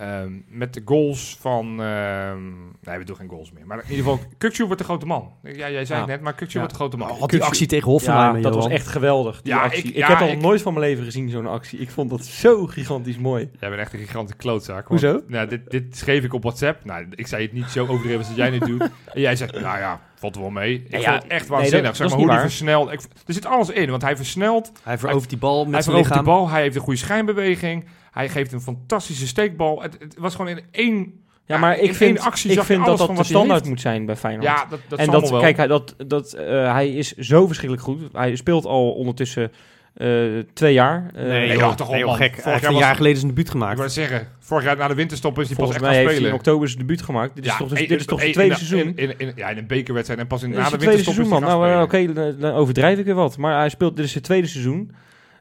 Ehm 0.00 0.32
met 0.48 0.74
de 0.74 0.82
goals 0.84 1.36
van... 1.40 1.82
ehm, 1.82 2.38
nee, 2.82 2.98
we 2.98 3.04
doen 3.04 3.16
geen 3.16 3.28
goals 3.28 3.52
meer. 3.52 3.66
Maar 3.66 3.76
in 3.78 3.82
ieder 3.90 3.96
geval, 4.04 4.20
Kukcu 4.38 4.64
wordt 4.64 4.78
de 4.78 4.84
grote 4.84 5.06
man. 5.06 5.32
Ja, 5.42 5.70
jij 5.70 5.84
zei 5.84 5.88
Ja. 5.88 6.04
het 6.04 6.06
net, 6.06 6.20
maar 6.20 6.34
Kukcu 6.34 6.52
Ja. 6.52 6.58
wordt 6.58 6.70
de 6.74 6.78
grote 6.80 6.96
man. 6.96 7.10
Oh, 7.10 7.26
die 7.26 7.42
actie 7.42 7.66
tegen 7.66 7.90
Hoffenheim. 7.90 8.36
Ja, 8.36 8.42
dat 8.42 8.54
was 8.54 8.66
echt 8.68 8.86
geweldig. 8.86 9.42
Die 9.42 9.52
Ja, 9.52 9.62
actie. 9.62 9.92
ik- 9.92 10.04
heb 10.06 10.18
al 10.20 10.28
ik- 10.28 10.40
nooit 10.40 10.62
van 10.62 10.72
mijn 10.74 10.86
leven 10.86 11.04
gezien, 11.04 11.30
zo'n 11.30 11.46
actie. 11.46 11.78
Ik 11.78 11.90
vond 11.90 12.10
dat 12.10 12.24
zo 12.24 12.66
gigantisch 12.66 13.18
mooi. 13.18 13.50
Jij 13.60 13.68
bent 13.68 13.80
echt 13.80 13.92
een 13.92 13.98
gigantische 13.98 14.36
klootzak. 14.38 14.88
want- 14.88 15.00
Hoezo? 15.00 15.20
Nou, 15.26 15.48
dit, 15.48 15.70
dit 15.70 15.96
schreef 15.96 16.24
ik 16.24 16.34
op 16.34 16.42
WhatsApp. 16.42 16.84
Nou, 16.84 17.06
ik 17.14 17.26
zei 17.26 17.42
het 17.42 17.52
niet 17.52 17.70
zo 17.70 17.82
overdreven 17.86 18.18
als 18.18 18.28
dat 18.28 18.36
jij 18.36 18.50
nu 18.50 18.58
doet. 18.58 18.82
En 19.14 19.20
jij 19.20 19.36
zegt, 19.36 19.52
nou 19.60 19.78
ja, 19.78 20.00
valt 20.14 20.34
er 20.34 20.40
wel 20.40 20.50
mee. 20.50 20.74
Ik 20.88 21.02
vond 21.02 21.04
het 21.22 21.26
echt 21.26 21.48
nee, 21.48 21.58
waanzinnig. 21.58 21.86
dat- 21.86 21.96
zeg 21.96 22.08
dat 22.08 22.16
maar 22.16 22.26
hoe 22.26 22.34
hij 22.36 22.44
versnelt. 22.48 22.92
Ik, 22.92 23.00
er 23.26 23.34
zit 23.34 23.46
alles 23.46 23.68
in, 23.70 23.90
want 23.90 24.02
hij 24.02 24.16
versnelt. 24.16 24.72
Hij 24.82 24.98
verovert 24.98 25.28
die 25.30 25.38
bal 25.38 25.64
met 25.64 25.72
hij 25.72 25.82
zijn 25.82 25.94
verovert 25.96 26.08
lichaam. 26.20 26.24
die 26.34 26.34
bal. 26.44 26.48
Hij 26.54 26.62
heeft 26.62 26.74
een 26.76 26.82
goede 26.82 26.98
schijnbeweging. 26.98 27.84
Hij 28.10 28.28
geeft 28.28 28.52
een 28.52 28.60
fantastische 28.60 29.26
steekbal. 29.26 29.82
Het, 29.82 29.96
het 29.98 30.14
was 30.18 30.34
gewoon 30.34 30.50
in 30.56 30.60
één... 30.70 31.12
Ja, 31.44 31.58
maar 31.58 31.78
ik 31.78 31.94
vind, 31.94 32.18
actie 32.20 32.50
ik 32.52 32.62
vind 32.62 32.78
dat 32.86 32.98
dat 32.98 33.06
de 33.08 33.14
wat 33.14 33.16
hij 33.16 33.24
standaard 33.34 33.64
moet 33.66 33.80
zijn 33.80 34.06
bij 34.06 34.16
Feyenoord. 34.16 34.46
Ja, 34.46 34.66
dat, 34.70 34.80
dat 34.88 34.98
en 34.98 35.10
dat, 35.10 35.30
wel. 35.30 35.40
kijk, 35.40 35.56
hij, 35.56 35.66
dat, 35.66 35.94
dat, 36.06 36.32
eh, 36.32 36.72
hij 36.72 36.88
is 36.88 37.12
zo 37.14 37.46
verschrikkelijk 37.46 37.86
goed. 37.86 38.00
Hij 38.12 38.36
speelt 38.36 38.64
al 38.66 38.90
ondertussen 38.92 39.52
eh, 39.94 40.08
twee 40.52 40.72
jaar. 40.72 41.10
Eh, 41.14 41.22
Nee, 41.24 41.56
joh, 41.56 41.74
toch 41.74 41.90
nee, 41.90 41.98
joh, 42.00 42.14
gek. 42.14 42.18
Hij 42.34 42.42
Vorig 42.42 42.44
heeft 42.44 42.60
jaar 42.60 42.70
een 42.70 42.76
was- 42.76 42.82
jaar 42.86 42.94
geleden 42.94 43.16
zijn 43.18 43.28
debuut 43.30 43.46
Ik 43.46 43.50
gemaakt. 43.52 43.78
wou 43.78 43.90
zeggen, 43.90 44.28
vorig 44.38 44.64
jaar 44.64 44.76
na 44.76 44.88
de 44.88 44.94
winterstop 44.94 45.38
is 45.38 45.46
hij 45.48 45.56
pas 45.56 45.68
echt 45.70 45.78
gaan 45.78 45.86
heeft 45.88 46.02
hij 46.04 46.10
in 46.12 46.18
spelen. 46.18 46.34
oktober 46.34 46.68
zijn 46.68 46.80
debuut 46.80 47.02
gemaakt. 47.02 47.34
Dit 47.34 47.44
is 47.46 47.56
toch, 47.56 47.72
één- 47.74 47.88
dit 47.88 48.00
is 48.00 48.06
toch 48.06 48.22
het 48.22 48.32
tweede 48.32 48.52
in- 48.52 48.58
seizoen? 48.58 48.92
In, 48.96 48.96
in, 48.96 49.14
in- 49.18 49.32
ja, 49.36 49.48
in 49.48 49.58
een 49.58 49.66
bekerwedstrijd 49.66 50.20
en 50.20 50.26
pas 50.26 50.42
in, 50.42 50.50
na 50.50 50.56
de 50.56 50.76
tweede 50.76 50.84
winterstop 50.86 51.14
is 51.24 51.28
seizoen, 51.28 51.48
hij 51.48 51.56
man. 51.56 51.70
Nou, 51.70 51.86
spelen. 51.88 52.12
oké, 52.22 52.38
dan, 52.40 52.52
overdrijf 52.52 52.98
ik 52.98 53.04
weer 53.04 53.14
wat. 53.14 53.36
Maar 53.38 53.58
hij 53.58 53.68
speelt, 53.68 53.96
dit 53.96 54.04
is 54.04 54.14
het 54.14 54.22
tweede 54.24 54.46
seizoen. 54.46 54.92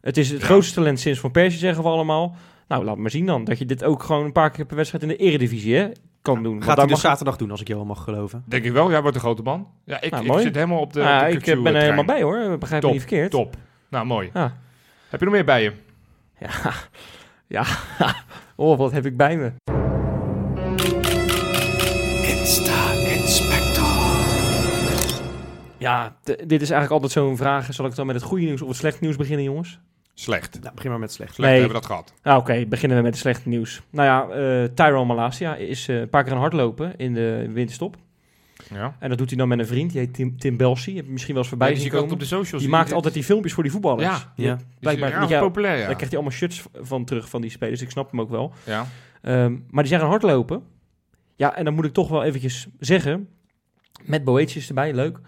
Het 0.02 0.18
is 0.18 0.30
het 0.30 0.42
grootste 0.42 0.74
talent 0.74 1.00
sinds 1.00 1.20
Van 1.20 1.32
Persie, 1.32 1.60
zeggen 1.60 1.84
we 1.84 1.90
allemaal. 1.90 2.36
Nou, 2.70 2.84
laat 2.84 2.98
maar 2.98 3.10
zien 3.12 3.26
dan. 3.26 3.44
Dat 3.44 3.58
je 3.58 3.66
dit 3.66 3.84
ook 3.84 4.04
gewoon 4.04 4.26
een 4.26 4.32
paar 4.32 4.52
keer 4.52 4.66
per 4.66 4.76
wedstrijd 4.76 5.04
in 5.04 5.10
de 5.10 5.16
eredivisie 5.16 5.76
hè, 5.76 5.90
kan 6.22 6.44
doen. 6.44 6.52
Want 6.54 6.64
Gaat 6.64 6.76
hij 6.78 6.86
dus 6.86 6.94
mag- 6.94 7.02
zaterdag 7.02 7.38
doen, 7.38 7.52
als 7.52 7.62
ik 7.62 7.68
jou 7.68 7.86
mag 7.86 8.04
geloven. 8.04 8.44
Denk 8.48 8.64
ik 8.64 8.72
wel, 8.72 8.90
jij 8.90 9.02
wordt 9.02 9.16
de 9.16 9.22
grote 9.22 9.42
man. 9.42 9.68
Ja, 9.86 10.02
ik, 10.02 10.12
Nou, 10.12 10.34
ik 10.36 10.40
zit 10.40 10.56
helemaal 10.56 10.80
op 10.80 10.94
de, 10.94 11.00
Ja, 11.00 11.28
ik 11.28 11.48
eh, 11.48 11.62
ben 11.62 11.76
er 11.76 11.82
helemaal 11.82 12.06
bij 12.06 12.22
hoor. 12.22 12.58
Begrijp 12.58 12.82
me 12.82 12.88
Top, 12.88 12.92
niet 12.92 13.08
verkeerd. 13.08 13.32
Top. 13.32 13.56
Nou, 13.90 14.06
mooi. 14.06 14.30
Ja. 14.34 14.58
Heb 15.10 15.20
je 15.20 15.26
nog 15.26 15.36
meer 15.36 15.46
bij 15.46 15.64
je? 15.64 15.72
Ja. 16.40 16.74
ja. 17.58 17.66
oh, 18.56 18.78
wat 18.78 18.92
heb 18.92 19.06
ik 19.06 19.18
bij 19.18 19.38
me? 19.38 19.52
Ja, 25.78 26.16
dit 26.24 26.62
is 26.62 26.70
eigenlijk 26.70 26.92
altijd 26.92 27.12
zo'n 27.12 27.38
vraag. 27.38 27.74
Zal 27.74 27.86
ik 27.86 27.96
dan 27.96 28.06
met 28.06 28.16
het 28.16 28.24
goede 28.26 28.46
nieuws 28.46 28.62
of 28.62 28.68
het 28.68 28.78
slechte 28.78 29.04
nieuws 29.04 29.16
beginnen, 29.16 29.46
jongens? 29.46 29.80
Slecht. 30.20 30.60
Nou, 30.62 30.76
begin 30.76 30.90
maar 30.90 31.00
met 31.00 31.12
slecht. 31.12 31.34
Slecht 31.34 31.50
Nee. 31.52 31.60
hebben 31.60 31.76
we 31.82 31.88
dat 31.88 31.92
gehad. 31.92 32.14
Ah, 32.24 32.38
Oké, 32.38 32.66
beginnen 32.66 32.98
we 32.98 33.04
met 33.04 33.12
het 33.12 33.22
slechte 33.22 33.50
nieuws. 33.50 33.82
Nou 33.90 34.08
ja, 34.08 34.36
eh 34.64 34.70
Tyrone 34.74 35.06
Malasia 35.06 35.56
is 35.56 35.88
eh, 35.88 36.00
een 36.00 36.10
paar 36.10 36.24
keer 36.24 36.34
aan 36.34 36.40
hardlopen 36.40 36.98
in 36.98 37.14
de 37.14 37.50
winterstop. 37.54 37.96
Ja. 38.74 38.96
En 39.00 39.10
dat 39.10 39.18
doet 39.18 39.30
hij 39.30 39.38
dan 39.38 39.48
met 39.48 39.60
een 39.60 39.68
vriend, 39.68 39.92
die 39.92 40.00
heet 40.00 40.14
Tim, 40.14 40.38
Tim 40.38 40.58
Belsi. 40.58 40.96
Heb 40.96 41.06
je 41.06 41.12
misschien 41.12 41.34
wel 41.34 41.42
eens 41.42 41.50
voorbij 41.52 41.68
zien 41.70 41.78
zie 41.78 41.88
ik 41.88 41.94
ook 41.94 42.00
komen. 42.00 42.14
op 42.14 42.20
de 42.20 42.26
socials. 42.26 42.62
Die 42.64 42.72
maakt 42.72 42.94
altijd 42.94 43.14
die 43.14 43.24
filmpjes 43.24 43.54
voor 43.54 43.64
die 43.64 43.72
voetballers. 43.72 44.04
Ja. 44.08 44.34
Ja. 44.36 44.58
Blijkbaar, 44.80 45.10
Blijkbaar 45.10 45.30
ja, 45.30 45.40
populair, 45.40 45.74
ja. 45.78 45.78
Daar 45.86 45.96
krijgt 45.96 46.12
hij 46.14 46.20
allemaal 46.22 46.38
shirts 46.38 46.64
van 46.74 47.06
terug 47.06 47.30
van 47.30 47.42
die 47.42 47.50
spelers. 47.52 47.82
Ik 47.82 47.90
snap 47.90 48.12
hem 48.12 48.22
ook 48.22 48.30
wel. 48.30 48.54
ja. 48.66 48.86
Ehm, 49.22 49.52
maar 49.70 49.84
die 49.84 49.88
zijn 49.88 50.00
gaan 50.00 50.10
hardlopen. 50.10 50.64
Ja, 51.36 51.56
en 51.56 51.66
dan 51.66 51.74
moet 51.74 51.86
ik 51.86 51.94
toch 51.94 52.10
wel 52.10 52.24
eventjes 52.24 52.68
zeggen... 52.80 53.28
Met 54.04 54.24
Boetjes 54.24 54.68
erbij, 54.68 54.94
leuk. 54.94 55.20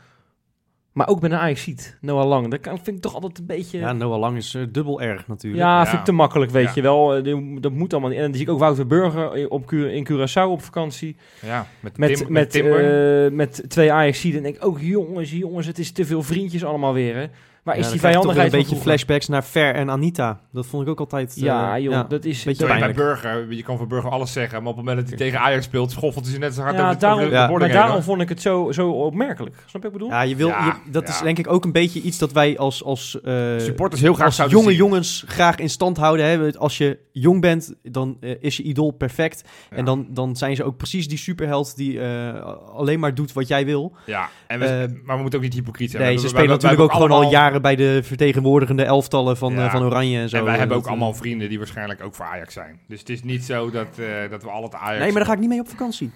Maar 0.94 1.08
ook 1.08 1.22
met 1.22 1.32
een 1.32 1.38
Ajaxiet, 1.38 1.98
Noah 2.02 2.28
Lang. 2.28 2.48
Dat 2.52 2.60
kan, 2.60 2.80
vind 2.84 2.96
ik 2.96 3.02
toch 3.02 3.14
altijd 3.14 3.38
een 3.39 3.46
beetje... 3.46 3.78
Ja, 3.78 3.94
Noah 3.94 4.20
Lang 4.20 4.38
is 4.38 4.54
eh, 4.56 4.62
dubbel 4.70 5.02
erg 5.02 5.28
natuurlijk. 5.28 5.64
Ja, 5.64 5.78
Ja. 5.80 5.86
vind 5.86 6.00
ik 6.00 6.06
te 6.06 6.12
makkelijk, 6.12 6.52
weet 6.52 6.66
Ja. 6.66 6.72
je 6.76 6.82
wel. 6.82 7.16
Eh, 7.16 7.38
Dat 7.62 7.72
moet 7.72 7.92
allemaal 7.92 8.10
niet. 8.10 8.20
En 8.20 8.26
dan 8.26 8.34
zie 8.34 8.44
ik 8.44 8.50
ook 8.52 8.60
Wouter 8.60 8.88
Burger 8.88 9.50
op, 9.50 9.72
in 9.72 10.08
Curaçao 10.12 10.48
op 10.50 10.62
vakantie. 10.62 11.16
ja. 11.42 11.68
Met, 11.80 11.98
Met, 11.98 12.16
Tim, 12.16 12.32
met, 12.32 12.52
Timber. 12.52 13.26
eh, 13.26 13.32
met 13.32 13.64
twee 13.68 13.92
Ajaxiden. 13.92 14.38
En 14.38 14.44
denk 14.44 14.56
ik 14.56 14.66
ook, 14.66 14.80
jongens, 14.80 15.32
jongens, 15.32 15.68
het 15.68 15.80
is 15.80 15.92
te 15.92 16.06
veel 16.06 16.24
vriendjes 16.24 16.64
allemaal 16.66 16.94
weer. 16.94 17.16
Hè. 17.16 17.26
Waar 17.64 17.76
Ja, 17.78 17.82
is 17.82 17.91
die 17.91 17.99
vijandigheid 17.99 18.45
een 18.45 18.51
beetje 18.51 18.66
vroeger? 18.66 18.88
flashbacks 18.88 19.28
naar 19.28 19.41
Fer 19.41 19.76
en 19.76 19.89
Anita. 19.89 20.39
Dat 20.51 20.66
vond 20.66 20.84
ik 20.84 20.89
ook 20.89 20.99
altijd... 20.99 21.34
eh, 21.38 21.43
Ja, 21.43 21.80
joh, 21.80 22.09
dat 22.09 22.26
is... 22.26 22.43
beetje 22.43 22.66
bij. 22.68 22.93
Burger, 22.93 23.53
je 23.53 23.64
kan 23.64 23.78
van 23.78 23.88
Burger 23.88 24.09
alles 24.12 24.32
zeggen, 24.34 24.59
maar 24.64 24.72
op 24.72 24.78
het 24.78 24.86
moment 24.86 25.01
dat 25.09 25.20
hij 25.20 25.28
tegen 25.28 25.39
Ajax 25.45 25.66
speelt, 25.66 25.91
schoffelt 25.91 26.24
hij 26.26 26.34
ze 26.34 26.39
net 26.39 26.53
zo 26.53 26.62
hard 26.62 26.76
Ja, 26.76 26.82
over 26.82 26.93
de, 26.93 26.99
daarom, 26.99 27.20
over 27.20 27.32
de 27.32 27.38
ja, 27.38 27.47
boarding 27.47 27.59
maar 27.59 27.70
heen, 27.70 27.88
daarom 27.88 27.95
hoor. 27.95 28.03
vond 28.16 28.22
ik 28.22 28.30
het 28.30 28.41
zo, 28.41 28.72
zo 28.72 28.89
opmerkelijk. 28.89 29.55
Snap 29.55 29.66
je 29.72 29.78
wat 29.82 29.86
ik 29.86 29.91
bedoel? 29.93 30.07
Ja, 30.09 30.22
je 30.22 30.36
wil, 30.36 30.47
Ja, 30.47 30.66
je- 30.86 30.91
dat 30.91 31.09
is 31.09 31.20
denk 31.22 31.38
ik 31.38 31.47
ook 31.51 31.66
een 31.66 31.72
beetje 31.72 32.01
iets 32.01 32.18
dat 32.18 32.32
wij 32.32 32.57
als, 32.57 32.84
als, 32.84 33.22
eh, 33.22 33.34
Supporters 33.57 34.01
heel 34.01 34.14
graag 34.14 34.26
als 34.26 34.36
zouden 34.36 34.57
jonge 34.57 34.70
zien. 34.70 34.80
jongens 34.80 35.24
graag 35.28 35.55
in 35.57 35.70
stand 35.70 35.97
houden. 35.97 36.26
Hè. 36.26 36.57
Als 36.57 36.78
je 36.78 36.99
jong 37.12 37.41
bent, 37.41 37.74
dan 37.84 38.18
eh, 38.20 38.36
is 38.39 38.57
je 38.57 38.64
idool 38.64 38.91
perfect. 38.91 39.43
Ja. 39.70 39.78
En 39.78 39.86
dan, 39.86 40.07
dan 40.09 40.36
zijn 40.36 40.55
ze 40.55 40.64
ook 40.64 40.78
precies 40.78 41.07
die 41.07 41.18
superheld 41.18 41.76
die 41.76 41.99
eh, 42.01 42.43
alleen 42.74 42.99
maar 42.99 43.14
doet 43.16 43.34
wat 43.34 43.47
jij 43.47 43.66
wil. 43.66 43.93
Ja, 44.05 44.30
en 44.47 44.59
we, 44.59 44.66
Eh, 44.66 44.72
maar 45.03 45.16
we 45.16 45.22
moeten 45.22 45.39
ook 45.39 45.45
niet 45.45 45.53
hypocriet 45.53 45.91
zijn. 45.91 46.03
Nee, 46.03 46.16
We 46.16 46.22
ze 46.22 46.28
spelen 46.28 46.49
natuurlijk 46.49 46.82
ook 46.82 46.91
gewoon 46.91 47.09
al 47.12 47.16
allemaal- 47.16 47.32
jaren 47.52 47.62
bij 47.62 47.76
de 47.76 48.04
vertegenwoordigende 48.04 48.84
elftallen 48.84 49.38
van, 49.38 49.54
Ja. 49.54 49.66
eh, 49.66 49.72
van 49.72 49.84
Oranje 49.84 50.20
en 50.20 50.30
zo. 50.30 50.38
En 50.38 50.43
wij 50.43 50.54
Eh, 50.54 50.60
hebben 50.60 50.78
ook 50.78 50.84
dat, 50.84 50.91
allemaal 50.91 51.12
eh, 51.12 51.18
vrienden 51.18 51.49
die 51.49 51.58
waarschijnlijk 51.58 52.04
ook 52.04 52.16
voor 52.16 52.26
Ajax 52.26 52.54
zijn. 52.54 52.80
Dus 52.88 52.99
het 52.99 53.10
is 53.10 53.24
niet 53.24 53.43
zo 53.43 53.70
dat, 53.72 53.88
eh, 53.97 54.06
dat 54.30 54.43
we 54.43 54.49
al 54.49 54.64
het 54.64 54.74
Ajax... 54.74 54.99
Nee, 54.99 55.08
maar 55.08 55.18
daar 55.18 55.26
ga 55.26 55.34
ik 55.34 55.39
niet 55.39 55.49
mee 55.49 55.60
op 55.60 55.70
vakantie. 55.70 56.12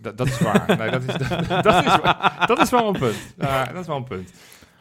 dat, 0.00 0.18
dat 0.18 0.26
is 0.26 0.38
waar. 0.38 0.64
nee, 0.78 0.90
dat, 0.90 1.02
is, 1.02 1.06
dat, 1.28 1.62
dat 1.62 1.84
is, 1.84 1.96
dat 2.46 2.58
is 2.58 2.70
wel 2.70 2.86
een 2.88 2.98
punt. 2.98 3.16
Ja, 3.38 3.64
dat 3.64 3.80
is 3.80 3.86
wel 3.86 3.96
een 3.96 4.04
punt. 4.04 4.30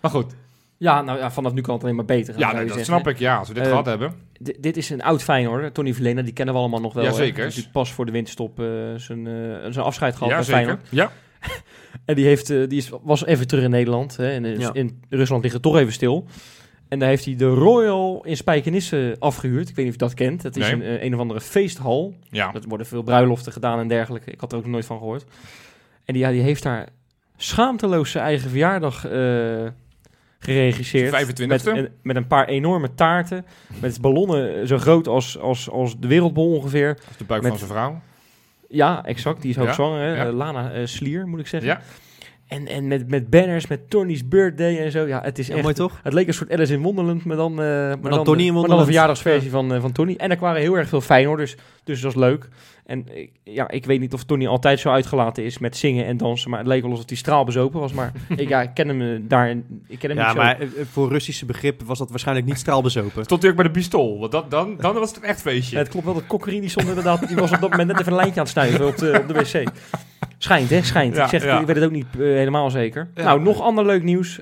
Maar 0.01 0.11
goed, 0.11 0.33
Ja, 0.77 1.01
nou 1.01 1.19
ja, 1.19 1.31
vanaf 1.31 1.53
nu 1.53 1.61
kan 1.61 1.73
het 1.73 1.83
alleen 1.83 1.95
maar 1.95 2.05
beter. 2.05 2.33
gaan, 2.33 2.41
ja, 2.41 2.51
nee, 2.51 2.65
dat 2.65 2.67
zeggen. 2.67 2.85
snap 2.85 3.07
ik. 3.07 3.19
Ja, 3.19 3.37
als 3.37 3.47
we 3.47 3.53
dit 3.53 3.63
Eh, 3.63 3.69
gehad 3.69 3.85
hebben. 3.85 4.13
Dit 4.59 4.77
is 4.77 4.89
een 4.89 5.01
oud 5.03 5.23
Feyenoord, 5.23 5.73
Tony 5.73 5.93
Verlena, 5.93 6.21
die 6.21 6.33
kennen 6.33 6.53
we 6.53 6.59
allemaal 6.59 6.79
nog 6.81 6.93
wel. 6.93 7.03
Ja, 7.03 7.09
hè. 7.09 7.15
zeker. 7.15 7.33
Die 7.33 7.43
heeft 7.43 7.55
natuurlijk 7.55 7.83
pas 7.85 7.93
voor 7.95 8.05
de 8.05 8.11
winterstop 8.11 8.59
eh, 8.59 8.65
zijn, 8.95 9.27
eh, 9.27 9.33
zijn 9.71 9.85
afscheid 9.85 10.13
gehad 10.15 10.29
Ja, 10.29 10.35
bij 10.35 10.45
zeker. 10.45 10.61
Feyenoord. 10.61 10.87
Ja, 10.89 11.11
En 12.05 12.15
die, 12.15 12.25
heeft, 12.25 12.49
eh, 12.49 12.67
die 12.67 12.77
is, 12.77 12.89
was 13.03 13.25
even 13.25 13.47
terug 13.47 13.63
in 13.63 13.69
Nederland. 13.69 14.17
Hè, 14.17 14.31
en 14.31 14.59
Ja. 14.59 14.73
in 14.73 15.01
Rusland 15.09 15.41
ligt 15.41 15.53
het 15.53 15.63
toch 15.63 15.77
even 15.77 15.93
stil. 15.93 16.25
En 16.87 16.99
daar 16.99 17.09
heeft 17.09 17.25
hij 17.25 17.35
de 17.35 17.47
Royal 17.47 18.23
in 18.25 18.37
Spijkenisse 18.37 19.15
afgehuurd. 19.19 19.69
Ik 19.69 19.75
weet 19.75 19.85
niet 19.85 19.93
of 19.95 19.99
je 20.01 20.05
dat 20.07 20.13
kent. 20.27 20.41
Dat 20.41 20.55
is 20.55 20.63
Nee. 20.63 20.73
een, 20.73 20.81
eh, 20.81 21.03
een 21.03 21.13
of 21.13 21.19
andere 21.19 21.41
feesthal. 21.41 22.13
ja. 22.29 22.53
Er 22.53 22.61
worden 22.67 22.87
veel 22.87 23.03
bruiloften 23.03 23.51
gedaan 23.51 23.79
en 23.79 23.87
dergelijke. 23.87 24.31
Ik 24.31 24.39
had 24.39 24.51
er 24.51 24.57
ook 24.57 24.63
nog 24.63 24.73
nooit 24.73 24.85
van 24.85 24.97
gehoord. 24.97 25.25
En 26.05 26.13
die, 26.13 26.23
ja, 26.23 26.31
die 26.31 26.41
heeft 26.41 26.63
daar 26.63 26.87
schaamteloos 27.37 28.11
zijn 28.11 28.23
eigen 28.23 28.49
verjaardag 28.49 29.05
eh 29.07 29.65
geregisseerd. 30.39 31.09
25e. 31.15 31.47
Met, 31.47 31.67
en- 31.67 31.89
met 32.01 32.15
een 32.15 32.27
paar 32.27 32.47
enorme 32.47 32.93
taarten. 32.95 33.45
Met 33.81 34.01
ballonnen 34.01 34.67
zo 34.67 34.77
groot 34.77 35.07
als, 35.07 35.37
als, 35.39 35.69
als 35.69 35.99
de 35.99 36.07
wereldbol 36.07 36.55
ongeveer. 36.55 36.93
Dat 36.95 37.05
is 37.09 37.17
de 37.17 37.23
buik 37.23 37.41
Met- 37.41 37.49
van 37.51 37.59
zijn 37.59 37.71
vrouw. 37.71 38.01
Ja, 38.69 39.05
exact. 39.05 39.41
Die 39.41 39.49
is 39.49 39.75
Ja, 39.77 39.91
hè. 39.91 40.15
ja. 40.15 40.25
Eh, 40.25 40.33
Lana 40.33 40.71
eh, 40.71 40.85
Slier, 40.85 41.27
moet 41.27 41.39
ik 41.39 41.47
zeggen. 41.47 41.69
Ja. 41.69 41.81
En, 42.47 42.67
en 42.67 42.87
met, 42.87 43.09
met 43.09 43.29
banners, 43.29 43.67
met 43.67 43.89
Tony's 43.89 44.27
birthday 44.27 44.77
en 44.77 44.91
zo. 44.91 45.05
Ja, 45.05 45.21
het 45.23 45.39
is 45.39 45.47
Ja, 45.47 45.53
echt... 45.53 45.63
mooi 45.63 45.75
toch? 45.75 45.99
Het 46.03 46.13
leek 46.13 46.27
een 46.27 46.33
soort 46.33 46.51
Alice 46.51 46.73
in 46.73 46.81
Wonderland, 46.81 47.23
maar 47.23 47.37
dan, 47.37 47.51
eh 47.51 47.57
maar 48.01 48.11
dan 48.11 48.23
Tony 48.23 48.45
in 48.45 48.53
maar 48.53 48.67
dan 48.67 48.79
een 48.79 48.85
verjaardagsversie 48.85 49.49
van, 49.49 49.81
van 49.81 49.91
Tony. 49.91 50.15
En 50.17 50.31
er 50.31 50.39
waren 50.39 50.61
heel 50.61 50.77
erg 50.77 50.89
veel 50.89 51.01
Feyenoorders, 51.01 51.55
dus 51.83 52.01
dat 52.01 52.13
was 52.13 52.23
leuk. 52.23 52.47
En 52.89 53.05
ik- 53.17 53.31
ja, 53.43 53.69
ik 53.69 53.85
weet 53.85 53.99
niet 53.99 54.13
of 54.13 54.23
Tony 54.23 54.47
altijd 54.47 54.79
zo 54.79 54.89
uitgelaten 54.89 55.43
is 55.43 55.57
met 55.57 55.77
zingen 55.77 56.05
en 56.05 56.17
dansen, 56.17 56.49
maar 56.49 56.59
het 56.59 56.67
leek 56.67 56.81
wel 56.81 56.91
alsof 56.91 57.07
hij 57.07 57.17
straalbezopen 57.17 57.79
was. 57.79 57.93
Maar 57.93 58.11
ik, 58.35 58.49
ja, 58.49 58.61
ik 58.61 58.73
ken 58.73 58.87
hem 58.87 59.01
eh, 59.01 59.19
daar, 59.21 59.49
ik 59.87 59.99
ken 59.99 60.09
hem 60.09 60.17
Ja, 60.19 60.25
niet 60.27 60.35
zo. 60.35 60.41
maar 60.43 60.59
eh, 60.59 60.67
voor 60.91 61.09
Russische 61.09 61.45
begrip 61.45 61.81
was 61.81 61.97
dat 61.99 62.09
waarschijnlijk 62.09 62.47
niet 62.47 62.57
straalbezopen. 62.57 63.23
Stond 63.23 63.41
hij 63.41 63.49
ook 63.51 63.57
bij 63.57 63.65
de 63.65 63.71
pistool. 63.71 64.19
Want 64.19 64.31
dat, 64.31 64.51
dan, 64.51 64.75
dan 64.79 64.93
was 64.93 65.09
het 65.09 65.17
een 65.17 65.29
echt 65.29 65.41
feestje. 65.41 65.75
Ja, 65.75 65.81
het 65.81 65.91
klopt 65.91 66.05
wel 66.05 66.13
dat 66.13 66.27
Kokkerin 66.27 66.61
die 66.61 66.69
stond 66.69 66.87
inderdaad, 66.87 67.27
die 67.27 67.37
was 67.37 67.51
op 67.51 67.61
dat 67.61 67.69
moment 67.69 67.87
net 67.87 67.99
even 67.99 68.11
een 68.11 68.17
lijntje 68.17 68.39
aan 68.39 68.45
het 68.45 68.53
snuiven 68.55 68.87
op 68.87 68.97
de, 68.97 69.19
op 69.21 69.27
de 69.27 69.33
wc. 69.33 69.69
Schijnt, 70.37 70.69
hè? 70.69 70.81
Schijnt. 70.81 71.15
Ja, 71.15 71.23
ik, 71.23 71.29
zeg, 71.29 71.43
ja. 71.43 71.59
ik 71.59 71.65
weet 71.65 71.75
het 71.75 71.85
ook 71.85 71.91
niet 71.91 72.05
eh, 72.13 72.19
helemaal 72.19 72.69
zeker. 72.69 73.09
Ja. 73.15 73.23
Nou, 73.23 73.41
nog 73.41 73.61
ander 73.61 73.85
leuk 73.85 74.03
nieuws. 74.03 74.39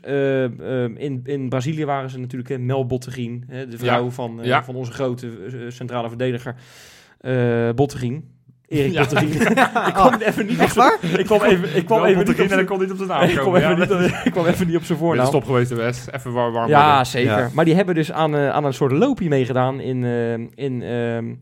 In, 0.95 1.19
in 1.23 1.49
Brazilië 1.49 1.85
waren 1.85 2.09
ze 2.09 2.19
natuurlijk 2.19 2.49
hè, 2.49 2.57
Mel 2.57 2.85
Bottegien, 2.85 3.43
hè, 3.47 3.67
de 3.67 3.77
vrouw 3.77 4.03
Ja. 4.03 4.09
van, 4.11 4.39
Ja. 4.41 4.63
van 4.63 4.75
onze 4.75 4.91
grote 4.91 5.31
centrale 5.69 6.07
verdediger 6.07 6.55
uh, 7.21 7.69
Bottegien. 7.75 8.35
Erik 8.67 8.91
Ja. 8.93 9.01
Ik 9.87 9.93
kwam 9.93 10.13
even 10.13 10.45
niet 10.45 10.59
Echt 10.59 10.75
waar? 10.75 10.97
Ik 11.17 11.25
kwam 11.25 11.41
even, 11.41 11.75
ik 11.75 11.85
kwam 11.85 12.03
even 12.05 12.25
niet 12.25 12.39
op 12.41 12.47
zijn 12.47 12.65
kon 12.65 12.79
niet 12.79 12.91
op 12.91 12.97
de 12.97 13.05
naam 13.05 13.21
ik 13.23 13.29
kwam 13.31 13.43
komen. 13.43 13.59
even, 13.61 13.71
Ja, 13.71 13.99
niet, 13.99 14.11
op- 14.13 14.19
ik 14.25 14.31
kwam 14.31 14.45
even 14.45 14.67
niet 14.67 14.75
op 14.75 14.83
zijn 14.83 14.97
voornaam. 14.97 15.25
stop 15.25 15.43
geweest 15.45 15.69
de 15.69 15.75
West. 15.75 16.07
Even 16.11 16.33
warm, 16.33 16.53
warm 16.53 16.69
Ja, 16.69 16.87
worden. 16.87 17.05
zeker. 17.05 17.37
Ja. 17.37 17.49
Maar 17.53 17.65
die 17.65 17.75
hebben 17.75 17.95
dus 17.95 18.11
aan, 18.11 18.35
eh, 18.35 18.49
aan 18.49 18.65
een 18.65 18.73
soort 18.73 18.91
loopje 18.91 19.29
meegedaan 19.29 19.79
in, 19.79 20.03
eh, 20.03 20.33
in, 20.65 20.81
ehm, 20.81 21.33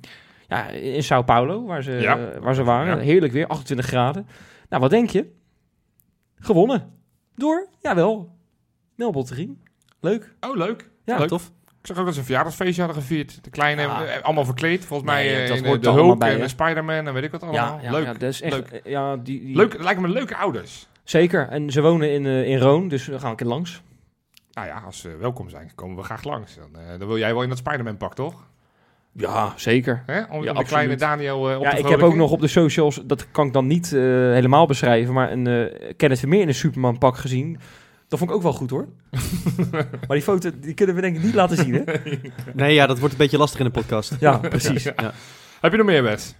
ja, 0.47 0.67
in 0.67 1.03
Sao 1.03 1.21
Paulo, 1.23 1.65
waar 1.65 1.83
ze, 1.83 2.17
waar 2.41 2.55
ze 2.55 2.63
waren. 2.63 2.99
Heerlijk 2.99 3.33
weer, 3.33 3.47
28 3.47 3.85
graden. 3.85 4.27
Nou, 4.69 4.81
wat 4.81 4.91
denk 4.91 5.09
je? 5.09 5.31
Gewonnen. 6.39 6.93
Door, 7.35 7.67
jawel, 7.79 8.35
Mel 8.95 9.11
Botterien. 9.11 9.61
Leuk. 9.99 10.33
Oh, 10.39 10.55
leuk. 10.55 10.89
Ja, 11.05 11.17
Leuk. 11.17 11.27
tof. 11.27 11.51
Ik 11.85 11.91
zag 11.91 11.99
ook 11.99 12.05
dat 12.05 12.13
ze 12.13 12.19
een 12.19 12.25
verjaardagsfeestje 12.25 12.81
hadden 12.83 13.01
gevierd. 13.01 13.43
De 13.43 13.49
kleine, 13.49 13.81
Ja. 13.81 14.05
eh, 14.05 14.23
allemaal 14.23 14.45
verkleed. 14.45 14.85
Volgens 14.85 15.09
mij 15.09 15.23
Nee, 15.25 15.41
eh, 15.41 15.47
dat 15.47 15.57
in, 15.57 15.65
hoort 15.65 15.83
de 15.83 15.89
Hulk 15.91 16.19
bij, 16.19 16.39
en 16.41 16.49
Spider-Man 16.49 17.07
en 17.07 17.13
weet 17.13 17.23
ik 17.23 17.31
wat 17.31 17.43
allemaal. 17.43 17.77
Ja, 17.77 17.83
ja, 17.83 17.91
leuk. 17.91 18.05
ja, 18.05 18.11
dat 18.13 18.21
is 18.21 18.41
echt, 18.41 18.53
leuk. 18.53 18.67
eh, 18.67 18.91
ja, 18.91 19.15
die, 19.17 19.39
die- 19.45 19.55
leuk. 19.55 19.83
Lijken 19.83 20.01
me 20.01 20.09
leuke 20.09 20.35
ouders. 20.35 20.87
Zeker. 21.03 21.47
En 21.49 21.71
ze 21.71 21.81
wonen 21.81 22.11
in, 22.11 22.25
eh, 22.25 22.47
in 22.47 22.57
Roon, 22.57 22.87
dus 22.87 23.05
daar 23.05 23.13
gaan 23.15 23.23
we 23.23 23.29
een 23.29 23.35
keer 23.35 23.47
langs. 23.47 23.81
Nou 24.53 24.67
ja, 24.67 24.81
als 24.85 24.99
ze 24.99 25.17
welkom 25.19 25.49
zijn, 25.49 25.71
komen 25.75 25.95
we 25.97 26.03
graag 26.03 26.23
langs. 26.23 26.55
Dan, 26.55 26.99
dan 26.99 27.07
wil 27.07 27.17
jij 27.17 27.33
wel 27.33 27.43
in 27.43 27.49
dat 27.49 27.57
Spider-Man 27.57 27.97
pak, 27.97 28.15
toch? 28.15 28.43
Ja, 29.11 29.53
zeker. 29.55 30.03
Hè? 30.05 30.21
Om 30.29 30.43
Ja, 30.43 30.53
de 30.53 30.63
kleine. 30.63 30.95
Daniel 30.95 31.39
op 31.39 31.63
Ja, 31.63 31.69
te 31.69 31.77
ik 31.77 31.87
heb 31.87 32.01
ook 32.01 32.15
nog 32.15 32.31
op 32.31 32.41
de 32.41 32.47
socials, 32.47 33.01
dat 33.05 33.31
kan 33.31 33.47
ik 33.47 33.53
dan 33.53 33.67
niet 33.67 33.89
helemaal 33.89 34.65
beschrijven, 34.65 35.13
maar 35.13 35.31
een 35.31 35.47
eh 35.47 35.93
Kenneth 35.97 36.19
Vermeer 36.19 36.41
in 36.41 36.47
een 36.47 36.53
Superman 36.53 36.97
pak 36.97 37.17
gezien. 37.17 37.59
Dat 38.07 38.19
vond 38.19 38.31
ik 38.31 38.35
ook 38.35 38.43
wel 38.43 38.53
goed 38.53 38.69
hoor. 38.69 38.87
maar 39.71 40.07
die 40.07 40.21
foto, 40.21 40.49
die 40.59 40.73
kunnen 40.73 40.95
we 40.95 41.01
denk 41.01 41.15
ik 41.15 41.23
niet 41.23 41.33
laten 41.33 41.57
zien 41.57 41.73
hè? 41.73 41.83
Nee, 42.53 42.73
ja, 42.73 42.87
dat 42.87 42.99
wordt 42.99 43.13
een 43.13 43.19
beetje 43.19 43.37
lastig 43.37 43.59
in 43.59 43.65
de 43.65 43.71
podcast. 43.71 44.15
Ja, 44.19 44.37
precies. 44.37 44.83
Ja. 44.83 45.13
Heb 45.61 45.71
je 45.71 45.77
nog 45.77 45.85
meer, 45.87 46.03
Wes? 46.03 46.35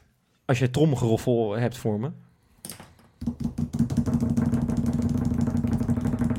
Als 0.46 0.60
je 0.60 0.70
tromgeroffel 0.70 1.58
hebt 1.58 1.78
voor 1.78 2.00
me. 2.00 2.12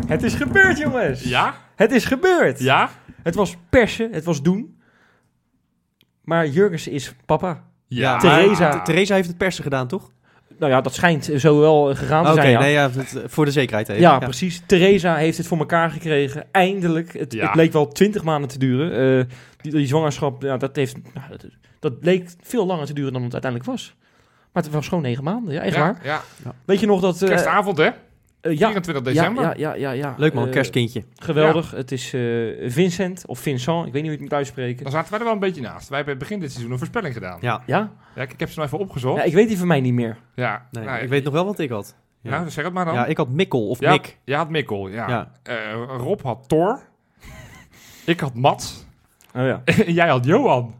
Het 0.06 0.22
is 0.22 0.34
gebeurd 0.34 0.78
jongens! 0.78 1.22
Ja? 1.22 1.54
Het 1.76 1.92
is 1.92 2.04
gebeurd! 2.04 2.58
Ja? 2.58 2.90
Het 3.22 3.34
was 3.34 3.56
persen, 3.70 4.12
het 4.12 4.24
was 4.24 4.42
doen. 4.42 4.78
Maar 6.24 6.46
Jurgens 6.48 6.88
is 6.88 7.14
papa. 7.26 7.64
Ja. 7.86 8.18
Theresa- 8.18 8.82
Theresa 8.82 9.14
heeft 9.14 9.28
het 9.28 9.36
persen 9.36 9.62
gedaan, 9.62 9.88
toch? 9.88 10.10
Nou 10.58 10.72
ja, 10.72 10.80
dat 10.80 10.94
schijnt 10.94 11.30
zo 11.36 11.60
wel 11.60 11.94
gegaan 11.94 12.24
te 12.24 12.30
Oké, 12.30 12.40
zijn. 12.40 12.52
ja. 12.52 12.58
nee, 12.58 12.72
ja, 12.72 12.90
het- 12.90 13.22
voor 13.26 13.44
de 13.44 13.50
zekerheid 13.50 13.88
even. 13.88 14.00
Ja, 14.02 14.18
precies. 14.18 14.62
Theresa 14.66 15.14
heeft 15.16 15.38
het 15.38 15.46
voor 15.46 15.58
elkaar 15.58 15.90
gekregen. 15.90 16.44
Eindelijk. 16.52 17.12
Het, 17.18 17.32
Ja. 17.32 17.42
het 17.42 17.52
bleek 17.52 17.72
wel 17.72 17.88
twintig 17.88 18.22
maanden 18.22 18.48
te 18.50 18.58
duren. 18.58 19.18
Eh, 19.20 19.24
die, 19.60 19.72
die 19.72 19.86
zwangerschap, 19.86 20.42
ja, 20.42 20.56
dat, 20.56 20.76
heeft, 20.76 20.96
nou, 21.14 21.28
dat, 21.30 21.44
dat 21.80 22.00
bleek 22.00 22.30
veel 22.42 22.66
langer 22.66 22.86
te 22.86 22.92
duren 22.94 23.12
dan 23.12 23.22
het 23.22 23.32
uiteindelijk 23.32 23.70
was. 23.70 23.94
Maar 24.52 24.62
het 24.62 24.72
was 24.72 24.88
gewoon 24.88 25.02
negen 25.02 25.24
maanden. 25.24 25.54
Ja, 25.54 25.60
echt 25.60 25.74
ja, 25.74 25.80
waar. 25.80 26.00
Ja. 26.04 26.22
Weet 26.64 26.80
je 26.80 26.86
nog 26.86 27.00
dat... 27.00 27.22
eh, 27.22 27.28
Kerstavond, 27.28 27.78
hè? 27.78 27.90
Eh, 28.46 28.58
ja, 28.58 28.70
24 28.70 28.94
ja, 28.94 29.00
december. 29.00 29.44
ja, 29.44 29.54
ja, 29.56 29.72
ja, 29.74 29.90
ja. 29.90 30.14
Leuk 30.16 30.34
man, 30.34 30.46
Eh, 30.46 30.52
kerstkindje. 30.52 31.04
Geweldig. 31.16 31.70
Het 31.70 31.92
is 31.92 32.12
eh, 32.14 32.20
Vincent 32.70 33.26
of 33.26 33.38
Vincent. 33.38 33.86
Ik 33.86 33.92
weet 33.92 34.02
niet 34.02 34.02
hoe 34.02 34.10
je 34.10 34.10
het 34.10 34.20
moet 34.20 34.32
uitspreken. 34.32 34.82
Dan 34.82 34.92
zaten 34.92 35.10
wij 35.10 35.18
er 35.18 35.24
wel 35.24 35.34
een 35.34 35.40
beetje 35.40 35.60
naast. 35.60 35.88
Wij 35.88 35.98
hebben 35.98 36.18
begin 36.18 36.40
dit 36.40 36.50
seizoen 36.50 36.72
een 36.72 36.78
voorspelling 36.78 37.14
gedaan. 37.14 37.38
Ja. 37.40 37.62
Ja? 37.66 37.90
Ja, 38.14 38.22
ik, 38.22 38.32
ik 38.32 38.40
heb 38.40 38.50
ze 38.50 38.58
nog 38.58 38.66
even 38.66 38.78
opgezocht. 38.78 39.16
ja, 39.18 39.22
ik 39.24 39.32
weet 39.34 39.48
die 39.48 39.58
van 39.58 39.66
mij 39.66 39.80
niet 39.80 39.94
meer. 39.94 40.16
Ja, 40.34 40.66
Nee, 40.70 40.84
nou, 40.84 40.98
ik 41.02 41.08
weet 41.08 41.24
nog 41.24 41.32
wel 41.32 41.44
wat 41.44 41.58
ik 41.58 41.70
had. 41.70 41.94
Ja, 42.20 42.30
Nou, 42.30 42.50
zeg 42.50 42.64
het 42.64 42.72
maar 42.72 42.84
dan. 42.84 42.94
ja 42.94 43.06
ik 43.06 43.16
had 43.16 43.28
Mikkel 43.28 43.68
of 43.68 43.80
Ja, 43.80 43.90
Mick. 43.90 44.18
Je 44.24 44.34
had 44.34 44.50
Mikkel, 44.50 44.88
ja. 44.88 45.08
Ja. 45.08 45.30
Eh, 45.42 45.54
Rob 45.98 46.20
had 46.22 46.44
Thor. 46.48 46.80
ik 48.04 48.20
had 48.20 48.34
Mats. 48.34 48.84
Oh 49.34 49.42
ja. 49.46 49.62
en 49.86 49.92
jij 49.92 50.08
had 50.08 50.24
Johan. 50.24 50.74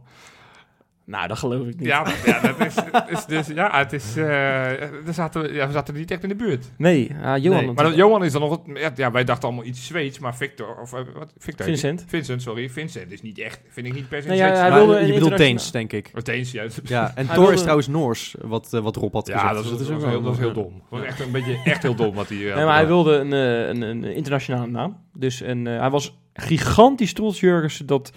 Nou, 1.07 1.27
dat 1.27 1.37
geloof 1.37 1.67
ik 1.67 1.77
niet. 1.79 1.87
Ja, 1.87 2.03
dat- 2.03 2.13
ja, 2.25 2.39
dat 2.41 2.59
is, 2.65 2.75
is 3.09 3.25
dus, 3.25 3.47
ja, 3.47 3.77
het 3.77 3.93
is, 3.93 4.15
eh, 4.17 4.81
er 4.81 5.13
zaten, 5.13 5.41
we- 5.41 5.53
ja, 5.53 5.65
we 5.67 5.71
zaten 5.73 5.93
niet 5.95 6.11
echt 6.11 6.23
in 6.23 6.29
de 6.29 6.35
buurt. 6.35 6.65
Nee, 6.77 7.11
ah, 7.23 7.43
Johan. 7.43 7.65
Nee, 7.65 7.73
Maar 7.73 7.95
Johan 7.95 8.23
is 8.23 8.31
dan 8.31 8.41
nog, 8.41 8.51
het- 8.51 8.77
ja, 8.77 8.91
ja, 8.95 9.11
wij 9.11 9.23
dachten 9.23 9.47
allemaal 9.47 9.65
iets 9.65 9.85
Zweeds, 9.87 10.19
maar 10.19 10.35
Victor, 10.35 10.75
of 10.81 10.93
eh, 10.93 10.99
wat, 11.17 11.33
Victor 11.37 11.65
Vincent. 11.65 12.03
Vincent, 12.07 12.41
sorry, 12.41 12.69
Vincent 12.69 13.11
is 13.11 13.21
niet 13.21 13.39
echt, 13.39 13.59
vind 13.69 13.87
ik 13.87 13.93
niet 13.93 14.07
per 14.09 14.21
se 14.21 14.27
Nee, 14.27 14.37
een 14.39 14.43
ja, 14.43 14.49
Zweeds. 14.55 14.61
hij 14.61 14.69
Maar 14.79 14.87
wilde 14.87 15.05
je 15.05 15.13
bedoelt 15.13 15.37
Deens, 15.37 15.71
denk 15.71 15.93
ik. 15.93 16.09
Wat 16.13 16.27
eens, 16.27 16.51
ja. 16.51 16.65
Ja, 16.83 17.11
en 17.15 17.27
Thor 17.27 17.53
is 17.53 17.59
trouwens 17.61 17.87
Noors, 17.87 18.35
wat, 18.41 18.73
eh, 18.73 18.81
wat 18.81 18.95
Rob 18.95 19.13
had 19.13 19.25
gezegd. 19.29 19.43
Ja, 19.45 19.53
dat 19.53 19.63
is, 19.63 19.69
Dus 19.69 19.79
dat, 19.79 19.89
ook 19.89 19.95
is 19.97 20.01
wel- 20.03 20.11
heel, 20.11 20.21
dat 20.21 20.33
is 20.33 20.39
heel 20.39 20.53
dom. 20.53 20.73
Dat 20.89 20.99
was 20.99 21.07
echt 21.07 21.19
een 21.19 21.31
beetje 21.31 21.59
echt 21.63 21.81
heel 21.83 21.95
dom 21.95 22.15
wat 22.15 22.29
hij. 22.29 22.37
Nee, 22.37 22.53
maar 22.65 22.75
hij 22.75 22.87
wilde 22.87 23.13
een, 23.15 23.33
eh, 23.33 23.67
een, 23.67 23.81
een 23.81 24.03
internationale 24.03 24.67
naam. 24.67 24.97
Dus 25.13 25.41
en, 25.41 25.67
eh, 25.67 25.79
hij 25.79 25.89
was 25.89 26.17
gigantisch 26.33 27.13
trots, 27.13 27.39
Jurgensen, 27.39 27.85
dat 27.85 28.11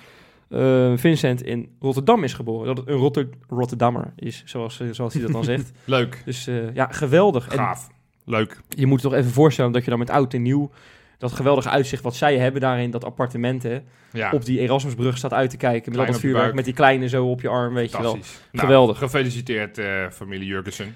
eh, 0.50 0.92
Vincent 0.96 1.42
in 1.42 1.76
Rotterdam 1.80 2.24
is 2.24 2.32
geboren. 2.32 2.66
Dat 2.66 2.76
het 2.76 2.88
een 2.88 2.96
Rotter 2.96 3.28
Rotterdammer 3.48 4.12
is, 4.16 4.42
zoals, 4.46 4.80
eh, 4.80 4.88
zoals 4.90 5.12
hij 5.12 5.22
dat 5.22 5.32
dan 5.32 5.44
zegt. 5.44 5.72
Leuk, 5.84 6.22
Dus 6.24 6.46
eh, 6.46 6.74
ja, 6.74 6.86
geweldig. 6.86 7.48
En 7.48 7.58
gaaf, 7.58 7.88
leuk. 8.24 8.60
je 8.68 8.86
moet 8.86 9.02
je 9.02 9.08
toch 9.08 9.16
even 9.16 9.30
voorstellen 9.30 9.72
dat 9.72 9.84
je 9.84 9.90
dan 9.90 9.98
met 9.98 10.10
oud 10.10 10.34
en 10.34 10.42
nieuw... 10.42 10.70
dat 11.18 11.32
geweldige 11.32 11.68
uitzicht 11.68 12.02
wat 12.02 12.16
zij 12.16 12.38
hebben 12.38 12.60
daarin, 12.60 12.90
dat 12.90 13.04
appartement, 13.04 13.62
hè, 13.62 13.80
Ja, 14.12 14.30
op 14.32 14.44
die 14.44 14.58
Erasmusbrug 14.58 15.16
staat 15.16 15.32
uit 15.32 15.50
te 15.50 15.56
kijken. 15.56 15.84
Met 15.84 15.92
Klein 15.92 16.06
al 16.06 16.12
dat 16.12 16.20
vuurwerk, 16.20 16.54
met 16.54 16.64
die 16.64 16.74
kleine 16.74 17.08
zo 17.08 17.26
op 17.30 17.40
je 17.40 17.48
arm, 17.48 17.74
weet 17.74 17.90
je 17.90 18.02
wel. 18.02 18.12
Nou, 18.12 18.24
Geweldig. 18.52 18.98
Gefeliciteerd, 18.98 19.80
familie 20.12 20.46
Jurgensen. 20.46 20.94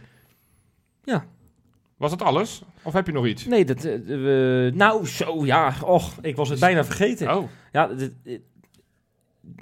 Ja. 1.05 1.25
Was 1.97 2.11
dat 2.11 2.23
alles? 2.23 2.63
Of 2.83 2.93
heb 2.93 3.07
je 3.07 3.13
nog 3.13 3.27
iets? 3.27 3.47
Nee, 3.47 3.65
dat... 3.65 3.89
nou, 4.75 5.07
zo, 5.07 5.45
ja. 5.45 5.75
Och, 5.85 6.13
ik 6.21 6.37
was 6.37 6.49
het 6.49 6.61
bijna 6.61 6.85
vergeten. 6.85 7.37
Oh, 7.37 7.49
Ja, 7.73 7.87
dit, 7.87 8.13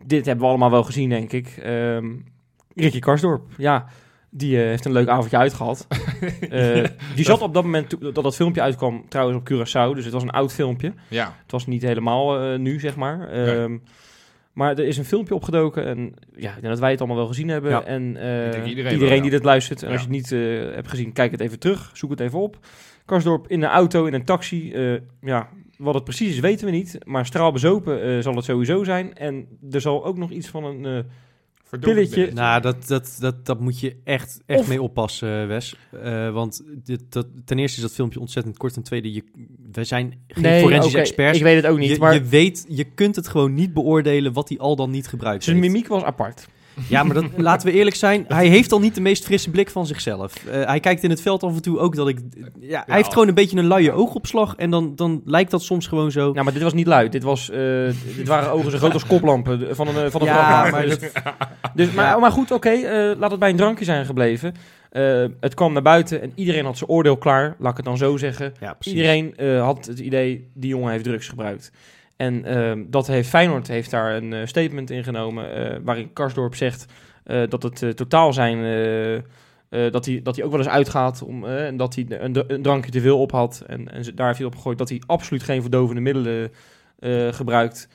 dit, 0.07 0.27
hebben 0.27 0.45
we 0.45 0.51
allemaal 0.51 0.71
wel 0.71 0.85
gezien, 0.85 1.09
denk 1.09 1.33
ik. 1.33 1.47
Ehm 1.63 2.07
Ricky 2.75 2.99
Karsdorp, 2.99 3.43
ja, 3.57 3.87
die 4.31 4.61
eh, 4.61 4.67
heeft 4.67 4.85
een 4.85 4.93
leuk 4.93 5.09
avondje 5.09 5.37
uitgehad. 5.37 5.87
Eh, 6.51 6.85
die 7.15 7.25
zat 7.25 7.41
op 7.41 7.55
dat 7.55 7.65
moment 7.65 8.15
dat 8.15 8.25
dat 8.25 8.37
filmpje 8.37 8.61
uitkwam, 8.61 9.05
trouwens 9.09 9.39
op 9.39 9.49
Curaçao. 9.53 9.95
Dus 9.95 10.05
het 10.05 10.13
was 10.13 10.23
een 10.23 10.31
oud 10.31 10.53
filmpje. 10.53 10.93
ja. 11.09 11.35
Het 11.43 11.51
was 11.51 11.67
niet 11.67 11.83
helemaal 11.83 12.41
eh, 12.41 12.59
nu, 12.59 12.81
zeg 12.81 12.97
maar. 12.97 13.29
Ehm, 13.29 13.79
Maar 14.53 14.71
er 14.71 14.85
is 14.85 14.99
een 14.99 15.05
filmpje 15.05 15.35
opgedoken 15.35 15.87
en 15.87 16.15
ja, 16.37 16.49
ik 16.49 16.61
denk 16.61 16.67
dat 16.67 16.79
wij 16.79 16.91
het 16.91 16.99
allemaal 16.99 17.19
wel 17.19 17.27
gezien 17.27 17.49
hebben. 17.49 17.71
Ja. 17.71 17.85
En 17.85 18.07
iedereen 18.09 18.69
iedereen, 18.69 18.99
wel, 18.99 19.15
ja. 19.15 19.21
die 19.23 19.31
dit 19.31 19.45
luistert. 19.45 19.83
En 19.83 19.91
als 19.91 20.01
je 20.01 20.07
het 20.07 20.17
niet 20.17 20.31
hebt 20.75 20.89
gezien, 20.89 21.13
kijk 21.13 21.31
het 21.31 21.41
even 21.41 21.59
terug. 21.59 21.91
Zoek 21.93 22.11
het 22.11 22.21
even 22.21 22.39
op. 22.39 22.59
Karsdorp 23.05 23.49
in 23.49 23.63
een 23.63 23.69
auto, 23.69 24.05
in 24.05 24.15
een 24.15 24.25
taxi. 24.25 24.75
ja, 25.21 25.49
wat 25.79 25.95
het 25.95 26.05
precies 26.05 26.29
is, 26.31 26.41
weten 26.41 26.67
we 26.67 26.73
niet. 26.73 26.99
Maar 27.05 27.27
straalbezopen 27.27 28.03
eh 28.03 28.23
zal 28.23 28.35
het 28.35 28.45
sowieso 28.45 28.85
zijn. 28.85 29.15
En 29.15 29.47
er 29.71 29.81
zal 29.81 30.05
ook 30.05 30.17
nog 30.17 30.31
iets 30.31 30.49
van 30.49 30.65
een... 30.65 30.85
eh, 30.87 31.05
Verdomme 31.65 32.01
Pilletje. 32.01 32.33
Nou, 32.33 32.61
dat, 32.61 32.87
dat, 32.87 33.17
dat, 33.21 33.47
dat 33.47 33.61
moet 33.61 33.81
je 33.81 33.97
echt, 34.05 34.41
echt 34.47 34.61
Of- 34.61 34.69
mee 34.69 34.83
oppassen, 34.83 35.49
Wes. 35.49 35.77
Eh, 36.03 36.33
want 36.33 36.63
dit, 36.85 37.03
dat, 37.09 37.27
ten 37.45 37.59
eerste 37.59 37.77
is 37.77 37.83
dat 37.83 37.93
filmpje 37.93 38.21
ontzettend 38.21 38.57
kort. 38.57 38.73
Ten 38.73 38.83
tweede, 38.83 39.13
je, 39.13 39.25
wij 39.73 39.85
zijn 39.85 40.25
geen 40.29 40.61
forensische 40.61 40.97
oké, 40.99 41.07
experts. 41.07 41.39
Ik 41.39 41.45
weet 41.45 41.57
het 41.63 41.67
ook 41.73 41.79
niet, 41.79 41.91
je, 41.91 41.99
maar 41.99 42.15
je 42.15 42.23
weet, 42.23 42.65
je 42.69 42.85
kunt 42.85 43.17
het 43.17 43.29
gewoon 43.29 43.55
niet 43.55 43.73
beoordelen 43.73 44.33
wat 44.33 44.49
hij 44.49 44.59
al 44.59 44.77
dan 44.77 44.91
niet 44.91 45.07
gebruikt 45.09 45.45
zijn 45.45 45.57
heeft. 45.57 45.69
mimiek 45.69 45.89
was 45.89 46.03
apart. 46.03 46.49
Ja, 46.89 47.03
maar 47.03 47.15
dat, 47.15 47.25
laten 47.37 47.69
we 47.69 47.75
eerlijk 47.75 47.97
zijn. 47.97 48.25
Hij 48.29 48.47
heeft 48.47 48.73
al 48.73 48.81
niet 48.81 48.95
de 48.95 49.01
meest 49.01 49.25
frisse 49.25 49.51
blik 49.51 49.71
van 49.71 49.87
zichzelf. 49.87 50.35
Eh, 50.45 50.65
hij 50.67 50.81
kijkt 50.81 51.03
in 51.03 51.11
het 51.11 51.21
veld 51.23 51.43
af 51.43 51.55
en 51.55 51.63
toe 51.63 51.79
ook 51.79 51.97
dat 51.97 52.09
ik... 52.09 52.19
Ja, 52.61 52.83
hij 52.87 52.97
heeft 52.97 53.13
gewoon 53.13 53.29
een 53.29 53.35
beetje 53.35 53.59
een 53.59 53.67
luie 53.67 53.93
oogopslag. 53.93 54.55
En 54.57 54.71
dan, 54.71 54.93
dan 54.97 55.23
lijkt 55.25 55.51
dat 55.51 55.63
soms 55.63 55.87
gewoon 55.87 56.11
zo. 56.11 56.33
Nou, 56.33 56.45
maar 56.45 56.53
dit 56.53 56.63
was 56.63 56.73
niet 56.75 56.87
luid. 56.87 57.13
Dit, 57.13 57.23
was, 57.23 57.51
eh, 57.51 57.59
dit 58.17 58.29
waren 58.29 58.51
ogen 58.53 58.71
zo 58.71 58.79
groot 58.79 58.93
als 58.93 59.07
koplampen 59.07 59.77
van 59.77 59.89
een, 59.89 60.05
eh, 60.05 60.11
van 60.11 60.21
een 60.21 60.27
Ja, 60.27 60.71
maar 60.71 60.83
Dus- 60.83 60.99
Dus, 61.75 61.93
maar, 61.93 62.05
Ja. 62.05 62.19
maar 62.19 62.33
goed, 62.33 62.51
oké, 62.51 62.71
eh, 62.71 63.19
laat 63.19 63.31
het 63.31 63.41
bij 63.41 63.51
een 63.51 63.57
drankje 63.57 63.85
zijn 63.85 64.05
gebleven. 64.07 64.55
Eh, 64.91 65.25
het 65.41 65.55
kwam 65.55 65.73
naar 65.73 65.83
buiten 65.83 66.23
en 66.23 66.33
iedereen 66.35 66.65
had 66.65 66.79
zijn 66.79 66.91
oordeel 66.91 67.17
klaar, 67.17 67.55
laat 67.59 67.71
ik 67.71 67.77
het 67.77 67.87
dan 67.87 67.97
zo 67.97 68.17
zeggen. 68.17 68.53
Ja. 68.61 68.77
Iedereen 68.81 69.37
eh, 69.37 69.63
had 69.63 69.87
het 69.87 69.99
idee, 69.99 70.51
die 70.55 70.69
jongen 70.71 70.93
heeft 70.93 71.05
drugs 71.05 71.29
gebruikt. 71.29 71.71
En 72.17 72.45
ehm, 72.45 72.85
dat 72.87 73.07
heeft 73.07 73.29
Feyenoord 73.29 73.69
heeft 73.69 73.91
daar 73.91 74.17
een 74.17 74.33
eh, 74.33 74.47
statement 74.47 74.91
in 74.91 75.05
genomen, 75.05 75.55
eh, 75.55 75.79
waarin 75.85 76.13
Karsdorp 76.13 76.55
zegt 76.55 76.87
eh, 77.25 77.43
dat 77.49 77.63
het 77.63 77.97
totaal 77.97 78.33
zijn... 78.33 78.61
dat, 79.69 80.07
hij, 80.07 80.21
dat 80.23 80.37
hij 80.37 80.45
ook 80.45 80.51
wel 80.51 80.61
eens 80.61 80.69
uitgaat 80.69 81.23
om, 81.23 81.45
en 81.45 81.77
dat 81.77 81.95
hij 81.95 82.07
een, 82.09 82.33
dr- 82.33 82.45
een 82.47 82.63
drankje 82.63 82.91
te 82.91 83.01
veel 83.01 83.21
op 83.21 83.33
had. 83.33 83.65
En, 83.67 83.93
en 83.93 84.03
daar 84.15 84.27
heeft 84.27 84.39
hij 84.39 84.47
op 84.47 84.55
gegooid 84.55 84.79
dat 84.79 84.89
hij 84.89 85.03
absoluut 85.07 85.43
geen 85.43 85.61
verdovende 85.61 86.01
middelen 86.01 86.51
gebruikt. 87.35 87.89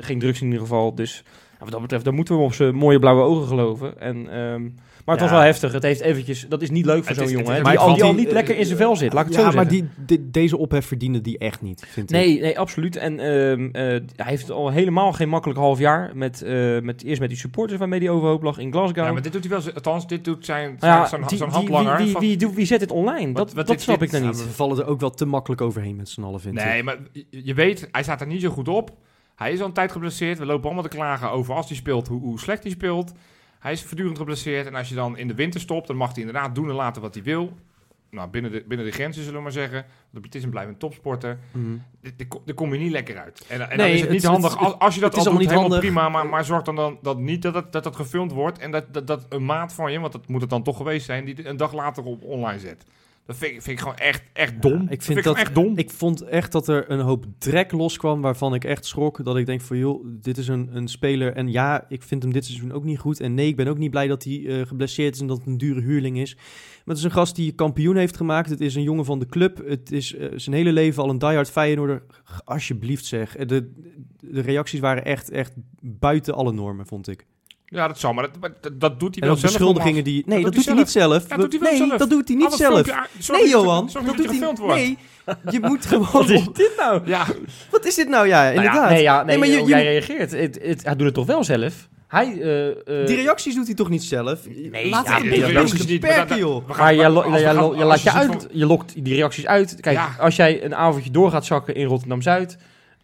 Geen 0.00 0.18
drugs 0.18 0.40
in 0.40 0.46
ieder 0.46 0.60
geval. 0.60 0.94
Dus 0.94 1.22
wat 1.58 1.70
dat 1.70 1.80
betreft, 1.80 2.04
dan 2.04 2.14
moeten 2.14 2.36
we 2.36 2.42
op 2.42 2.54
zijn 2.54 2.74
mooie 2.74 2.98
blauwe 2.98 3.22
ogen 3.22 3.46
geloven. 3.46 4.00
En, 4.00 4.30
ehm, 4.30 4.68
maar 5.08 5.16
het 5.16 5.24
Ja. 5.26 5.30
was 5.30 5.40
wel 5.40 5.50
heftig. 5.52 5.72
Het 5.72 5.82
heeft 5.82 6.00
eventjes, 6.00 6.46
dat 6.48 6.62
is 6.62 6.70
niet 6.70 6.84
leuk 6.84 7.04
voor 7.04 7.16
Het 7.16 7.16
zo'n 7.16 7.28
jongen. 7.38 7.46
het 7.46 7.54
die, 7.54 7.62
maar 7.64 7.76
al, 7.78 7.94
die 7.94 8.02
al 8.04 8.14
niet 8.14 8.24
die- 8.24 8.34
lekker 8.34 8.56
in 8.56 8.64
zijn 8.66 8.78
vel 8.78 8.96
zit, 8.96 9.12
laat 9.12 9.26
ik 9.26 9.32
het 9.32 9.40
ja, 9.40 9.50
zo 9.50 9.56
maar 9.56 9.66
zeggen. 9.70 9.90
die, 10.06 10.18
di- 10.18 10.30
deze 10.30 10.56
ophef 10.56 10.86
verdiende 10.86 11.20
die 11.20 11.38
echt 11.38 11.62
niet, 11.62 11.84
vind 11.88 12.10
ik. 12.10 12.16
Nee, 12.16 12.40
nee, 12.40 12.58
absoluut. 12.58 12.96
En 12.96 13.18
ehm, 13.20 13.68
eh, 13.72 13.82
hij 14.16 14.26
heeft 14.26 14.50
al 14.50 14.70
helemaal 14.70 15.12
geen 15.12 15.28
makkelijk 15.28 15.58
half 15.58 15.78
jaar. 15.78 16.10
Met, 16.14 16.42
eh, 16.42 16.80
met, 16.80 17.02
eerst 17.04 17.20
met 17.20 17.28
die 17.28 17.38
supporters 17.38 17.78
waarmee 17.78 18.00
hij 18.00 18.10
overhoop 18.10 18.42
lag 18.42 18.58
in 18.58 18.72
Glasgow. 18.72 19.04
Ja, 19.04 19.12
maar 19.12 19.22
dit 19.22 19.32
doet 19.32 19.44
hij 19.50 19.58
wel. 19.62 19.72
Althans, 19.74 20.06
dit 20.06 20.24
doet 20.24 20.44
zijn, 20.44 20.76
ja, 20.80 21.06
zijn, 21.06 21.20
die- 21.26 21.36
zijn 21.38 21.50
die- 21.50 21.58
handlanger. 21.58 21.96
wie, 21.96 22.04
wie, 22.04 22.12
van- 22.12 22.20
wie, 22.20 22.36
doet- 22.36 22.54
wie 22.54 22.66
zet 22.66 22.80
dit 22.80 22.90
online? 22.90 23.26
Wat- 23.26 23.36
dat 23.36 23.46
wat 23.46 23.66
dat 23.66 23.66
dit- 23.66 23.80
snap 23.80 23.98
dit- 23.98 24.12
ik 24.12 24.20
dan 24.20 24.28
niet. 24.30 24.44
we 24.44 24.50
vallen 24.50 24.78
er 24.78 24.86
ook 24.86 25.00
wel 25.00 25.10
te 25.10 25.24
makkelijk 25.26 25.60
overheen 25.60 25.96
met 25.96 26.08
z'n 26.08 26.22
allen, 26.22 26.40
vind 26.40 26.58
ik. 26.58 26.64
Nee, 26.64 26.82
maar 26.82 26.96
je, 27.12 27.24
je 27.30 27.54
weet, 27.54 27.88
hij 27.92 28.02
staat 28.02 28.20
er 28.20 28.26
niet 28.26 28.40
zo 28.42 28.50
goed 28.50 28.68
op. 28.68 28.90
Hij 29.36 29.52
is 29.52 29.60
al 29.60 29.66
een 29.66 29.72
tijd 29.72 29.92
geblesseerd. 29.92 30.38
We 30.38 30.46
lopen 30.46 30.64
allemaal 30.64 30.82
te 30.82 30.88
klagen 30.96 31.30
over 31.30 31.54
als 31.54 31.68
hij 31.68 31.76
speelt, 31.76 32.08
hoe, 32.08 32.20
hoe 32.20 32.40
slecht 32.40 32.62
hij 32.62 32.72
speelt. 32.72 33.12
Hij 33.58 33.72
is 33.72 33.82
voortdurend 33.82 34.18
geblesseerd. 34.18 34.66
En 34.66 34.74
als 34.74 34.88
je 34.88 34.94
dan 34.94 35.16
in 35.16 35.28
de 35.28 35.34
winter 35.34 35.60
stopt, 35.60 35.86
dan 35.86 35.96
mag 35.96 36.08
hij 36.14 36.18
inderdaad 36.24 36.54
doen 36.54 36.68
en 36.68 36.74
laten 36.74 37.02
wat 37.02 37.14
hij 37.14 37.22
wil. 37.22 37.52
Nou, 38.10 38.28
binnen 38.30 38.50
de, 38.52 38.64
binnen 38.68 38.86
de 38.86 38.92
grenzen 38.92 39.20
zullen 39.22 39.36
we 39.36 39.42
maar 39.42 39.52
zeggen. 39.52 39.84
Het 40.22 40.34
is 40.34 40.42
een 40.44 40.50
blijvende 40.50 40.78
topsporter. 40.78 41.38
Ko- 42.28 42.42
Daar 42.44 42.54
kom 42.54 42.72
je 42.72 42.78
niet 42.78 42.90
lekker 42.90 43.18
uit. 43.18 43.44
En, 43.48 43.60
en 43.60 43.68
dan 43.68 43.76
Nee, 43.86 43.94
is 43.94 44.00
het 44.00 44.10
niet 44.10 44.22
het- 44.22 44.30
handig. 44.30 44.50
het- 44.50 44.60
als, 44.60 44.78
als 44.78 44.94
je 44.94 45.00
dat 45.00 45.14
al 45.16 45.24
doet, 45.24 45.32
niet 45.32 45.40
helemaal 45.48 45.60
handig. 45.62 45.80
prima. 45.80 46.08
Maar, 46.08 46.26
maar 46.26 46.44
zorg 46.44 46.62
dan, 46.62 46.76
dan 46.76 46.98
dat 47.02 47.18
niet 47.18 47.42
dat 47.42 47.54
het, 47.54 47.72
dat 47.72 47.84
het 47.84 47.96
gefilmd 47.96 48.32
wordt. 48.32 48.58
En 48.58 48.70
dat, 48.70 48.94
dat, 48.94 49.06
dat 49.06 49.26
een 49.28 49.44
maat 49.44 49.72
van 49.74 49.92
je, 49.92 50.00
want 50.00 50.12
dat 50.12 50.28
moet 50.28 50.40
het 50.40 50.50
dan 50.50 50.62
toch 50.62 50.76
geweest 50.76 51.06
zijn, 51.06 51.24
die 51.24 51.48
een 51.48 51.56
dag 51.56 51.72
later 51.72 52.04
op 52.04 52.22
online 52.24 52.58
zet. 52.60 52.84
Dat 53.28 53.36
vind 53.36 53.54
ik, 53.54 53.62
vind 53.62 53.76
ik 53.76 53.82
gewoon 53.82 53.96
echt, 53.98 54.22
echt 54.32 54.62
dom. 54.62 54.86
ik 54.88 55.02
vind 55.02 55.14
dat 55.16 55.24
gewoon 55.24 55.38
echt 55.38 55.54
dom. 55.54 55.78
Ik 55.78 55.90
vond 55.90 56.22
echt 56.22 56.52
dat 56.52 56.68
er 56.68 56.90
een 56.90 57.00
hoop 57.00 57.24
drek 57.38 57.72
loskwam 57.72 58.20
waarvan 58.20 58.54
ik 58.54 58.64
echt 58.64 58.86
schrok. 58.86 59.24
Dat 59.24 59.36
ik 59.36 59.46
denk 59.46 59.60
van 59.60 59.78
joh, 59.78 60.06
dit 60.06 60.38
is 60.38 60.48
een, 60.48 60.68
een 60.72 60.88
speler. 60.88 61.32
En 61.32 61.52
ja, 61.52 61.84
ik 61.88 62.02
vind 62.02 62.22
hem 62.22 62.32
dit 62.32 62.44
seizoen 62.44 62.72
ook 62.72 62.84
niet 62.84 62.98
goed. 62.98 63.20
En 63.20 63.34
nee, 63.34 63.46
ik 63.48 63.56
ben 63.56 63.66
ook 63.66 63.78
niet 63.78 63.90
blij 63.90 64.06
dat 64.06 64.24
hij 64.24 64.46
eh, 64.46 64.66
geblesseerd 64.66 65.14
is 65.14 65.20
en 65.20 65.26
dat 65.26 65.38
het 65.38 65.46
een 65.46 65.58
dure 65.58 65.80
huurling 65.80 66.18
is. 66.18 66.34
Maar 66.34 66.44
het 66.84 66.96
is 66.96 67.02
een 67.04 67.10
gast 67.10 67.36
die 67.36 67.52
kampioen 67.52 67.96
heeft 67.96 68.16
gemaakt. 68.16 68.50
Het 68.50 68.60
is 68.60 68.74
een 68.74 68.82
jongen 68.82 69.04
van 69.04 69.18
de 69.18 69.26
club. 69.26 69.62
Het 69.66 69.92
is 69.92 70.14
eh, 70.14 70.28
zijn 70.34 70.56
hele 70.56 70.72
leven 70.72 71.02
al 71.02 71.10
een 71.10 71.18
diehard 71.18 71.50
Feyenoorder. 71.50 72.02
Alsjeblieft 72.44 73.04
zeg. 73.04 73.36
Eh, 73.36 73.46
De, 73.46 73.72
de 74.20 74.40
reacties 74.40 74.80
waren 74.80 75.04
echt, 75.04 75.30
echt 75.30 75.52
buiten 75.80 76.34
alle 76.34 76.52
normen, 76.52 76.86
vond 76.86 77.08
ik. 77.08 77.26
Ja, 77.70 77.88
dat 77.88 77.98
zal, 77.98 78.12
maar 78.12 78.24
dat, 78.24 78.40
maar 78.40 78.72
dat, 78.78 79.00
doet 79.00 79.14
hij 79.14 79.22
En 79.22 79.28
wel 79.28 79.36
zelf. 79.36 79.52
beschuldigingen 79.52 80.04
die... 80.04 80.22
Nee, 80.26 80.42
dat, 80.42 80.54
doet 80.54 80.64
hij 80.64 80.74
niet 80.74 80.90
zelf. 80.90 81.28
Ja, 81.28 81.36
dat 81.36 81.50
doet 81.50 81.52
hij 81.52 81.60
wel 81.60 81.70
nee, 81.78 81.86
zelf. 81.88 81.98
dat 82.00 82.10
doet 82.10 82.28
hij 82.28 82.36
niet 82.36 82.52
zelf. 82.52 82.86
Nee, 83.30 83.48
Johan. 83.48 83.90
Dat 83.92 84.16
doet 84.16 84.40
hij... 84.40 84.54
wordt. 84.54 84.74
Nee, 84.74 84.98
je 85.50 85.60
moet 85.60 85.86
gewoon... 85.90 86.08
Wat 86.12 86.28
is 86.30 86.44
dit 86.52 86.72
nou? 86.76 87.00
Ja, 87.04 87.26
Wat 87.70 87.84
is 87.86 87.94
dit 87.94 88.08
nou? 88.08 88.26
Ja, 88.28 88.42
Nou 88.42 88.52
ja, 88.54 88.60
inderdaad. 88.62 88.90
nee, 88.90 89.02
ja, 89.02 89.22
nee, 89.22 89.38
maar 89.38 89.48
je, 89.48 89.56
je- 89.58 89.64
jij 89.64 89.82
reageert. 89.82 90.30
Het, 90.30 90.58
het, 90.62 90.84
hij 90.84 90.96
doet 90.96 91.06
het 91.06 91.14
toch 91.14 91.26
wel 91.26 91.44
zelf? 91.44 91.88
Hij, 92.08 92.40
eh, 92.40 92.68
eh, 92.68 93.06
die 93.06 93.16
reacties 93.16 93.54
doet 93.54 93.66
hij 93.66 93.74
toch 93.74 93.88
niet 93.88 94.02
zelf? 94.04 94.46
Nee, 94.70 94.88
Laat 94.88 95.06
ja, 95.06 95.12
het 95.14 95.22
een 95.22 95.28
die 95.30 95.38
beetje 95.40 95.52
reacties 95.52 95.86
niet 95.86 96.28
niet, 96.28 96.38
joh. 96.38 96.68
Maar 96.78 96.94
jij, 96.94 97.10
laat 97.10 98.02
je 98.02 98.12
uit, 98.12 98.46
je 98.52 98.66
lokt 98.66 99.04
die 99.04 99.14
reacties 99.14 99.46
uit. 99.46 99.80
Kijk, 99.80 99.96
Ja. 99.96 100.08
als 100.18 100.36
jij 100.36 100.64
een 100.64 100.74
avondje 100.74 101.10
door 101.10 101.30
gaat 101.30 101.46
zakken 101.46 101.74
in 101.74 101.86
Rotterdam-Zuid, 101.86 102.56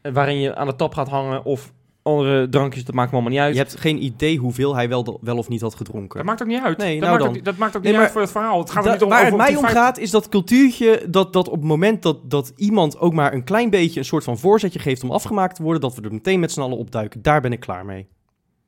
eh, 0.03 0.13
waarin 0.13 0.41
je 0.41 0.55
aan 0.55 0.67
de 0.67 0.77
tap 0.77 0.95
gaat 0.95 1.09
hangen 1.09 1.45
of 1.45 1.73
andere 2.05 2.49
drankjes, 2.49 2.85
dat 2.85 2.95
maakt 2.95 3.09
me 3.11 3.15
allemaal 3.15 3.33
niet 3.33 3.41
uit. 3.43 3.53
Je 3.55 3.61
hebt 3.61 3.81
geen 3.81 4.05
idee 4.05 4.37
hoeveel 4.39 4.75
hij 4.75 4.89
wel, 4.89 5.19
wel 5.21 5.37
of 5.37 5.49
niet 5.49 5.61
had 5.61 5.75
gedronken. 5.75 6.17
Dat 6.17 6.27
maakt 6.27 6.43
ook 6.43 6.49
niet 6.49 6.63
uit. 6.63 6.79
Nee, 6.79 7.01
dat, 7.01 7.09
nou 7.09 7.11
maakt 7.11 7.19
dan. 7.19 7.29
ook, 7.29 7.35
niet- 7.35 7.45
dat 7.45 7.57
maakt 7.57 7.77
ook 7.77 7.83
Nee, 7.83 7.91
niet 7.93 8.01
maar 8.01 8.03
uit 8.05 8.13
voor 8.13 8.23
het 8.23 8.31
verhaal. 8.31 8.59
Het 8.59 8.71
gaat 8.71 8.79
er 8.85 8.89
Da- 8.89 8.93
niet 8.93 9.03
om 9.03 9.09
waar 9.09 9.19
over 9.19 9.33
het 9.33 9.41
mij 9.41 9.49
die 9.51 9.59
om 9.59 9.65
gaat 9.65 9.99
is 9.99 10.11
dat 10.11 10.29
cultuurtje 10.29 11.07
dat, 11.09 11.33
dat 11.33 11.49
op 11.49 11.55
het 11.55 11.65
moment 11.69 12.03
dat, 12.03 12.31
dat 12.31 12.53
iemand 12.57 12.99
ook 12.99 13.13
maar 13.13 13.33
een 13.33 13.45
klein 13.45 13.71
beetje 13.71 13.99
een 14.01 14.07
soort 14.07 14.25
van 14.25 14.39
voorzetje 14.39 14.79
geeft 14.79 15.03
om 15.03 15.11
afgemaakt 15.11 15.57
te 15.57 15.63
worden, 15.63 15.81
dat 15.81 15.95
we 15.95 16.03
er 16.03 16.13
meteen 16.13 16.41
met 16.41 16.53
z'n 16.53 16.61
allen 16.61 16.79
opduiken. 16.79 17.23
Daar 17.23 17.41
ben 17.41 17.53
ik 17.53 17.61
klaar 17.61 17.85
mee. 17.85 18.07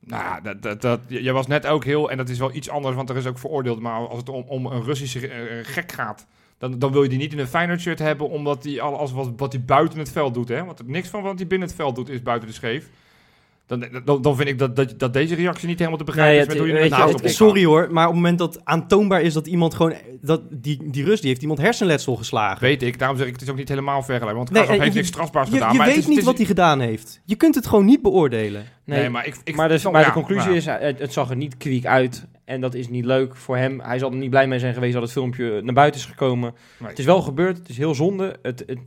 Nou, 0.00 0.42
dat, 0.42 0.62
dat, 0.62 0.80
dat, 0.82 1.00
jij 1.08 1.32
was 1.32 1.46
net 1.46 1.66
ook 1.66 1.84
heel, 1.84 2.10
en 2.10 2.16
dat 2.16 2.28
is 2.28 2.38
wel 2.38 2.54
iets 2.54 2.68
anders, 2.70 2.96
want 2.96 3.10
er 3.10 3.16
is 3.16 3.26
ook 3.26 3.38
veroordeeld, 3.38 3.80
maar 3.80 4.08
als 4.08 4.18
het 4.18 4.28
om, 4.28 4.44
om 4.48 4.66
een 4.66 4.82
Russische 4.82 5.28
eh, 5.28 5.38
gek 5.62 5.92
gaat, 5.92 6.26
dan, 6.58 6.78
dan 6.78 6.92
wil 6.92 7.02
je 7.02 7.08
die 7.08 7.18
niet 7.18 7.32
in 7.32 7.38
een 7.38 7.46
Feyenoord 7.46 7.80
shirt 7.80 7.98
hebben, 7.98 8.28
omdat 8.28 8.64
hij 8.64 8.80
alles 8.80 9.12
wat, 9.12 9.30
wat 9.36 9.52
hij 9.52 9.64
buiten 9.64 9.98
het 9.98 10.12
veld 10.12 10.34
doet, 10.34 10.48
hè? 10.48 10.64
Want 10.64 10.86
niks 10.86 11.08
van 11.08 11.22
wat 11.22 11.38
hij 11.38 11.46
binnen 11.46 11.68
het 11.68 11.76
veld 11.76 11.94
doet 11.94 12.08
is 12.08 12.22
buiten 12.22 12.48
de 12.48 12.54
scheef. 12.54 12.88
Dan, 13.66 13.84
dan, 14.04 14.22
dan 14.22 14.36
vind 14.36 14.48
ik 14.48 14.58
dat, 14.58 14.76
dat, 14.76 14.94
dat 14.98 15.12
deze 15.12 15.34
reactie 15.34 15.68
niet 15.68 15.78
helemaal 15.78 15.98
te 15.98 16.04
begrijpen 16.04 16.32
Nee, 16.32 16.40
is 16.40 16.46
met 16.46 16.56
het- 16.56 16.66
hoe 16.66 16.76
je 16.82 16.88
je, 16.88 16.94
het- 17.12 17.22
op 17.22 17.28
Sorry 17.28 17.64
hoor, 17.64 17.88
maar 17.92 18.04
op 18.06 18.12
het 18.12 18.20
moment 18.22 18.38
dat 18.38 18.64
aantoonbaar 18.64 19.20
is 19.22 19.32
dat 19.32 19.46
iemand 19.46 19.74
gewoon... 19.74 19.94
Dat, 20.20 20.42
die, 20.50 20.90
die 20.90 21.04
Rus, 21.04 21.20
die 21.20 21.28
heeft 21.28 21.40
iemand 21.42 21.60
hersenletsel 21.60 22.16
geslagen. 22.16 22.60
Weet 22.60 22.82
ik, 22.82 22.98
daarom 22.98 23.16
zeg 23.18 23.26
ik, 23.26 23.32
het 23.32 23.42
is 23.42 23.50
ook 23.50 23.56
niet 23.56 23.68
helemaal 23.68 23.96
vergelijkbaar. 24.02 24.34
Want 24.34 24.50
Nee, 24.50 24.60
Kaasop 24.62 24.74
en 24.76 24.80
heeft 24.82 24.94
je- 24.94 25.00
niks 25.00 25.12
strafbaars 25.12 25.48
Je, 25.48 25.54
gedaan. 25.54 25.70
je 25.72 25.76
maar 25.78 25.86
het 25.86 25.94
weet 25.94 26.04
is- 26.04 26.10
niet 26.10 26.18
is- 26.18 26.24
wat 26.24 26.36
hij 26.36 26.46
gedaan 26.46 26.80
heeft. 26.80 27.20
Je 27.24 27.34
kunt 27.34 27.54
het 27.54 27.66
gewoon 27.66 27.84
niet 27.84 28.02
beoordelen. 28.02 28.64
Nee, 28.84 29.08
maar 29.10 29.26
ik, 29.26 29.36
ik 29.44 29.56
maar, 29.56 29.68
dus, 29.68 29.82
de 29.82 30.10
conclusie 30.12 30.52
is, 30.54 30.64
hij- 30.64 30.78
het, 30.80 30.98
het 30.98 31.12
zag 31.12 31.30
er 31.30 31.36
niet 31.36 31.56
kwiek 31.56 31.86
uit. 31.86 32.26
En 32.44 32.60
dat 32.60 32.74
is 32.74 32.88
niet 32.88 33.04
leuk 33.04 33.36
voor 33.36 33.56
hem. 33.56 33.80
Hij 33.80 33.98
zal 33.98 34.10
er 34.10 34.16
niet 34.16 34.30
blij 34.30 34.46
mee 34.48 34.58
zijn 34.58 34.74
geweest 34.74 34.92
dat 34.92 35.02
het 35.02 35.12
filmpje 35.12 35.60
naar 35.62 35.74
buiten 35.74 36.00
is 36.00 36.06
gekomen. 36.06 36.54
Nee. 36.78 36.88
Het 36.88 36.98
is 36.98 37.04
wel 37.04 37.22
gebeurd, 37.22 37.58
het 37.58 37.68
is 37.68 37.76
heel 37.76 37.94
zonde. 37.94 38.36
Het, 38.42 38.62
het 38.66 38.78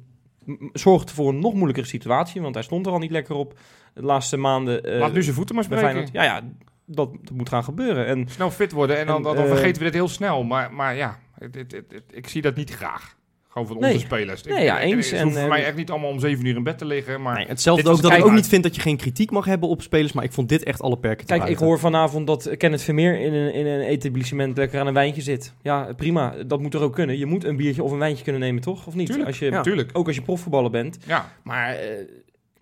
zorgt 0.74 1.12
voor 1.12 1.30
een 1.30 1.40
nog 1.40 1.54
moeilijkere 1.54 1.88
situatie, 1.88 2.42
want 2.42 2.54
hij 2.56 2.64
stond 2.64 2.86
er 2.86 2.92
al 2.92 3.00
niet 3.00 3.12
lekker 3.12 3.36
op 3.36 3.60
de 4.00 4.06
laatste 4.06 4.38
maanden. 4.38 4.84
eh, 4.84 5.00
Laat 5.00 5.14
nu 5.14 5.24
zijn 5.24 5.36
voeten 5.36 5.56
maar 5.56 5.64
spreken. 5.64 5.86
Feyenoord. 5.86 6.10
Ja, 6.14 6.24
ja 6.24 6.41
dat, 6.86 7.10
dat 7.22 7.34
moet 7.34 7.50
gaan 7.50 7.64
gebeuren. 7.64 8.06
En 8.06 8.28
Snel 8.30 8.52
fit 8.52 8.72
worden 8.72 8.97
en 8.97 9.08
dan, 9.08 9.16
En, 9.18 9.24
dan, 9.24 9.36
dan 9.36 9.43
eh, 9.43 9.50
vergeten 9.50 9.78
we 9.78 9.84
dit 9.84 9.93
heel 9.93 10.08
snel. 10.08 10.43
Maar, 10.43 10.74
maar 10.74 10.95
ja, 10.95 11.20
het, 11.39 11.56
het, 11.56 11.72
het- 11.72 11.91
het- 11.91 12.04
ik 12.12 12.28
zie 12.28 12.41
dat 12.41 12.56
niet 12.56 12.72
graag. 12.72 13.18
Gewoon 13.52 13.68
van 13.68 13.78
onze 13.78 13.89
Nee. 13.89 14.00
spelers. 14.00 14.43
Nee, 14.43 14.64
ja, 14.64 14.80
eens. 14.80 15.10
Het 15.10 15.20
En, 15.20 15.24
hoeft 15.24 15.36
voor 15.36 15.43
eh, 15.45 15.52
mij 15.52 15.66
echt 15.66 15.76
niet 15.76 15.89
allemaal 15.89 16.10
om 16.10 16.20
zeven 16.20 16.45
uur 16.45 16.56
in 16.56 16.64
bed 16.64 16.78
te 16.78 16.86
liggen. 16.86 17.22
Maar 17.22 17.36
Nee, 17.36 17.45
hetzelfde 17.47 17.89
ook 17.89 18.02
dat 18.02 18.12
ik 18.12 18.26
ook 18.26 18.32
niet 18.32 18.47
vind 18.47 18.64
dat 18.64 18.76
je 18.76 18.82
geen 18.82 18.97
kritiek 18.97 19.32
mag 19.32 19.45
hebben 19.45 19.70
op 19.70 19.82
spelers. 19.82 20.12
Maar 20.14 20.24
ik 20.24 20.32
vond 20.32 20.50
dit 20.50 20.64
echt 20.64 20.82
alle 20.82 20.97
perken 20.97 21.26
te 21.28 21.34
Kijk, 21.38 21.50
ik 21.50 21.58
hoor 21.58 21.80
vanavond 21.80 22.28
dat 22.28 22.58
Kenneth 22.58 22.82
Vermeer 22.82 23.20
in 23.20 23.34
een, 23.34 23.54
in 23.54 23.66
een 23.66 23.82
etablissement 23.82 24.58
lekker 24.58 24.80
aan 24.80 24.88
een 24.88 24.93
wijntje 24.93 25.22
zit. 25.22 25.54
Ja, 25.62 25.93
prima. 25.95 26.34
Dat 26.47 26.60
moet 26.60 26.74
er 26.74 26.82
ook 26.82 26.93
kunnen. 26.93 27.18
Je 27.18 27.26
moet 27.26 27.43
een 27.43 27.56
biertje 27.56 27.84
of 27.84 27.91
een 27.91 27.97
wijntje 27.97 28.24
kunnen 28.24 28.41
nemen, 28.41 28.62
toch? 28.62 28.88
Of 28.88 28.93
niet? 28.95 29.06
Tuurlijk, 29.08 29.28
als 29.28 29.39
je, 29.39 29.45
ja. 29.45 29.64
Ook 29.93 30.08
als 30.08 30.16
je 30.16 30.22
profvoetballer 30.22 30.72
bent. 30.72 30.97
Ja, 31.06 31.32
Maar 31.43 31.70
eh, 31.76 31.89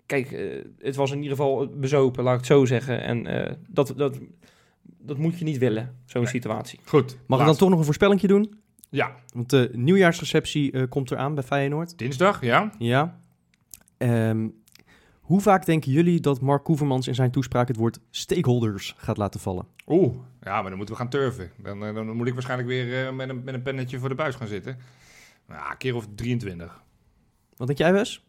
kijk, 0.08 0.32
eh, 0.32 0.64
het 0.78 0.96
was 0.96 1.10
in 1.10 1.16
ieder 1.22 1.36
geval 1.36 1.68
bezopen, 1.68 2.22
laat 2.24 2.32
ik 2.32 2.38
het 2.38 2.48
zo 2.48 2.64
zeggen. 2.64 3.02
En 3.02 3.26
eh, 3.26 3.54
dat, 3.68 3.94
dat, 3.96 4.18
dat 4.82 5.18
moet 5.18 5.38
je 5.38 5.44
niet 5.44 5.58
willen, 5.58 5.96
zo'n 6.06 6.22
Nee. 6.22 6.30
situatie. 6.30 6.80
goed. 6.84 7.16
Mag 7.26 7.40
ik 7.40 7.46
dan 7.46 7.56
toch 7.56 7.68
nog 7.68 7.78
een 7.78 7.84
voorspellingje 7.84 8.26
doen? 8.26 8.60
Ja, 8.90 9.14
Want 9.34 9.50
de 9.50 9.70
nieuwjaarsreceptie 9.72 10.72
eh, 10.72 10.82
komt 10.88 11.10
eraan 11.10 11.34
bij 11.34 11.44
Feyenoord. 11.44 11.98
dinsdag, 11.98 12.42
ja. 12.42 12.70
Ja. 12.78 13.20
Ehm, 13.96 14.48
hoe 15.20 15.40
vaak 15.40 15.66
denken 15.66 15.92
jullie 15.92 16.20
dat 16.20 16.40
Mark 16.40 16.64
Koevermans 16.64 17.06
in 17.08 17.14
zijn 17.14 17.30
toespraak 17.30 17.68
het 17.68 17.76
woord 17.76 17.98
stakeholders 18.10 18.94
gaat 18.96 19.16
laten 19.16 19.40
vallen? 19.40 19.66
Oeh, 19.86 20.14
ja, 20.42 20.60
maar 20.60 20.68
dan 20.68 20.76
moeten 20.76 20.94
we 20.94 21.00
gaan 21.00 21.10
turven. 21.10 21.50
Dan, 21.62 21.80
dan 21.80 22.16
moet 22.16 22.26
ik 22.26 22.32
waarschijnlijk 22.32 22.68
weer 22.68 23.06
eh, 23.06 23.12
met, 23.14 23.28
een, 23.28 23.44
met 23.44 23.54
een 23.54 23.62
pennetje 23.62 23.98
voor 23.98 24.08
de 24.08 24.14
buis 24.14 24.34
gaan 24.34 24.46
zitten. 24.48 24.76
Nou, 25.48 25.70
een 25.70 25.76
keer 25.76 25.94
of 25.94 26.06
23. 26.14 26.82
Wat 27.56 27.66
denk 27.66 27.78
jij, 27.78 27.92
Wes? 27.92 28.24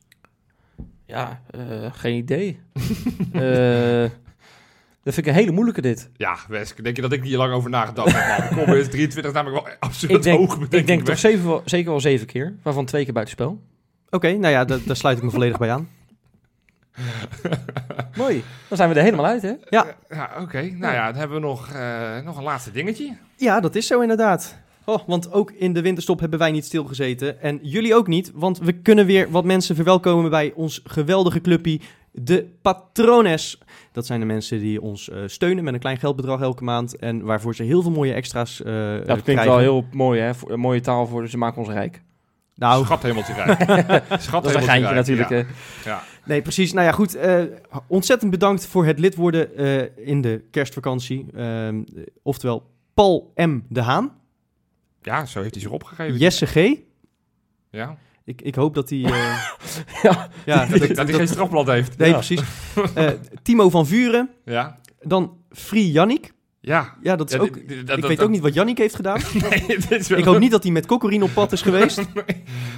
Ja, 1.10 1.42
eh, 1.52 1.62
geen 1.94 2.16
idee. 2.16 2.60
Eh, 3.34 4.10
dat 5.04 5.14
vind 5.14 5.28
ik 5.28 5.34
een 5.34 5.40
hele 5.40 5.52
moeilijke 5.52 5.82
dit. 5.82 6.10
Ja, 6.18 6.38
Wesk, 6.48 6.84
denk 6.84 6.96
je 6.96 7.02
dat 7.02 7.12
ik 7.12 7.24
hier 7.24 7.38
lang 7.38 7.54
over 7.54 7.70
nagedacht 7.70 8.12
heb? 8.14 8.50
man? 8.52 8.58
Kom 8.66 8.74
eens, 8.74 8.88
23 8.90 9.26
is 9.26 9.38
namelijk 9.38 9.66
wel 9.66 9.76
absoluut 9.80 10.16
Ik 10.18 10.24
denk, 10.24 10.38
hoog. 10.40 10.68
ik 10.70 10.88
denk 10.88 11.06
toch 11.06 11.18
zeven, 11.18 11.62
zeker 11.66 11.90
wel 11.90 12.00
zeven 12.00 12.28
keer, 12.28 12.54
waarvan 12.64 12.86
twee 12.86 13.04
keer 13.04 13.14
buitenspel. 13.14 13.62
Oké, 14.10 14.32
nou 14.32 14.54
ja, 14.54 14.66
da- 14.66 14.78
daar 14.86 14.96
sluit 14.96 15.18
ik 15.18 15.24
me 15.24 15.30
volledig 15.30 15.58
bij 15.58 15.72
aan. 15.72 15.90
Mooi. 18.18 18.44
Dan 18.68 18.78
zijn 18.78 18.90
we 18.90 18.96
er 18.96 19.04
helemaal 19.04 19.26
uit, 19.26 19.42
hè? 19.42 19.54
Ja, 19.70 19.86
Ja, 20.10 20.32
oké. 20.42 20.62
Nou 20.62 20.94
ja, 20.94 21.06
dan 21.12 21.16
hebben 21.20 21.42
we 21.42 21.48
nog, 21.48 21.70
eh, 21.70 22.20
nog 22.24 22.38
een 22.38 22.44
laatste 22.44 22.72
dingetje. 22.72 23.16
ja 23.36 23.60
dat 23.60 23.76
is 23.76 23.88
zo 23.88 24.02
inderdaad. 24.02 24.58
Oh, 24.90 25.00
want 25.08 25.32
ook 25.32 25.52
in 25.52 25.74
de 25.74 25.82
winterstop 25.82 26.20
hebben 26.20 26.40
wij 26.40 26.52
niet 26.52 26.66
stilgezeten. 26.66 27.42
En 27.42 27.60
jullie 27.62 27.96
ook 27.96 28.08
niet, 28.08 28.32
want 28.36 28.60
we 28.60 28.74
kunnen 28.74 29.06
weer 29.06 29.32
wat 29.32 29.44
mensen 29.46 29.76
verwelkomen 29.76 30.30
bij 30.30 30.52
ons 30.56 30.82
geweldige 30.84 31.42
clubpie, 31.42 31.82
de 32.12 32.46
Patrones. 32.62 33.60
Dat 33.92 34.06
zijn 34.06 34.20
de 34.20 34.26
mensen 34.26 34.60
die 34.60 34.82
ons 34.82 35.10
eh, 35.10 35.18
steunen 35.26 35.64
met 35.64 35.74
een 35.74 35.80
klein 35.80 35.98
geldbedrag 35.98 36.42
elke 36.42 36.64
maand. 36.64 36.96
En 36.98 37.24
waarvoor 37.24 37.56
ze 37.56 37.64
heel 37.64 37.82
veel 37.82 37.92
mooie 37.92 38.14
extra's 38.14 38.62
eh 38.64 38.66
Dat 38.66 39.02
krijgen. 39.04 39.24
klinkt 39.24 39.44
wel 39.44 39.58
heel 39.58 39.86
mooi, 39.92 40.20
hè? 40.22 40.34
Voor- 40.36 40.60
mooie 40.60 40.82
taal 40.82 41.08
voor, 41.08 41.28
ze 41.28 41.38
maken 41.38 41.58
ons 41.62 41.70
rijk. 41.70 42.02
Nou, 42.56 42.84
Schat 42.86 43.04
hemeltje 43.04 43.34
rijk. 43.34 43.60
Schat 44.22 44.44
Dat 44.44 44.56
is 44.56 44.58
een 44.58 44.70
hemeltje 44.70 44.70
geintje 44.70 44.94
rijk, 44.94 44.96
natuurlijk, 44.96 45.30
ja. 45.30 45.36
hè? 45.36 45.44
Ja. 45.90 46.02
Nee, 46.26 46.42
precies. 46.42 46.74
Nou 46.74 46.86
ja, 46.86 46.92
goed. 46.92 47.16
eh, 47.16 47.42
ontzettend 47.88 48.32
bedankt 48.32 48.66
voor 48.66 48.86
het 48.86 49.00
lid 49.00 49.16
worden 49.16 49.56
eh, 49.58 50.08
in 50.08 50.22
de 50.22 50.44
kerstvakantie. 50.52 51.26
Ehm, 51.36 51.82
oftewel 52.24 52.64
Paul 52.94 53.32
M. 53.36 53.60
de 53.70 53.82
Haan. 53.82 54.18
Ja, 55.10 55.26
zo 55.26 55.40
heeft 55.42 55.54
hij 55.54 55.64
zich 55.64 55.72
opgegeven. 55.72 56.18
Jesse 56.18 56.46
G. 56.46 56.76
Ja. 57.70 57.98
Ik, 58.26 58.42
ik 58.42 58.56
hoop 58.56 58.74
dat 58.76 58.90
hij... 58.90 59.04
eh, 59.04 59.12
Ja. 60.04 60.30
ja, 60.46 60.66
Dat, 60.66 60.80
hij- 60.80 60.88
dat 60.94 61.08
hij 61.08 61.18
geen 61.18 61.28
strafblad 61.28 61.68
heeft. 61.68 61.98
Nee, 61.98 62.10
Ja. 62.10 62.16
precies. 62.16 62.42
Eh, 62.96 63.10
Timo 63.44 63.70
van 63.70 63.88
Vuren. 63.88 64.30
Ja. 64.46 64.80
Dan 65.02 65.38
Free 65.52 65.92
Jannik. 65.92 66.32
Ja. 66.62 66.96
Ja, 67.02 67.16
dat 67.16 67.30
is 67.30 67.36
Ja, 67.36 67.42
ook... 67.42 67.56
ik 67.58 67.88
dat- 67.88 68.00
weet 68.00 68.22
ook 68.22 68.30
niet 68.30 68.42
wat 68.42 68.54
Jannik 68.54 68.78
heeft 68.78 68.96
gedaan. 68.96 69.20
Nee, 69.50 69.78
is 69.90 70.08
wel- 70.08 70.18
ik 70.18 70.24
hoop 70.26 70.40
niet 70.40 70.52
dat 70.52 70.64
hij 70.64 70.72
met 70.72 70.86
Kokkorien 70.86 71.24
op 71.24 71.34
pad 71.34 71.52
is 71.52 71.62
geweest. 71.62 72.02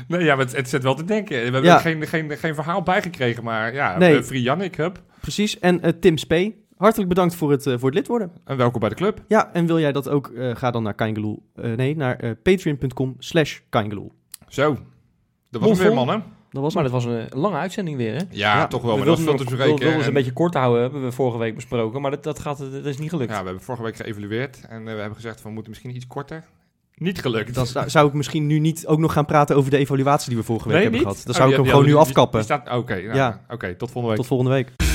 Nee, 0.08 0.24
ja, 0.24 0.36
maar 0.36 0.46
het, 0.46 0.56
het 0.56 0.70
zet 0.70 0.84
wel 0.84 0.96
te 0.96 1.04
denken. 1.04 1.36
We 1.38 1.44
hebben 1.44 1.64
er 1.72 1.80
geen, 1.80 2.08
geen, 2.08 2.38
geen 2.38 2.56
verhaal 2.56 2.82
bijgekregen, 2.84 3.44
maar 3.44 3.74
ja, 3.74 3.98
Nee. 3.98 4.14
nee. 4.14 4.24
Free 4.24 4.42
Jannik, 4.42 4.76
hup. 4.76 5.02
Precies. 5.22 5.60
En 5.60 5.82
eh, 5.82 5.92
Tim 6.00 6.18
Spee. 6.18 6.61
Hartelijk 6.82 7.10
bedankt 7.10 7.36
voor 7.36 7.52
het, 7.52 7.68
eh, 7.68 7.74
voor 7.78 7.86
het 7.90 7.94
lid 7.98 8.08
worden. 8.08 8.32
En 8.46 8.58
welkom 8.58 8.80
bij 8.80 8.90
de 8.90 8.96
club. 8.96 9.24
Ja, 9.28 9.54
en 9.54 9.66
wil 9.66 9.80
jij 9.80 9.92
dat 9.92 10.10
ook? 10.10 10.28
eh, 10.28 10.56
ga 10.56 10.72
dan 10.72 10.84
naar 10.84 10.94
Kaingeloel. 10.94 11.44
eh, 11.56 11.72
nee, 11.74 11.96
naar 11.96 12.16
eh, 12.16 12.32
patreon.com 12.44 13.16
slash 13.20 13.60
Kaingeloel. 13.70 14.12
Zo. 14.48 14.78
Dat 15.50 15.62
was 15.62 15.80
weer, 15.80 15.94
mannen. 15.94 16.24
Dat 16.50 16.62
was 16.62 16.74
Maar 16.74 16.84
dat 16.84 16.92
was 16.92 17.06
een 17.06 17.28
lange 17.30 17.58
uitzending 17.58 17.98
weer, 17.98 18.12
hè? 18.14 18.18
Ja, 18.18 18.26
Ja, 18.30 18.68
toch 18.68 18.82
wel. 18.82 18.92
we 18.92 18.98
Maar 18.98 19.06
dat 19.06 19.16
was 19.18 19.26
wilden 19.26 19.48
veel 19.48 19.58
we 19.58 19.64
wilden 19.66 20.00
En- 20.02 20.08
een 20.08 20.14
beetje 20.14 20.34
kort 20.34 20.54
houden, 20.54 20.82
hebben 20.82 21.04
we 21.04 21.12
vorige 21.12 21.38
week 21.38 21.56
besproken. 21.56 22.02
Maar 22.02 22.12
dat, 22.12 22.24
dat, 22.24 22.40
gaat, 22.40 22.58
dat 22.58 22.86
is 22.86 22.98
niet 22.98 23.10
gelukt. 23.10 23.30
Ja, 23.32 23.40
we 23.40 23.46
hebben 23.46 23.64
vorige 23.64 23.84
week 23.84 23.96
geëvalueerd 23.96 24.66
en 24.70 24.84
we 24.84 24.90
hebben 24.90 25.16
gezegd, 25.16 25.42
we 25.44 25.50
moeten 25.50 25.70
misschien 25.70 25.96
iets 25.96 26.08
korter. 26.08 26.44
Niet 26.96 27.22
gelukt. 27.22 27.54
Dan 27.56 27.90
zou- 27.90 28.08
ik 28.08 28.14
misschien 28.14 28.48
nu 28.48 28.60
niet 28.60 28.88
ook 28.88 29.00
nog 29.00 29.14
gaan 29.14 29.26
praten 29.26 29.56
over 29.56 29.72
de 29.72 29.78
evaluatie 29.78 30.30
die 30.30 30.38
we 30.38 30.44
vorige 30.44 30.68
week 30.68 30.74
Nee, 30.78 30.84
hebben 30.84 31.00
niet? 31.02 31.10
gehad. 31.10 31.26
Dan 31.26 31.34
Oh, 31.36 31.40
zou 31.42 31.52
ik 31.52 31.56
hem 31.58 31.66
gewoon 31.66 31.86
nu 31.86 31.96
afkappen. 31.96 32.42
Oké, 32.78 33.02
nou, 33.02 33.16
Ja. 33.16 33.42
oké, 33.50 33.76
tot 33.76 33.92
volgende 33.92 34.08
week. 34.08 34.18
Tot 34.18 34.28
volgende 34.28 34.52
week. 34.52 34.91